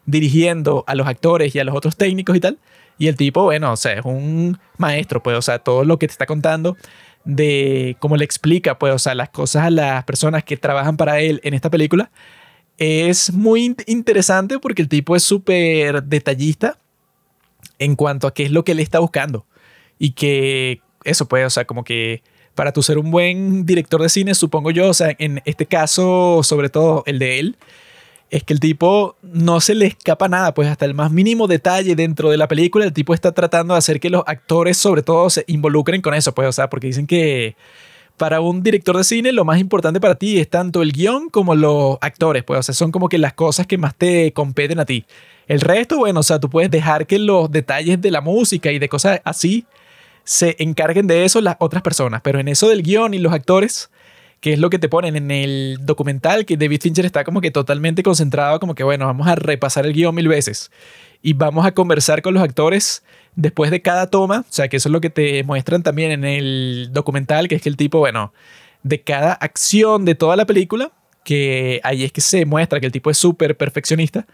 [0.07, 2.59] dirigiendo a los actores y a los otros técnicos y tal.
[2.99, 6.07] Y el tipo, bueno, o sea, es un maestro, pues, o sea, todo lo que
[6.07, 6.77] te está contando
[7.25, 11.21] de cómo le explica, pues, o sea, las cosas a las personas que trabajan para
[11.21, 12.11] él en esta película,
[12.79, 16.79] es muy interesante porque el tipo es súper detallista
[17.81, 19.47] en cuanto a qué es lo que él está buscando.
[19.99, 22.23] Y que eso puede, o sea, como que
[22.55, 26.43] para tú ser un buen director de cine, supongo yo, o sea, en este caso,
[26.45, 27.57] sobre todo el de él,
[28.29, 31.97] es que el tipo no se le escapa nada, pues hasta el más mínimo detalle
[31.97, 35.31] dentro de la película, el tipo está tratando de hacer que los actores sobre todo
[35.31, 37.57] se involucren con eso, pues, o sea, porque dicen que
[38.21, 41.55] para un director de cine lo más importante para ti es tanto el guion como
[41.55, 44.85] los actores, pues, o sea, son como que las cosas que más te competen a
[44.85, 45.07] ti.
[45.47, 48.79] El resto, bueno, o sea, tú puedes dejar que los detalles de la música y
[48.79, 49.65] de cosas así
[50.23, 53.89] se encarguen de eso las otras personas, pero en eso del guion y los actores,
[54.41, 57.51] que es lo que te ponen en el documental, que David Fincher está como que
[57.51, 60.71] totalmente concentrado, como que, bueno, vamos a repasar el guion mil veces.
[61.23, 63.03] Y vamos a conversar con los actores
[63.37, 64.41] después de cada toma.
[64.41, 67.63] O sea, que eso es lo que te muestran también en el documental, que es
[67.63, 68.33] que el tipo, bueno,
[68.83, 70.93] de cada acción de toda la película,
[71.25, 74.27] que ahí es que se muestra que el tipo es súper perfeccionista,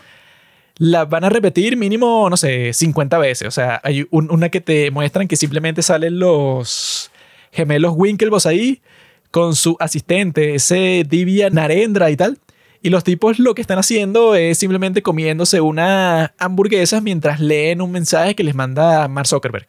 [0.79, 3.49] la van a repetir mínimo, no sé, 50 veces.
[3.49, 7.11] O sea, hay un- una que te muestran que simplemente salen los
[7.51, 8.83] gemelos Winklevoss ahí
[9.31, 12.39] con su asistente, ese Divya Narendra y tal.
[12.87, 17.91] Y los tipos lo que están haciendo es simplemente comiéndose unas hamburguesas mientras leen un
[17.91, 19.67] mensaje que les manda Mark Zuckerberg.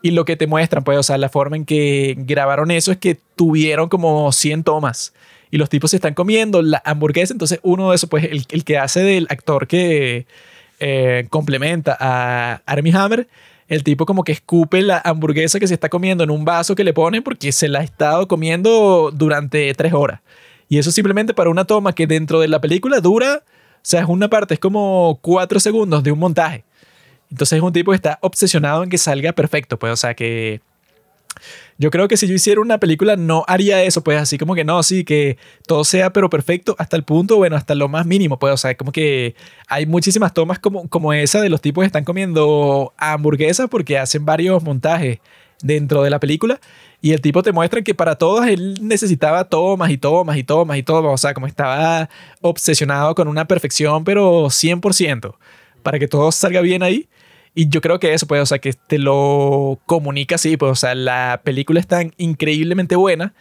[0.00, 2.96] Y lo que te muestran, pues, o sea, la forma en que grabaron eso es
[2.96, 5.12] que tuvieron como 100 tomas.
[5.50, 7.34] Y los tipos se están comiendo la hamburguesa.
[7.34, 10.24] Entonces, uno de esos, pues, el, que hace del actor que
[10.80, 13.28] eh, complementa a Armie Hammer,
[13.68, 16.84] el tipo como que escupe la hamburguesa que se está comiendo en un vaso que
[16.84, 20.20] le pone porque se la ha estado comiendo durante tres horas.
[20.74, 24.08] Y eso simplemente para una toma que dentro de la película dura, o sea, es
[24.08, 26.64] una parte, es como cuatro segundos de un montaje.
[27.30, 30.62] Entonces es un tipo que está obsesionado en que salga perfecto, pues, o sea, que
[31.78, 34.64] yo creo que si yo hiciera una película no haría eso, pues así como que
[34.64, 38.40] no, sí, que todo sea pero perfecto hasta el punto, bueno, hasta lo más mínimo,
[38.40, 39.36] pues, o sea, como que
[39.68, 44.24] hay muchísimas tomas como, como esa de los tipos que están comiendo hamburguesas porque hacen
[44.24, 45.20] varios montajes
[45.62, 46.60] dentro de la película
[47.04, 50.78] y el tipo te muestra que para todos él necesitaba tomas y tomas y tomas
[50.78, 52.08] y tomas, o sea, como estaba
[52.40, 55.34] obsesionado con una perfección, pero 100%,
[55.82, 57.06] para que todo salga bien ahí.
[57.54, 60.74] Y yo creo que eso, pues, o sea, que te lo comunica así, pues, o
[60.76, 63.34] sea, la película es tan increíblemente buena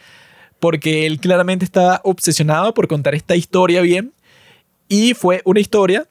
[0.60, 4.12] porque él claramente estaba obsesionado por contar esta historia bien
[4.90, 6.10] y fue una historia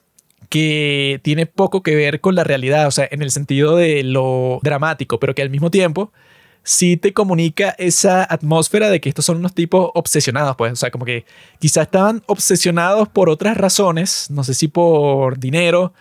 [0.49, 4.59] que tiene poco que ver con la realidad, o sea, en el sentido de lo
[4.63, 6.15] dramático, pero que al mismo tiempo
[6.63, 10.91] sí te comunica esa atmósfera de que estos son unos tipos obsesionados, pues, o sea,
[10.91, 11.25] como que
[11.59, 15.93] quizás estaban obsesionados por otras razones, no sé si por dinero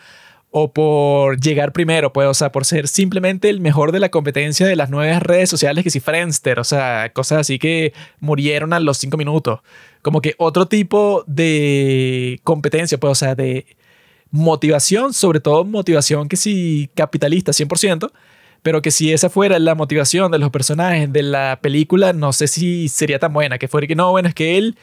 [0.51, 4.67] o por llegar primero, pues, o sea, por ser simplemente el mejor de la competencia
[4.67, 8.80] de las nuevas redes sociales que si Friendster, o sea, cosas así que murieron a
[8.80, 9.61] los cinco minutos.
[10.01, 13.65] Como que otro tipo de competencia, pues, o sea, de
[14.30, 18.11] motivación, sobre todo motivación que si capitalista 100%,
[18.61, 22.48] pero que si esa fuera la motivación de los personajes de la película, no sé
[22.48, 24.77] si sería tan buena, que fuera que no, bueno, es que él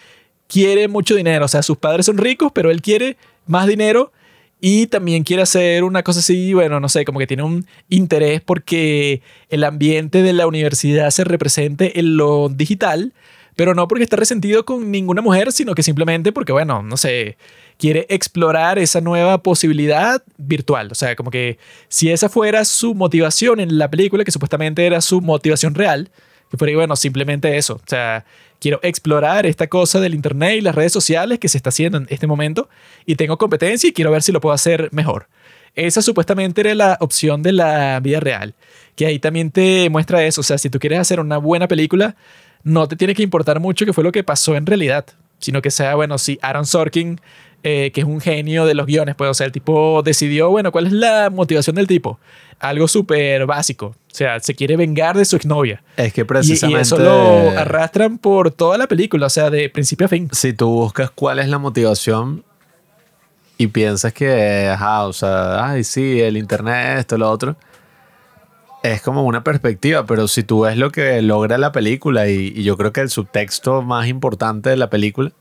[0.49, 3.17] quiere mucho dinero, o sea, sus padres son ricos, pero él quiere
[3.47, 4.13] más dinero
[4.61, 8.41] y también quiere hacer una cosa así, bueno, no sé, como que tiene un interés
[8.41, 13.13] porque el ambiente de la universidad se represente en lo digital,
[13.59, 17.37] pero no porque está resentido con ninguna mujer, sino que simplemente porque, bueno, no sé,
[17.77, 20.91] quiere explorar esa nueva posibilidad virtual.
[20.93, 25.01] O sea, como que si esa fuera su motivación en la película, que supuestamente era
[25.01, 26.09] su motivación real,
[26.49, 27.75] que fuera, bueno, simplemente eso.
[27.75, 28.25] O sea,
[28.61, 32.07] quiero explorar esta cosa del Internet y las redes sociales que se está haciendo en
[32.11, 32.69] este momento
[33.07, 35.27] y tengo competencia y quiero ver si lo puedo hacer mejor.
[35.75, 38.55] Esa supuestamente era la opción de la vida real,
[38.95, 40.43] que ahí también te muestra eso.
[40.43, 42.15] O sea, si tú quieres hacer una buena película,
[42.63, 45.07] no te tiene que importar mucho qué fue lo que pasó en realidad,
[45.39, 47.21] sino que sea, bueno, si Aaron Sorkin,
[47.65, 50.71] eh, que es un genio de los guiones, pues, o sea, el tipo decidió, bueno,
[50.71, 52.19] ¿cuál es la motivación del tipo?
[52.61, 53.87] Algo súper básico.
[53.87, 55.83] O sea, se quiere vengar de su exnovia.
[55.97, 56.79] Es que Y, precisamente...
[56.79, 60.29] y eso lo arrastran por toda la película, o sea, de principio a fin.
[60.33, 62.45] si tú buscas cuál es la motivación
[63.57, 67.57] y piensas que, ajá, o sea, ay, sí, el internet, esto, lo otro,
[68.83, 72.77] es como una perspectiva, pero si tú ves lo que logra la película, y, yo
[72.77, 75.33] creo que el subtexto más importante de la película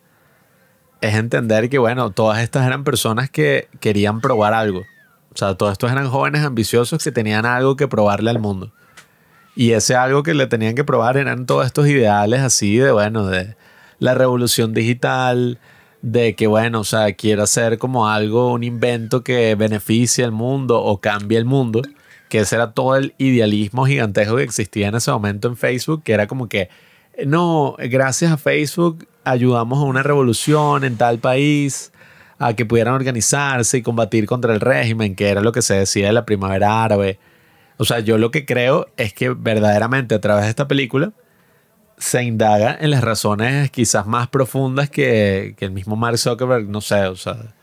[1.01, 4.79] es entender que, bueno, todas estas eran personas que querían probar algo.
[5.33, 8.71] O sea, todos estos eran jóvenes ambiciosos que tenían algo que probarle al mundo.
[9.55, 13.27] Y ese algo que le tenían que probar eran todos estos ideales así de, bueno,
[13.27, 13.55] de
[13.99, 15.59] la revolución digital,
[16.01, 20.81] de que, bueno, o sea, quiero hacer como algo, un invento que beneficie al mundo
[20.81, 21.81] o cambie el mundo.
[22.29, 26.13] Que ese era todo el idealismo gigantesco que existía en ese momento en Facebook, que
[26.13, 26.69] era como que,
[27.25, 31.91] no, gracias a Facebook ayudamos a una revolución en tal país,
[32.39, 36.07] a que pudieran organizarse y combatir contra el régimen, que era lo que se decía
[36.07, 37.19] de la primavera árabe.
[37.77, 41.13] O sea, yo lo que creo es que verdaderamente a través de esta película
[41.97, 46.81] se indaga en las razones quizás más profundas que, que el mismo Mark Zuckerberg, no
[46.81, 47.55] sé, o sea,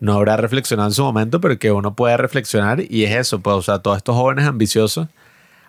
[0.00, 3.56] no habrá reflexionado en su momento, pero que uno puede reflexionar y es eso, pues,
[3.56, 5.08] o sea, todos estos jóvenes ambiciosos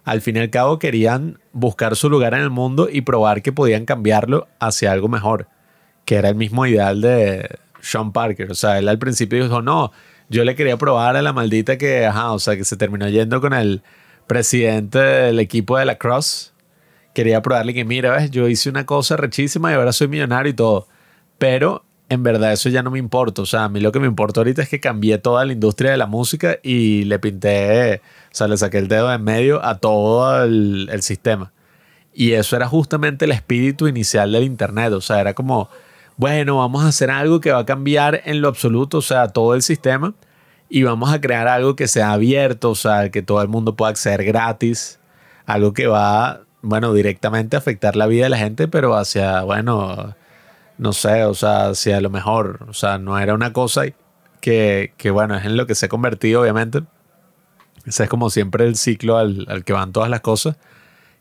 [0.08, 3.52] al fin y al cabo querían buscar su lugar en el mundo y probar que
[3.52, 5.50] podían cambiarlo hacia algo mejor,
[6.06, 8.50] que era el mismo ideal de Sean Parker.
[8.50, 9.92] O sea, él al principio dijo, no,
[10.30, 13.42] yo le quería probar a la maldita que, ajá, o sea, que se terminó yendo
[13.42, 13.82] con el
[14.28, 16.54] presidente del equipo de la Cross.
[17.14, 20.56] Quería probarle que, mira, ves, yo hice una cosa rechísima y ahora soy millonario y
[20.56, 20.88] todo.
[21.38, 23.42] Pero en verdad eso ya no me importa.
[23.42, 25.92] O sea, a mí lo que me importa ahorita es que cambié toda la industria
[25.92, 29.78] de la música y le pinté, o sea, le saqué el dedo en medio a
[29.80, 31.52] todo el, el sistema.
[32.14, 34.94] Y eso era justamente el espíritu inicial del Internet.
[34.94, 35.70] O sea, era como,
[36.18, 39.54] bueno, vamos a hacer algo que va a cambiar en lo absoluto, o sea, todo
[39.54, 40.16] el sistema.
[40.70, 43.92] Y vamos a crear algo que sea abierto, o sea, que todo el mundo pueda
[43.92, 45.00] acceder gratis.
[45.46, 50.16] Algo que va, bueno, directamente a afectar la vida de la gente, pero hacia, bueno,
[50.78, 52.66] no sé, o sea, hacia lo mejor.
[52.70, 53.84] O sea, no era una cosa
[54.42, 56.82] que, que bueno, es en lo que se ha convertido, obviamente.
[57.86, 60.58] Ese es como siempre el ciclo al, al que van todas las cosas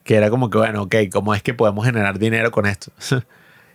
[0.07, 2.93] que era como que, bueno, ok, ¿cómo es que podemos generar dinero con esto?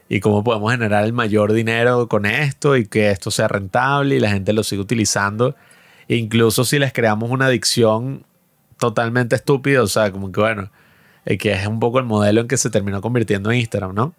[0.09, 4.19] y cómo podemos generar el mayor dinero con esto y que esto sea rentable y
[4.19, 5.55] la gente lo siga utilizando.
[6.07, 8.25] Incluso si les creamos una adicción
[8.79, 10.71] totalmente estúpida, o sea, como que, bueno,
[11.25, 14.13] eh, que es un poco el modelo en que se terminó convirtiendo en Instagram, ¿no?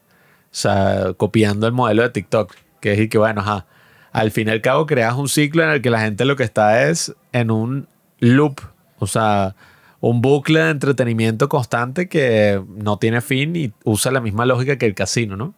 [0.53, 3.67] O sea, copiando el modelo de TikTok, que es que, bueno, ajá,
[4.13, 6.45] al fin y al cabo creas un ciclo en el que la gente lo que
[6.45, 8.61] está es en un loop,
[8.99, 9.57] o sea,
[10.01, 14.85] un bucle de entretenimiento constante que no tiene fin y usa la misma lógica que
[14.87, 15.55] el casino, ¿no?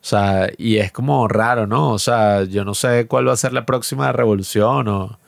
[0.00, 1.90] O sea, y es como raro, ¿no?
[1.90, 5.18] O sea, yo no sé cuál va a ser la próxima revolución o,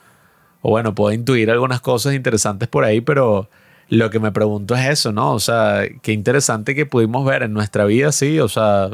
[0.61, 3.49] o bueno, puedo intuir algunas cosas interesantes por ahí, pero
[3.91, 5.33] lo que me pregunto es eso, ¿no?
[5.33, 8.89] O sea, qué interesante que pudimos ver en nuestra vida, sí, o sea,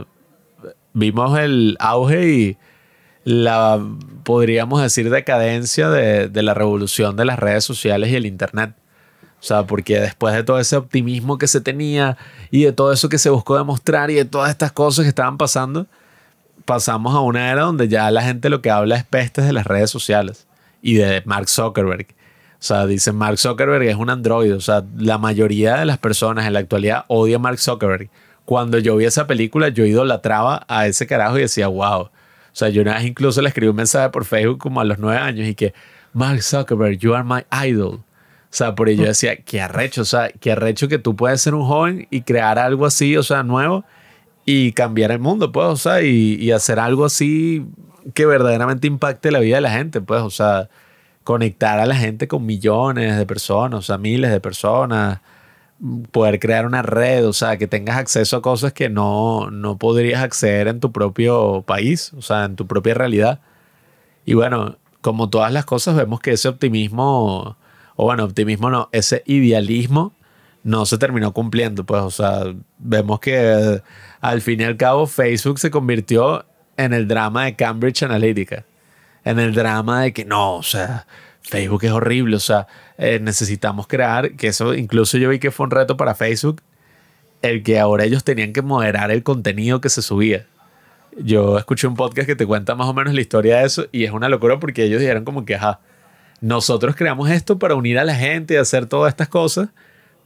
[0.93, 2.57] vimos el auge y
[3.23, 3.79] la,
[4.23, 8.73] podríamos decir, decadencia de, de la revolución de las redes sociales y el Internet.
[9.39, 12.17] O sea, porque después de todo ese optimismo que se tenía
[12.49, 15.37] y de todo eso que se buscó demostrar y de todas estas cosas que estaban
[15.37, 15.85] pasando,
[16.65, 19.67] pasamos a una era donde ya la gente lo que habla es pestes de las
[19.67, 20.47] redes sociales
[20.81, 22.16] y de Mark Zuckerberg.
[22.59, 24.53] O sea, dicen Mark Zuckerberg es un androide.
[24.53, 28.09] O sea, la mayoría de las personas en la actualidad odia a Mark Zuckerberg.
[28.45, 32.01] Cuando yo vi esa película, yo idolatraba a ese carajo y decía, wow.
[32.01, 32.11] O
[32.53, 35.19] sea, yo una vez incluso le escribí un mensaje por Facebook como a los nueve
[35.19, 35.73] años y que,
[36.13, 37.99] Mark Zuckerberg, you are my idol.
[38.49, 41.53] O sea, por ello decía, qué arrecho, o sea, qué arrecho que tú puedes ser
[41.53, 43.85] un joven y crear algo así, o sea, nuevo
[44.45, 47.65] y cambiar el mundo, pues, o sea, y, y hacer algo así
[48.13, 50.69] que verdaderamente impacte la vida de la gente, pues, o sea,
[51.27, 55.19] conectar a la gente con millones de personas, o sea, miles de personas,
[56.11, 60.23] poder crear una red, o sea, que tengas acceso a cosas que no, no podrías
[60.23, 63.41] acceder en tu propio país, o sea, en tu propia realidad.
[64.25, 67.57] Y bueno, como todas las cosas, vemos que ese optimismo
[67.97, 70.13] o bueno, optimismo no, ese idealismo
[70.63, 71.85] no se terminó cumpliendo.
[71.85, 73.81] Pues, o sea, vemos que
[74.21, 76.45] al fin y al cabo Facebook se convirtió
[76.77, 78.63] en el drama de Cambridge Analytica.
[79.27, 81.05] En el drama de que no, o sea,
[81.41, 82.65] Facebook es horrible, o sea,
[82.97, 86.61] eh, necesitamos crear, que eso incluso yo vi que fue un reto para Facebook,
[87.41, 90.45] el que ahora ellos tenían que moderar el contenido que se subía.
[91.17, 94.05] Yo escuché un podcast que te cuenta más o menos la historia de eso y
[94.05, 95.81] es una locura porque ellos dijeron como que, ajá,
[96.39, 99.67] nosotros creamos esto para unir a la gente y hacer todas estas cosas,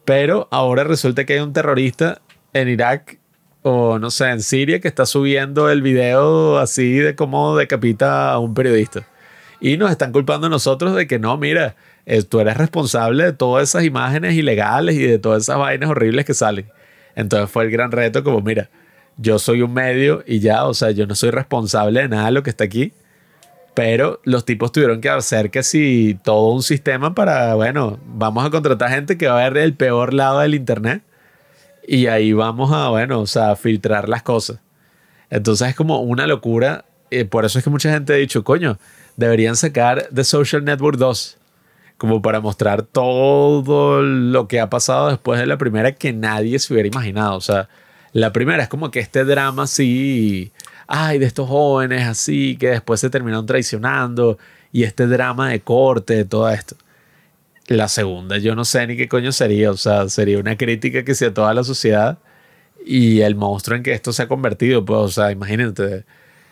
[0.05, 2.21] pero ahora resulta que hay un terrorista
[2.53, 3.17] en Irak
[3.64, 8.40] o no sé, en Siria que está subiendo el video así de cómo decapita a
[8.40, 9.07] un periodista.
[9.59, 11.75] Y nos están culpando a nosotros de que no, mira,
[12.06, 16.25] eh, tú eres responsable de todas esas imágenes ilegales y de todas esas vainas horribles
[16.25, 16.67] que salen.
[17.15, 18.69] Entonces fue el gran reto como, mira,
[19.17, 22.31] yo soy un medio y ya, o sea, yo no soy responsable de nada de
[22.31, 22.93] lo que está aquí
[23.73, 28.49] pero los tipos tuvieron que hacer que si todo un sistema para, bueno, vamos a
[28.49, 31.03] contratar gente que va a ver el peor lado del Internet
[31.88, 34.60] y ahí vamos a, bueno, o sea, filtrar las cosas.
[35.30, 36.85] Entonces es como una locura.
[37.10, 38.77] y por eso es que mucha gente ha dicho, coño,
[39.18, 41.38] deberían sacar The Social Network 2
[41.98, 46.74] como para mostrar todo lo que ha pasado después de la primera que nadie se
[46.74, 47.35] hubiera imaginado.
[47.35, 47.69] O sea,
[48.11, 50.51] la primera es como que este drama así
[50.93, 54.38] ay, de estos jóvenes así que después se terminaron traicionando
[54.74, 56.76] y este drama de corte, todo esto.
[57.72, 61.16] La segunda, yo no sé ni qué coño sería, o sea, sería una crítica que
[61.16, 62.17] sea toda la sociedad
[62.85, 66.03] y el monstruo en que esto se ha convertido, pues, o sea, imagínate,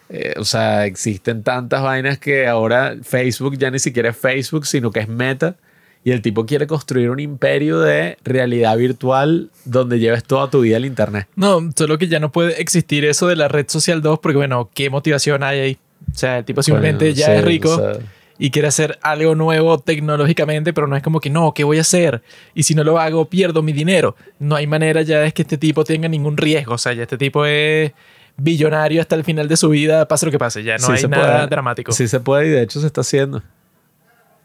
[0.07, 4.91] eh, o sea, existen tantas vainas que ahora Facebook ya ni siquiera es Facebook, sino
[4.91, 5.57] que es Meta
[6.05, 10.77] y el tipo quiere construir un imperio de realidad virtual donde lleves toda tu vida
[10.77, 11.27] al internet.
[11.35, 14.69] No, solo que ya no puede existir eso de la red social 2 porque, bueno,
[14.73, 15.77] ¿qué motivación hay ahí?
[16.13, 17.99] O sea, el tipo simplemente ya es rico
[18.39, 21.81] y quiere hacer algo nuevo tecnológicamente, pero no es como que, no, ¿qué voy a
[21.81, 22.23] hacer?
[22.55, 24.15] Y si no lo hago, pierdo mi dinero.
[24.39, 26.75] No hay manera ya de que este tipo tenga ningún riesgo.
[26.75, 27.91] O sea, ya este tipo es
[28.37, 30.63] billonario hasta el final de su vida, pase lo que pase.
[30.63, 31.91] Ya no hay nada dramático.
[31.91, 33.43] Sí se puede y de hecho se está haciendo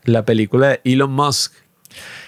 [0.02, 1.55] la película de Elon Musk.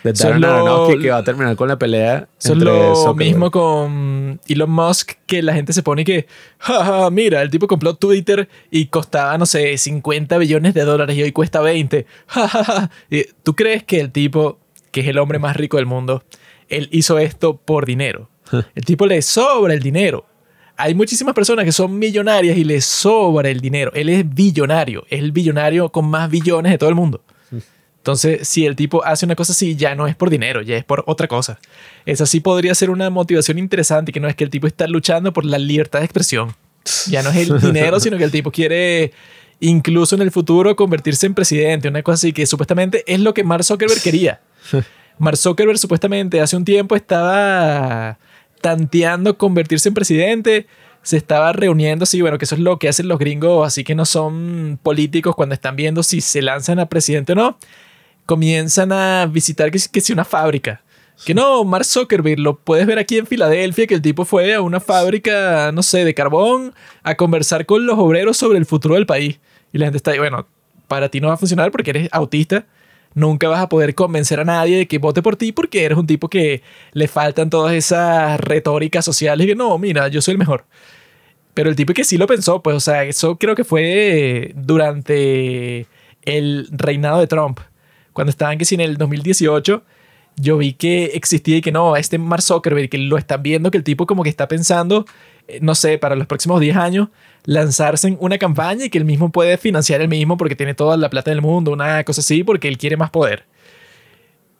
[0.04, 3.16] De Darren lo- Aronofsky que va a terminar con la pelea es lo Zuckerberg.
[3.16, 6.26] mismo con Elon Musk, que la gente se pone que,
[6.58, 11.22] jaja, mira, el tipo compró Twitter y costaba, no sé, 50 billones de dólares y
[11.22, 12.06] hoy cuesta 20.
[12.26, 12.90] jajaja.
[13.10, 14.58] Y ¿Tú crees que el tipo,
[14.92, 16.22] que es el hombre más rico del mundo,
[16.68, 18.30] él hizo esto por dinero?
[18.76, 20.24] El tipo le sobra el dinero.
[20.76, 23.90] Hay muchísimas personas que son millonarias y le sobra el dinero.
[23.94, 27.22] Él es billonario, es el billonario con más billones de todo el mundo.
[28.07, 30.85] Entonces, si el tipo hace una cosa así, ya no es por dinero, ya es
[30.85, 31.59] por otra cosa.
[32.05, 35.33] Esa sí podría ser una motivación interesante, que no es que el tipo está luchando
[35.33, 36.55] por la libertad de expresión.
[37.09, 39.10] Ya no es el dinero, sino que el tipo quiere
[39.59, 43.43] incluso en el futuro convertirse en presidente, una cosa así, que supuestamente es lo que
[43.43, 44.41] Mark Zuckerberg quería.
[45.18, 48.20] Mark Zuckerberg supuestamente hace un tiempo estaba
[48.60, 50.68] tanteando convertirse en presidente,
[51.02, 53.97] se estaba reuniendo, sí, bueno, que eso es lo que hacen los gringos, así que
[53.97, 57.59] no son políticos cuando están viendo si se lanzan a presidente o no,
[58.26, 60.82] comienzan a visitar que, si- una fábrica.
[61.24, 64.60] Que no, Mark Zuckerberg, lo puedes ver aquí en Filadelfia, que el tipo fue a
[64.60, 69.06] una fábrica, no sé, de carbón, a conversar con los obreros sobre el futuro del
[69.06, 69.40] país.
[69.72, 70.46] Y la gente está ahí, bueno,
[70.88, 72.66] para ti no va a funcionar porque eres autista.
[73.14, 76.06] Nunca vas a poder convencer a nadie de que vote por ti porque eres un
[76.06, 76.60] tipo que
[76.92, 80.66] le faltan todas esas retóricas sociales que no, mira, yo soy el mejor.
[81.55, 85.86] Pero el tipo que sí lo pensó, pues, o sea, eso creo que fue durante
[86.24, 87.60] el reinado de Trump.
[88.16, 89.82] Cuando estaban que si en el 2018,
[90.36, 93.76] yo vi que existía y que no, este Mark Zuckerberg, que lo están viendo, que
[93.76, 95.04] el tipo como que está pensando,
[95.48, 97.08] eh, no sé, para los próximos 10 años,
[97.44, 100.96] lanzarse en una campaña y que él mismo puede financiar el mismo porque tiene toda
[100.96, 103.44] la plata del mundo, una cosa así, porque él quiere más poder.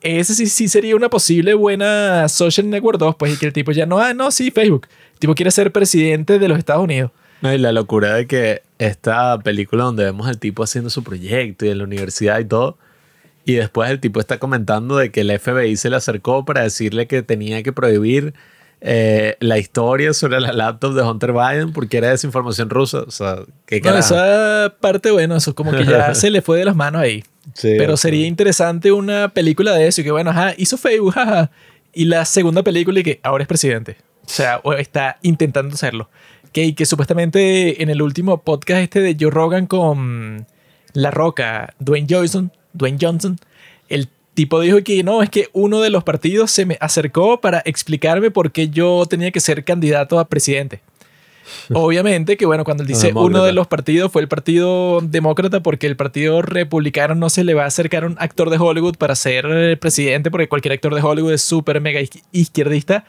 [0.01, 3.71] Ese sí, sí sería una posible buena social network 2, pues, y que el tipo
[3.71, 4.85] ya no, ah, no, sí, Facebook.
[5.13, 7.09] El tipo quiere ser presidente de los Estados Unidos.
[7.41, 11.65] No, y la locura de que esta película donde vemos al tipo haciendo su proyecto
[11.65, 12.77] y en la universidad y todo,
[13.47, 17.07] y después el tipo está comentando de que el FBI se le acercó para decirle
[17.07, 18.33] que tenía que prohibir
[18.81, 23.03] eh, la historia sobre la laptop de Hunter Biden porque era desinformación rusa.
[23.07, 26.65] O sea, qué No, esa parte, bueno, eso como que ya se le fue de
[26.65, 27.23] las manos ahí.
[27.53, 31.49] Sí, Pero sería interesante una película de eso y que, bueno, ajá, hizo Facebook, jaja.
[31.93, 33.95] Y la segunda película y que ahora es presidente.
[34.25, 36.09] O sea, o está intentando hacerlo.
[36.51, 40.45] Que, que supuestamente en el último podcast este de Joe Rogan con
[40.91, 43.37] La Roca, Dwayne Johnson, Dwayne Johnson,
[43.89, 47.61] el tipo dijo que no, es que uno de los partidos se me acercó para
[47.65, 50.81] explicarme por qué yo tenía que ser candidato a presidente.
[51.73, 55.87] Obviamente que bueno, cuando él dice uno de los partidos fue el partido demócrata porque
[55.87, 59.15] el partido republicano no se le va a acercar a un actor de Hollywood para
[59.15, 63.05] ser presidente porque cualquier actor de Hollywood es súper mega iz- izquierdista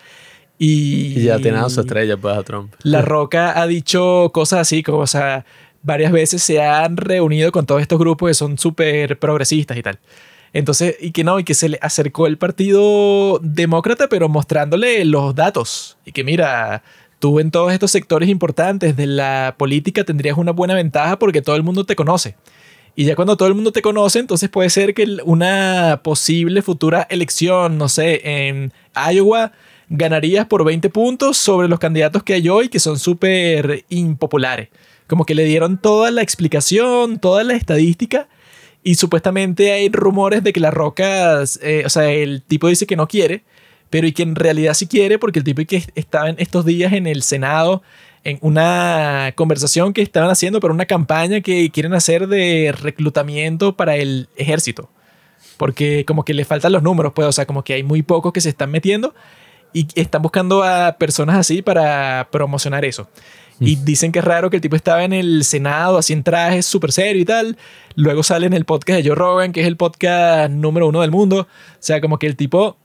[0.61, 2.75] y, Y ya tiene a su estrella, pues, a Trump.
[2.83, 5.45] La Roca ha dicho cosas así como, o sea,
[5.89, 9.99] varias veces se han reunido con todos estos grupos que son súper progresistas y tal.
[10.53, 15.35] Entonces, y que no, y que se le acercó el partido demócrata, pero mostrándole los
[15.35, 15.97] datos.
[16.05, 16.83] Y que mira,
[17.19, 21.57] tú en todos estos sectores importantes de la política tendrías una buena ventaja porque todo
[21.57, 22.37] el mundo te conoce.
[22.95, 27.07] Y ya cuando todo el mundo te conoce, entonces puede ser que una posible futura
[27.09, 29.53] elección, no sé, en Iowa,
[29.89, 34.69] ganarías por 20 puntos sobre los candidatos que hay hoy, que son súper impopulares.
[35.09, 38.29] Como que le dieron toda la explicación, toda la estadística,
[38.85, 42.97] y supuestamente hay rumores de que la Roca, eh, o sea, el tipo dice que
[42.97, 43.43] no quiere,
[43.91, 46.93] pero y que en realidad sí quiere, porque el tipo que estaba en estos días
[46.93, 47.83] en el Senado
[48.25, 53.97] en una conversación que estaban haciendo para una campaña que quieren hacer de reclutamiento para
[53.97, 54.91] el ejército.
[55.57, 58.33] Porque como que le faltan los números, pues, o sea, como que hay muy pocos
[58.33, 59.15] que se están metiendo
[59.73, 63.09] y están buscando a personas así para promocionar eso.
[63.61, 66.67] Y dicen que es raro que el tipo estaba en el Senado así en trajes
[66.67, 67.57] súper serio y tal.
[67.97, 71.11] Luego sale en el podcast de Joe Rogan, que es el podcast número uno del
[71.11, 71.41] mundo.
[71.41, 71.47] O
[71.81, 72.77] sea, como que el tipo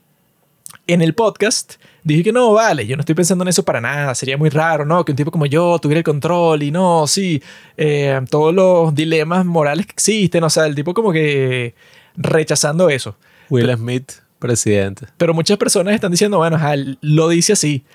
[0.87, 4.13] en el podcast dije que no, vale, yo no estoy pensando en eso para nada,
[4.15, 5.05] sería muy raro, ¿no?
[5.05, 7.41] Que un tipo como yo tuviera el control y no, sí,
[7.77, 11.75] eh, todos los dilemas morales que existen, o sea, el tipo como que
[12.15, 13.15] rechazando eso.
[13.49, 15.07] Will Smith, presidente.
[15.17, 17.85] Pero muchas personas están diciendo, bueno, ajá, lo dice así,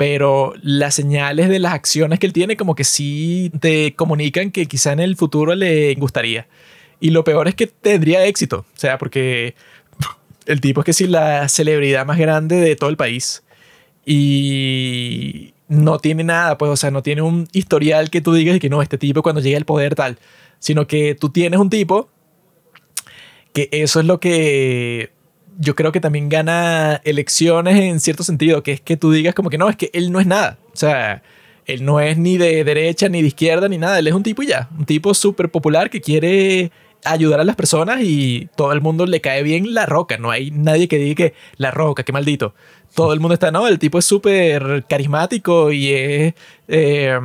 [0.00, 4.64] pero las señales de las acciones que él tiene como que sí te comunican que
[4.64, 6.46] quizá en el futuro le gustaría.
[7.00, 9.54] Y lo peor es que tendría éxito, o sea, porque
[10.46, 13.42] el tipo es que sí la celebridad más grande de todo el país
[14.06, 18.70] y no tiene nada, pues, o sea, no tiene un historial que tú digas que
[18.70, 20.16] no, este tipo cuando llegue al poder tal,
[20.60, 22.08] sino que tú tienes un tipo
[23.52, 25.10] que eso es lo que
[25.58, 29.50] yo creo que también gana elecciones en cierto sentido, que es que tú digas como
[29.50, 30.58] que no, es que él no es nada.
[30.72, 31.22] O sea,
[31.66, 33.98] él no es ni de derecha, ni de izquierda, ni nada.
[33.98, 36.70] Él es un tipo y ya, un tipo súper popular que quiere
[37.04, 40.18] ayudar a las personas y todo el mundo le cae bien la roca.
[40.18, 42.54] No hay nadie que diga que la roca, qué maldito.
[42.94, 46.34] Todo el mundo está, no, el tipo es súper carismático y es
[46.68, 47.18] eh,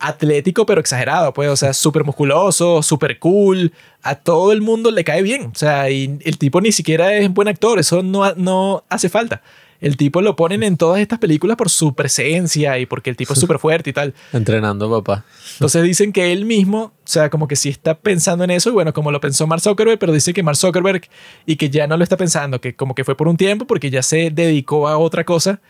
[0.00, 3.72] atlético, pero exagerado, pues, o sea, súper musculoso, súper cool.
[4.02, 5.46] A todo el mundo le cae bien.
[5.46, 9.42] O sea, y el tipo ni siquiera es buen actor, eso no, no hace falta.
[9.80, 13.32] El tipo lo ponen en todas estas películas por su presencia y porque el tipo
[13.32, 14.14] es súper fuerte y tal.
[14.32, 15.24] Entrenando, papá.
[15.54, 18.72] Entonces dicen que él mismo, o sea, como que sí está pensando en eso, y
[18.72, 21.02] bueno, como lo pensó Mark Zuckerberg, pero dice que Mark Zuckerberg
[21.46, 23.90] y que ya no lo está pensando, que como que fue por un tiempo porque
[23.90, 25.60] ya se dedicó a otra cosa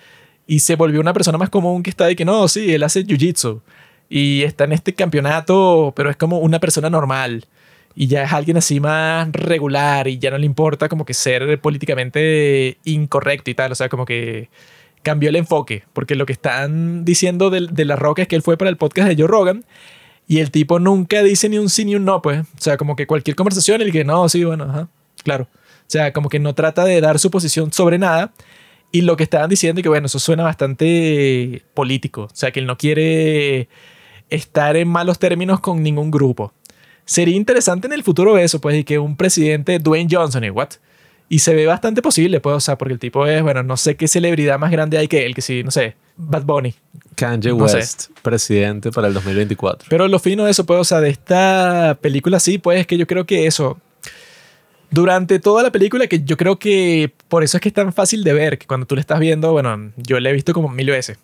[0.46, 3.04] y se volvió una persona más común que está de que no, sí, él hace
[3.04, 3.60] jiu-jitsu
[4.10, 7.46] y está en este campeonato, pero es como una persona normal.
[7.94, 11.60] Y ya es alguien así más regular y ya no le importa como que ser
[11.60, 14.50] políticamente incorrecto y tal, o sea, como que
[15.02, 18.42] cambió el enfoque, porque lo que están diciendo de, de La Roca es que él
[18.42, 19.64] fue para el podcast de Joe Rogan
[20.28, 22.96] y el tipo nunca dice ni un sí ni un no, pues, o sea, como
[22.96, 24.88] que cualquier conversación, el que no, sí, bueno, ajá,
[25.24, 28.32] claro, o sea, como que no trata de dar su posición sobre nada.
[28.92, 32.22] Y lo que estaban diciendo, que bueno, eso suena bastante político.
[32.22, 33.68] O sea, que él no quiere
[34.30, 36.52] estar en malos términos con ningún grupo.
[37.04, 40.68] Sería interesante en el futuro eso, pues, y que un presidente, Dwayne Johnson, y what?
[41.28, 43.96] Y se ve bastante posible, pues, o sea, porque el tipo es, bueno, no sé
[43.96, 46.74] qué celebridad más grande hay que él, que sí, no sé, Bad Bunny.
[47.14, 47.76] Kanye No sé.
[47.78, 49.88] West, presidente para el 2024.
[49.90, 52.96] Pero lo fino de eso, pues, o sea, de esta película sí, pues, es que
[52.96, 53.78] yo creo que eso,
[54.90, 58.24] durante toda la película, que yo creo que por eso es que es tan fácil
[58.24, 60.90] de ver, que cuando tú la estás viendo, bueno, yo la he visto como mil
[60.90, 61.18] veces.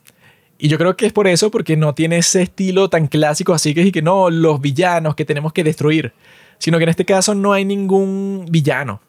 [0.59, 3.75] Y yo creo que es por eso, porque no tiene ese estilo tan clásico, así
[3.75, 6.13] que que no, los villanos que tenemos que destruir,
[6.59, 9.01] sino que en este caso no hay ningún villano.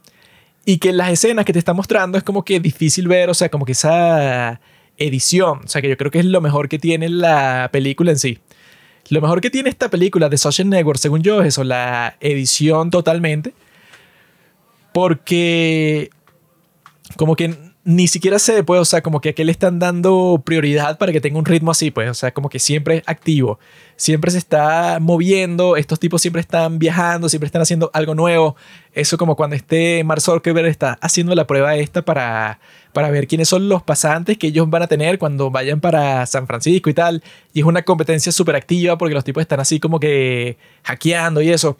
[0.66, 3.50] Y que las escenas que te está mostrando es como que difícil ver, o sea,
[3.50, 4.60] como que esa
[4.98, 8.20] edición, o sea, que yo creo que es lo mejor que tiene la película en
[8.20, 8.40] sí.
[9.10, 12.92] Lo mejor que tiene esta película de Social Network, según yo, es eso, la edición
[12.92, 13.54] totalmente.
[14.92, 16.10] Porque
[17.16, 17.56] como que
[17.88, 21.14] ni siquiera se pues, o sea, como que a qué le están dando prioridad para
[21.14, 23.60] que tenga un ritmo así, pues, o sea, como que siempre es activo,
[23.96, 28.58] siempre se está moviendo, estos tipos siempre están viajando, siempre están haciendo algo nuevo.
[28.92, 32.60] Eso como cuando este Mark Zuckerberg está haciendo la prueba esta para,
[32.92, 36.46] para ver quiénes son los pasantes que ellos van a tener cuando vayan para San
[36.46, 37.24] Francisco y tal.
[37.54, 41.52] Y es una competencia súper activa porque los tipos están así como que hackeando y
[41.52, 41.78] eso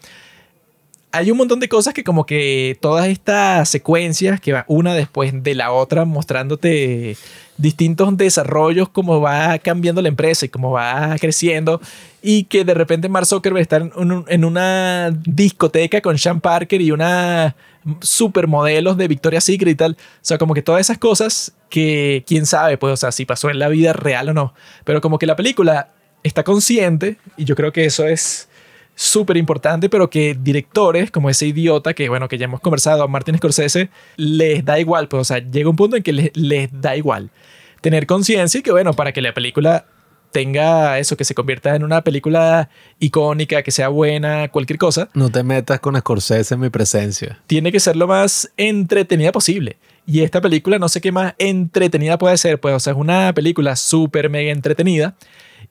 [1.10, 5.42] hay un montón de cosas que como que todas estas secuencias que va una después
[5.42, 7.16] de la otra mostrándote
[7.56, 11.80] distintos desarrollos, cómo va cambiando la empresa y cómo va creciendo
[12.22, 13.92] y que de repente Mark Zuckerberg está en,
[14.28, 17.56] en una discoteca con Sean Parker y una
[18.00, 19.92] supermodelos de Victoria's Secret y tal.
[19.92, 23.50] O sea, como que todas esas cosas que quién sabe, pues, o sea, si pasó
[23.50, 24.54] en la vida real o no.
[24.84, 28.47] Pero como que la película está consciente y yo creo que eso es
[28.98, 33.06] súper importante, pero que directores como ese idiota que, bueno, que ya hemos conversado, a
[33.06, 36.68] Martin Scorsese, les da igual, pues, o sea, llega un punto en que les, les
[36.72, 37.30] da igual
[37.80, 39.86] tener conciencia y que, bueno, para que la película
[40.32, 45.30] tenga eso, que se convierta en una película icónica, que sea buena, cualquier cosa, No
[45.30, 47.38] te metas con Scorsese en mi presencia.
[47.46, 49.78] tiene que ser lo más entretenida posible.
[50.06, 53.32] Y esta película no sé qué más entretenida puede ser, pues, o sea, es una
[53.32, 55.14] película súper mega entretenida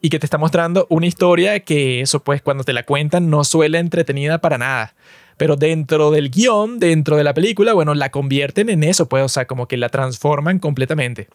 [0.01, 3.43] y que te está mostrando una historia que eso, pues, cuando te la cuentan no
[3.43, 4.93] suele entretenida para nada.
[5.37, 9.29] Pero dentro del guion, dentro de la película, bueno, la convierten en eso, pues, o
[9.29, 11.27] sea, como que la transforman completamente.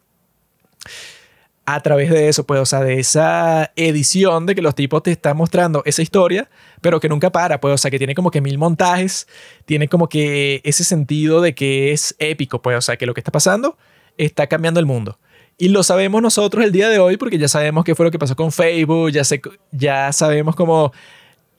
[1.64, 5.12] A través de eso, pues, o sea, de esa edición de que los tipos te
[5.12, 6.50] están mostrando esa historia,
[6.80, 9.28] pero que nunca para, pues, o sea, que tiene como que mil montajes,
[9.64, 13.20] tiene como que ese sentido de que es épico, pues, o sea, que lo que
[13.20, 13.78] está pasando
[14.18, 15.18] está cambiando el mundo.
[15.58, 18.18] Y lo sabemos nosotros el día de hoy porque ya sabemos qué fue lo que
[18.18, 19.40] pasó con Facebook, ya, sé,
[19.70, 20.92] ya sabemos cómo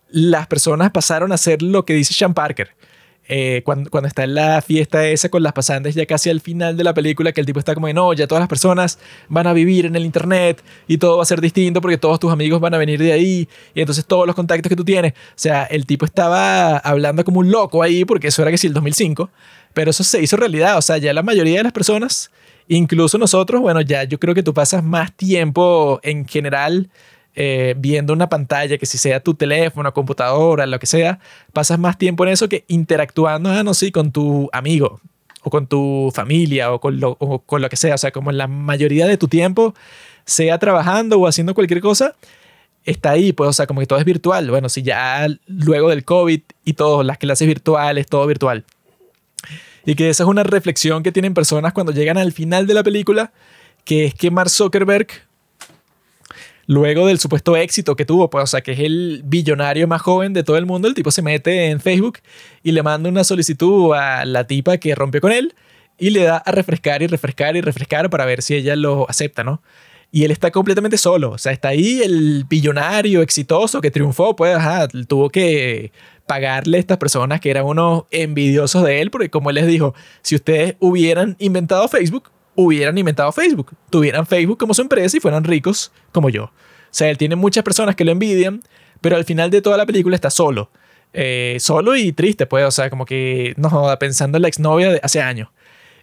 [0.10, 2.72] las personas pasaron a hacer lo que dice Sean Parker.
[3.30, 6.76] Eh, cuando, cuando está en la fiesta esa con las pasantes ya casi al final
[6.76, 9.00] de la película que el tipo está como de no, ya todas las personas
[9.30, 12.34] van a vivir en el internet y todo va a ser distinto porque todos tus
[12.34, 15.38] amigos van a venir de ahí y entonces todos los contactos que tú tienes, o
[15.38, 18.74] sea, el tipo estaba hablando como un loco ahí porque eso era que sí el
[18.74, 19.30] 2005,
[19.74, 22.30] pero eso se hizo realidad, o sea, ya la mayoría de las personas,
[22.68, 26.90] incluso nosotros, bueno, ya yo creo que tú pasas más tiempo en general
[27.36, 31.20] eh, viendo una pantalla, que si sea tu teléfono, computadora, lo que sea,
[31.52, 35.00] pasas más tiempo en eso que interactuando, ah, no sé, con tu amigo
[35.42, 37.96] o con tu familia o con, lo, o con lo que sea.
[37.96, 39.74] O sea, como la mayoría de tu tiempo,
[40.26, 42.16] sea trabajando o haciendo cualquier cosa,
[42.86, 44.50] está ahí, pues, o sea, como que todo es virtual.
[44.50, 48.64] Bueno, si ya luego del COVID y todo, las clases virtuales, todo virtual.
[49.86, 52.84] Y que esa es una reflexión que tienen personas cuando llegan al final de la
[52.84, 53.34] película,
[53.84, 55.08] que es que Mark Zuckerberg
[56.66, 60.34] luego del supuesto éxito que tuvo, pues, o sea, que es el billonario más joven
[60.34, 62.20] de todo el mundo, el tipo se mete en Facebook
[62.64, 65.54] y le manda una solicitud a la tipa que rompió con él
[65.98, 69.44] y le da a refrescar y refrescar y refrescar para ver si ella lo acepta,
[69.44, 69.62] ¿no?
[70.16, 74.56] Y él está completamente solo, o sea, está ahí el billonario exitoso que triunfó, pues,
[74.56, 75.92] ajá, tuvo que
[76.28, 79.96] pagarle a estas personas que eran unos envidiosos de él, porque como él les dijo,
[80.22, 85.46] si ustedes hubieran inventado Facebook, hubieran inventado Facebook, tuvieran Facebook como su empresa y fueran
[85.46, 86.44] ricos como yo.
[86.44, 86.52] O
[86.92, 88.62] sea, él tiene muchas personas que lo envidian,
[89.02, 90.70] pero al final de toda la película está solo.
[91.12, 94.92] Eh, solo y triste, pues, o sea, como que no joda, pensando en la exnovia
[94.92, 95.50] de hace años.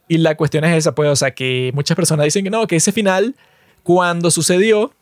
[0.08, 2.74] Y la cuestión es esa, pues, o sea, que muchas personas dicen que no, que
[2.74, 3.36] ese final,
[3.82, 4.92] cuando sucedió,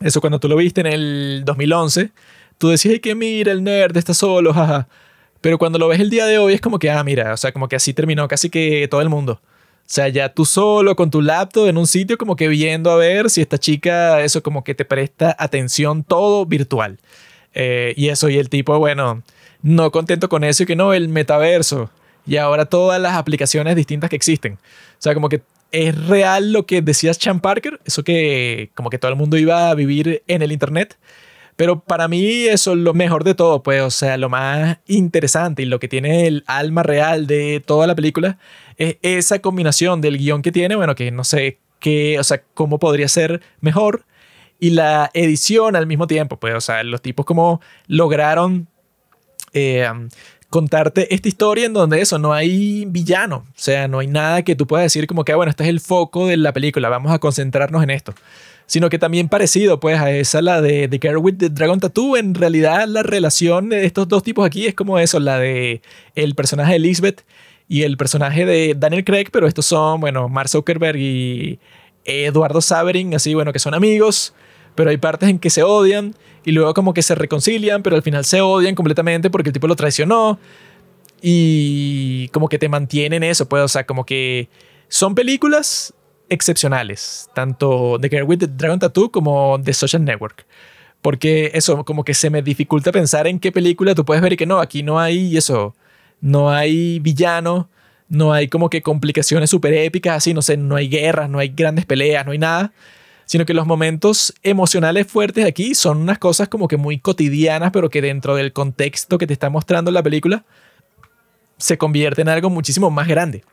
[0.00, 2.10] eso cuando tú lo viste en el 2011,
[2.58, 4.88] tú decías que mira, el nerd está solo, jaja.
[5.40, 7.52] Pero cuando lo ves el día de hoy es como que, ah, mira, o sea,
[7.52, 9.40] como que así terminó casi que todo el mundo.
[9.42, 12.96] O sea, ya tú solo con tu laptop en un sitio como que viendo a
[12.96, 16.98] ver si esta chica, eso como que te presta atención todo virtual.
[17.54, 19.22] Eh, y eso, y el tipo, bueno,
[19.62, 21.90] no contento con eso y que no, el metaverso.
[22.26, 24.54] Y ahora todas las aplicaciones distintas que existen.
[24.54, 25.40] O sea, como que
[25.72, 29.70] es real lo que decías Chan Parker, eso que como que todo el mundo iba
[29.70, 30.98] a vivir en el Internet.
[31.56, 35.62] Pero para mí eso es lo mejor de todo, pues, o sea, lo más interesante
[35.62, 38.38] y lo que tiene el alma real de toda la película
[38.76, 42.78] es esa combinación del guion que tiene, bueno, que no sé qué, o sea, cómo
[42.78, 44.04] podría ser mejor,
[44.60, 48.68] y la edición al mismo tiempo, pues, o sea, los tipos como lograron
[49.52, 49.88] eh,
[50.50, 54.56] contarte esta historia en donde eso, no hay villano, o sea, no hay nada que
[54.56, 57.12] tú puedas decir como que, ah, bueno, este es el foco de la película, vamos
[57.12, 58.14] a concentrarnos en esto
[58.68, 62.18] sino que también parecido pues a esa, la de The Girl with the Dragon Tattoo.
[62.18, 65.80] En realidad la relación de estos dos tipos aquí es como eso, la de
[66.14, 67.24] el personaje de Elizabeth
[67.66, 71.58] y el personaje de Daniel Craig, pero estos son, bueno, Mark Zuckerberg y
[72.04, 74.34] Eduardo Saverin, así, bueno, que son amigos,
[74.74, 76.14] pero hay partes en que se odian
[76.48, 79.66] y luego como que se reconcilian, pero al final se odian completamente porque el tipo
[79.66, 80.38] lo traicionó
[81.20, 84.48] y como que te mantienen eso, pues, o sea, como que
[84.88, 85.92] son películas
[86.28, 90.46] excepcionales, tanto The Girl with the Dragon Tattoo como The Social Network.
[91.02, 94.36] Porque eso, como que se me dificulta pensar en qué película tú puedes ver y
[94.36, 95.74] que no, aquí no hay eso
[96.20, 97.68] no hay villano,
[98.08, 101.48] no hay como que complicaciones súper épicas, así, no sé, no hay guerras, no hay
[101.48, 102.72] grandes peleas, no hay nada,
[103.28, 107.90] sino que los momentos emocionales fuertes aquí son unas cosas como que muy cotidianas, pero
[107.90, 110.46] que dentro del contexto que te está mostrando la película,
[111.58, 113.44] se convierte en algo muchísimo más grande.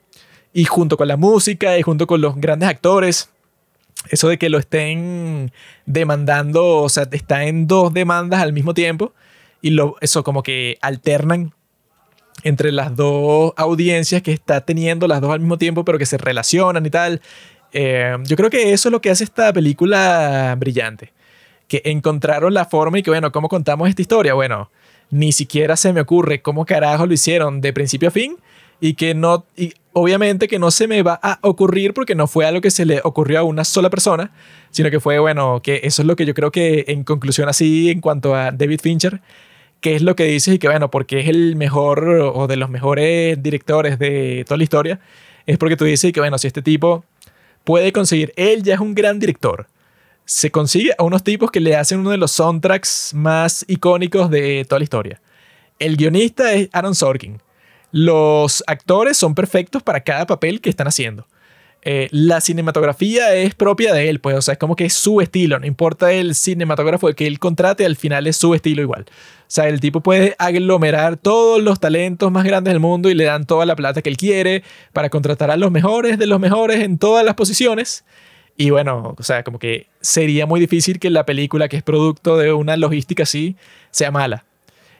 [0.53, 3.29] Y junto con la música y junto con los grandes actores,
[4.09, 5.51] eso de que lo estén
[5.85, 9.11] demandando, o sea, está en dos demandas al mismo tiempo,
[9.61, 11.53] y lo, eso como que alternan
[12.43, 16.17] entre las dos audiencias que está teniendo, las dos al mismo tiempo, pero que se
[16.17, 17.21] relacionan y tal.
[17.77, 21.11] Eh, yo creo que eso es lo que hace esta película brillante.
[21.67, 24.33] Que encontraron la forma y que, bueno, ¿cómo contamos esta historia?
[24.33, 24.71] Bueno,
[25.11, 28.37] ni siquiera se me ocurre cómo carajo lo hicieron de principio a fin
[28.79, 32.45] y que no, y obviamente que no se me va a ocurrir porque no fue
[32.45, 34.31] algo que se le ocurrió a una sola persona,
[34.71, 37.89] sino que fue, bueno, que eso es lo que yo creo que en conclusión así
[37.89, 39.21] en cuanto a David Fincher,
[39.81, 42.69] qué es lo que dices y que, bueno, porque es el mejor o de los
[42.69, 44.99] mejores directores de toda la historia,
[45.45, 47.03] es porque tú dices que, bueno, si este tipo
[47.65, 49.67] puede conseguir, él ya es un gran director,
[50.25, 54.65] se consigue a unos tipos que le hacen uno de los soundtracks más icónicos de
[54.67, 55.21] toda la historia.
[55.77, 57.41] El guionista es Aaron Sorkin.
[57.91, 61.27] Los actores son perfectos para cada papel que están haciendo.
[61.88, 65.22] Eh, la cinematografía es propia de él, pues, o sea, es como que es su
[65.22, 69.05] estilo, no importa el cinematógrafo que él contrate, al final es su estilo igual.
[69.07, 73.25] O sea, el tipo puede aglomerar todos los talentos más grandes del mundo y le
[73.25, 76.83] dan toda la plata que él quiere para contratar a los mejores de los mejores
[76.83, 78.03] en todas las posiciones.
[78.57, 82.35] Y bueno, o sea, como que sería muy difícil que la película, que es producto
[82.38, 83.57] de una logística así,
[83.91, 84.45] sea mala.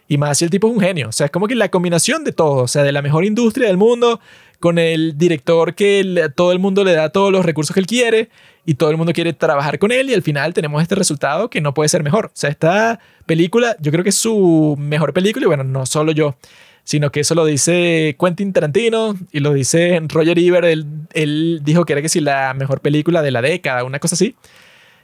[0.08, 1.10] Y más si el tipo es un genio.
[1.10, 2.64] O sea, es como que la combinación de todo.
[2.64, 4.20] O sea, de la mejor industria del mundo,
[4.60, 8.30] con el director que todo el mundo le da todos los recursos que él quiere
[8.66, 11.62] y todo el mundo quiere trabajar con él y al final tenemos este resultado que
[11.62, 12.28] no puede ser mejor.
[12.28, 16.12] O sea, esta película yo creo que es su mejor película y bueno, no solo
[16.12, 16.36] yo,
[16.84, 21.86] sino que eso lo dice Quentin Tarantino y lo dice Roger Ebert, él, él dijo
[21.86, 24.36] que era que si la mejor película de la década, una cosa así.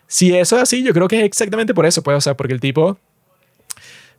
[0.07, 2.53] Si eso es así, yo creo que es exactamente por eso, pues, o sea, porque
[2.53, 2.97] el tipo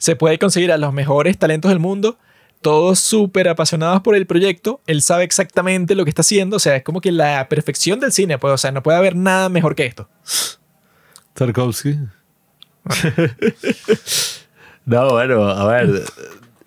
[0.02, 2.18] se puede conseguir a los mejores talentos del mundo
[2.60, 6.74] todos súper apasionados por el proyecto, él sabe exactamente lo que está haciendo, o sea,
[6.74, 9.76] es como que la perfección del cine, pues, o sea, no puede haber nada mejor
[9.76, 10.08] que esto.
[11.34, 11.98] Tarkovsky.
[14.86, 16.02] no, bueno, a ver,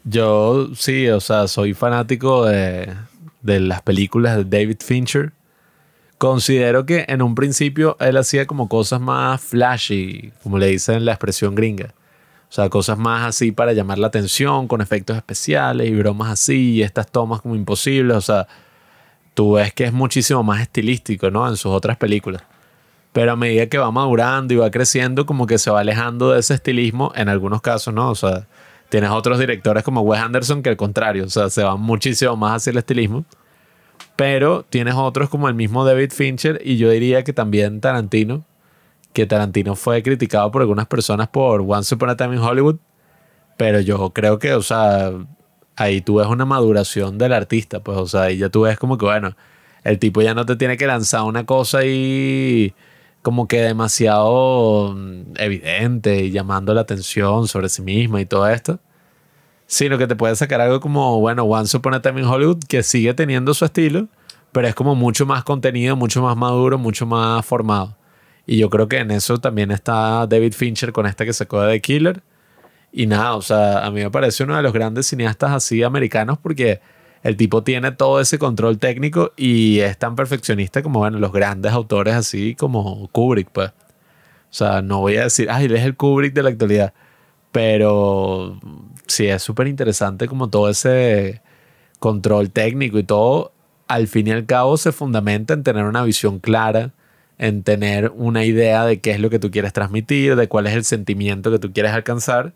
[0.05, 2.93] yo sí, o sea, soy fanático de,
[3.41, 5.33] de las películas de David Fincher.
[6.17, 11.11] considero que en un principio él hacía como cosas más flashy, como le dicen la
[11.11, 11.93] expresión gringa.
[12.49, 16.75] O sea, cosas más así para llamar la atención, con efectos especiales y bromas así,
[16.75, 18.15] y estas tomas como imposibles.
[18.15, 18.47] O sea,
[19.33, 21.47] tú ves que es muchísimo más estilístico, ¿no?
[21.47, 22.43] En sus otras películas.
[23.13, 26.39] Pero a medida que va madurando y va creciendo, como que se va alejando de
[26.39, 28.09] ese estilismo en algunos casos, ¿no?
[28.09, 28.47] O sea,
[28.89, 32.57] tienes otros directores como Wes Anderson que al contrario, o sea, se van muchísimo más
[32.57, 33.25] hacia el estilismo.
[34.15, 38.45] Pero tienes otros como el mismo David Fincher y yo diría que también Tarantino,
[39.15, 42.75] que Tarantino fue criticado por algunas personas por Once Upon a Time in Hollywood,
[43.57, 45.13] pero yo creo que, o sea,
[45.77, 48.97] ahí tú ves una maduración del artista, pues, o sea, ahí ya tú ves como
[48.97, 49.35] que, bueno,
[49.85, 52.73] el tipo ya no te tiene que lanzar una cosa ahí
[53.21, 58.79] como que demasiado mm, evidente y llamando la atención sobre sí misma y todo esto,
[59.65, 62.83] sino que te puede sacar algo como, bueno, Once Upon a Time in Hollywood, que
[62.83, 64.09] sigue teniendo su estilo,
[64.51, 67.95] pero es como mucho más contenido, mucho más maduro, mucho más formado.
[68.45, 71.73] Y yo creo que en eso también está David Fincher con esta que sacó de
[71.73, 72.23] The Killer.
[72.91, 76.37] Y nada, o sea, a mí me parece uno de los grandes cineastas así americanos
[76.41, 76.79] porque
[77.23, 81.73] el tipo tiene todo ese control técnico y es tan perfeccionista como, bueno, los grandes
[81.73, 83.69] autores así como Kubrick, pues.
[83.69, 86.93] O sea, no voy a decir, ay, él es el Kubrick de la actualidad.
[87.51, 88.59] Pero
[89.07, 91.41] sí, es súper interesante como todo ese
[91.99, 93.51] control técnico y todo,
[93.87, 96.91] al fin y al cabo se fundamenta en tener una visión clara,
[97.37, 100.73] en tener una idea de qué es lo que tú quieres transmitir, de cuál es
[100.73, 102.53] el sentimiento que tú quieres alcanzar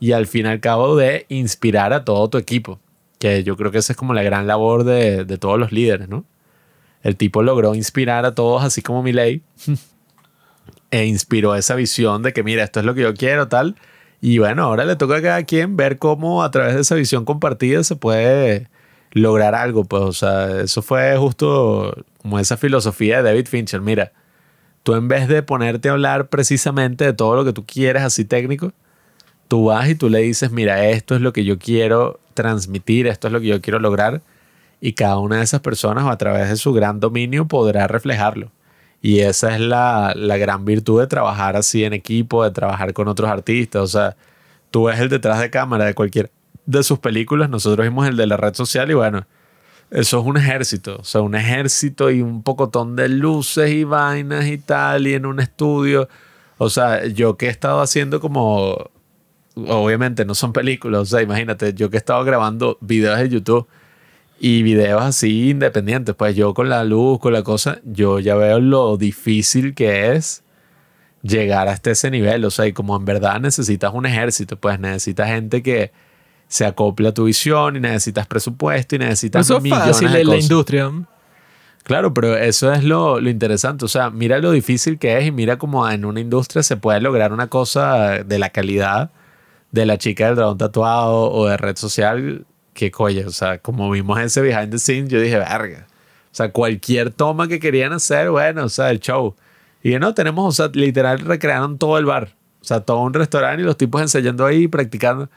[0.00, 2.80] y al fin y al cabo de inspirar a todo tu equipo,
[3.18, 6.08] que yo creo que esa es como la gran labor de, de todos los líderes,
[6.08, 6.24] ¿no?
[7.02, 9.42] El tipo logró inspirar a todos, así como Milei,
[10.90, 13.76] e inspiró esa visión de que, mira, esto es lo que yo quiero, tal,
[14.20, 17.24] y bueno, ahora le toca a cada quien ver cómo a través de esa visión
[17.24, 18.68] compartida se puede
[19.12, 19.84] lograr algo.
[19.84, 21.94] Pues, o sea, eso fue justo
[22.26, 23.80] como esa filosofía de David Fincher.
[23.80, 24.10] Mira,
[24.82, 28.24] tú en vez de ponerte a hablar precisamente de todo lo que tú quieres así
[28.24, 28.72] técnico,
[29.46, 33.28] tú vas y tú le dices, mira, esto es lo que yo quiero transmitir, esto
[33.28, 34.22] es lo que yo quiero lograr.
[34.80, 38.50] Y cada una de esas personas a través de su gran dominio podrá reflejarlo.
[39.00, 43.06] Y esa es la, la, gran virtud de trabajar así en equipo, de trabajar con
[43.06, 43.82] otros artistas.
[43.82, 44.16] O sea,
[44.72, 46.32] tú ves el detrás de cámara de cualquier
[46.64, 49.24] de sus películas, nosotros vimos el de la red social y bueno,
[49.90, 50.98] eso es un ejército.
[51.00, 55.26] O sea, un ejército y un pocotón de luces y vainas y tal, y en
[55.26, 56.08] un estudio.
[56.58, 58.90] O sea, yo que he estado haciendo como...
[59.68, 63.66] Obviamente no son películas, o sea, imagínate, yo que he estado grabando videos de YouTube
[64.38, 66.14] y videos así independientes.
[66.14, 70.42] Pues yo con la luz, con la cosa, yo ya veo lo difícil que es
[71.22, 72.44] llegar hasta ese nivel.
[72.44, 75.90] O sea, y como en verdad necesitas un ejército, pues necesitas gente que
[76.48, 80.20] se acople a tu visión y necesitas presupuesto y necesitas eso millones es fácil de
[80.20, 80.92] en la industria.
[81.82, 83.84] Claro, pero eso es lo, lo interesante.
[83.84, 87.00] O sea, mira lo difícil que es y mira cómo en una industria se puede
[87.00, 89.10] lograr una cosa de la calidad
[89.70, 92.44] de la chica del dragón tatuado o de red social
[92.76, 95.86] que coño, o sea, como vimos ese behind the scenes, yo dije, verga.
[96.30, 99.34] O sea, cualquier toma que querían hacer, bueno, o sea, el show.
[99.82, 102.34] Y no, tenemos, o sea, literal recrearon todo el bar.
[102.60, 105.30] O sea, todo un restaurante y los tipos ensayando ahí, practicando.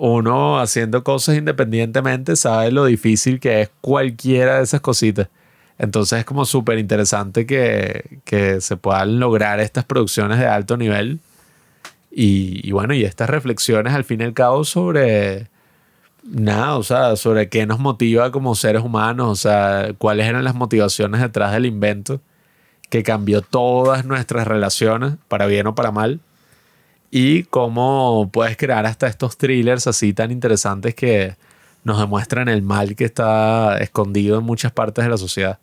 [0.00, 5.28] Uno haciendo cosas independientemente sabe lo difícil que es cualquiera de esas cositas.
[5.76, 11.18] Entonces es como súper interesante que, que se puedan lograr estas producciones de alto nivel.
[12.12, 15.48] Y, y bueno, y estas reflexiones al fin y al cabo sobre
[16.22, 20.54] nada, o sea, sobre qué nos motiva como seres humanos, o sea, cuáles eran las
[20.54, 22.20] motivaciones detrás del invento
[22.88, 26.20] que cambió todas nuestras relaciones, para bien o para mal,
[27.10, 31.36] y cómo puedes crear hasta estos thrillers así tan interesantes que
[31.84, 35.58] nos demuestran el mal que está escondido en muchas partes de la sociedad.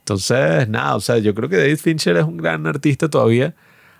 [0.00, 3.54] Entonces, nada, o sea, yo creo que David Fincher es un gran artista todavía.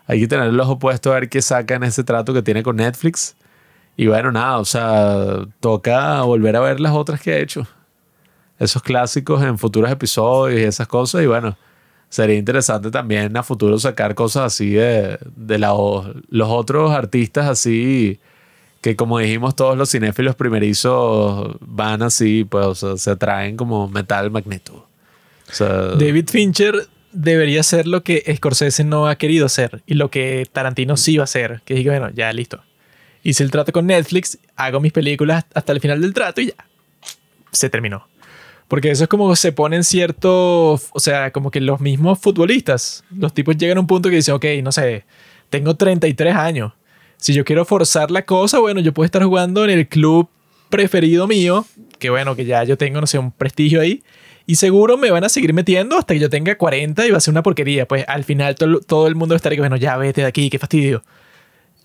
[0.07, 2.63] Hay que tener el ojo puesto a ver qué saca en ese trato que tiene
[2.63, 3.37] con Netflix.
[3.97, 7.67] Y bueno, nada, o sea, toca volver a ver las otras que ha hecho.
[8.59, 11.23] Esos clásicos en futuros episodios y esas cosas.
[11.23, 11.57] Y bueno,
[12.15, 15.73] sería interesante también a futuro sacar cosas así de, de la,
[16.29, 18.21] los otros artistas así
[18.81, 23.89] que como dijimos todos los cinéfilos primerizos van así, pues o sea, se atraen como
[23.89, 24.87] metal magneto.
[25.51, 30.11] O sea, David Fincher debería ser lo que Scorsese no ha querido ser y lo
[30.11, 31.63] que Tarantino sí va a hacer.
[31.65, 32.63] Que diga, bueno, ya listo
[33.25, 36.55] hice el trato con Netflix, hago mis películas hasta el final del trato y ya.
[37.51, 38.07] Se terminó.
[38.75, 43.33] Porque eso es como se ponen cierto, o sea, como que los mismos futbolistas, los
[43.33, 45.05] tipos llegan a un punto que dicen, ok, no sé,
[45.49, 46.73] tengo 33 años.
[47.17, 50.29] Si yo quiero forzar la cosa, bueno, yo puedo estar jugando en el club
[50.71, 51.65] preferido mío,
[52.01, 54.03] que bueno, que ya yo tengo, no sé, un prestigio ahí,
[54.45, 57.21] Y seguro me van a seguir metiendo hasta que yo tenga 40 y va a
[57.21, 57.87] ser una porquería.
[57.87, 60.51] Pues al final todo, el mundo va a estar que, bueno, ya vete de aquí,
[60.51, 61.05] qué fastidio.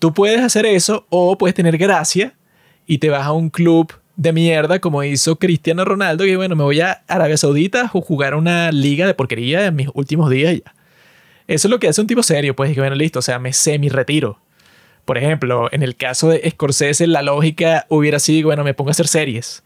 [0.00, 2.34] Tú puedes hacer eso o puedes tener gracia
[2.84, 6.62] y te vas a un club de mierda como hizo Cristiano Ronaldo, que bueno, me
[6.62, 10.74] voy a Arabia Saudita o jugar una liga de porquería en mis últimos días ya.
[11.46, 13.54] Eso es lo que hace un tipo serio, pues, que bueno, listo, o sea, me
[13.54, 14.38] semi-retiro.
[15.06, 18.92] Por ejemplo, en el caso de Scorsese, la lógica hubiera sido, bueno, me pongo a
[18.92, 19.62] hacer series.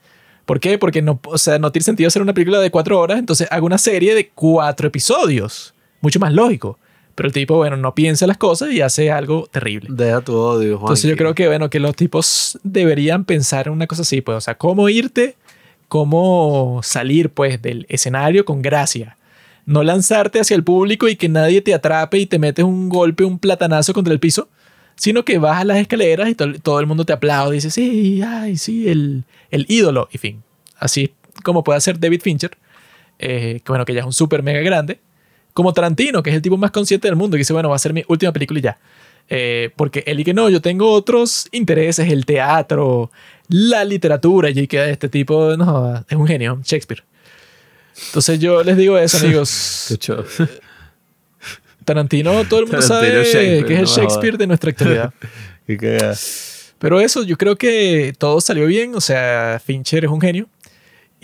[0.47, 0.79] ¿Por qué?
[0.79, 3.67] Porque no, o sea, no tiene sentido hacer una película de cuatro horas, entonces hago
[3.67, 5.75] una serie de cuatro episodios.
[6.01, 6.79] Mucho más lógico.
[7.15, 9.89] Pero el tipo, bueno, no piensa las cosas y hace algo terrible.
[9.93, 10.89] Deja tu odio, Juan.
[10.89, 14.37] Entonces yo creo que, bueno, que los tipos deberían pensar en una cosa así, pues,
[14.37, 15.37] o sea, cómo irte,
[15.89, 19.17] cómo salir, pues, del escenario con gracia.
[19.67, 23.25] No lanzarte hacia el público y que nadie te atrape y te metes un golpe,
[23.25, 24.49] un platanazo contra el piso,
[24.97, 28.23] sino que bajas las escaleras y to- todo el mundo te aplaude y dice, sí,
[28.23, 30.43] ay, sí, el, el ídolo, y fin.
[30.79, 31.13] Así
[31.45, 32.57] como puede hacer David Fincher,
[33.19, 34.99] eh, que bueno, que ya es un súper mega grande,
[35.55, 37.79] como Tarantino, que es el tipo más consciente del mundo, que dice, bueno, va a
[37.79, 38.79] ser mi última película y ya.
[39.31, 43.11] Eh, porque él y que no, yo tengo otros intereses, el teatro,
[43.49, 47.03] la literatura, y que este tipo, no, es un genio, Shakespeare.
[48.09, 49.97] Entonces yo les digo eso, amigos.
[51.85, 53.87] Tarantino, todo el mundo Tarantino, sabe que es el.
[53.87, 55.15] Shakespeare de nuestra actualidad.
[56.79, 58.95] Pero eso, yo creo que todo salió bien.
[58.95, 60.49] O sea, Fincher es un genio.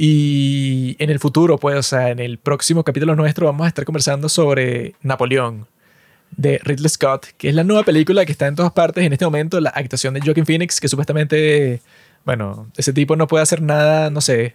[0.02, 3.84] Y en el futuro, pues, o sea, en el próximo capítulo nuestro vamos a estar
[3.84, 5.66] conversando sobre Napoleón
[6.34, 9.26] de Ridley Scott, que es la nueva película que está en todas partes en este
[9.26, 11.82] momento, la actuación de Joaquin Phoenix, que supuestamente,
[12.24, 14.54] bueno, ese tipo no puede hacer nada, no sé,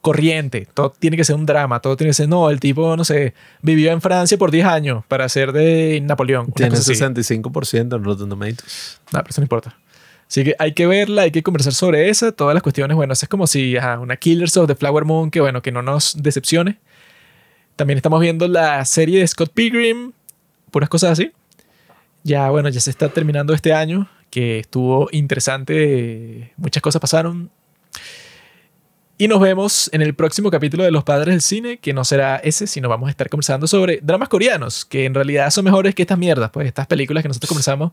[0.00, 0.66] corriente.
[0.72, 3.34] Todo tiene que ser un drama, todo tiene que ser, no, el tipo, no sé,
[3.60, 6.50] vivió en Francia por 10 años para ser de Napoleón.
[6.52, 6.98] Tiene cosa así.
[6.98, 9.00] 65% en Rotten Tomatoes.
[9.12, 9.76] No, pero eso no importa.
[10.28, 12.94] Así que hay que verla, hay que conversar sobre esa, todas las cuestiones.
[12.96, 15.80] Bueno, es como si ajá, una Killers of the Flower Moon, que bueno, que no
[15.80, 16.78] nos decepcione.
[17.76, 20.12] También estamos viendo la serie de Scott Pilgrim,
[20.70, 21.32] puras cosas así.
[22.24, 27.50] Ya, bueno, ya se está terminando este año, que estuvo interesante, muchas cosas pasaron.
[29.16, 32.36] Y nos vemos en el próximo capítulo de Los Padres del Cine, que no será
[32.36, 36.02] ese, sino vamos a estar conversando sobre dramas coreanos, que en realidad son mejores que
[36.02, 37.92] estas mierdas, pues estas películas que nosotros conversamos.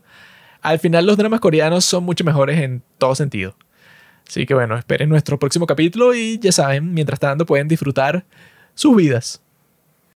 [0.66, 3.56] Al final los dramas coreanos son mucho mejores en todo sentido.
[4.26, 8.26] Así que bueno, esperen nuestro próximo capítulo y ya saben, mientras tanto pueden disfrutar
[8.74, 9.44] sus vidas.